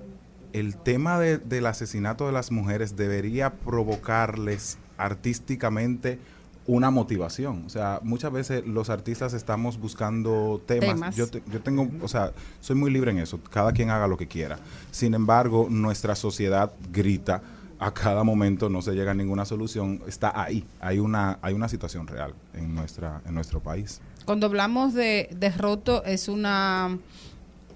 el 0.54 0.78
tema 0.78 1.20
de- 1.20 1.40
del 1.40 1.66
asesinato 1.66 2.28
de 2.28 2.32
las 2.34 2.52
mujeres 2.52 2.96
debería 2.96 3.56
provocarles 3.56 4.78
artísticamente 4.98 6.20
una 6.66 6.90
motivación. 6.92 7.64
O 7.66 7.70
sea, 7.70 8.00
muchas 8.04 8.32
veces 8.32 8.66
los 8.66 8.90
artistas 8.90 9.34
estamos 9.34 9.78
buscando 9.80 10.62
temas. 10.66 10.88
Temas. 10.96 11.16
Yo, 11.16 11.28
te- 11.28 11.44
yo 11.52 11.62
tengo, 11.62 11.90
o 12.02 12.08
sea, 12.08 12.32
soy 12.62 12.76
muy 12.76 12.90
libre 12.92 13.12
en 13.12 13.18
eso. 13.20 13.40
Cada 13.50 13.72
quien 13.74 13.90
haga 13.90 14.08
lo 14.08 14.16
que 14.18 14.28
quiera. 14.28 14.60
Sin 14.92 15.14
embargo, 15.14 15.68
nuestra 15.70 16.16
sociedad 16.16 16.72
grita 16.92 17.42
a 17.80 17.94
cada 17.94 18.24
momento, 18.24 18.70
no 18.70 18.82
se 18.82 18.94
llega 18.94 19.12
a 19.12 19.14
ninguna 19.14 19.44
solución. 19.44 20.02
Está 20.08 20.42
ahí. 20.42 20.64
Hay 20.80 21.00
una, 21.00 21.38
hay 21.42 21.54
una 21.54 21.68
situación 21.68 22.08
real 22.08 22.34
en 22.54 22.74
nuestra, 22.74 23.22
en 23.26 23.34
nuestro 23.34 23.60
país. 23.60 24.00
Cuando 24.24 24.46
hablamos 24.46 24.94
de, 24.94 25.28
de 25.38 25.50
roto, 25.50 26.02
es 26.06 26.30
una, 26.30 26.98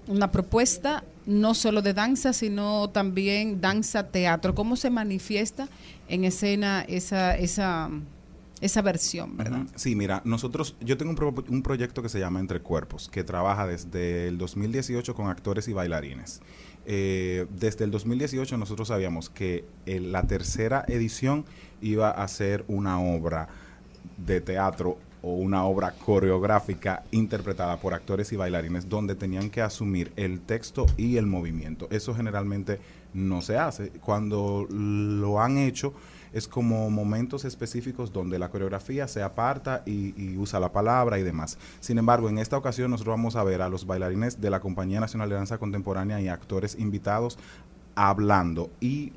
una 0.06 0.30
propuesta 0.32 1.04
no 1.26 1.52
solo 1.54 1.82
de 1.82 1.92
danza, 1.92 2.32
sino 2.32 2.88
también 2.88 3.60
danza 3.60 4.04
teatro. 4.04 4.54
¿Cómo 4.54 4.76
se 4.76 4.88
manifiesta 4.88 5.68
en 6.08 6.24
escena 6.24 6.86
esa, 6.88 7.36
esa, 7.36 7.90
esa 8.60 8.82
versión, 8.82 9.36
¿verdad? 9.36 9.66
Sí, 9.76 9.94
mira, 9.94 10.20
nosotros, 10.24 10.76
yo 10.80 10.96
tengo 10.96 11.10
un, 11.10 11.16
pro- 11.16 11.34
un 11.48 11.62
proyecto 11.62 12.02
que 12.02 12.08
se 12.08 12.18
llama 12.18 12.40
Entre 12.40 12.60
Cuerpos, 12.60 13.08
que 13.08 13.24
trabaja 13.24 13.66
desde 13.66 14.28
el 14.28 14.38
2018 14.38 15.14
con 15.14 15.28
actores 15.28 15.68
y 15.68 15.72
bailarines. 15.72 16.40
Eh, 16.86 17.46
desde 17.50 17.84
el 17.84 17.90
2018 17.90 18.56
nosotros 18.56 18.88
sabíamos 18.88 19.28
que 19.28 19.64
eh, 19.86 20.00
la 20.00 20.22
tercera 20.22 20.84
edición 20.88 21.44
iba 21.82 22.10
a 22.10 22.26
ser 22.28 22.64
una 22.66 22.98
obra 23.00 23.48
de 24.16 24.40
teatro 24.40 24.98
o 25.20 25.32
una 25.34 25.64
obra 25.64 25.92
coreográfica 25.92 27.02
interpretada 27.10 27.76
por 27.78 27.92
actores 27.92 28.32
y 28.32 28.36
bailarines 28.36 28.88
donde 28.88 29.14
tenían 29.16 29.50
que 29.50 29.60
asumir 29.62 30.12
el 30.16 30.40
texto 30.40 30.86
y 30.96 31.16
el 31.16 31.26
movimiento. 31.26 31.88
Eso 31.90 32.14
generalmente 32.14 32.78
no 33.14 33.42
se 33.42 33.58
hace. 33.58 33.90
Cuando 33.90 34.66
lo 34.70 35.42
han 35.42 35.58
hecho 35.58 35.92
es 36.32 36.48
como 36.48 36.90
momentos 36.90 37.44
específicos 37.44 38.12
donde 38.12 38.38
la 38.38 38.50
coreografía 38.50 39.08
se 39.08 39.22
aparta 39.22 39.82
y, 39.86 40.14
y 40.16 40.36
usa 40.36 40.60
la 40.60 40.72
palabra 40.72 41.18
y 41.18 41.22
demás. 41.22 41.58
Sin 41.80 41.98
embargo, 41.98 42.28
en 42.28 42.38
esta 42.38 42.56
ocasión 42.56 42.90
nosotros 42.90 43.14
vamos 43.14 43.36
a 43.36 43.44
ver 43.44 43.62
a 43.62 43.68
los 43.68 43.86
bailarines 43.86 44.40
de 44.40 44.50
la 44.50 44.60
Compañía 44.60 45.00
Nacional 45.00 45.28
de 45.28 45.36
Danza 45.36 45.58
Contemporánea 45.58 46.20
y 46.20 46.28
actores 46.28 46.76
invitados 46.78 47.38
hablando 47.94 48.70
y 48.80 49.12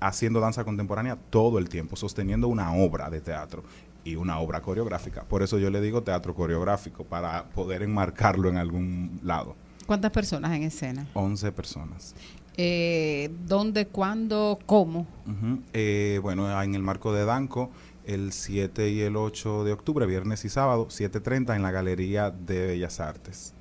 haciendo 0.00 0.40
danza 0.40 0.64
contemporánea 0.64 1.16
todo 1.30 1.58
el 1.58 1.68
tiempo, 1.68 1.96
sosteniendo 1.96 2.48
una 2.48 2.72
obra 2.74 3.08
de 3.08 3.20
teatro 3.20 3.62
y 4.04 4.16
una 4.16 4.38
obra 4.38 4.60
coreográfica. 4.60 5.22
Por 5.22 5.42
eso 5.42 5.58
yo 5.58 5.70
le 5.70 5.80
digo 5.80 6.02
teatro 6.02 6.34
coreográfico, 6.34 7.04
para 7.04 7.44
poder 7.50 7.82
enmarcarlo 7.82 8.48
en 8.48 8.58
algún 8.58 9.20
lado. 9.22 9.56
¿Cuántas 9.86 10.10
personas 10.10 10.52
en 10.52 10.62
escena? 10.64 11.06
11 11.14 11.52
personas. 11.52 12.14
Eh, 12.56 13.30
¿Dónde, 13.46 13.86
cuándo, 13.86 14.58
cómo? 14.66 15.06
Ujú. 15.26 15.60
Eh, 15.72 16.20
bueno, 16.22 16.62
en 16.62 16.74
el 16.74 16.82
marco 16.82 17.12
de 17.12 17.24
Danco, 17.24 17.70
el 18.04 18.32
7 18.32 18.90
y 18.90 19.00
el 19.00 19.16
8 19.16 19.64
de 19.64 19.72
octubre, 19.72 20.06
viernes 20.06 20.44
y 20.44 20.48
sábado, 20.48 20.86
7.30 20.88 21.56
en 21.56 21.62
la 21.62 21.70
Galería 21.70 22.30
de 22.30 22.66
Bellas 22.66 23.00
Artes. 23.00 23.54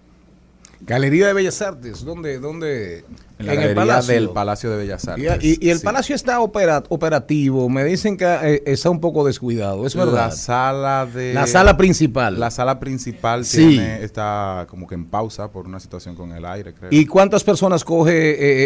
Galería 0.85 1.27
de 1.27 1.33
Bellas 1.33 1.61
Artes, 1.61 2.03
¿dónde? 2.03 2.39
dónde? 2.39 3.05
En 3.39 3.47
la 3.47 3.55
galería 3.55 4.01
del 4.01 4.29
Palacio 4.29 4.69
de 4.69 4.77
Bellas 4.77 5.07
Artes. 5.07 5.43
y- 5.43 5.57
y 5.65 5.69
el 5.69 5.79
Sí. 5.79 5.83
Palacio 5.83 6.15
está 6.15 6.39
opera- 6.39 6.83
operativo. 6.89 7.67
Me 7.67 7.83
dicen 7.83 8.15
que 8.15 8.25
eh, 8.25 8.63
está 8.67 8.89
un 8.89 8.99
poco 9.01 9.25
descuidado, 9.25 9.85
¿es 9.87 9.95
verdad? 9.95 10.27
La 10.27 10.31
sala 10.31 11.05
de... 11.05 11.33
La 11.33 11.47
sala 11.47 11.75
principal. 11.75 12.39
La 12.39 12.51
sala 12.51 12.79
principal 12.79 13.43
Sí. 13.43 13.69
tiene, 13.69 14.03
está 14.03 14.65
como 14.69 14.87
que 14.87 14.95
en 14.95 15.05
pausa 15.05 15.51
por 15.51 15.65
una 15.67 15.79
situación 15.79 16.15
con 16.15 16.31
el 16.31 16.45
aire, 16.45 16.73
creo. 16.73 16.89
¿Y 16.91 17.05
cuántas 17.05 17.43
personas 17.43 17.83
coge 17.83 18.13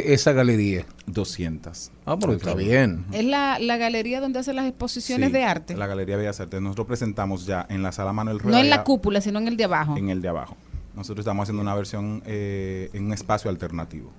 eh, 0.10 0.14
esa 0.14 0.32
galería? 0.34 0.86
200. 1.08 1.92
Ah, 2.06 2.18
pero 2.20 2.34
está 2.34 2.54
bien. 2.54 3.06
¿Es 3.14 3.24
la, 3.26 3.58
la 3.60 3.78
galería 3.78 4.20
donde 4.22 4.40
hacen 4.40 4.56
las 4.58 4.66
exposiciones 4.68 5.28
Sí, 5.30 5.34
de 5.34 5.44
arte? 5.44 5.76
La 5.78 5.88
Galería 5.88 6.18
Bellas 6.18 6.40
Artes. 6.40 6.62
Nosotros 6.62 6.88
presentamos 6.88 7.46
ya 7.46 7.66
en 7.70 7.82
la 7.84 7.92
sala 7.92 8.12
Manuel 8.14 8.38
No 8.38 8.44
Rueda. 8.44 8.60
en 8.60 8.70
la 8.70 8.84
cúpula, 8.84 9.22
sino 9.22 9.40
en 9.40 9.48
el 9.48 9.58
de 9.58 9.64
abajo. 9.64 9.96
En 9.98 10.10
el 10.10 10.22
de 10.22 10.28
abajo. 10.28 10.56
Nosotros 10.98 11.20
estamos 11.24 11.44
haciendo 11.44 11.62
una 11.62 11.76
versión 11.76 12.24
eh, 12.26 12.90
en 12.92 13.06
un 13.06 13.14
espacio 13.14 13.50
alternativo. 13.52 14.12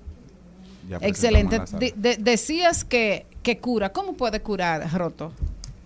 Ya 0.88 0.96
Excelente. 0.98 1.60
De- 1.78 1.92
de- 1.96 2.16
decías 2.16 2.84
que, 2.84 3.26
que 3.42 3.58
cura. 3.58 3.92
¿Cómo 3.92 4.14
puede 4.16 4.40
curar 4.40 4.88
roto? 4.96 5.32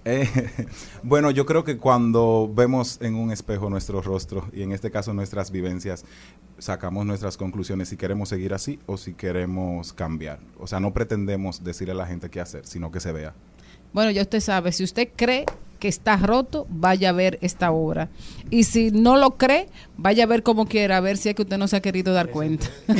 Eh, 0.04 0.28
bueno, 1.02 1.30
yo 1.30 1.46
creo 1.46 1.64
que 1.64 1.78
cuando 1.78 2.50
vemos 2.54 2.98
en 3.00 3.14
un 3.14 3.32
espejo 3.32 3.70
nuestro 3.70 4.02
rostro 4.02 4.48
y 4.52 4.62
en 4.62 4.72
este 4.72 4.90
caso 4.90 5.14
nuestras 5.14 5.50
vivencias, 5.50 6.04
sacamos 6.58 7.06
nuestras 7.06 7.36
conclusiones 7.38 7.88
si 7.88 7.96
queremos 7.96 8.28
seguir 8.28 8.52
así 8.52 8.78
o 8.86 8.96
si 8.98 9.14
queremos 9.14 9.92
cambiar. 9.94 10.40
O 10.58 10.66
sea, 10.66 10.78
no 10.78 10.92
pretendemos 10.92 11.64
decirle 11.64 11.92
a 11.92 11.96
la 11.96 12.06
gente 12.06 12.28
qué 12.28 12.40
hacer, 12.40 12.66
sino 12.66 12.90
que 12.92 13.00
se 13.00 13.12
vea. 13.12 13.32
Bueno, 13.92 14.10
ya 14.10 14.22
usted 14.22 14.40
sabe, 14.40 14.72
si 14.72 14.84
usted 14.84 15.08
cree 15.14 15.44
que 15.78 15.88
está 15.88 16.16
roto, 16.16 16.66
vaya 16.70 17.08
a 17.08 17.12
ver 17.12 17.38
esta 17.42 17.72
obra. 17.72 18.08
Y 18.50 18.64
si 18.64 18.92
no 18.92 19.16
lo 19.16 19.32
cree, 19.32 19.68
vaya 19.96 20.24
a 20.24 20.26
ver 20.28 20.44
como 20.44 20.66
quiera, 20.66 20.98
a 20.98 21.00
ver 21.00 21.16
si 21.16 21.28
es 21.28 21.34
que 21.34 21.42
usted 21.42 21.58
no 21.58 21.66
se 21.66 21.76
ha 21.76 21.82
querido 21.82 22.12
dar 22.12 22.30
cuenta. 22.30 22.68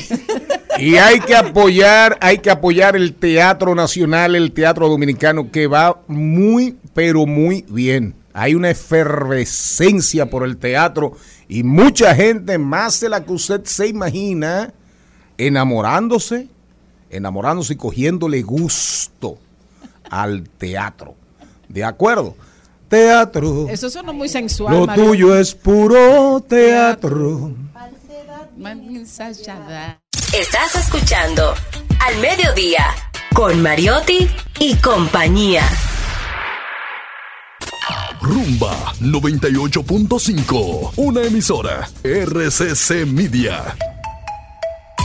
Y 0.79 0.97
hay 0.97 1.21
que 1.21 1.37
apoyar, 1.37 2.19
hay 2.23 2.39
que 2.39 2.51
apoyar 2.51 2.97
el 2.97 3.13
Teatro 3.15 3.75
Nacional, 3.75 4.35
el 4.35 4.53
Teatro 4.53 4.89
Dominicano, 4.89 5.51
que 5.51 5.67
va 5.67 6.01
muy, 6.09 6.77
pero 6.95 7.27
muy 7.27 7.65
bien. 7.69 8.15
Hay 8.33 8.55
una 8.55 8.71
efervescencia 8.71 10.31
por 10.31 10.45
el 10.45 10.57
teatro 10.57 11.13
y 11.47 11.63
mucha 11.63 12.15
gente, 12.15 12.57
más 12.57 12.99
de 13.01 13.11
la 13.11 13.23
que 13.23 13.33
usted 13.33 13.65
se 13.65 13.87
imagina, 13.87 14.73
enamorándose, 15.37 16.49
enamorándose 17.11 17.75
y 17.75 17.77
cogiéndole 17.77 18.41
gusto 18.41 19.39
al 20.13 20.49
teatro. 20.59 21.17
¿De 21.69 21.83
acuerdo? 21.83 22.37
Teatro. 22.89 23.67
Eso 23.69 23.89
suena 23.89 24.13
muy 24.13 24.29
sensual. 24.29 24.75
Lo 24.75 24.87
Mario. 24.87 25.05
tuyo 25.05 25.35
es 25.37 25.55
puro 25.55 26.45
teatro. 26.47 27.51
Estás 30.35 30.77
escuchando 30.77 31.55
Al 32.07 32.19
Mediodía 32.21 32.85
con 33.35 33.63
Mariotti 33.63 34.29
y 34.61 34.77
compañía. 34.77 35.63
Rumba 38.21 38.93
98.5, 39.01 40.93
una 40.97 41.23
emisora 41.23 41.89
RCC 42.05 43.07
Media. 43.07 43.75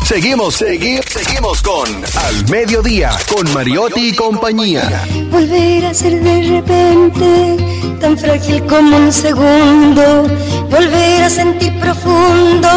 Seguimos, 0.08 0.56
seguimos, 0.56 1.04
seguimos 1.06 1.62
con 1.62 1.86
Al 1.86 2.50
Mediodía 2.50 3.12
con 3.30 3.54
Mariotti 3.54 4.08
y 4.08 4.16
compañía. 4.16 5.06
Volver 5.30 5.86
a 5.86 5.94
ser 5.94 6.24
de 6.24 6.44
repente 6.44 7.58
tan 8.00 8.18
frágil 8.18 8.64
como 8.68 8.96
un 8.96 9.12
segundo. 9.12 10.24
Volver 10.72 11.24
a 11.24 11.30
sentir 11.30 11.78
profundo 11.82 12.70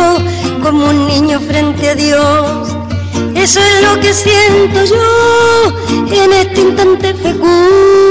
como 0.61 0.90
un 0.90 1.07
niño 1.07 1.39
frente 1.39 1.90
a 1.90 1.94
Dios. 1.94 2.77
Eso 3.36 3.61
es 3.61 3.82
lo 3.85 4.01
que 4.01 4.12
siento 4.12 4.85
yo 4.86 5.73
en 6.12 6.32
este 6.32 6.61
instante 6.62 7.15
fecundo. 7.15 8.11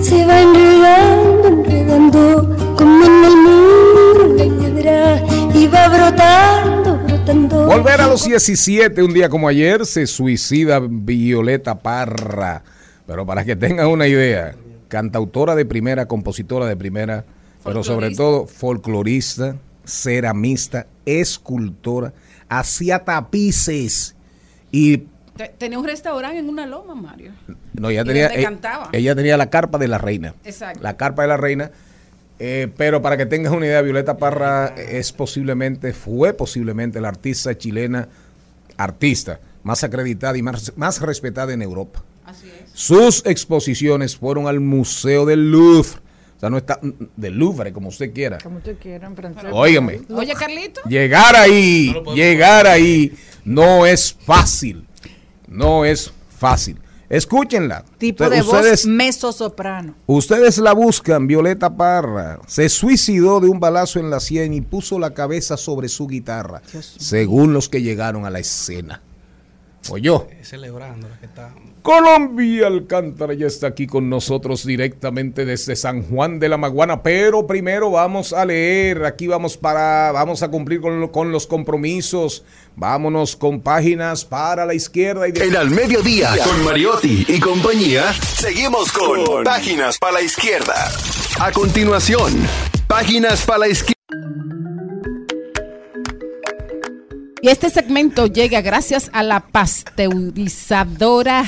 Se 0.00 0.24
va 0.24 0.40
enredando, 0.40 1.48
enredando 1.48 2.56
como 2.74 3.04
en 3.04 3.24
el 3.26 3.36
muro 3.36 4.34
la 4.34 4.44
hiedra 4.44 5.37
va 5.66 5.88
brotando, 5.88 6.96
brotando. 6.98 7.66
Volver 7.66 8.00
a 8.00 8.06
los 8.06 8.24
17, 8.24 9.02
un 9.02 9.12
día 9.12 9.28
como 9.28 9.48
ayer, 9.48 9.84
se 9.86 10.06
suicida 10.06 10.80
Violeta 10.80 11.78
Parra. 11.78 12.62
Pero 13.06 13.24
para 13.26 13.44
que 13.44 13.56
tengan 13.56 13.86
una 13.88 14.06
idea, 14.06 14.54
cantautora 14.88 15.54
de 15.54 15.64
primera, 15.64 16.06
compositora 16.06 16.66
de 16.66 16.76
primera, 16.76 17.24
pero 17.64 17.82
sobre 17.82 18.14
todo 18.14 18.46
folclorista, 18.46 19.56
ceramista, 19.84 20.86
escultora, 21.06 22.12
hacía 22.48 23.00
tapices 23.04 24.14
y 24.70 25.04
Te- 25.36 25.54
Tenía 25.56 25.78
un 25.78 25.84
restaurante 25.86 26.38
en 26.38 26.48
una 26.48 26.66
loma, 26.66 26.94
Mario. 26.96 27.30
no, 27.74 27.90
ella 27.90 28.04
tenía, 28.04 28.26
eh, 28.26 28.42
cantaba. 28.42 28.88
ella 28.92 29.14
tenía 29.14 29.36
la 29.36 29.48
carpa 29.50 29.78
de 29.78 29.86
la 29.86 29.96
reina. 29.98 30.34
Exacto. 30.44 30.80
La 30.82 30.96
carpa 30.96 31.22
de 31.22 31.28
la 31.28 31.36
reina. 31.36 31.70
Eh, 32.38 32.68
pero 32.76 33.02
para 33.02 33.16
que 33.16 33.26
tengas 33.26 33.52
una 33.52 33.66
idea, 33.66 33.82
Violeta 33.82 34.16
Parra 34.16 34.74
es 34.76 35.12
posiblemente, 35.12 35.92
fue 35.92 36.32
posiblemente 36.34 37.00
la 37.00 37.08
artista 37.08 37.56
chilena, 37.56 38.08
artista 38.76 39.40
más 39.62 39.84
acreditada 39.84 40.38
y 40.38 40.42
más, 40.42 40.72
más 40.76 41.00
respetada 41.00 41.52
en 41.52 41.62
Europa. 41.62 42.02
Sus 42.72 43.24
exposiciones 43.26 44.16
fueron 44.16 44.46
al 44.46 44.60
Museo 44.60 45.26
del 45.26 45.50
Louvre. 45.50 45.98
O 46.36 46.40
sea, 46.40 46.48
no 46.50 46.58
está 46.58 46.78
del 47.16 47.36
Louvre, 47.36 47.72
como 47.72 47.88
usted 47.88 48.12
quiera. 48.12 48.38
Como 48.38 48.58
usted 48.58 48.78
quiera, 48.78 49.08
en 49.08 49.16
francés. 49.16 49.50
Óigame. 49.52 50.02
Oye, 50.10 50.34
Carlito. 50.34 50.80
Llegar 50.88 51.34
ahí, 51.34 51.92
llegar 52.14 52.66
ahí 52.66 53.12
no 53.44 53.84
es 53.84 54.12
fácil. 54.12 54.86
No 55.48 55.84
es 55.84 56.12
fácil. 56.30 56.78
Escúchenla. 57.08 57.84
Tipo 57.98 58.24
Usted- 58.24 58.36
de 58.36 58.42
ustedes, 58.42 58.84
voz 58.84 58.86
meso 58.86 59.32
soprano. 59.32 59.94
ustedes 60.06 60.58
la 60.58 60.72
buscan, 60.72 61.26
Violeta 61.26 61.74
Parra. 61.74 62.38
Se 62.46 62.68
suicidó 62.68 63.40
de 63.40 63.48
un 63.48 63.60
balazo 63.60 63.98
en 63.98 64.10
la 64.10 64.20
sien 64.20 64.52
y 64.52 64.60
puso 64.60 64.98
la 64.98 65.14
cabeza 65.14 65.56
sobre 65.56 65.88
su 65.88 66.06
guitarra, 66.06 66.60
según 66.98 67.52
los 67.54 67.68
que 67.68 67.80
llegaron 67.82 68.26
a 68.26 68.30
la 68.30 68.40
escena. 68.40 69.02
Oyó. 69.90 70.26
Celebrando 70.42 71.08
la 71.08 71.18
que 71.18 71.26
está. 71.26 71.54
Colombia 71.82 72.66
Alcántara 72.66 73.32
ya 73.34 73.46
está 73.46 73.68
aquí 73.68 73.86
con 73.86 74.10
nosotros 74.10 74.66
directamente 74.66 75.44
desde 75.46 75.74
San 75.76 76.02
Juan 76.02 76.38
de 76.38 76.48
la 76.50 76.58
Maguana, 76.58 77.02
pero 77.02 77.46
primero 77.46 77.90
vamos 77.92 78.32
a 78.34 78.44
leer, 78.44 79.04
aquí 79.04 79.26
vamos 79.26 79.56
para, 79.56 80.12
vamos 80.12 80.42
a 80.42 80.50
cumplir 80.50 80.80
con, 80.82 81.00
lo- 81.00 81.10
con 81.12 81.32
los 81.32 81.46
compromisos, 81.46 82.44
vámonos 82.76 83.36
con 83.36 83.62
páginas 83.62 84.24
para 84.24 84.66
la 84.66 84.74
izquierda 84.74 85.28
y 85.28 85.32
de... 85.32 85.44
En 85.44 85.56
Al 85.56 85.70
Mediodía 85.70 86.30
con 86.44 86.62
Mariotti 86.64 87.24
y 87.26 87.40
compañía, 87.40 88.12
seguimos 88.12 88.92
con 88.92 89.44
Páginas 89.44 89.96
para 89.98 90.14
la 90.14 90.22
Izquierda. 90.22 90.74
A 91.40 91.52
continuación, 91.52 92.34
Páginas 92.86 93.46
para 93.46 93.60
la 93.60 93.68
Izquierda. 93.68 93.94
Y 97.40 97.50
este 97.50 97.70
segmento 97.70 98.26
llega 98.26 98.62
gracias 98.62 99.10
a 99.12 99.22
la 99.22 99.38
pasteurizadora 99.40 101.44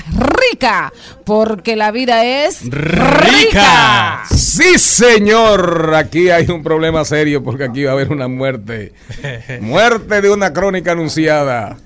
rica, 0.53 0.93
porque 1.25 1.75
la 1.75 1.91
vida 1.91 2.25
es 2.25 2.63
rica. 2.71 4.23
Sí, 4.31 4.79
señor. 4.79 5.93
Aquí 5.97 6.31
hay 6.31 6.49
un 6.49 6.63
problema 6.63 7.05
serio 7.05 7.43
porque 7.43 7.65
aquí 7.65 7.83
va 7.85 7.91
a 7.91 7.95
haber 7.95 8.13
una 8.13 8.29
muerte. 8.29 8.93
Muerte 9.61 10.21
de 10.21 10.31
una 10.31 10.53
crónica 10.53 10.93
anunciada. 10.93 11.77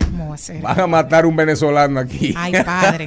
Van 0.63 0.81
a 0.81 0.87
matar 0.87 1.27
un 1.27 1.37
venezolano 1.37 2.01
aquí. 2.01 2.35
Ay, 2.37 2.53
padre. 2.65 3.07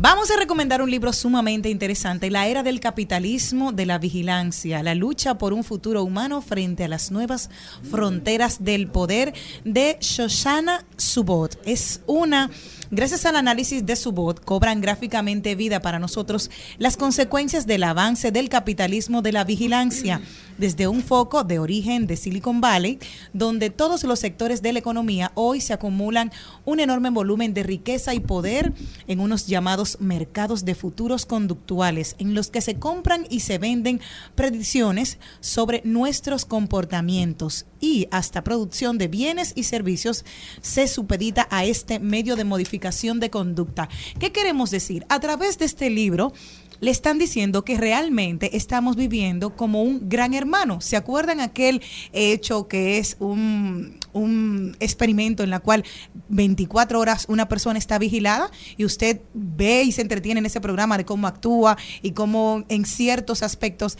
Vamos 0.00 0.30
a 0.30 0.36
recomendar 0.36 0.82
un 0.82 0.90
libro 0.90 1.12
sumamente 1.12 1.70
interesante, 1.70 2.30
La 2.30 2.46
era 2.46 2.62
del 2.62 2.80
capitalismo 2.80 3.72
de 3.72 3.86
la 3.86 3.98
vigilancia, 3.98 4.82
la 4.82 4.94
lucha 4.94 5.38
por 5.38 5.52
un 5.52 5.64
futuro 5.64 6.02
humano 6.02 6.42
frente 6.42 6.84
a 6.84 6.88
las 6.88 7.10
nuevas 7.10 7.48
fronteras 7.90 8.64
del 8.64 8.88
poder 8.88 9.32
de 9.64 9.96
Shoshana 10.00 10.84
Subot. 10.96 11.58
Es 11.64 12.02
una 12.06 12.50
Gracias 12.90 13.24
al 13.24 13.36
análisis 13.36 13.86
de 13.86 13.96
Subot, 13.96 14.44
cobran 14.44 14.82
gráficamente 14.82 15.54
vida 15.54 15.80
para 15.80 15.98
nosotros 15.98 16.50
las 16.76 16.98
consecuencias 16.98 17.66
del 17.66 17.82
avance 17.82 18.30
del 18.30 18.50
capitalismo 18.50 19.22
de 19.22 19.32
la 19.32 19.44
vigilancia, 19.44 20.20
desde 20.58 20.86
un 20.86 21.02
foco 21.02 21.44
de 21.44 21.58
origen 21.58 22.06
de 22.06 22.16
Silicon 22.16 22.60
Valley, 22.60 22.98
donde 23.32 23.70
todos 23.70 24.04
los 24.04 24.18
sectores 24.18 24.60
de 24.60 24.72
la 24.74 24.78
economía 24.78 25.32
hoy 25.34 25.62
se 25.62 25.72
acumulan 25.72 26.30
un 26.66 26.78
enorme 26.78 27.10
volumen 27.10 27.54
de 27.54 27.62
riqueza 27.62 28.14
y 28.14 28.20
poder 28.20 28.72
en 29.06 29.20
unos 29.20 29.46
llamados 29.46 29.98
mercados 30.00 30.64
de 30.64 30.74
futuros 30.74 31.24
conductuales, 31.24 32.16
en 32.18 32.34
los 32.34 32.50
que 32.50 32.60
se 32.60 32.78
compran 32.78 33.26
y 33.30 33.40
se 33.40 33.58
venden 33.58 34.00
predicciones 34.34 35.18
sobre 35.40 35.80
nuestros 35.84 36.44
comportamientos. 36.44 37.64
Y 37.80 38.08
hasta 38.10 38.44
producción 38.44 38.96
de 38.96 39.08
bienes 39.08 39.52
y 39.56 39.64
servicios 39.64 40.24
se 40.62 40.86
supedita 40.88 41.48
a 41.50 41.64
este 41.64 41.98
medio 41.98 42.34
de 42.36 42.44
modificación 42.44 42.74
de 42.84 43.30
conducta. 43.30 43.88
¿Qué 44.18 44.30
queremos 44.30 44.70
decir? 44.70 45.06
A 45.08 45.18
través 45.18 45.58
de 45.58 45.64
este 45.64 45.88
libro 45.88 46.34
le 46.80 46.90
están 46.90 47.18
diciendo 47.18 47.64
que 47.64 47.78
realmente 47.78 48.58
estamos 48.58 48.94
viviendo 48.94 49.56
como 49.56 49.82
un 49.82 50.10
gran 50.10 50.34
hermano. 50.34 50.82
¿Se 50.82 50.96
acuerdan 50.96 51.40
aquel 51.40 51.80
hecho 52.12 52.68
que 52.68 52.98
es 52.98 53.16
un, 53.20 53.98
un 54.12 54.76
experimento 54.80 55.42
en 55.42 55.48
la 55.48 55.60
cual 55.60 55.82
24 56.28 57.00
horas 57.00 57.24
una 57.28 57.48
persona 57.48 57.78
está 57.78 57.98
vigilada 57.98 58.50
y 58.76 58.84
usted 58.84 59.22
ve 59.32 59.82
y 59.84 59.92
se 59.92 60.02
entretiene 60.02 60.40
en 60.40 60.46
ese 60.46 60.60
programa 60.60 60.98
de 60.98 61.06
cómo 61.06 61.26
actúa 61.26 61.78
y 62.02 62.10
cómo 62.10 62.64
en 62.68 62.84
ciertos 62.84 63.42
aspectos 63.42 63.96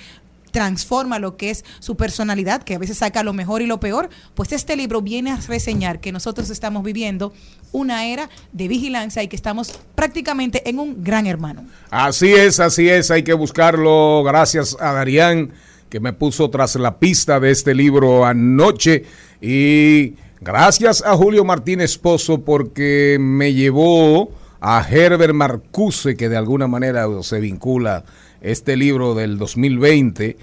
transforma 0.55 1.19
lo 1.19 1.37
que 1.37 1.51
es 1.51 1.65
su 1.81 1.97
personalidad, 1.97 2.63
que 2.63 2.77
a 2.77 2.79
veces 2.79 2.99
saca 2.99 3.25
lo 3.25 3.33
mejor 3.33 3.61
y 3.61 3.67
lo 3.67 3.81
peor, 3.81 4.09
pues 4.37 4.53
este 4.53 4.77
libro 4.77 5.03
viene 5.03 5.33
a 5.33 5.37
reseñar 5.49 5.99
que 5.99 6.13
nosotros 6.13 6.49
estamos 6.49 6.85
viviendo 6.85 7.33
una 7.73 8.07
era 8.07 8.31
de 8.53 8.69
vigilancia 8.69 9.21
y 9.25 9.27
que 9.27 9.35
estamos 9.35 9.77
prácticamente 9.97 10.71
en 10.71 10.79
un 10.79 11.03
gran 11.03 11.27
hermano. 11.27 11.65
Así 11.91 12.33
es, 12.33 12.61
así 12.61 12.89
es, 12.89 13.11
hay 13.11 13.25
que 13.25 13.33
buscarlo. 13.33 14.23
Gracias 14.23 14.77
a 14.79 14.93
Darían 14.93 15.51
que 15.89 15.99
me 15.99 16.13
puso 16.13 16.49
tras 16.51 16.77
la 16.77 17.01
pista 17.01 17.41
de 17.41 17.51
este 17.51 17.75
libro 17.75 18.25
anoche 18.25 19.07
y 19.41 20.15
gracias 20.41 21.03
a 21.05 21.17
Julio 21.17 21.45
Martínez 21.45 21.99
Pozo 21.99 22.43
porque 22.43 23.17
me 23.19 23.55
llevó 23.55 24.31
a 24.61 24.87
Herbert 24.89 25.35
Marcuse 25.35 26.17
que 26.17 26.29
de 26.29 26.37
alguna 26.37 26.69
manera 26.69 27.09
se 27.23 27.41
vincula 27.41 28.05
este 28.45 28.77
libro 28.77 29.15
del 29.15 29.39
2020 29.39 30.37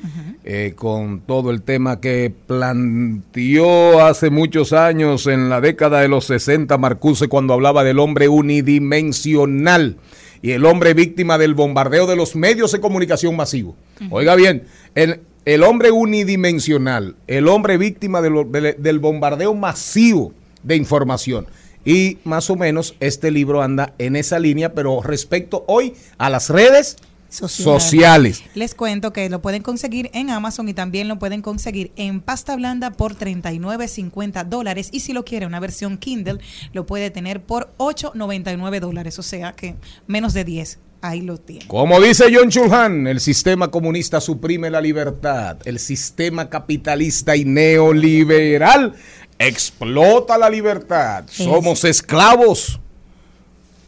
eh, 0.44 0.74
con 0.76 1.22
todo 1.22 1.52
el 1.52 1.62
tema 1.62 2.00
que 2.02 2.34
planteó 2.48 4.04
hace 4.06 4.30
muchos 4.30 4.74
años 4.74 5.28
en 5.28 5.50
la 5.50 5.62
década 5.62 6.02
de 6.02 6.08
los 6.08 6.26
60 6.26 6.78
Marcuse 6.78 7.28
cuando 7.28 7.54
hablaba 7.54 7.84
del 7.84 8.00
hombre 8.00 8.28
unidimensional 8.28 9.98
y 10.42 10.52
el 10.52 10.66
hombre 10.66 10.94
víctima 10.94 11.38
del 11.38 11.54
bombardeo 11.54 12.08
de 12.08 12.16
los 12.16 12.36
medios 12.36 12.72
de 12.72 12.80
comunicación 12.82 13.36
masivo. 13.36 13.76
Oiga 14.10 14.36
bien, 14.36 14.64
el, 14.96 15.20
el 15.46 15.62
hombre 15.64 15.92
unidimensional, 15.92 17.16
el 17.28 17.48
hombre 17.48 17.78
víctima 17.78 18.22
de 18.22 18.30
lo- 18.32 18.44
de- 18.46 18.74
del 18.74 18.98
bombardeo 19.00 19.54
masivo 19.54 20.34
de 20.64 20.76
información. 20.76 21.46
Y 21.86 22.18
más 22.26 22.50
o 22.50 22.56
menos 22.56 22.96
este 23.00 23.30
libro 23.32 23.62
anda 23.62 23.94
en 24.00 24.16
esa 24.16 24.40
línea, 24.40 24.74
pero 24.74 25.02
respecto 25.04 25.64
hoy 25.68 25.94
a 26.18 26.30
las 26.32 26.50
redes 26.50 26.98
sociales. 27.32 28.44
Les 28.54 28.76
cuento 28.76 29.14
que 29.14 29.30
lo 29.30 29.42
pueden 29.42 29.64
conseguir 29.64 30.10
en 30.14 30.30
Amazon 30.30 30.70
y 30.70 30.74
también 30.74 31.08
lo 31.08 31.18
pueden 31.18 31.42
conseguir 31.42 31.92
en 31.96 32.22
pasta 32.22 32.56
blanda 32.56 32.92
por 32.92 33.16
39.50 33.16 34.46
dólares. 34.46 34.90
Y 34.92 35.00
si 35.00 35.14
lo 35.14 35.26
quiere 35.26 35.46
una 35.46 35.60
versión 35.60 35.98
Kindle, 35.98 36.40
lo 36.74 36.86
puede 36.86 37.10
tener 37.10 37.42
por 37.42 37.74
8.99 37.78 38.80
dólares. 38.80 39.18
O 39.20 39.24
sea 39.24 39.54
que 39.54 39.76
menos 40.08 40.34
de 40.34 40.44
10. 40.44 40.80
Ahí 41.04 41.22
lo 41.22 41.40
tiene. 41.40 41.66
Como 41.66 42.00
dice 42.00 42.26
John 42.32 42.50
Chulhan, 42.50 43.08
el 43.08 43.20
sistema 43.20 43.72
comunista 43.72 44.22
suprime 44.22 44.70
la 44.70 44.80
libertad, 44.80 45.58
el 45.66 45.80
sistema 45.80 46.48
capitalista 46.48 47.36
y 47.36 47.44
neoliberal 47.44 48.94
explota 49.40 50.38
la 50.38 50.48
libertad. 50.48 51.24
Somos 51.28 51.84
esclavos 51.86 52.80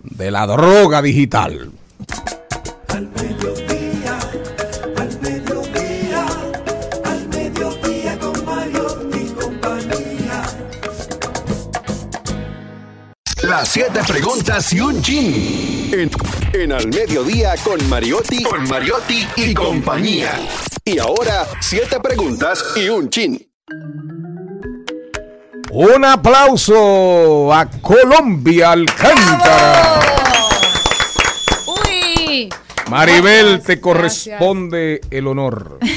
de 0.04 0.32
la 0.32 0.48
droga 0.48 1.04
digital. 1.04 1.72
Al 2.88 3.08
Las 13.64 13.72
siete 13.72 14.02
preguntas 14.06 14.74
y 14.74 14.82
un 14.82 15.02
chin. 15.02 15.90
En, 15.94 16.12
en 16.52 16.74
Al 16.74 16.86
Mediodía 16.90 17.54
con 17.64 17.80
Mariotti, 17.88 18.44
con 18.44 18.68
Mariotti 18.68 19.26
y 19.38 19.54
compañía. 19.54 20.38
Y 20.84 21.00
ahora, 21.00 21.48
siete 21.62 21.98
preguntas 22.02 22.62
y 22.76 22.90
un 22.90 23.10
chin. 23.10 23.50
Un 25.72 26.04
aplauso 26.04 27.54
a 27.54 27.66
Colombia 27.80 28.72
Alcántara. 28.72 30.02
Uy. 31.88 32.50
Maribel, 32.90 33.62
te 33.62 33.78
Gracias. 33.78 33.80
corresponde 33.80 35.00
el 35.10 35.26
honor. 35.28 35.80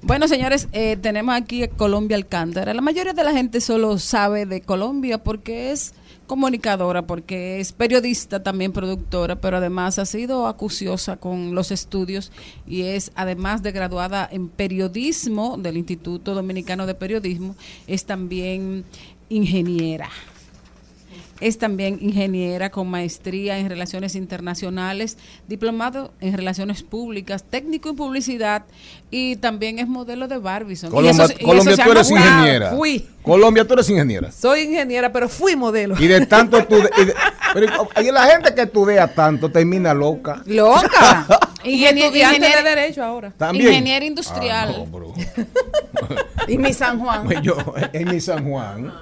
Bueno, 0.00 0.26
señores, 0.26 0.68
eh, 0.72 0.96
tenemos 0.96 1.34
aquí 1.34 1.64
a 1.64 1.68
Colombia 1.68 2.16
Alcántara. 2.16 2.72
La 2.72 2.80
mayoría 2.80 3.12
de 3.12 3.24
la 3.24 3.32
gente 3.32 3.60
solo 3.60 3.98
sabe 3.98 4.46
de 4.46 4.62
Colombia 4.62 5.18
porque 5.18 5.70
es 5.70 5.92
comunicadora, 6.28 7.02
porque 7.02 7.58
es 7.58 7.72
periodista, 7.72 8.44
también 8.44 8.70
productora, 8.70 9.40
pero 9.40 9.56
además 9.56 9.98
ha 9.98 10.06
sido 10.06 10.46
acuciosa 10.46 11.16
con 11.16 11.56
los 11.56 11.72
estudios 11.72 12.30
y 12.68 12.82
es, 12.82 13.10
además 13.16 13.64
de 13.64 13.72
graduada 13.72 14.28
en 14.30 14.48
periodismo 14.48 15.56
del 15.58 15.76
Instituto 15.76 16.34
Dominicano 16.34 16.86
de 16.86 16.94
Periodismo, 16.94 17.56
es 17.88 18.04
también 18.04 18.84
ingeniera. 19.28 20.08
Es 21.40 21.58
también 21.58 21.98
ingeniera 22.00 22.70
con 22.70 22.88
maestría 22.88 23.58
en 23.58 23.68
relaciones 23.68 24.14
internacionales, 24.16 25.16
diplomado 25.46 26.12
en 26.20 26.36
relaciones 26.36 26.82
públicas, 26.82 27.44
técnico 27.48 27.88
en 27.90 27.96
publicidad 27.96 28.64
y 29.10 29.36
también 29.36 29.78
es 29.78 29.86
modelo 29.88 30.26
de 30.28 30.38
Barbizon. 30.38 30.90
Y 30.90 30.94
Colombia, 30.94 31.24
eso- 31.24 31.32
y 31.32 31.36
eso 31.36 31.44
Colombia 31.46 31.76
se 31.76 31.82
tú 31.84 31.90
eres 31.92 32.08
wow. 32.10 32.18
ingeniera. 32.18 32.70
Fui. 32.70 33.06
Colombia, 33.22 33.64
tú 33.66 33.74
eres 33.74 33.88
ingeniera. 33.90 34.32
Soy 34.32 34.60
ingeniera, 34.62 35.12
pero 35.12 35.28
fui 35.28 35.54
modelo. 35.54 35.94
Y 35.98 36.06
de 36.06 36.26
tanto 36.26 36.64
tú. 36.64 36.76
y 36.78 37.04
de- 37.04 37.14
pero 37.54 37.88
y 38.02 38.10
la 38.10 38.24
gente 38.26 38.54
que 38.54 38.62
estudia 38.62 39.06
tanto 39.14 39.50
termina 39.50 39.94
loca. 39.94 40.42
Loca. 40.46 41.26
y 41.64 41.76
Ingenie- 41.82 42.04
estudiante 42.04 42.36
ingeniera- 42.36 42.62
de 42.62 42.68
derecho 42.70 43.04
ahora. 43.04 43.32
También. 43.36 43.68
Ingeniera 43.68 44.04
industrial. 44.04 44.76
Ah, 44.78 44.86
no. 44.90 45.14
Y 46.48 46.56
mi 46.56 46.72
San 46.72 46.98
Juan. 47.00 47.24
Pues 47.26 47.42
yo, 47.42 47.56
en 47.92 48.08
mi 48.08 48.20
San 48.20 48.48
Juan. 48.48 48.82
Bueno, 48.84 48.94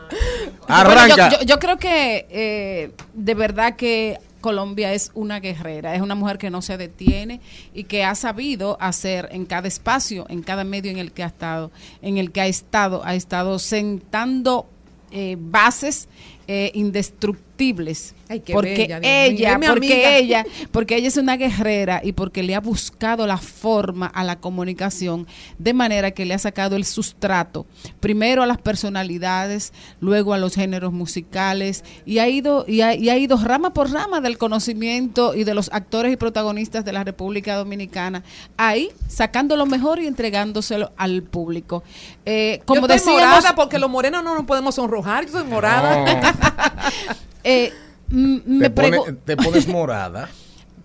Arranca. 0.66 1.30
yo, 1.30 1.38
yo- 1.40 1.44
yo 1.46 1.58
creo 1.58 1.76
que 1.78 2.26
eh, 2.30 2.90
de 3.14 3.34
verdad 3.34 3.76
que 3.76 4.18
Colombia 4.40 4.92
es 4.92 5.10
una 5.14 5.38
guerrera, 5.40 5.94
es 5.94 6.00
una 6.02 6.14
mujer 6.14 6.38
que 6.38 6.50
no 6.50 6.62
se 6.62 6.76
detiene 6.76 7.40
y 7.74 7.84
que 7.84 8.04
ha 8.04 8.14
sabido 8.14 8.76
hacer 8.80 9.28
en 9.32 9.44
cada 9.44 9.68
espacio, 9.68 10.26
en 10.28 10.42
cada 10.42 10.64
medio 10.64 10.90
en 10.90 10.98
el 10.98 11.12
que 11.12 11.22
ha 11.22 11.26
estado, 11.26 11.70
en 12.02 12.18
el 12.18 12.32
que 12.32 12.40
ha 12.40 12.46
estado, 12.46 13.02
ha 13.04 13.14
estado 13.14 13.58
sentando 13.58 14.66
eh, 15.12 15.36
bases 15.38 16.08
eh, 16.48 16.70
indestructibles 16.74 17.45
indescriptibles. 17.56 18.14
Ay, 18.28 18.40
qué 18.40 18.52
porque 18.52 18.74
bella, 18.74 19.00
Dios 19.00 19.00
mío. 19.00 19.10
ella, 19.10 19.60
porque 19.68 19.92
amiga. 19.94 20.16
ella, 20.16 20.46
porque 20.72 20.96
ella 20.96 21.08
es 21.08 21.16
una 21.16 21.36
guerrera 21.36 22.00
y 22.02 22.12
porque 22.12 22.42
le 22.42 22.54
ha 22.54 22.60
buscado 22.60 23.26
la 23.26 23.38
forma 23.38 24.06
a 24.06 24.24
la 24.24 24.40
comunicación 24.40 25.26
de 25.58 25.72
manera 25.72 26.10
que 26.10 26.24
le 26.24 26.34
ha 26.34 26.38
sacado 26.38 26.76
el 26.76 26.84
sustrato 26.84 27.66
primero 28.00 28.42
a 28.42 28.46
las 28.46 28.58
personalidades, 28.58 29.72
luego 30.00 30.34
a 30.34 30.38
los 30.38 30.54
géneros 30.54 30.92
musicales 30.92 31.84
y 32.04 32.18
ha 32.18 32.28
ido 32.28 32.64
y 32.66 32.80
ha, 32.80 32.94
y 32.94 33.10
ha 33.10 33.16
ido 33.16 33.36
rama 33.36 33.72
por 33.72 33.92
rama 33.92 34.20
del 34.20 34.38
conocimiento 34.38 35.34
y 35.34 35.44
de 35.44 35.54
los 35.54 35.70
actores 35.72 36.12
y 36.12 36.16
protagonistas 36.16 36.84
de 36.84 36.92
la 36.92 37.04
República 37.04 37.54
Dominicana 37.54 38.24
ahí 38.56 38.90
sacando 39.08 39.56
lo 39.56 39.66
mejor 39.66 40.00
y 40.00 40.06
entregándoselo 40.06 40.90
al 40.96 41.22
público. 41.22 41.84
Eh, 42.24 42.60
como 42.64 42.88
yo 42.88 42.94
estoy 42.94 43.12
decíamos, 43.14 43.36
morada 43.36 43.54
porque 43.54 43.78
los 43.78 43.88
morenos 43.88 44.24
no 44.24 44.34
nos 44.34 44.46
podemos 44.46 44.74
sonrojar. 44.74 45.26
Yo 45.26 45.32
soy 45.32 45.44
morada. 45.44 46.04
eh, 47.46 47.72
me 48.08 48.68
Te, 48.68 48.70
pone- 48.70 48.98
pregu- 48.98 49.18
te 49.24 49.36
pones 49.36 49.66
morada. 49.76 50.28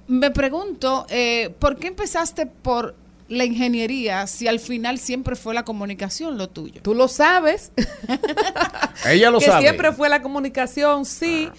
Me 0.07 0.29
pregunto, 0.31 1.05
eh, 1.09 1.53
¿por 1.59 1.77
qué 1.77 1.87
empezaste 1.87 2.45
por 2.45 2.95
la 3.29 3.45
ingeniería 3.45 4.27
si 4.27 4.47
al 4.49 4.59
final 4.59 4.99
siempre 4.99 5.35
fue 5.37 5.53
la 5.53 5.63
comunicación 5.63 6.37
lo 6.37 6.49
tuyo? 6.49 6.81
Tú 6.81 6.93
lo 6.93 7.07
sabes. 7.07 7.71
Ella 9.05 9.31
lo 9.31 9.39
que 9.39 9.45
sabe. 9.45 9.61
siempre 9.61 9.91
fue 9.93 10.09
la 10.09 10.21
comunicación, 10.21 11.05
sí. 11.05 11.49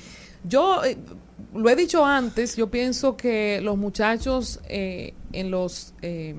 Yo 0.44 0.84
eh, 0.84 0.98
lo 1.54 1.68
he 1.70 1.76
dicho 1.76 2.04
antes, 2.04 2.56
yo 2.56 2.70
pienso 2.70 3.16
que 3.16 3.60
los 3.62 3.76
muchachos 3.78 4.60
eh, 4.68 5.14
en 5.32 5.50
los 5.50 5.94
eh, 6.02 6.34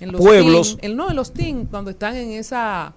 en 0.00 0.12
los 0.12 0.20
Pueblos. 0.20 0.76
teen, 0.76 0.90
en- 0.92 0.96
no, 0.98 1.08
en 1.10 1.16
los 1.16 1.32
teen, 1.32 1.64
cuando 1.66 1.90
están 1.90 2.16
en 2.16 2.32
esa 2.32 2.92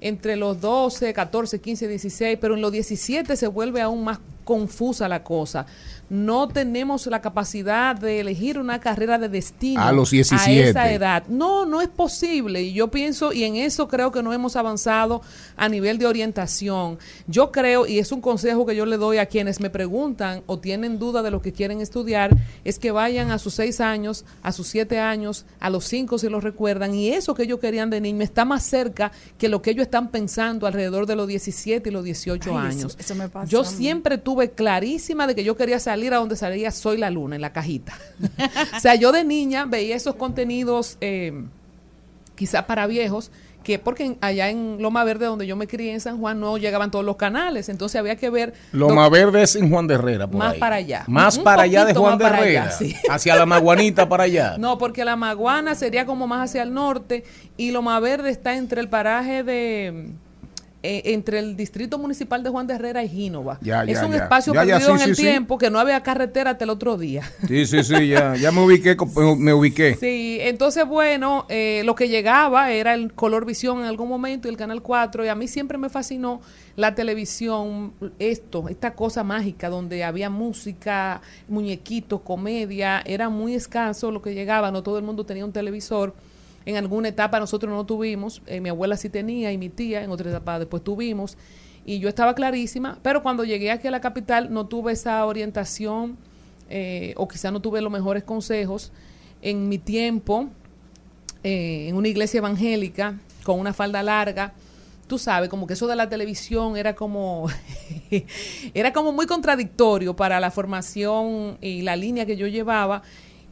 entre 0.00 0.36
los 0.36 0.60
12, 0.60 1.12
14, 1.12 1.60
15, 1.60 1.88
16, 1.88 2.38
pero 2.40 2.54
en 2.54 2.60
los 2.60 2.72
17 2.72 3.36
se 3.36 3.46
vuelve 3.46 3.80
aún 3.80 4.04
más 4.04 4.18
confusa 4.46 5.08
la 5.08 5.22
cosa. 5.22 5.66
No 6.08 6.46
tenemos 6.46 7.04
la 7.08 7.20
capacidad 7.20 7.96
de 7.96 8.20
elegir 8.20 8.60
una 8.60 8.78
carrera 8.78 9.18
de 9.18 9.28
destino 9.28 9.82
A 9.82 9.90
los 9.90 10.10
a 10.10 10.12
17. 10.12 10.68
esa 10.68 10.92
edad. 10.92 11.24
No, 11.26 11.66
no 11.66 11.80
es 11.80 11.88
posible. 11.88 12.62
Y 12.62 12.72
yo 12.74 12.88
pienso, 12.92 13.32
y 13.32 13.42
en 13.42 13.56
eso 13.56 13.88
creo 13.88 14.12
que 14.12 14.22
no 14.22 14.32
hemos 14.32 14.54
avanzado 14.54 15.20
a 15.56 15.68
nivel 15.68 15.98
de 15.98 16.06
orientación. 16.06 16.96
Yo 17.26 17.50
creo, 17.50 17.88
y 17.88 17.98
es 17.98 18.12
un 18.12 18.20
consejo 18.20 18.64
que 18.64 18.76
yo 18.76 18.86
le 18.86 18.98
doy 18.98 19.18
a 19.18 19.26
quienes 19.26 19.58
me 19.58 19.68
preguntan 19.68 20.44
o 20.46 20.60
tienen 20.60 21.00
duda 21.00 21.22
de 21.24 21.32
lo 21.32 21.42
que 21.42 21.52
quieren 21.52 21.80
estudiar, 21.80 22.30
es 22.64 22.78
que 22.78 22.92
vayan 22.92 23.32
a 23.32 23.40
sus 23.40 23.54
seis 23.54 23.80
años, 23.80 24.24
a 24.44 24.52
sus 24.52 24.68
siete 24.68 25.00
años, 25.00 25.44
a 25.58 25.70
los 25.70 25.86
cinco 25.86 26.18
si 26.18 26.28
lo 26.28 26.40
recuerdan, 26.40 26.94
y 26.94 27.08
eso 27.08 27.34
que 27.34 27.42
ellos 27.42 27.58
querían 27.58 27.90
de 27.90 28.00
niño 28.00 28.22
está 28.22 28.44
más 28.44 28.62
cerca 28.62 29.10
que 29.38 29.48
lo 29.48 29.60
que 29.60 29.70
ellos 29.72 29.82
están 29.82 30.12
pensando 30.12 30.68
alrededor 30.68 31.06
de 31.06 31.16
los 31.16 31.26
17 31.26 31.88
y 31.88 31.92
los 31.92 32.04
18 32.04 32.50
Ay, 32.56 32.68
eso- 32.68 32.78
años. 32.78 32.96
eso 32.96 33.14
me 33.16 33.28
pasa 33.28 33.48
yo 33.50 33.62
a 33.62 33.64
siempre 33.64 34.18
tuve 34.18 34.35
clarísima 34.50 35.26
de 35.26 35.34
que 35.34 35.44
yo 35.44 35.56
quería 35.56 35.78
salir 35.80 36.12
a 36.14 36.18
donde 36.18 36.36
salía 36.36 36.70
Soy 36.70 36.96
la 36.98 37.10
Luna, 37.10 37.36
en 37.36 37.42
la 37.42 37.52
cajita. 37.52 37.94
o 38.76 38.80
sea, 38.80 38.94
yo 38.94 39.12
de 39.12 39.24
niña 39.24 39.64
veía 39.66 39.96
esos 39.96 40.14
contenidos 40.16 40.96
eh, 41.00 41.32
quizá 42.34 42.66
para 42.66 42.86
viejos, 42.86 43.30
que 43.64 43.80
porque 43.80 44.16
allá 44.20 44.48
en 44.48 44.76
Loma 44.80 45.02
Verde, 45.02 45.26
donde 45.26 45.44
yo 45.46 45.56
me 45.56 45.66
crié 45.66 45.92
en 45.92 46.00
San 46.00 46.18
Juan, 46.20 46.38
no 46.38 46.56
llegaban 46.56 46.92
todos 46.92 47.04
los 47.04 47.16
canales, 47.16 47.68
entonces 47.68 47.98
había 47.98 48.14
que 48.14 48.30
ver... 48.30 48.54
Loma 48.70 49.04
lo- 49.06 49.10
Verde 49.10 49.42
es 49.42 49.56
en 49.56 49.68
Juan 49.70 49.88
de 49.88 49.94
Herrera. 49.94 50.28
Por 50.28 50.38
Más 50.38 50.52
ahí. 50.54 50.60
para 50.60 50.76
allá. 50.76 51.04
Más 51.08 51.38
Un 51.38 51.42
para 51.44 51.62
allá 51.62 51.84
de 51.84 51.92
Juan 51.94 52.16
de 52.16 52.26
allá, 52.26 52.36
Herrera. 52.38 52.70
sí. 52.70 52.94
Hacia 53.10 53.34
la 53.34 53.44
Maguanita 53.44 54.08
para 54.08 54.22
allá. 54.24 54.56
No, 54.58 54.78
porque 54.78 55.04
la 55.04 55.16
Maguana 55.16 55.74
sería 55.74 56.06
como 56.06 56.28
más 56.28 56.50
hacia 56.50 56.62
el 56.62 56.72
norte 56.74 57.24
y 57.56 57.72
Loma 57.72 57.98
Verde 57.98 58.30
está 58.30 58.54
entre 58.54 58.80
el 58.80 58.88
paraje 58.88 59.42
de... 59.42 60.10
eh, 60.86 61.02
entre 61.14 61.40
el 61.40 61.56
distrito 61.56 61.98
municipal 61.98 62.42
de 62.44 62.50
Juan 62.50 62.66
de 62.66 62.74
Herrera 62.74 63.02
y 63.02 63.08
Gínova. 63.08 63.58
Ya, 63.60 63.82
es 63.82 63.98
ya, 63.98 64.06
un 64.06 64.12
ya. 64.12 64.18
espacio 64.18 64.52
perdido 64.52 64.78
sí, 64.78 64.92
en 64.92 65.00
el 65.00 65.16
sí, 65.16 65.22
tiempo 65.22 65.58
que 65.58 65.68
no 65.68 65.80
había 65.80 66.00
carretera 66.02 66.52
hasta 66.52 66.62
el 66.62 66.70
otro 66.70 66.96
día. 66.96 67.22
Sí, 67.48 67.66
sí, 67.66 67.82
sí, 67.82 68.08
ya, 68.08 68.36
ya 68.36 68.52
me 68.52 68.64
ubiqué, 68.64 68.96
me 69.38 69.52
ubiqué. 69.52 69.96
Sí, 69.96 70.38
entonces 70.40 70.86
bueno, 70.86 71.44
eh, 71.48 71.82
lo 71.84 71.94
que 71.96 72.08
llegaba 72.08 72.70
era 72.70 72.94
el 72.94 73.12
Color 73.12 73.44
Visión 73.44 73.80
en 73.80 73.86
algún 73.86 74.08
momento 74.08 74.46
y 74.46 74.52
el 74.52 74.56
Canal 74.56 74.82
4 74.82 75.24
y 75.24 75.28
a 75.28 75.34
mí 75.34 75.48
siempre 75.48 75.76
me 75.76 75.88
fascinó 75.88 76.40
la 76.76 76.94
televisión, 76.94 77.94
esto, 78.18 78.68
esta 78.68 78.94
cosa 78.94 79.24
mágica 79.24 79.68
donde 79.68 80.04
había 80.04 80.30
música, 80.30 81.22
muñequitos, 81.48 82.20
comedia, 82.20 83.02
era 83.06 83.28
muy 83.28 83.54
escaso 83.54 84.10
lo 84.10 84.22
que 84.22 84.34
llegaba, 84.34 84.70
no 84.70 84.82
todo 84.82 84.98
el 84.98 85.04
mundo 85.04 85.24
tenía 85.24 85.44
un 85.44 85.52
televisor. 85.52 86.14
En 86.66 86.76
alguna 86.76 87.08
etapa 87.08 87.40
nosotros 87.40 87.72
no 87.72 87.86
tuvimos, 87.86 88.42
eh, 88.46 88.60
mi 88.60 88.68
abuela 88.68 88.96
sí 88.96 89.08
tenía 89.08 89.52
y 89.52 89.58
mi 89.58 89.68
tía, 89.68 90.02
en 90.02 90.10
otra 90.10 90.28
etapa 90.28 90.58
después 90.58 90.82
tuvimos 90.84 91.38
y 91.86 92.00
yo 92.00 92.08
estaba 92.08 92.34
clarísima, 92.34 92.98
pero 93.02 93.22
cuando 93.22 93.44
llegué 93.44 93.70
aquí 93.70 93.86
a 93.86 93.92
la 93.92 94.00
capital 94.00 94.52
no 94.52 94.66
tuve 94.66 94.92
esa 94.92 95.24
orientación 95.24 96.18
eh, 96.68 97.14
o 97.16 97.28
quizá 97.28 97.52
no 97.52 97.60
tuve 97.60 97.80
los 97.80 97.92
mejores 97.92 98.24
consejos. 98.24 98.90
En 99.40 99.68
mi 99.68 99.78
tiempo, 99.78 100.48
eh, 101.44 101.86
en 101.88 101.96
una 101.96 102.08
iglesia 102.08 102.38
evangélica, 102.38 103.20
con 103.44 103.60
una 103.60 103.72
falda 103.72 104.02
larga, 104.02 104.52
tú 105.06 105.16
sabes, 105.16 105.48
como 105.48 105.68
que 105.68 105.74
eso 105.74 105.86
de 105.86 105.94
la 105.94 106.08
televisión 106.08 106.76
era 106.76 106.96
como, 106.96 107.48
era 108.74 108.92
como 108.92 109.12
muy 109.12 109.26
contradictorio 109.26 110.16
para 110.16 110.40
la 110.40 110.50
formación 110.50 111.58
y 111.60 111.82
la 111.82 111.94
línea 111.94 112.26
que 112.26 112.36
yo 112.36 112.48
llevaba. 112.48 113.02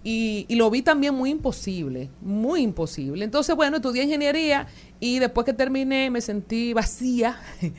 Y, 0.06 0.44
y 0.48 0.56
lo 0.56 0.70
vi 0.70 0.82
también 0.82 1.14
muy 1.14 1.31
imposible, 1.31 2.10
muy 2.20 2.60
imposible. 2.60 3.24
Entonces, 3.24 3.56
bueno, 3.56 3.76
estudié 3.76 4.02
ingeniería 4.05 4.66
y 5.01 5.18
después 5.18 5.47
que 5.47 5.55
terminé 5.55 6.10
me 6.10 6.20
sentí 6.20 6.74
vacía 6.74 7.39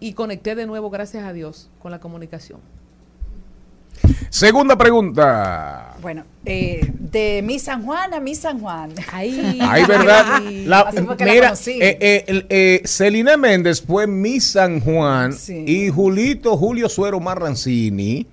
y 0.00 0.12
conecté 0.12 0.54
de 0.54 0.66
nuevo, 0.66 0.90
gracias 0.90 1.24
a 1.24 1.32
Dios, 1.32 1.70
con 1.80 1.90
la 1.90 1.98
comunicación. 1.98 2.60
Segunda 4.30 4.76
pregunta. 4.76 5.94
Bueno, 6.00 6.24
eh, 6.44 6.90
de 6.98 7.42
mi 7.44 7.58
San 7.58 7.84
Juan 7.84 8.12
a 8.14 8.20
mi 8.20 8.34
San 8.34 8.58
Juan. 8.60 8.90
Ahí, 9.12 9.58
Ay, 9.60 9.84
¿verdad? 9.86 10.42
La- 10.66 10.80
Así 10.80 11.02
fue 11.02 11.16
que 11.16 11.24
la 11.26 11.32
mira, 11.32 11.52
eh, 11.66 11.98
eh, 12.00 12.46
eh, 12.48 12.82
Celina 12.84 13.36
Méndez 13.36 13.82
fue 13.82 14.06
Miss 14.06 14.52
San 14.52 14.80
Juan 14.80 15.32
Sí. 15.34 15.64
y 15.66 15.88
Julito 15.90 16.56
Julio 16.56 16.88
Suero 16.88 17.20
Marrancini 17.20 18.26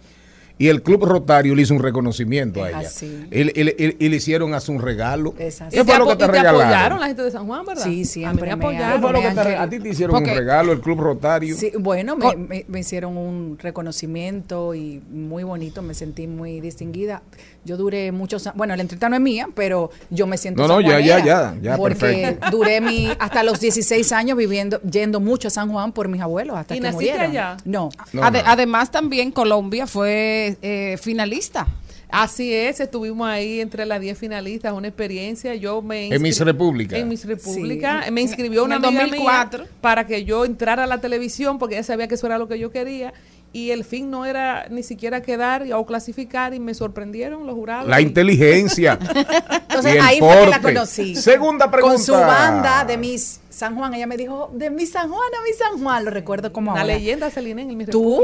y 0.59 0.67
el 0.67 0.83
Club 0.83 1.05
Rotario 1.05 1.55
le 1.55 1.63
hizo 1.63 1.73
un 1.73 1.81
reconocimiento 1.81 2.63
a 2.63 2.69
Es 2.69 2.75
ella. 2.75 2.87
así. 2.87 3.27
Y, 3.31 3.41
y- 3.59 3.75
y- 3.79 4.05
y 4.05 4.09
le 4.09 4.15
hicieron 4.17 4.53
hasta 4.53 4.71
un 4.71 4.79
regalo. 4.81 5.33
Es 5.39 5.59
así. 5.61 5.75
¿Qué 5.75 5.83
fue 5.83 5.97
lo 5.97 6.05
que 6.05 6.15
te 6.17 6.25
te 6.25 6.31
regalaron? 6.31 6.61
apoyaron 6.61 6.99
la 6.99 7.07
gente 7.07 7.21
de 7.23 7.31
San 7.31 7.47
Juan, 7.47 7.65
¿verdad? 7.65 7.83
Sí, 7.83 7.89
A 7.89 7.93
mí 7.93 8.05
siempre 8.05 8.41
me 8.51 8.55
me 8.57 8.63
apoyaron. 8.65 8.93
¿Qué 8.95 9.01
fue 9.01 9.13
lo 9.13 9.21
que 9.21 9.29
te- 9.33 9.39
Ángel. 9.39 9.57
a 9.57 9.69
ti 9.69 9.79
te 9.79 9.89
hicieron 9.89 10.15
Porque- 10.15 10.31
un 10.31 10.37
regalo, 10.37 10.71
el 10.73 10.81
Club 10.81 10.99
Rotario? 10.99 11.55
Sí, 11.57 11.71
bueno, 11.79 12.15
me, 12.17 12.35
me- 12.35 12.65
me 12.67 12.79
hicieron 12.81 13.17
un 13.17 13.57
reconocimiento 13.59 14.75
y 14.75 15.01
muy 15.11 15.43
bonito, 15.43 15.81
me 15.81 15.93
sentí 15.93 16.27
muy 16.27 16.59
distinguida. 16.61 17.21
Yo 17.65 17.75
duré 17.77 18.11
muchos 18.11 18.45
años, 18.47 18.57
bueno, 18.57 18.75
la 18.75 18.81
entrevista 18.81 19.09
no 19.09 19.15
es 19.15 19.21
mía, 19.21 19.47
pero 19.55 19.89
yo 20.09 20.27
me 20.27 20.37
siento 20.37 20.61
No, 20.61 20.67
no, 20.67 20.81
ya, 20.81 20.99
ya, 20.99 21.23
ya, 21.23 21.55
ya, 21.61 21.75
porque 21.77 21.95
perfecto. 21.95 22.47
duré 22.51 22.81
mi 22.81 23.09
hasta 23.19 23.43
los 23.43 23.59
16 23.59 24.11
años 24.11 24.37
viviendo 24.37 24.81
yendo 24.81 25.19
mucho 25.19 25.47
a 25.49 25.51
San 25.51 25.69
Juan 25.71 25.91
por 25.91 26.07
mis 26.07 26.21
abuelos 26.21 26.57
hasta 26.57 26.75
¿Y 26.75 26.79
que 26.79 26.83
naciste 26.83 27.05
murieron. 27.11 27.31
allá? 27.31 27.57
No. 27.65 27.89
No, 28.13 28.21
Ade- 28.23 28.43
no. 28.43 28.49
Además, 28.49 28.91
también 28.91 29.31
Colombia 29.31 29.87
fue 29.87 30.48
eh, 30.61 30.97
finalista. 31.01 31.67
Así 32.11 32.51
es, 32.51 32.79
estuvimos 32.79 33.27
ahí 33.27 33.59
entre 33.59 33.85
las 33.85 34.01
10 34.01 34.17
finalistas, 34.17 34.73
una 34.73 34.87
experiencia. 34.87 35.53
Yo 35.53 35.83
me 35.83 36.07
En 36.07 36.21
Miss 36.23 36.39
República. 36.39 36.97
En 36.97 37.07
Miss 37.07 37.23
República. 37.25 38.01
Sí. 38.05 38.11
Me 38.11 38.21
inscribió 38.21 38.61
En 38.61 38.65
una 38.65 38.77
el 38.77 38.85
amiga 38.85 39.01
2004. 39.03 39.59
mía 39.63 39.71
para 39.79 40.07
que 40.07 40.25
yo 40.25 40.43
entrara 40.43 40.85
a 40.85 40.87
la 40.87 40.99
televisión 41.01 41.59
porque 41.59 41.75
ella 41.75 41.83
sabía 41.83 42.07
que 42.07 42.15
eso 42.15 42.25
era 42.25 42.39
lo 42.39 42.47
que 42.47 42.57
yo 42.57 42.71
quería. 42.71 43.13
Y 43.51 43.71
el 43.71 43.83
fin 43.83 44.11
no 44.11 44.25
era 44.25 44.67
ni 44.69 44.83
siquiera 44.83 45.21
quedar 45.21 45.65
o 45.73 45.85
clasificar 45.85 46.53
y 46.53 46.59
me 46.59 46.73
sorprendieron 46.75 47.47
los 47.47 47.55
jurados. 47.55 47.87
La 47.89 47.99
Y- 47.99 48.03
inteligencia. 48.05 48.99
Entonces 49.69 49.95
y 49.95 49.97
el 49.97 50.01
ahí 50.03 50.19
fue 50.19 50.35
que 50.43 50.47
la 50.47 50.61
conocí. 50.61 51.15
Segunda 51.15 51.71
pregunta. 51.71 51.95
Con 51.95 52.03
su 52.03 52.11
banda 52.13 52.85
de 52.85 52.97
Miss 52.97 53.39
San 53.49 53.75
Juan, 53.75 53.93
ella 53.95 54.05
me 54.05 54.17
dijo, 54.17 54.51
de 54.53 54.69
Miss 54.69 54.91
San 54.91 55.09
Juan 55.09 55.19
a 55.39 55.43
Miss 55.47 55.57
San 55.57 55.81
Juan, 55.81 56.05
lo 56.05 56.11
recuerdo 56.11 56.53
como 56.53 56.71
Una 56.71 56.81
ahora. 56.81 56.93
leyenda, 56.93 57.29
Celine, 57.31 57.63
en 57.63 57.75
Miss 57.75 57.89
¿Tú? 57.89 58.23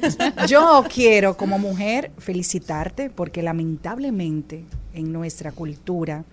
Yo 0.48 0.84
quiero 0.92 1.36
como 1.36 1.58
mujer 1.58 2.10
felicitarte 2.18 3.10
porque 3.10 3.42
lamentablemente 3.42 4.64
en 4.92 5.12
nuestra 5.12 5.52
cultura 5.52 6.24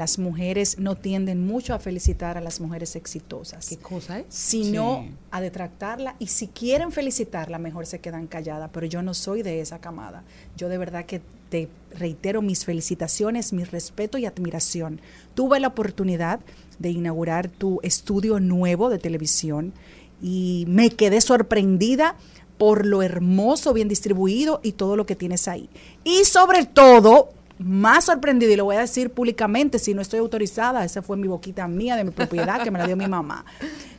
las 0.00 0.18
mujeres 0.18 0.78
no 0.78 0.96
tienden 0.96 1.46
mucho 1.46 1.74
a 1.74 1.78
felicitar 1.78 2.38
a 2.38 2.40
las 2.40 2.58
mujeres 2.58 2.96
exitosas. 2.96 3.68
¿Qué 3.68 3.76
cosa 3.76 4.20
es? 4.20 4.24
Sino 4.30 5.02
Sí. 5.04 5.14
a 5.30 5.42
detractarla 5.42 6.16
y 6.18 6.28
si 6.28 6.46
quieren 6.46 6.90
felicitarla 6.90 7.58
mejor 7.58 7.84
se 7.84 7.98
quedan 7.98 8.26
calladas, 8.26 8.70
pero 8.72 8.86
yo 8.86 9.02
no 9.02 9.12
soy 9.12 9.42
de 9.42 9.60
esa 9.60 9.78
camada. 9.78 10.24
Yo 10.56 10.70
de 10.70 10.78
verdad 10.78 11.04
que 11.04 11.20
te 11.50 11.68
reitero 11.98 12.40
mis 12.40 12.64
felicitaciones, 12.64 13.52
mi 13.52 13.64
respeto 13.64 14.16
y 14.16 14.24
admiración. 14.24 15.02
Tuve 15.34 15.60
la 15.60 15.68
oportunidad 15.68 16.40
de 16.78 16.88
inaugurar 16.88 17.50
tu 17.50 17.78
estudio 17.82 18.40
nuevo 18.40 18.88
de 18.88 18.96
televisión 18.98 19.74
y 20.22 20.64
me 20.66 20.88
quedé 20.88 21.20
sorprendida 21.20 22.16
por 22.56 22.86
lo 22.86 23.02
hermoso, 23.02 23.74
bien 23.74 23.88
distribuido 23.88 24.60
y 24.62 24.72
todo 24.72 24.96
lo 24.96 25.04
que 25.04 25.14
tienes 25.14 25.46
ahí. 25.46 25.68
Y 26.04 26.24
sobre 26.24 26.64
todo, 26.64 27.34
más 27.60 28.06
sorprendido, 28.06 28.52
y 28.52 28.56
lo 28.56 28.64
voy 28.64 28.76
a 28.76 28.80
decir 28.80 29.10
públicamente, 29.10 29.78
si 29.78 29.92
no 29.92 30.00
estoy 30.00 30.18
autorizada, 30.18 30.84
esa 30.84 31.02
fue 31.02 31.16
mi 31.16 31.28
boquita 31.28 31.68
mía 31.68 31.94
de 31.94 32.04
mi 32.04 32.10
propiedad 32.10 32.62
que 32.62 32.70
me 32.70 32.78
la 32.78 32.86
dio 32.86 32.96
mi 32.96 33.06
mamá. 33.06 33.44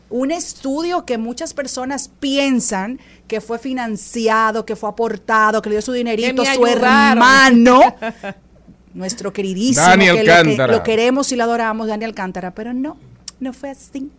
un 0.09 0.31
estudio 0.31 1.05
que 1.05 1.17
muchas 1.17 1.53
personas 1.53 2.09
piensan 2.19 2.99
que 3.27 3.39
fue 3.39 3.59
financiado, 3.59 4.65
que 4.65 4.75
fue 4.75 4.89
aportado, 4.89 5.61
que 5.61 5.69
le 5.69 5.75
dio 5.75 5.81
su 5.81 5.93
dinerito 5.93 6.43
su 6.43 6.65
hermano, 6.65 7.95
nuestro 8.93 9.31
queridísimo, 9.31 9.85
Daniel 9.85 10.15
que 10.15 10.23
lo, 10.23 10.25
que 10.25 10.31
Alcántara. 10.31 10.73
lo 10.73 10.83
queremos 10.83 11.31
y 11.31 11.35
lo 11.35 11.43
adoramos, 11.43 11.87
Daniel 11.87 12.09
Alcántara, 12.09 12.53
pero 12.53 12.73
no, 12.73 12.97
no 13.39 13.53
fue 13.53 13.69
así. 13.69 14.11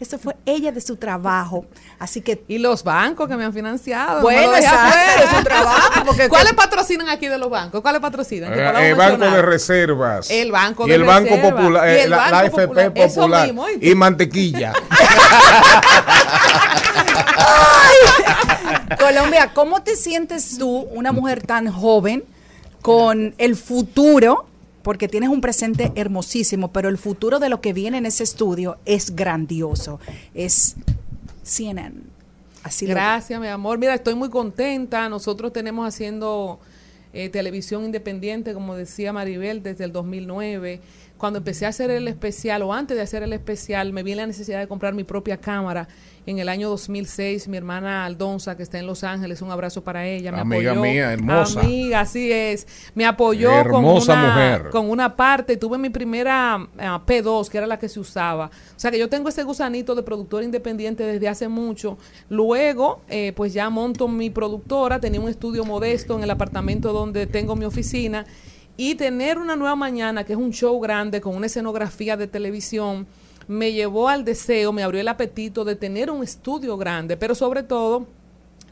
Eso 0.00 0.16
fue 0.18 0.36
ella 0.46 0.70
de 0.70 0.80
su 0.80 0.94
trabajo. 0.96 1.66
Así 1.98 2.20
que. 2.20 2.44
Y 2.46 2.58
los 2.58 2.84
bancos 2.84 3.28
que 3.28 3.36
me 3.36 3.44
han 3.44 3.52
financiado. 3.52 4.20
Bueno, 4.22 4.54
exacto, 4.54 4.96
de 5.20 5.36
su 5.38 5.42
trabajo, 5.44 6.02
porque- 6.06 6.28
¿Cuáles 6.28 6.52
patrocinan 6.54 7.08
aquí 7.08 7.26
de 7.26 7.36
los 7.38 7.50
bancos? 7.50 7.80
¿Cuáles 7.80 8.00
patrocinan? 8.00 8.52
Que 8.52 8.60
Eh, 8.60 8.90
el 8.90 8.94
Banco 8.94 9.24
de 9.30 9.42
Reservas. 9.42 10.30
El 10.30 10.52
Banco 10.52 10.86
y 10.86 10.90
de 10.90 10.94
el 10.96 11.04
Banco. 11.04 11.36
Popular, 11.40 11.88
Y 11.88 11.90
eh, 11.92 12.02
el 12.04 12.10
la, 12.10 12.16
la 12.16 12.22
Banco 12.30 12.46
FP 12.46 12.66
Popular. 12.66 12.92
Eso 12.94 13.20
Popular 13.22 13.46
mismo, 13.46 13.66
y 13.80 13.94
mantequilla. 13.94 14.72
Colombia, 18.98 19.50
¿cómo 19.54 19.82
te 19.82 19.96
sientes 19.96 20.58
tú, 20.58 20.86
una 20.92 21.12
mujer 21.12 21.42
tan 21.46 21.70
joven, 21.70 22.24
con 22.82 23.34
el 23.38 23.56
futuro? 23.56 24.46
Porque 24.88 25.06
tienes 25.06 25.28
un 25.28 25.42
presente 25.42 25.92
hermosísimo, 25.96 26.72
pero 26.72 26.88
el 26.88 26.96
futuro 26.96 27.38
de 27.40 27.50
lo 27.50 27.60
que 27.60 27.74
viene 27.74 27.98
en 27.98 28.06
ese 28.06 28.24
estudio 28.24 28.78
es 28.86 29.14
grandioso. 29.14 30.00
Es 30.32 30.76
CNN. 31.42 31.94
Así 32.62 32.86
Gracias, 32.86 33.38
mi 33.38 33.48
amor. 33.48 33.76
Mira, 33.76 33.94
estoy 33.94 34.14
muy 34.14 34.30
contenta. 34.30 35.10
Nosotros 35.10 35.52
tenemos 35.52 35.86
haciendo 35.86 36.58
eh, 37.12 37.28
televisión 37.28 37.84
independiente, 37.84 38.54
como 38.54 38.76
decía 38.76 39.12
Maribel, 39.12 39.62
desde 39.62 39.84
el 39.84 39.92
2009. 39.92 40.80
Cuando 41.18 41.40
empecé 41.40 41.66
a 41.66 41.68
hacer 41.68 41.90
el 41.90 42.08
especial, 42.08 42.62
o 42.62 42.72
antes 42.72 42.96
de 42.96 43.02
hacer 43.02 43.22
el 43.22 43.34
especial, 43.34 43.92
me 43.92 44.02
vi 44.02 44.14
la 44.14 44.26
necesidad 44.26 44.58
de 44.58 44.68
comprar 44.68 44.94
mi 44.94 45.04
propia 45.04 45.36
cámara. 45.36 45.86
En 46.28 46.38
el 46.38 46.50
año 46.50 46.68
2006, 46.68 47.48
mi 47.48 47.56
hermana 47.56 48.04
Aldonza, 48.04 48.54
que 48.54 48.62
está 48.62 48.78
en 48.78 48.86
Los 48.86 49.02
Ángeles, 49.02 49.40
un 49.40 49.50
abrazo 49.50 49.82
para 49.82 50.06
ella, 50.06 50.30
me 50.30 50.40
Amiga 50.40 50.72
apoyó. 50.72 50.82
mía, 50.82 51.10
hermosa. 51.10 51.60
Amiga, 51.60 52.00
así 52.00 52.30
es. 52.30 52.66
Me 52.94 53.06
apoyó 53.06 53.50
Hermosa 53.50 54.12
con, 54.12 54.20
una, 54.20 54.34
mujer. 54.34 54.68
con 54.70 54.90
una 54.90 55.16
parte. 55.16 55.56
Tuve 55.56 55.78
mi 55.78 55.88
primera 55.88 56.68
ah, 56.78 57.02
P2, 57.06 57.48
que 57.48 57.56
era 57.56 57.66
la 57.66 57.78
que 57.78 57.88
se 57.88 57.98
usaba. 57.98 58.50
O 58.76 58.78
sea 58.78 58.90
que 58.90 58.98
yo 58.98 59.08
tengo 59.08 59.30
ese 59.30 59.42
gusanito 59.42 59.94
de 59.94 60.02
productor 60.02 60.42
independiente 60.42 61.02
desde 61.02 61.28
hace 61.28 61.48
mucho. 61.48 61.96
Luego, 62.28 63.00
eh, 63.08 63.32
pues 63.34 63.54
ya 63.54 63.70
monto 63.70 64.06
mi 64.06 64.28
productora. 64.28 65.00
Tenía 65.00 65.22
un 65.22 65.30
estudio 65.30 65.64
modesto 65.64 66.14
en 66.14 66.24
el 66.24 66.30
apartamento 66.30 66.92
donde 66.92 67.26
tengo 67.26 67.56
mi 67.56 67.64
oficina. 67.64 68.26
Y 68.76 68.96
tener 68.96 69.38
una 69.38 69.56
nueva 69.56 69.76
mañana, 69.76 70.24
que 70.24 70.34
es 70.34 70.38
un 70.38 70.52
show 70.52 70.78
grande 70.78 71.22
con 71.22 71.34
una 71.34 71.46
escenografía 71.46 72.18
de 72.18 72.26
televisión, 72.26 73.06
me 73.48 73.72
llevó 73.72 74.08
al 74.08 74.24
deseo, 74.24 74.72
me 74.72 74.82
abrió 74.82 75.00
el 75.00 75.08
apetito 75.08 75.64
de 75.64 75.74
tener 75.74 76.10
un 76.10 76.22
estudio 76.22 76.76
grande, 76.76 77.16
pero 77.16 77.34
sobre 77.34 77.62
todo 77.62 78.06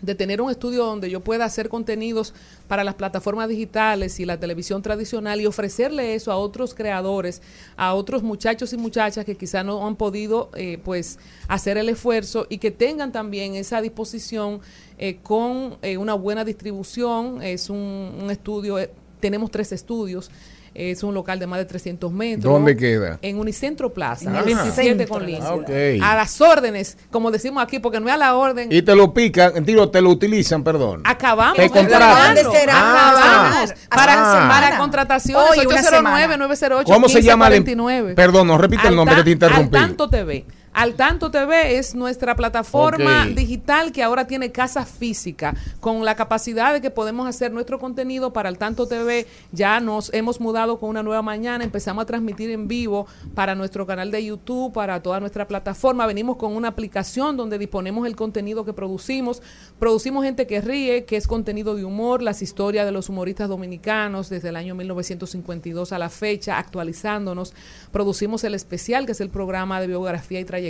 de 0.02 0.14
tener 0.14 0.42
un 0.42 0.50
estudio 0.50 0.84
donde 0.84 1.08
yo 1.08 1.20
pueda 1.20 1.46
hacer 1.46 1.70
contenidos 1.70 2.34
para 2.68 2.84
las 2.84 2.94
plataformas 2.94 3.48
digitales 3.48 4.20
y 4.20 4.26
la 4.26 4.38
televisión 4.38 4.82
tradicional 4.82 5.40
y 5.40 5.46
ofrecerle 5.46 6.14
eso 6.14 6.30
a 6.30 6.36
otros 6.36 6.74
creadores, 6.74 7.40
a 7.76 7.94
otros 7.94 8.22
muchachos 8.22 8.74
y 8.74 8.76
muchachas 8.76 9.24
que 9.24 9.36
quizá 9.36 9.64
no 9.64 9.86
han 9.86 9.96
podido 9.96 10.50
eh, 10.54 10.78
pues 10.84 11.18
hacer 11.48 11.78
el 11.78 11.88
esfuerzo 11.88 12.46
y 12.50 12.58
que 12.58 12.70
tengan 12.70 13.10
también 13.10 13.54
esa 13.54 13.80
disposición 13.80 14.60
eh, 14.98 15.18
con 15.22 15.76
eh, 15.82 15.98
una 15.98 16.14
buena 16.14 16.44
distribución. 16.44 17.42
Es 17.42 17.68
un, 17.68 18.28
estudio, 18.30 18.78
eh, 18.78 18.90
tenemos 19.20 19.50
tres 19.50 19.72
estudios. 19.72 20.30
Es 20.78 21.02
un 21.02 21.14
local 21.14 21.38
de 21.38 21.46
más 21.46 21.58
de 21.58 21.64
300 21.64 22.12
metros. 22.12 22.52
¿Dónde 22.52 22.76
queda? 22.76 23.18
En 23.22 23.38
Unicentro 23.38 23.92
Plaza, 23.94 24.28
En 24.28 24.36
el 24.36 24.40
el 24.40 24.44
27 24.54 25.06
centro 25.06 25.08
con. 25.08 25.60
Ok. 25.60 25.70
A 26.02 26.14
las 26.16 26.40
órdenes, 26.40 26.98
como 27.10 27.30
decimos 27.30 27.62
aquí, 27.62 27.78
porque 27.78 27.98
no 27.98 28.08
es 28.08 28.14
a 28.14 28.18
la 28.18 28.34
orden. 28.36 28.68
Y 28.70 28.82
te 28.82 28.94
lo 28.94 29.14
pican, 29.14 29.64
digo, 29.64 29.88
te 29.90 30.00
lo 30.02 30.10
utilizan, 30.10 30.62
perdón. 30.62 31.00
Acabamos 31.04 31.56
Te 31.56 31.62
de 31.62 31.70
contratan. 31.70 32.36
cerrarlo. 32.36 32.60
Acabamos. 32.60 33.70
Ah. 33.90 33.96
Para, 33.96 34.14
Ah. 34.16 34.48
para 34.48 34.78
contrataciones, 34.78 35.50
Hoy, 35.50 35.66
una 35.66 35.76
809-908. 35.80 36.84
¿Cómo 36.92 37.08
se 37.08 37.22
llama? 37.22 37.48
la 37.48 37.56
em- 37.56 37.62
1549. 37.64 38.14
Perdón, 38.14 38.46
no 38.48 38.58
repite 38.58 38.88
el 38.88 38.96
nombre 38.96 39.16
que 39.16 39.24
te 39.24 39.30
interrumpí. 39.30 39.76
Al 39.76 39.82
Tanto 39.86 40.08
TV. 40.10 40.44
Al 40.76 40.92
Tanto 40.92 41.30
TV 41.30 41.78
es 41.78 41.94
nuestra 41.94 42.36
plataforma 42.36 43.24
digital 43.24 43.92
que 43.92 44.02
ahora 44.02 44.26
tiene 44.26 44.52
casa 44.52 44.84
física, 44.84 45.54
con 45.80 46.04
la 46.04 46.16
capacidad 46.16 46.74
de 46.74 46.82
que 46.82 46.90
podemos 46.90 47.26
hacer 47.26 47.50
nuestro 47.50 47.78
contenido 47.78 48.34
para 48.34 48.50
el 48.50 48.58
Tanto 48.58 48.86
TV. 48.86 49.26
Ya 49.52 49.80
nos 49.80 50.12
hemos 50.12 50.38
mudado 50.38 50.78
con 50.78 50.90
una 50.90 51.02
nueva 51.02 51.22
mañana, 51.22 51.64
empezamos 51.64 52.02
a 52.02 52.06
transmitir 52.06 52.50
en 52.50 52.68
vivo 52.68 53.06
para 53.34 53.54
nuestro 53.54 53.86
canal 53.86 54.10
de 54.10 54.22
YouTube, 54.22 54.74
para 54.74 55.02
toda 55.02 55.18
nuestra 55.18 55.48
plataforma. 55.48 56.06
Venimos 56.06 56.36
con 56.36 56.54
una 56.54 56.68
aplicación 56.68 57.38
donde 57.38 57.56
disponemos 57.56 58.06
el 58.06 58.14
contenido 58.14 58.66
que 58.66 58.74
producimos. 58.74 59.40
Producimos 59.78 60.26
gente 60.26 60.46
que 60.46 60.60
ríe, 60.60 61.06
que 61.06 61.16
es 61.16 61.26
contenido 61.26 61.74
de 61.74 61.86
humor, 61.86 62.20
las 62.20 62.42
historias 62.42 62.84
de 62.84 62.92
los 62.92 63.08
humoristas 63.08 63.48
dominicanos 63.48 64.28
desde 64.28 64.50
el 64.50 64.56
año 64.56 64.74
1952 64.74 65.92
a 65.92 65.98
la 65.98 66.10
fecha, 66.10 66.58
actualizándonos. 66.58 67.54
Producimos 67.92 68.44
el 68.44 68.54
especial, 68.54 69.06
que 69.06 69.12
es 69.12 69.22
el 69.22 69.30
programa 69.30 69.80
de 69.80 69.86
biografía 69.86 70.38
y 70.38 70.44
trayectoria 70.44 70.65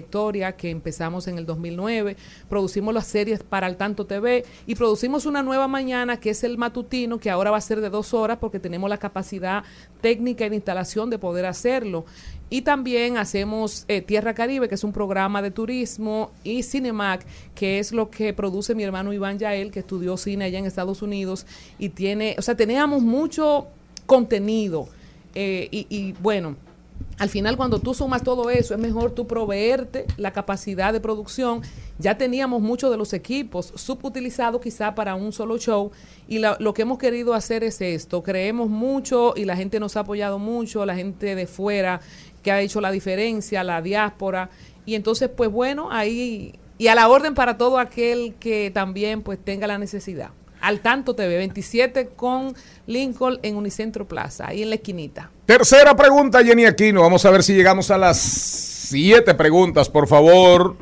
que 0.57 0.71
empezamos 0.71 1.29
en 1.29 1.39
el 1.39 1.47
2009. 1.47 2.17
Producimos 2.49 2.95
las 2.95 3.07
series 3.07 3.43
para 3.43 3.67
el 3.67 3.77
Tanto 3.77 4.07
TV 4.07 4.45
y 4.67 4.75
producimos 4.75 5.27
una 5.27 5.43
nueva 5.43 5.69
mañana 5.69 6.19
que 6.19 6.31
es 6.31 6.45
el 6.45 6.59
matutino, 6.59 7.19
que 7.19 7.31
ahora 7.31 7.51
va 7.51 7.57
a 7.57 7.61
ser 7.61 7.81
de 7.81 7.91
dos 7.91 8.15
horas 8.15 8.39
porque 8.39 8.61
tenemos 8.61 8.89
la 8.91 8.99
capacidad 8.99 9.65
técnica 10.01 10.47
y 10.47 10.51
de 10.51 10.57
instalación 10.57 11.11
de 11.11 11.19
poder 11.19 11.47
hacerlo. 11.47 12.05
Y 12.49 12.63
también 12.63 13.17
hacemos 13.17 13.85
eh, 13.89 14.03
Tierra 14.03 14.35
Caribe, 14.35 14.69
que 14.69 14.77
es 14.77 14.85
un 14.85 14.93
programa 14.93 15.43
de 15.43 15.51
turismo, 15.51 16.31
y 16.45 16.63
Cinemac, 16.63 17.27
que 17.55 17.81
es 17.81 17.91
lo 17.91 18.09
que 18.09 18.33
produce 18.33 18.75
mi 18.75 18.85
hermano 18.85 19.13
Iván 19.13 19.39
Yael, 19.39 19.73
que 19.73 19.81
estudió 19.81 20.17
cine 20.17 20.45
allá 20.45 20.59
en 20.59 20.67
Estados 20.67 21.03
Unidos 21.03 21.47
y 21.79 21.89
tiene, 21.89 22.37
o 22.39 22.43
sea, 22.43 22.55
teníamos 22.57 23.03
mucho 23.03 23.67
contenido. 24.07 24.89
eh, 25.35 25.69
y 25.71 26.13
bueno, 26.23 26.57
al 27.19 27.29
final 27.31 27.57
cuando 27.57 27.79
tú 27.79 27.95
sumas 27.95 28.23
todo 28.23 28.51
eso, 28.51 28.75
es 28.75 28.81
mejor 28.81 29.11
tú 29.13 29.27
proveerte 29.27 30.07
la 30.19 30.33
capacidad 30.33 30.93
de 30.93 31.01
producción. 31.01 31.63
Ya 31.99 32.19
teníamos 32.19 32.61
muchos 32.61 32.91
de 32.91 32.99
los 32.99 33.13
equipos 33.15 33.73
subutilizados 33.75 34.61
quizá 34.61 34.95
para 34.95 35.15
un 35.15 35.33
solo 35.33 35.57
show 35.59 35.91
y 36.29 36.39
la- 36.39 36.57
lo 36.61 36.75
que 36.75 36.83
hemos 36.83 36.99
querido 36.99 37.33
hacer 37.33 37.65
es 37.65 37.81
esto. 37.81 38.23
Creemos 38.23 38.69
mucho 38.69 39.33
y 39.35 39.47
la 39.47 39.57
gente 39.57 39.81
nos 39.81 39.97
ha 39.97 40.01
apoyado 40.01 40.39
mucho, 40.39 40.85
la 40.85 40.95
gente 40.95 41.35
de 41.35 41.47
fuera 41.47 42.01
que 42.43 42.53
ha 42.53 42.61
hecho 42.61 42.81
la 42.83 42.91
diferencia, 42.91 43.65
la 43.65 43.81
diáspora. 43.81 44.51
Y 44.85 44.95
entonces, 44.95 45.31
pues 45.35 45.51
bueno, 45.51 45.89
ahí 45.91 46.55
y 46.79 46.89
a 46.89 46.95
la 46.95 47.09
orden 47.09 47.35
para 47.35 47.57
todo 47.57 47.79
aquel 47.79 48.35
que 48.39 48.71
también 48.71 49.23
pues 49.23 49.39
tenga 49.43 49.67
la 49.67 49.79
necesidad. 49.79 50.31
Al 50.67 50.81
Tanto 50.81 51.15
TV, 51.15 51.37
27 51.37 52.09
con 52.17 52.53
Lincoln 52.89 53.39
en 53.43 53.55
Unicentro 53.55 54.09
Plaza, 54.09 54.49
ahí 54.49 54.63
en 54.65 54.71
la 54.71 54.75
esquinita. 54.75 55.31
Tercera 55.45 55.95
pregunta, 55.95 56.43
Jenny 56.45 56.65
Aquino. 56.65 57.03
Vamos 57.03 57.25
a 57.25 57.31
ver 57.31 57.45
si 57.45 57.55
llegamos 57.55 57.93
a 57.93 57.99
las 57.99 58.19
siete 58.19 59.35
preguntas, 59.35 59.89
por 59.89 60.09
favor. 60.09 60.77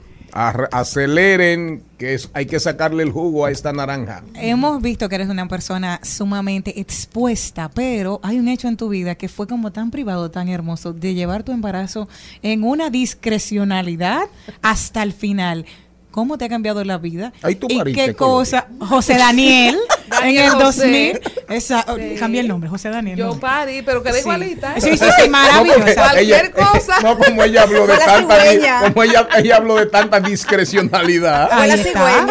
Aceleren, 0.72 1.84
que 1.98 2.14
es- 2.14 2.28
hay 2.32 2.46
que 2.46 2.58
sacarle 2.58 3.02
el 3.02 3.10
jugo 3.12 3.44
a 3.44 3.50
esta 3.50 3.72
naranja. 3.72 4.24
Hemos 4.34 4.82
visto 4.82 5.08
que 5.08 5.14
eres 5.14 5.28
una 5.28 5.46
persona 5.48 6.00
sumamente 6.02 6.80
expuesta, 6.80 7.70
pero 7.72 8.18
hay 8.22 8.38
un 8.38 8.48
hecho 8.48 8.66
en 8.68 8.76
tu 8.76 8.88
vida 8.88 9.14
que 9.14 9.28
fue 9.28 9.46
como 9.46 9.70
tan 9.72 9.90
privado, 9.90 10.30
tan 10.30 10.48
hermoso, 10.48 10.92
de 10.92 11.14
llevar 11.14 11.44
tu 11.44 11.52
embarazo 11.52 12.08
en 12.42 12.64
una 12.64 12.90
discrecionalidad 12.90 14.24
hasta 14.62 15.02
el 15.02 15.12
final. 15.12 15.66
¿Cómo 16.14 16.38
te 16.38 16.44
ha 16.44 16.48
cambiado 16.48 16.84
la 16.84 16.96
vida? 16.96 17.32
Ahí 17.42 17.56
tú 17.56 17.66
¿Y 17.68 17.92
qué 17.92 18.14
cosa? 18.14 18.68
José 18.78 19.14
Daniel, 19.18 19.76
en 20.22 20.36
el 20.36 20.48
José. 20.50 21.18
2000. 21.18 21.20
Esa, 21.48 21.82
Sí. 21.82 22.14
Cambié 22.20 22.40
el 22.42 22.46
nombre, 22.46 22.70
José 22.70 22.88
Daniel. 22.88 23.18
Yo 23.18 23.26
no. 23.34 23.40
parí, 23.40 23.82
pero 23.82 24.00
quedé 24.04 24.14
Sí. 24.14 24.20
igualita. 24.20 24.74
¿eh? 24.76 24.80
Sí, 24.80 24.96
sí, 24.96 25.04
sí, 25.20 25.28
maravillosa. 25.28 25.92
Cualquier 26.10 26.44
ella- 26.46 26.52
cosa. 26.52 27.00
No, 27.02 27.18
como 27.18 27.42
ella 27.42 27.62
habló 27.62 27.84
de 27.88 27.96
tanta, 27.98 28.38
como 28.84 29.02
ella, 29.02 29.28
ella 29.36 29.56
habló 29.56 29.74
de 29.74 29.86
tanta 29.86 30.20
discrecionalidad 30.20 31.50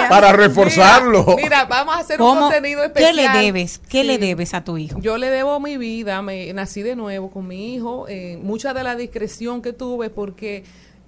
para 0.09 0.31
reforzarlo. 0.31 1.25
Mira, 1.35 1.43
mira, 1.43 1.65
vamos 1.65 1.95
a 1.95 1.99
hacer 1.99 2.21
un 2.21 2.37
contenido 2.37 2.81
¿Qué 2.81 2.87
especial. 3.03 3.15
le 3.17 3.29
debes? 3.29 3.79
¿Qué 3.89 4.01
Sí. 4.01 4.07
le 4.07 4.17
debes 4.17 4.53
a 4.53 4.63
tu 4.63 4.77
hijo? 4.77 4.97
Yo 5.01 5.17
le 5.17 5.29
debo 5.29 5.59
mi 5.59 5.77
vida, 5.77 6.21
me 6.21 6.53
nací 6.53 6.83
de 6.83 6.95
nuevo 6.95 7.31
con 7.31 7.47
mi 7.47 7.75
hijo, 7.75 8.05
eh, 8.07 8.39
mucha 8.41 8.73
de 8.73 8.83
la 8.83 8.95
discreción 8.95 9.61
que 9.61 9.73
tuve 9.73 10.09
porque 10.09 10.57
eh, 10.57 10.63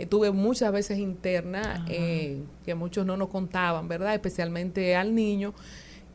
tuve 0.09 0.31
muchas 0.31 0.72
veces 0.72 0.99
interna 0.99 1.85
eh, 1.89 2.43
que 2.65 2.76
muchos 2.76 3.05
no 3.05 3.15
nos 3.15 3.30
contaban, 3.30 3.88
¿verdad? 3.88 4.13
Especialmente 4.13 4.95
al 4.95 5.15
niño. 5.15 5.53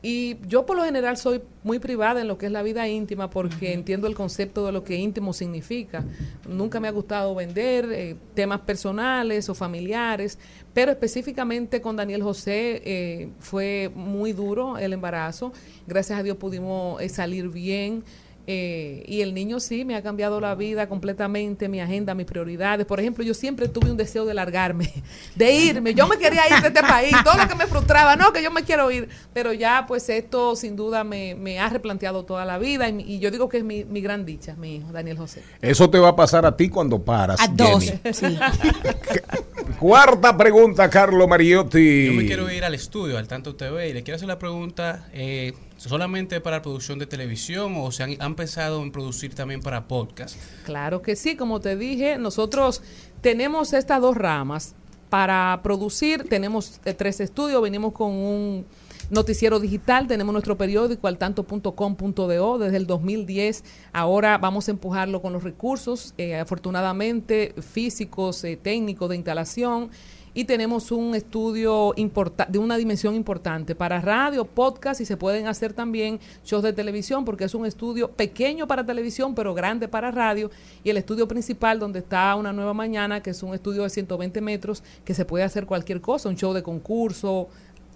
Y 0.02 0.38
yo 0.46 0.64
por 0.64 0.76
lo 0.76 0.84
general 0.84 1.18
soy 1.18 1.42
muy 1.62 1.78
privada 1.78 2.22
en 2.22 2.28
lo 2.28 2.38
que 2.38 2.46
es 2.46 2.52
la 2.52 2.62
vida 2.62 2.88
íntima 2.88 3.28
porque 3.28 3.74
entiendo 3.74 4.06
el 4.06 4.14
concepto 4.14 4.64
de 4.64 4.72
lo 4.72 4.82
que 4.82 4.96
íntimo 4.96 5.34
significa. 5.34 6.04
Nunca 6.48 6.80
me 6.80 6.88
ha 6.88 6.90
gustado 6.90 7.34
vender 7.34 7.86
eh, 7.92 8.16
temas 8.34 8.60
personales 8.60 9.50
o 9.50 9.54
familiares, 9.54 10.38
pero 10.72 10.90
específicamente 10.90 11.82
con 11.82 11.96
Daniel 11.96 12.22
José 12.22 12.80
eh, 12.84 13.28
fue 13.38 13.90
muy 13.94 14.32
duro 14.32 14.78
el 14.78 14.94
embarazo. 14.94 15.52
Gracias 15.86 16.18
a 16.18 16.22
Dios 16.22 16.38
pudimos 16.38 17.00
eh, 17.02 17.10
salir 17.10 17.50
bien. 17.50 18.02
Eh, 18.46 19.04
y 19.06 19.20
el 19.20 19.34
niño 19.34 19.60
sí 19.60 19.84
me 19.84 19.94
ha 19.94 20.02
cambiado 20.02 20.40
la 20.40 20.54
vida 20.54 20.88
completamente, 20.88 21.68
mi 21.68 21.80
agenda, 21.80 22.14
mis 22.14 22.26
prioridades. 22.26 22.86
Por 22.86 22.98
ejemplo, 22.98 23.22
yo 23.22 23.34
siempre 23.34 23.68
tuve 23.68 23.90
un 23.90 23.96
deseo 23.96 24.24
de 24.24 24.34
largarme, 24.34 24.92
de 25.36 25.52
irme. 25.52 25.94
Yo 25.94 26.08
me 26.08 26.18
quería 26.18 26.48
ir 26.48 26.60
de 26.62 26.68
este 26.68 26.82
país, 26.82 27.14
todo 27.24 27.36
lo 27.36 27.48
que 27.48 27.54
me 27.54 27.66
frustraba, 27.66 28.16
no, 28.16 28.32
que 28.32 28.42
yo 28.42 28.50
me 28.50 28.64
quiero 28.64 28.90
ir. 28.90 29.08
Pero 29.32 29.52
ya, 29.52 29.84
pues 29.86 30.08
esto 30.08 30.56
sin 30.56 30.76
duda 30.76 31.04
me, 31.04 31.34
me 31.34 31.58
ha 31.58 31.68
replanteado 31.68 32.24
toda 32.24 32.44
la 32.44 32.58
vida 32.58 32.88
y, 32.88 33.18
yo 33.20 33.30
digo 33.30 33.48
que 33.48 33.58
es 33.58 33.64
mi, 33.64 33.84
mi 33.84 34.00
gran 34.00 34.24
dicha, 34.24 34.54
mi 34.56 34.76
hijo, 34.76 34.92
Daniel 34.92 35.18
José. 35.18 35.42
Eso 35.60 35.90
te 35.90 35.98
va 35.98 36.08
a 36.08 36.16
pasar 36.16 36.46
a 36.46 36.56
ti 36.56 36.68
cuando 36.68 37.02
paras. 37.02 37.40
A 37.40 37.48
dos, 37.48 37.84
Jenny. 37.84 38.14
sí. 38.14 38.26
Cuarta 39.80 40.36
pregunta, 40.36 40.90
Carlo 40.90 41.26
Mariotti. 41.26 42.08
Yo 42.08 42.12
me 42.12 42.26
quiero 42.26 42.50
ir 42.50 42.66
al 42.66 42.74
estudio, 42.74 43.16
al 43.16 43.26
Tanto 43.26 43.56
TV, 43.56 43.88
y 43.88 43.94
le 43.94 44.02
quiero 44.02 44.16
hacer 44.16 44.28
la 44.28 44.38
pregunta, 44.38 45.08
eh, 45.14 45.54
¿solamente 45.78 46.42
para 46.42 46.60
producción 46.60 46.98
de 46.98 47.06
televisión 47.06 47.72
o 47.78 47.90
se 47.90 48.02
han, 48.02 48.16
han 48.20 48.34
pensado 48.34 48.82
en 48.82 48.92
producir 48.92 49.34
también 49.34 49.62
para 49.62 49.88
podcast? 49.88 50.36
Claro 50.66 51.00
que 51.00 51.16
sí, 51.16 51.34
como 51.34 51.60
te 51.60 51.78
dije, 51.78 52.18
nosotros 52.18 52.82
tenemos 53.22 53.72
estas 53.72 54.02
dos 54.02 54.18
ramas. 54.18 54.74
Para 55.08 55.58
producir 55.62 56.28
tenemos 56.28 56.78
eh, 56.84 56.92
tres 56.92 57.18
estudios, 57.18 57.62
venimos 57.62 57.94
con 57.94 58.12
un 58.12 58.66
noticiero 59.10 59.58
digital, 59.58 60.06
tenemos 60.06 60.32
nuestro 60.32 60.56
periódico 60.56 61.08
altanto.com.do 61.08 62.58
desde 62.58 62.76
el 62.76 62.86
2010. 62.86 63.64
Ahora 63.92 64.38
vamos 64.38 64.68
a 64.68 64.70
empujarlo 64.70 65.20
con 65.20 65.32
los 65.32 65.42
recursos, 65.42 66.14
eh, 66.16 66.36
afortunadamente 66.36 67.54
físicos, 67.60 68.42
eh, 68.44 68.56
técnicos 68.56 69.08
de 69.10 69.16
instalación. 69.16 69.90
Y 70.32 70.44
tenemos 70.44 70.92
un 70.92 71.16
estudio 71.16 71.92
de 71.96 72.58
una 72.60 72.76
dimensión 72.76 73.16
importante 73.16 73.74
para 73.74 74.00
radio, 74.00 74.44
podcast 74.44 75.00
y 75.00 75.04
se 75.04 75.16
pueden 75.16 75.48
hacer 75.48 75.72
también 75.72 76.20
shows 76.44 76.62
de 76.62 76.72
televisión 76.72 77.24
porque 77.24 77.44
es 77.44 77.54
un 77.56 77.66
estudio 77.66 78.12
pequeño 78.12 78.68
para 78.68 78.86
televisión 78.86 79.34
pero 79.34 79.54
grande 79.54 79.88
para 79.88 80.12
radio 80.12 80.48
y 80.84 80.90
el 80.90 80.98
estudio 80.98 81.26
principal 81.26 81.80
donde 81.80 81.98
está 81.98 82.36
una 82.36 82.52
nueva 82.52 82.74
mañana 82.74 83.20
que 83.20 83.30
es 83.30 83.42
un 83.42 83.54
estudio 83.54 83.82
de 83.82 83.90
120 83.90 84.40
metros 84.40 84.84
que 85.04 85.14
se 85.14 85.24
puede 85.24 85.42
hacer 85.42 85.66
cualquier 85.66 86.00
cosa, 86.00 86.28
un 86.28 86.36
show 86.36 86.52
de 86.52 86.62
concurso, 86.62 87.48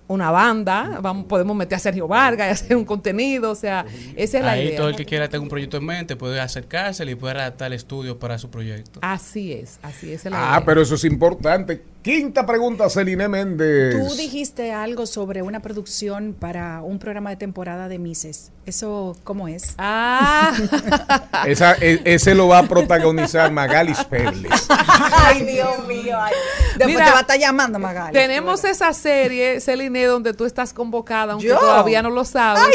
una 0.06 0.30
banda, 0.30 0.98
vamos, 1.00 1.24
podemos 1.26 1.56
meter 1.56 1.76
a 1.76 1.78
Sergio 1.78 2.06
Vargas 2.06 2.48
y 2.48 2.50
hacer 2.64 2.76
un 2.76 2.84
contenido, 2.84 3.50
o 3.50 3.54
sea, 3.54 3.86
esa 4.16 4.38
es 4.38 4.44
la 4.44 4.52
Ahí 4.52 4.66
idea. 4.68 4.76
todo 4.76 4.88
el 4.90 4.96
que 4.96 5.04
quiera 5.06 5.28
tener 5.28 5.40
un 5.40 5.48
proyecto 5.48 5.78
en 5.78 5.86
mente 5.86 6.14
puede 6.16 6.40
acercarse 6.40 7.04
y 7.04 7.14
puede 7.14 7.38
adaptar 7.40 7.68
el 7.68 7.72
estudio 7.74 8.18
para 8.18 8.36
su 8.38 8.50
proyecto. 8.50 8.98
Así 9.02 9.52
es, 9.52 9.78
así 9.82 10.12
es 10.12 10.24
la 10.26 10.36
Ah, 10.36 10.56
idea. 10.56 10.64
pero 10.66 10.82
eso 10.82 10.94
es 10.96 11.04
importante. 11.04 11.82
Quinta 12.04 12.44
pregunta, 12.44 12.90
Celine 12.90 13.28
Méndez. 13.28 13.96
Tú 13.96 14.14
dijiste 14.14 14.72
algo 14.74 15.06
sobre 15.06 15.40
una 15.40 15.60
producción 15.60 16.36
para 16.38 16.82
un 16.82 16.98
programa 16.98 17.30
de 17.30 17.36
temporada 17.36 17.88
de 17.88 17.98
Mises. 17.98 18.52
¿Eso 18.66 19.16
cómo 19.24 19.48
es? 19.48 19.74
Ah. 19.78 20.52
Esa- 21.46 21.76
e- 21.80 22.02
ese 22.04 22.34
lo 22.34 22.46
va 22.48 22.58
a 22.58 22.62
protagonizar 22.64 23.50
Magali 23.50 23.94
Pérez. 24.10 24.36
ay, 25.12 25.44
Dios 25.44 25.86
mío. 25.88 26.18
ay. 26.20 26.34
Después 26.76 26.88
Mira, 26.88 27.06
te 27.06 27.10
va 27.12 27.16
a 27.16 27.20
estar 27.22 27.38
llamando, 27.38 27.78
Magali. 27.78 28.12
Tenemos 28.12 28.64
esa 28.64 28.92
serie, 28.92 29.62
Celine, 29.62 30.04
donde 30.04 30.34
tú 30.34 30.44
estás 30.44 30.74
convocada, 30.74 31.32
aunque 31.32 31.48
¿Yo? 31.48 31.58
todavía 31.58 32.02
no 32.02 32.10
lo 32.10 32.26
sabes. 32.26 32.66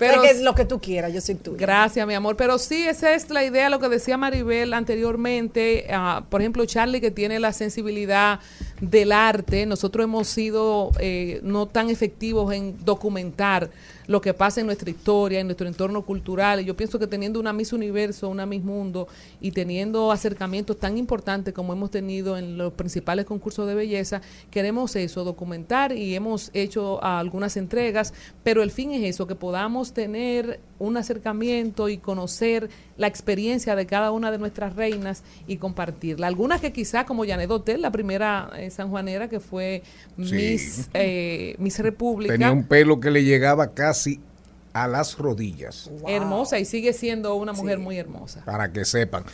Pero 0.00 0.24
es 0.24 0.40
lo 0.40 0.54
que 0.54 0.64
tú 0.64 0.80
quieras, 0.80 1.12
yo 1.12 1.20
soy 1.20 1.34
tú. 1.34 1.54
Gracias, 1.56 2.06
mi 2.06 2.14
amor. 2.14 2.36
Pero 2.36 2.58
sí, 2.58 2.88
esa 2.88 3.12
es 3.12 3.28
la 3.30 3.44
idea, 3.44 3.68
lo 3.68 3.78
que 3.78 3.88
decía 3.88 4.16
Maribel 4.16 4.72
anteriormente. 4.72 5.86
ah, 5.90 6.24
por 6.28 6.40
ejemplo, 6.40 6.64
Charlie, 6.64 7.00
que 7.00 7.10
tiene 7.10 7.38
la 7.38 7.52
sensibilidad 7.52 8.40
del 8.80 9.12
arte, 9.12 9.66
nosotros 9.66 10.04
hemos 10.04 10.26
sido 10.26 10.90
eh, 10.98 11.40
no 11.42 11.66
tan 11.66 11.90
efectivos 11.90 12.52
en 12.54 12.82
documentar 12.84 13.70
lo 14.10 14.20
que 14.20 14.34
pasa 14.34 14.58
en 14.58 14.66
nuestra 14.66 14.90
historia, 14.90 15.38
en 15.38 15.46
nuestro 15.46 15.68
entorno 15.68 16.02
cultural. 16.04 16.64
Yo 16.64 16.76
pienso 16.76 16.98
que 16.98 17.06
teniendo 17.06 17.38
una 17.38 17.52
Miss 17.52 17.72
Universo, 17.72 18.28
una 18.28 18.44
Miss 18.44 18.64
Mundo 18.64 19.06
y 19.40 19.52
teniendo 19.52 20.10
acercamientos 20.10 20.80
tan 20.80 20.98
importantes 20.98 21.54
como 21.54 21.72
hemos 21.74 21.92
tenido 21.92 22.36
en 22.36 22.58
los 22.58 22.72
principales 22.72 23.24
concursos 23.24 23.68
de 23.68 23.76
belleza, 23.76 24.20
queremos 24.50 24.96
eso, 24.96 25.22
documentar 25.22 25.92
y 25.92 26.16
hemos 26.16 26.50
hecho 26.54 27.00
algunas 27.04 27.56
entregas, 27.56 28.12
pero 28.42 28.64
el 28.64 28.72
fin 28.72 28.90
es 28.90 29.04
eso, 29.04 29.28
que 29.28 29.36
podamos 29.36 29.92
tener 29.92 30.58
un 30.80 30.96
acercamiento 30.96 31.88
y 31.88 31.98
conocer 31.98 32.68
la 32.96 33.06
experiencia 33.06 33.76
de 33.76 33.86
cada 33.86 34.10
una 34.10 34.32
de 34.32 34.38
nuestras 34.38 34.74
reinas 34.74 35.22
y 35.46 35.58
compartirla. 35.58 36.26
Algunas 36.26 36.60
que 36.60 36.72
quizá 36.72 37.04
como 37.06 37.24
Janet 37.24 37.50
Hotel, 37.50 37.82
la 37.82 37.92
primera 37.92 38.50
eh, 38.56 38.70
sanjuanera 38.70 39.28
que 39.28 39.38
fue 39.38 39.82
Sí. 40.16 40.34
Miss, 40.34 40.90
eh, 40.94 41.54
Miss 41.58 41.78
República. 41.78 42.32
Tenía 42.34 42.50
un 42.50 42.64
pelo 42.64 42.98
que 42.98 43.10
le 43.12 43.22
llegaba 43.22 43.72
casi 43.74 44.18
a 44.72 44.86
las 44.88 45.18
rodillas, 45.18 45.90
hermosa 46.06 46.58
y 46.58 46.64
sigue 46.64 46.92
siendo 46.92 47.34
una 47.34 47.52
mujer 47.52 47.78
muy 47.78 47.96
hermosa. 47.98 48.44
para 48.44 48.72
que 48.72 48.84
sepan. 48.84 49.24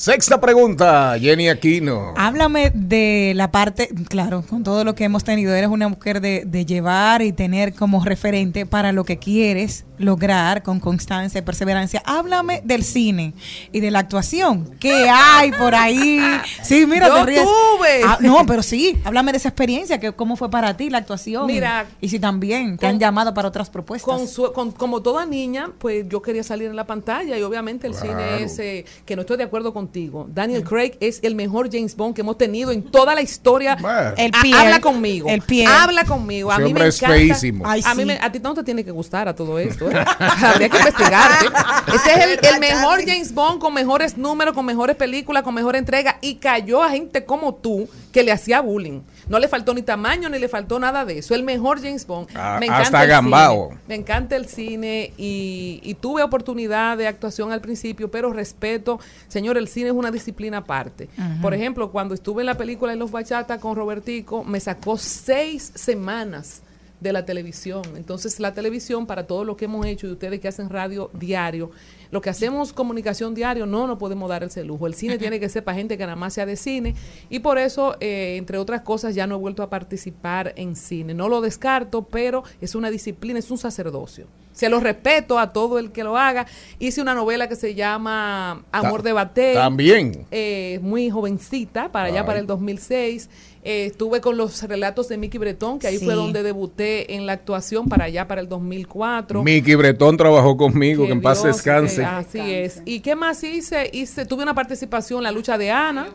Sexta 0.00 0.40
pregunta, 0.40 1.14
Jenny 1.20 1.50
Aquino. 1.50 2.14
Háblame 2.16 2.72
de 2.74 3.34
la 3.36 3.52
parte, 3.52 3.90
claro, 4.08 4.42
con 4.48 4.64
todo 4.64 4.82
lo 4.82 4.94
que 4.94 5.04
hemos 5.04 5.24
tenido, 5.24 5.54
eres 5.54 5.68
una 5.68 5.88
mujer 5.88 6.22
de, 6.22 6.44
de 6.46 6.64
llevar 6.64 7.20
y 7.20 7.32
tener 7.32 7.74
como 7.74 8.02
referente 8.02 8.64
para 8.64 8.92
lo 8.92 9.04
que 9.04 9.18
quieres 9.18 9.84
lograr 10.00 10.62
con 10.62 10.80
constancia 10.80 11.38
y 11.38 11.42
perseverancia. 11.42 12.02
Háblame 12.04 12.62
del 12.64 12.82
cine 12.84 13.34
y 13.70 13.80
de 13.80 13.90
la 13.90 14.00
actuación. 14.00 14.70
¿Qué 14.80 15.08
hay 15.08 15.52
por 15.52 15.74
ahí? 15.74 16.20
Sí, 16.62 16.86
mira, 16.86 17.08
Yo 17.08 17.14
te 17.16 17.24
ríes. 17.26 17.42
tuve. 17.44 18.00
Ah, 18.04 18.18
no, 18.20 18.44
pero 18.46 18.62
sí, 18.62 18.98
háblame 19.04 19.32
de 19.32 19.38
esa 19.38 19.48
experiencia, 19.50 20.00
que 20.00 20.12
cómo 20.12 20.36
fue 20.36 20.50
para 20.50 20.76
ti 20.76 20.88
la 20.90 20.98
actuación. 20.98 21.46
Mira, 21.46 21.86
y 22.00 22.08
si 22.08 22.18
también 22.18 22.78
te 22.78 22.86
han 22.86 22.98
llamado 22.98 23.34
para 23.34 23.48
otras 23.48 23.68
propuestas. 23.70 24.06
Con 24.16 24.26
su- 24.26 24.52
con- 24.52 24.72
como 24.72 25.02
toda 25.02 25.26
niña, 25.26 25.70
pues 25.78 26.06
yo 26.08 26.22
quería 26.22 26.42
salir 26.42 26.68
en 26.68 26.76
la 26.76 26.86
pantalla 26.86 27.36
y 27.38 27.42
obviamente 27.42 27.86
el 27.86 27.92
Claro. 27.94 28.08
cine 28.08 28.42
es, 28.44 28.58
eh, 28.58 28.84
que 29.04 29.14
no 29.16 29.22
estoy 29.22 29.36
de 29.36 29.44
acuerdo 29.44 29.72
contigo. 29.74 30.26
Daniel 30.32 30.64
Craig 30.64 30.92
es 31.00 31.20
el 31.22 31.34
mejor 31.34 31.68
James 31.70 31.94
Bond 31.94 32.14
que 32.14 32.22
hemos 32.22 32.38
tenido 32.38 32.70
en 32.70 32.82
toda 32.84 33.14
la 33.14 33.20
historia. 33.22 33.76
El 34.16 34.30
Ha- 34.34 34.42
Pierre, 34.42 34.60
habla 34.62 34.80
conmigo. 34.80 35.28
el 35.28 35.42
Pierre. 35.42 35.72
Habla 35.72 36.04
conmigo. 36.04 36.50
A 36.50 36.58
mí 36.58 36.72
me 36.72 36.86
es 36.86 36.96
encanta. 37.02 37.16
feísimo. 37.16 37.64
Ay, 37.66 37.82
a, 37.84 37.94
mí 37.94 38.04
me- 38.06 38.18
a 38.20 38.32
ti 38.32 38.38
no 38.40 38.54
te 38.54 38.62
tiene 38.64 38.82
que 38.84 38.90
gustar 38.90 39.28
a 39.28 39.34
todo 39.34 39.58
esto. 39.58 39.89
¿Eh? 39.90 40.04
Habría 40.44 40.68
que 40.68 40.78
investigarte. 40.78 41.46
Ese 41.94 42.12
es 42.12 42.24
el, 42.24 42.54
el 42.54 42.60
mejor 42.60 43.00
James 43.06 43.32
Bond 43.34 43.60
con 43.60 43.74
mejores 43.74 44.16
números, 44.16 44.54
con 44.54 44.64
mejores 44.64 44.96
películas, 44.96 45.42
con 45.42 45.54
mejor 45.54 45.76
entrega 45.76 46.18
y 46.20 46.36
cayó 46.36 46.82
a 46.82 46.90
gente 46.90 47.24
como 47.24 47.54
tú 47.54 47.88
que 48.12 48.22
le 48.22 48.32
hacía 48.32 48.60
bullying. 48.60 49.00
No 49.28 49.38
le 49.38 49.46
faltó 49.46 49.72
ni 49.74 49.82
tamaño 49.82 50.28
ni 50.28 50.40
le 50.40 50.48
faltó 50.48 50.80
nada 50.80 51.04
de 51.04 51.18
eso. 51.18 51.34
El 51.36 51.44
mejor 51.44 51.80
James 51.80 52.04
Bond. 52.04 52.28
Ah, 52.34 52.56
me 52.58 52.66
encanta 52.66 52.82
hasta 52.82 53.02
el 53.04 53.08
Gambao. 53.10 53.68
cine. 53.68 53.80
Me 53.86 53.94
encanta 53.94 54.36
el 54.36 54.46
cine 54.46 55.12
y, 55.16 55.80
y 55.84 55.94
tuve 55.94 56.22
oportunidad 56.24 56.96
de 56.96 57.06
actuación 57.06 57.52
al 57.52 57.60
principio, 57.60 58.10
pero 58.10 58.32
respeto, 58.32 58.98
señor, 59.28 59.56
el 59.56 59.68
cine 59.68 59.90
es 59.90 59.94
una 59.94 60.10
disciplina 60.10 60.58
aparte. 60.58 61.08
Por 61.40 61.54
ejemplo, 61.54 61.92
cuando 61.92 62.14
estuve 62.14 62.42
en 62.42 62.46
la 62.46 62.56
película 62.56 62.90
de 62.92 62.98
Los 62.98 63.12
Bachata 63.12 63.60
con 63.60 63.76
Robertico, 63.76 64.42
me 64.42 64.58
sacó 64.58 64.98
seis 64.98 65.72
semanas 65.76 66.62
de 67.00 67.12
la 67.12 67.24
televisión. 67.24 67.82
Entonces, 67.96 68.38
la 68.40 68.52
televisión, 68.52 69.06
para 69.06 69.26
todo 69.26 69.44
lo 69.44 69.56
que 69.56 69.64
hemos 69.64 69.86
hecho 69.86 70.06
y 70.06 70.12
ustedes 70.12 70.40
que 70.40 70.48
hacen 70.48 70.68
radio 70.68 71.10
diario, 71.14 71.70
lo 72.10 72.20
que 72.20 72.30
hacemos 72.30 72.72
comunicación 72.72 73.34
diario, 73.34 73.66
no 73.66 73.86
nos 73.86 73.98
podemos 73.98 74.28
dar 74.28 74.42
ese 74.42 74.64
lujo. 74.64 74.86
El 74.86 74.94
cine 74.94 75.18
tiene 75.18 75.40
que 75.40 75.48
ser 75.48 75.64
para 75.64 75.76
gente 75.76 75.96
que 75.96 76.04
nada 76.04 76.16
más 76.16 76.34
sea 76.34 76.46
de 76.46 76.56
cine 76.56 76.94
y 77.28 77.38
por 77.38 77.58
eso, 77.58 77.96
eh, 78.00 78.36
entre 78.36 78.58
otras 78.58 78.82
cosas, 78.82 79.14
ya 79.14 79.26
no 79.26 79.36
he 79.36 79.38
vuelto 79.38 79.62
a 79.62 79.70
participar 79.70 80.52
en 80.56 80.76
cine. 80.76 81.14
No 81.14 81.28
lo 81.28 81.40
descarto, 81.40 82.02
pero 82.02 82.42
es 82.60 82.74
una 82.74 82.90
disciplina, 82.90 83.38
es 83.38 83.50
un 83.50 83.58
sacerdocio. 83.58 84.26
Se 84.52 84.68
lo 84.68 84.80
respeto 84.80 85.38
a 85.38 85.52
todo 85.52 85.78
el 85.78 85.90
que 85.92 86.04
lo 86.04 86.18
haga. 86.18 86.46
Hice 86.78 87.00
una 87.00 87.14
novela 87.14 87.48
que 87.48 87.56
se 87.56 87.74
llama 87.74 88.62
Amor 88.72 89.00
Ta- 89.02 89.08
de 89.08 89.12
Batel. 89.12 89.54
también. 89.54 90.26
Eh, 90.30 90.80
muy 90.82 91.08
jovencita, 91.08 91.90
para 91.92 92.06
allá, 92.08 92.26
para 92.26 92.40
el 92.40 92.46
2006. 92.46 93.30
Eh, 93.62 93.86
estuve 93.86 94.20
con 94.22 94.36
los 94.38 94.62
relatos 94.62 95.08
de 95.08 95.18
Mickey 95.18 95.38
Bretón, 95.38 95.78
que 95.78 95.86
ahí 95.86 95.98
Sí. 95.98 96.04
fue 96.04 96.14
donde 96.14 96.42
debuté 96.42 97.14
en 97.14 97.26
la 97.26 97.34
actuación, 97.34 97.88
para 97.88 98.06
allá, 98.06 98.26
para 98.26 98.40
el 98.40 98.48
2004. 98.48 99.42
Miki 99.42 99.74
Bretón 99.74 100.16
trabajó 100.16 100.56
conmigo, 100.56 101.04
que 101.06 101.12
en 101.12 101.20
paz 101.22 101.42
descanse. 101.42 102.00
que 102.00 102.06
así 102.06 102.38
es. 102.40 102.82
¿Y 102.86 103.00
qué 103.00 103.14
más 103.16 103.42
hice? 103.44 103.90
Hice, 103.92 104.24
tuve 104.26 104.42
una 104.42 104.54
participación 104.54 105.18
en 105.18 105.24
la 105.24 105.32
lucha 105.32 105.58
de 105.58 105.70
Ana. 105.70 106.08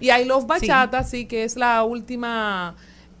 Y 0.00 0.10
ahí 0.10 0.24
los 0.24 0.46
bachatas, 0.46 1.08
sí. 1.10 1.24
que 1.26 1.44
es 1.44 1.56
la 1.56 1.82
última. 1.84 2.74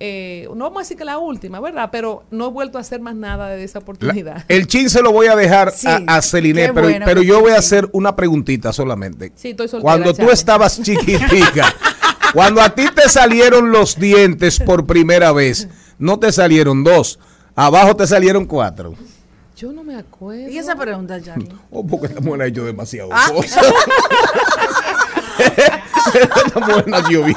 Eh, 0.04 0.48
no 0.56 0.64
vamos 0.64 0.78
a 0.78 0.80
decir 0.80 0.96
que 0.96 1.04
la 1.04 1.18
última, 1.18 1.60
¿verdad? 1.60 1.90
Pero 1.92 2.24
no 2.32 2.48
he 2.48 2.50
vuelto 2.50 2.76
a 2.76 2.80
hacer 2.80 3.00
más 3.00 3.14
nada 3.14 3.50
de 3.50 3.62
esa 3.62 3.78
La- 3.78 3.82
oportunidad. 3.84 4.44
el 4.48 4.66
chin 4.66 4.90
se 4.90 5.00
lo 5.00 5.12
voy 5.12 5.28
a 5.28 5.36
dejar 5.36 5.70
Sí, 5.70 5.86
a, 5.86 6.02
a 6.08 6.22
Celine, 6.22 6.72
pero, 6.72 6.88
bueno 6.88 7.04
pero 7.06 7.20
que 7.20 7.26
yo 7.28 7.40
voy 7.40 7.52
a 7.52 7.58
hacer 7.58 7.88
una 7.92 8.16
preguntita 8.16 8.72
solamente. 8.72 9.30
Sí, 9.36 9.50
estoy 9.50 9.68
soltera, 9.68 9.82
Cuando 9.82 10.12
tú 10.12 10.28
estabas 10.30 10.82
chiquitica, 10.82 11.72
cuando 12.34 12.60
a 12.60 12.74
ti 12.74 12.86
te 12.92 13.08
salieron 13.08 13.70
los 13.70 13.96
dientes 13.96 14.58
por 14.58 14.86
primera 14.86 15.30
vez, 15.30 15.68
no 15.98 16.18
te 16.18 16.32
salieron 16.32 16.82
dos, 16.82 17.20
abajo 17.54 17.94
te 17.94 18.06
salieron 18.08 18.44
cuatro. 18.46 18.94
Yo 19.56 19.72
no 19.72 19.84
me 19.84 19.94
acuerdo. 19.94 20.48
¿Y 20.50 20.58
esa 20.58 20.74
pregunta, 20.74 21.20
Charlie? 21.22 21.48
Oh, 21.70 21.86
porque 21.86 22.06
esta 22.08 22.20
mujer 22.20 22.42
ha 22.42 22.46
hecho 22.46 22.64
demasiado 22.64 23.10
Ah. 23.12 23.30
cosas. 23.32 23.64
esta 26.14 26.60
mujer 26.60 26.88
nació 26.88 27.24
bien. 27.24 27.36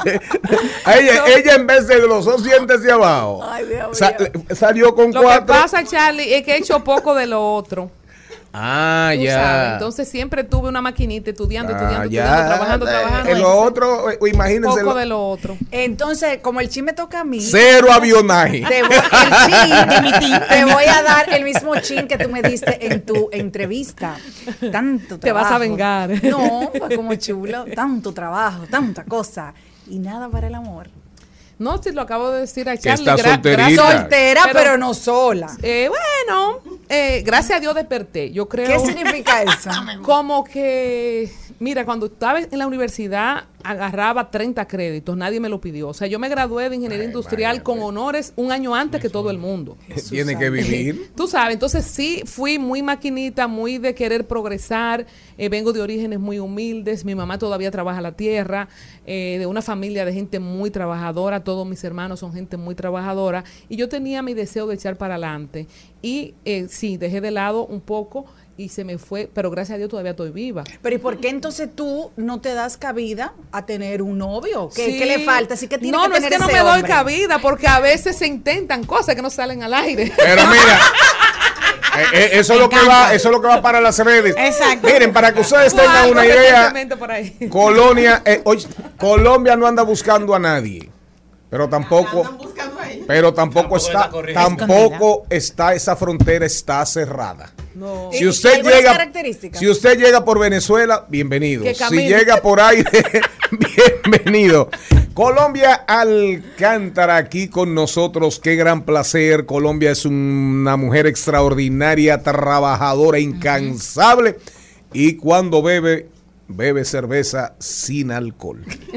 Ella, 0.86 1.24
ella 1.26 1.54
en 1.54 1.66
vez 1.66 1.86
de 1.86 1.98
los 2.06 2.24
dos 2.24 2.42
dientes 2.44 2.82
de 2.82 2.92
abajo, 2.92 3.44
sa- 3.92 4.16
salió 4.54 4.94
con 4.94 5.12
Lo 5.12 5.20
que 5.20 5.26
cuatro. 5.26 5.46
pasa, 5.46 5.84
Charlie, 5.84 6.34
es 6.34 6.44
que 6.44 6.52
he 6.54 6.58
hecho 6.58 6.82
poco 6.84 7.14
de 7.14 7.26
lo 7.26 7.54
otro. 7.54 7.90
Ah, 8.58 9.10
Tú 9.14 9.20
ya. 9.22 9.34
sabes, 9.34 9.72
Entonces 9.74 10.08
siempre 10.08 10.42
tuve 10.44 10.68
una 10.70 10.80
maquinita 10.80 11.28
estudiando, 11.30 11.74
Ah, 11.74 11.76
estudiando, 11.76 12.08
ya. 12.08 12.22
estudiando, 12.24 12.46
trabajando, 12.54 12.86
Eh, 12.86 12.90
trabajando. 12.90 13.30
en 13.32 13.38
lo 13.42 13.56
otro, 13.60 14.10
eh, 14.10 14.18
imagínense 14.32 14.68
Poco 14.80 14.82
lo- 14.82 14.94
de 14.94 15.06
lo 15.06 15.28
otro. 15.28 15.58
Entonces, 15.70 16.38
como 16.40 16.60
el 16.60 16.68
chin 16.70 16.86
me 16.86 16.94
toca 16.94 17.20
a 17.20 17.24
mí. 17.24 17.38
Cero 17.40 17.88
avionaje. 17.92 18.64
Te 18.66 18.82
voy, 18.82 18.96
el 18.96 19.52
chin 19.52 19.88
de 19.88 20.00
mi 20.00 20.12
tin, 20.18 20.38
te 20.48 20.64
voy 20.64 20.84
a 20.84 21.02
dar 21.02 21.30
el 21.34 21.44
mismo 21.44 21.76
chin 21.80 22.08
que 22.08 22.16
tú 22.16 22.30
me 22.30 22.40
diste 22.40 22.86
en 22.92 23.02
tu 23.04 23.28
entrevista. 23.30 24.16
Tanto 24.72 25.18
trabajo. 25.18 25.20
Te 25.20 25.32
vas 25.32 25.52
a 25.52 25.58
vengar. 25.58 26.10
No, 26.24 26.70
como 26.94 27.14
chulo. 27.16 27.66
Tanto 27.74 28.12
trabajo, 28.14 28.64
tanta 28.70 29.04
cosa. 29.04 29.52
Y 29.88 29.98
nada 29.98 30.28
para 30.30 30.46
el 30.46 30.54
amor. 30.54 30.88
No, 31.58 31.82
si 31.82 31.90
lo 31.92 32.02
acabo 32.02 32.30
de 32.30 32.40
decir 32.40 32.68
a 32.68 32.76
Charlie. 32.76 33.08
está 33.08 33.30
solterita. 33.30 33.92
Soltera, 33.92 34.42
pero 34.52 34.76
no 34.76 34.92
sola. 34.92 35.56
Eh, 35.62 35.88
bueno, 35.88 36.60
eh, 36.88 37.22
gracias 37.24 37.56
a 37.56 37.60
Dios 37.60 37.74
desperté. 37.74 38.30
Yo 38.30 38.48
creo. 38.48 38.66
¿Qué 38.66 38.86
significa 38.86 39.42
eso? 39.42 39.70
Como 40.02 40.44
que, 40.44 41.32
mira, 41.58 41.84
cuando 41.84 42.06
estaba 42.06 42.40
en 42.40 42.58
la 42.58 42.66
universidad 42.66 43.44
agarraba 43.70 44.30
30 44.30 44.66
créditos, 44.66 45.16
nadie 45.16 45.40
me 45.40 45.48
lo 45.48 45.60
pidió. 45.60 45.88
O 45.88 45.94
sea, 45.94 46.06
yo 46.06 46.18
me 46.18 46.28
gradué 46.28 46.68
de 46.68 46.76
ingeniería 46.76 47.04
industrial 47.06 47.62
con 47.62 47.80
honores 47.80 48.32
un 48.36 48.52
año 48.52 48.74
antes 48.74 49.00
que 49.00 49.08
todo 49.08 49.30
el 49.30 49.38
mundo. 49.38 49.76
Tiene 50.08 50.38
que 50.38 50.50
vivir. 50.50 51.10
Tú 51.16 51.26
sabes, 51.26 51.54
entonces 51.54 51.84
sí 51.84 52.22
fui 52.24 52.58
muy 52.58 52.82
maquinita, 52.82 53.46
muy 53.48 53.78
de 53.78 53.94
querer 53.94 54.26
progresar. 54.26 55.06
eh, 55.38 55.48
vengo 55.48 55.72
de 55.72 55.80
orígenes 55.80 56.18
muy 56.18 56.38
humildes. 56.38 57.04
Mi 57.04 57.14
mamá 57.14 57.38
todavía 57.38 57.70
trabaja 57.70 58.00
la 58.00 58.12
tierra, 58.12 58.68
eh, 59.06 59.36
de 59.38 59.46
una 59.46 59.62
familia 59.62 60.04
de 60.04 60.12
gente 60.12 60.38
muy 60.38 60.70
trabajadora. 60.70 61.44
Todos 61.44 61.66
mis 61.66 61.82
hermanos 61.84 62.20
son 62.20 62.32
gente 62.32 62.56
muy 62.56 62.74
trabajadora. 62.74 63.44
Y 63.68 63.76
yo 63.76 63.88
tenía 63.88 64.22
mi 64.22 64.34
deseo 64.34 64.66
de 64.66 64.74
echar 64.74 64.96
para 64.96 65.14
adelante. 65.14 65.66
Y 66.02 66.34
eh, 66.44 66.66
sí, 66.68 66.96
dejé 66.96 67.20
de 67.20 67.30
lado 67.30 67.66
un 67.66 67.80
poco 67.80 68.26
y 68.58 68.70
se 68.70 68.84
me 68.84 68.96
fue, 68.98 69.28
pero 69.32 69.50
gracias 69.50 69.74
a 69.74 69.78
Dios 69.78 69.90
todavía 69.90 70.12
estoy 70.12 70.30
viva. 70.30 70.64
Pero 70.82 70.96
¿y 70.96 70.98
por 70.98 71.18
qué 71.18 71.28
entonces 71.28 71.68
tú 71.74 72.10
no 72.16 72.40
te 72.40 72.54
das 72.54 72.76
cabida 72.76 73.34
a 73.52 73.66
tener 73.66 74.00
un 74.02 74.18
novio? 74.18 74.70
¿Qué, 74.74 74.86
Sí. 74.86 74.98
qué 74.98 75.06
le 75.06 75.18
falta? 75.20 75.54
Así 75.54 75.68
que 75.68 75.78
tiene 75.78 75.96
no, 75.96 76.04
que 76.04 76.08
no 76.08 76.14
es 76.16 76.22
tener 76.22 76.38
que 76.38 76.46
no 76.46 76.52
me 76.52 76.58
doy 76.60 76.82
cabida, 76.82 77.38
porque 77.38 77.66
a 77.66 77.80
veces 77.80 78.16
se 78.16 78.26
intentan 78.26 78.84
cosas 78.84 79.14
que 79.14 79.22
no 79.22 79.28
salen 79.30 79.62
al 79.62 79.74
aire. 79.74 80.10
Pero 80.16 80.42
mira, 80.48 80.80
eh, 81.98 82.04
eh, 82.12 82.28
eso 82.32 82.54
es 82.54 82.60
lo 82.60 82.68
que 82.68 82.80
va, 82.86 83.12
eso 83.14 83.28
es 83.28 83.32
lo 83.34 83.40
que 83.42 83.48
va 83.48 83.60
para 83.60 83.80
las 83.80 83.98
redes. 83.98 84.34
Exacto. 84.38 84.86
Miren, 84.86 85.12
para 85.12 85.32
que 85.32 85.40
ustedes 85.40 85.74
tengan 85.74 86.10
una 86.10 86.24
idea. 86.24 86.72
Colonia, 87.50 88.22
eh, 88.24 88.40
oye, 88.44 88.66
Colombia 88.98 89.56
no 89.56 89.66
anda 89.66 89.82
buscando 89.82 90.34
a 90.34 90.38
nadie, 90.38 90.88
pero 91.50 91.68
tampoco, 91.68 92.38
pero 93.06 93.32
tampoco 93.34 93.76
está, 93.76 94.10
tampoco 94.34 95.24
está 95.30 95.74
esa 95.74 95.96
frontera 95.96 96.46
está 96.46 96.84
cerrada. 96.86 97.52
No. 97.74 98.10
Si 98.12 98.24
¿Y- 98.24 98.28
usted 98.28 98.62
llega, 98.62 98.92
características? 98.92 99.58
si 99.60 99.68
usted 99.68 99.98
llega 99.98 100.24
por 100.24 100.38
Venezuela, 100.38 101.04
bienvenido. 101.08 101.64
Si 101.74 101.96
llega 101.96 102.40
por 102.40 102.58
aire, 102.60 102.90
bienvenido. 104.04 104.70
Colombia 105.12 105.74
Alcántara 105.86 107.16
aquí 107.16 107.48
con 107.48 107.74
nosotros, 107.74 108.38
qué 108.38 108.56
gran 108.56 108.84
placer. 108.84 109.46
Colombia 109.46 109.90
es 109.90 110.04
una 110.04 110.76
mujer 110.76 111.06
extraordinaria, 111.06 112.22
trabajadora, 112.22 113.18
incansable 113.18 114.36
y 114.92 115.16
cuando 115.16 115.62
bebe, 115.62 116.08
bebe 116.48 116.84
cerveza 116.84 117.54
sin 117.58 118.10
alcohol. 118.10 118.64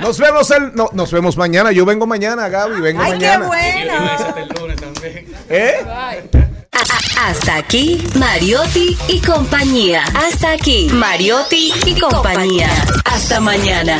Nos 0.00 0.18
vemos 0.18 0.50
el, 0.50 0.74
no, 0.74 0.88
nos 0.92 1.12
vemos 1.12 1.36
mañana. 1.36 1.72
Yo 1.72 1.84
vengo 1.84 2.06
mañana, 2.06 2.48
Gaby, 2.48 2.80
vengo 2.80 3.02
Ay, 3.02 3.12
qué 3.18 3.26
mañana. 3.26 3.46
bueno. 3.46 3.92
¿Eh? 5.48 5.74
Hasta 7.18 7.56
aquí, 7.56 8.02
Mariotti 8.18 8.96
y 9.08 9.20
compañía. 9.20 10.04
Hasta 10.14 10.52
aquí, 10.52 10.88
Mariotti 10.92 11.72
y 11.86 12.00
compañía. 12.00 12.70
Hasta 13.04 13.40
mañana. 13.40 13.98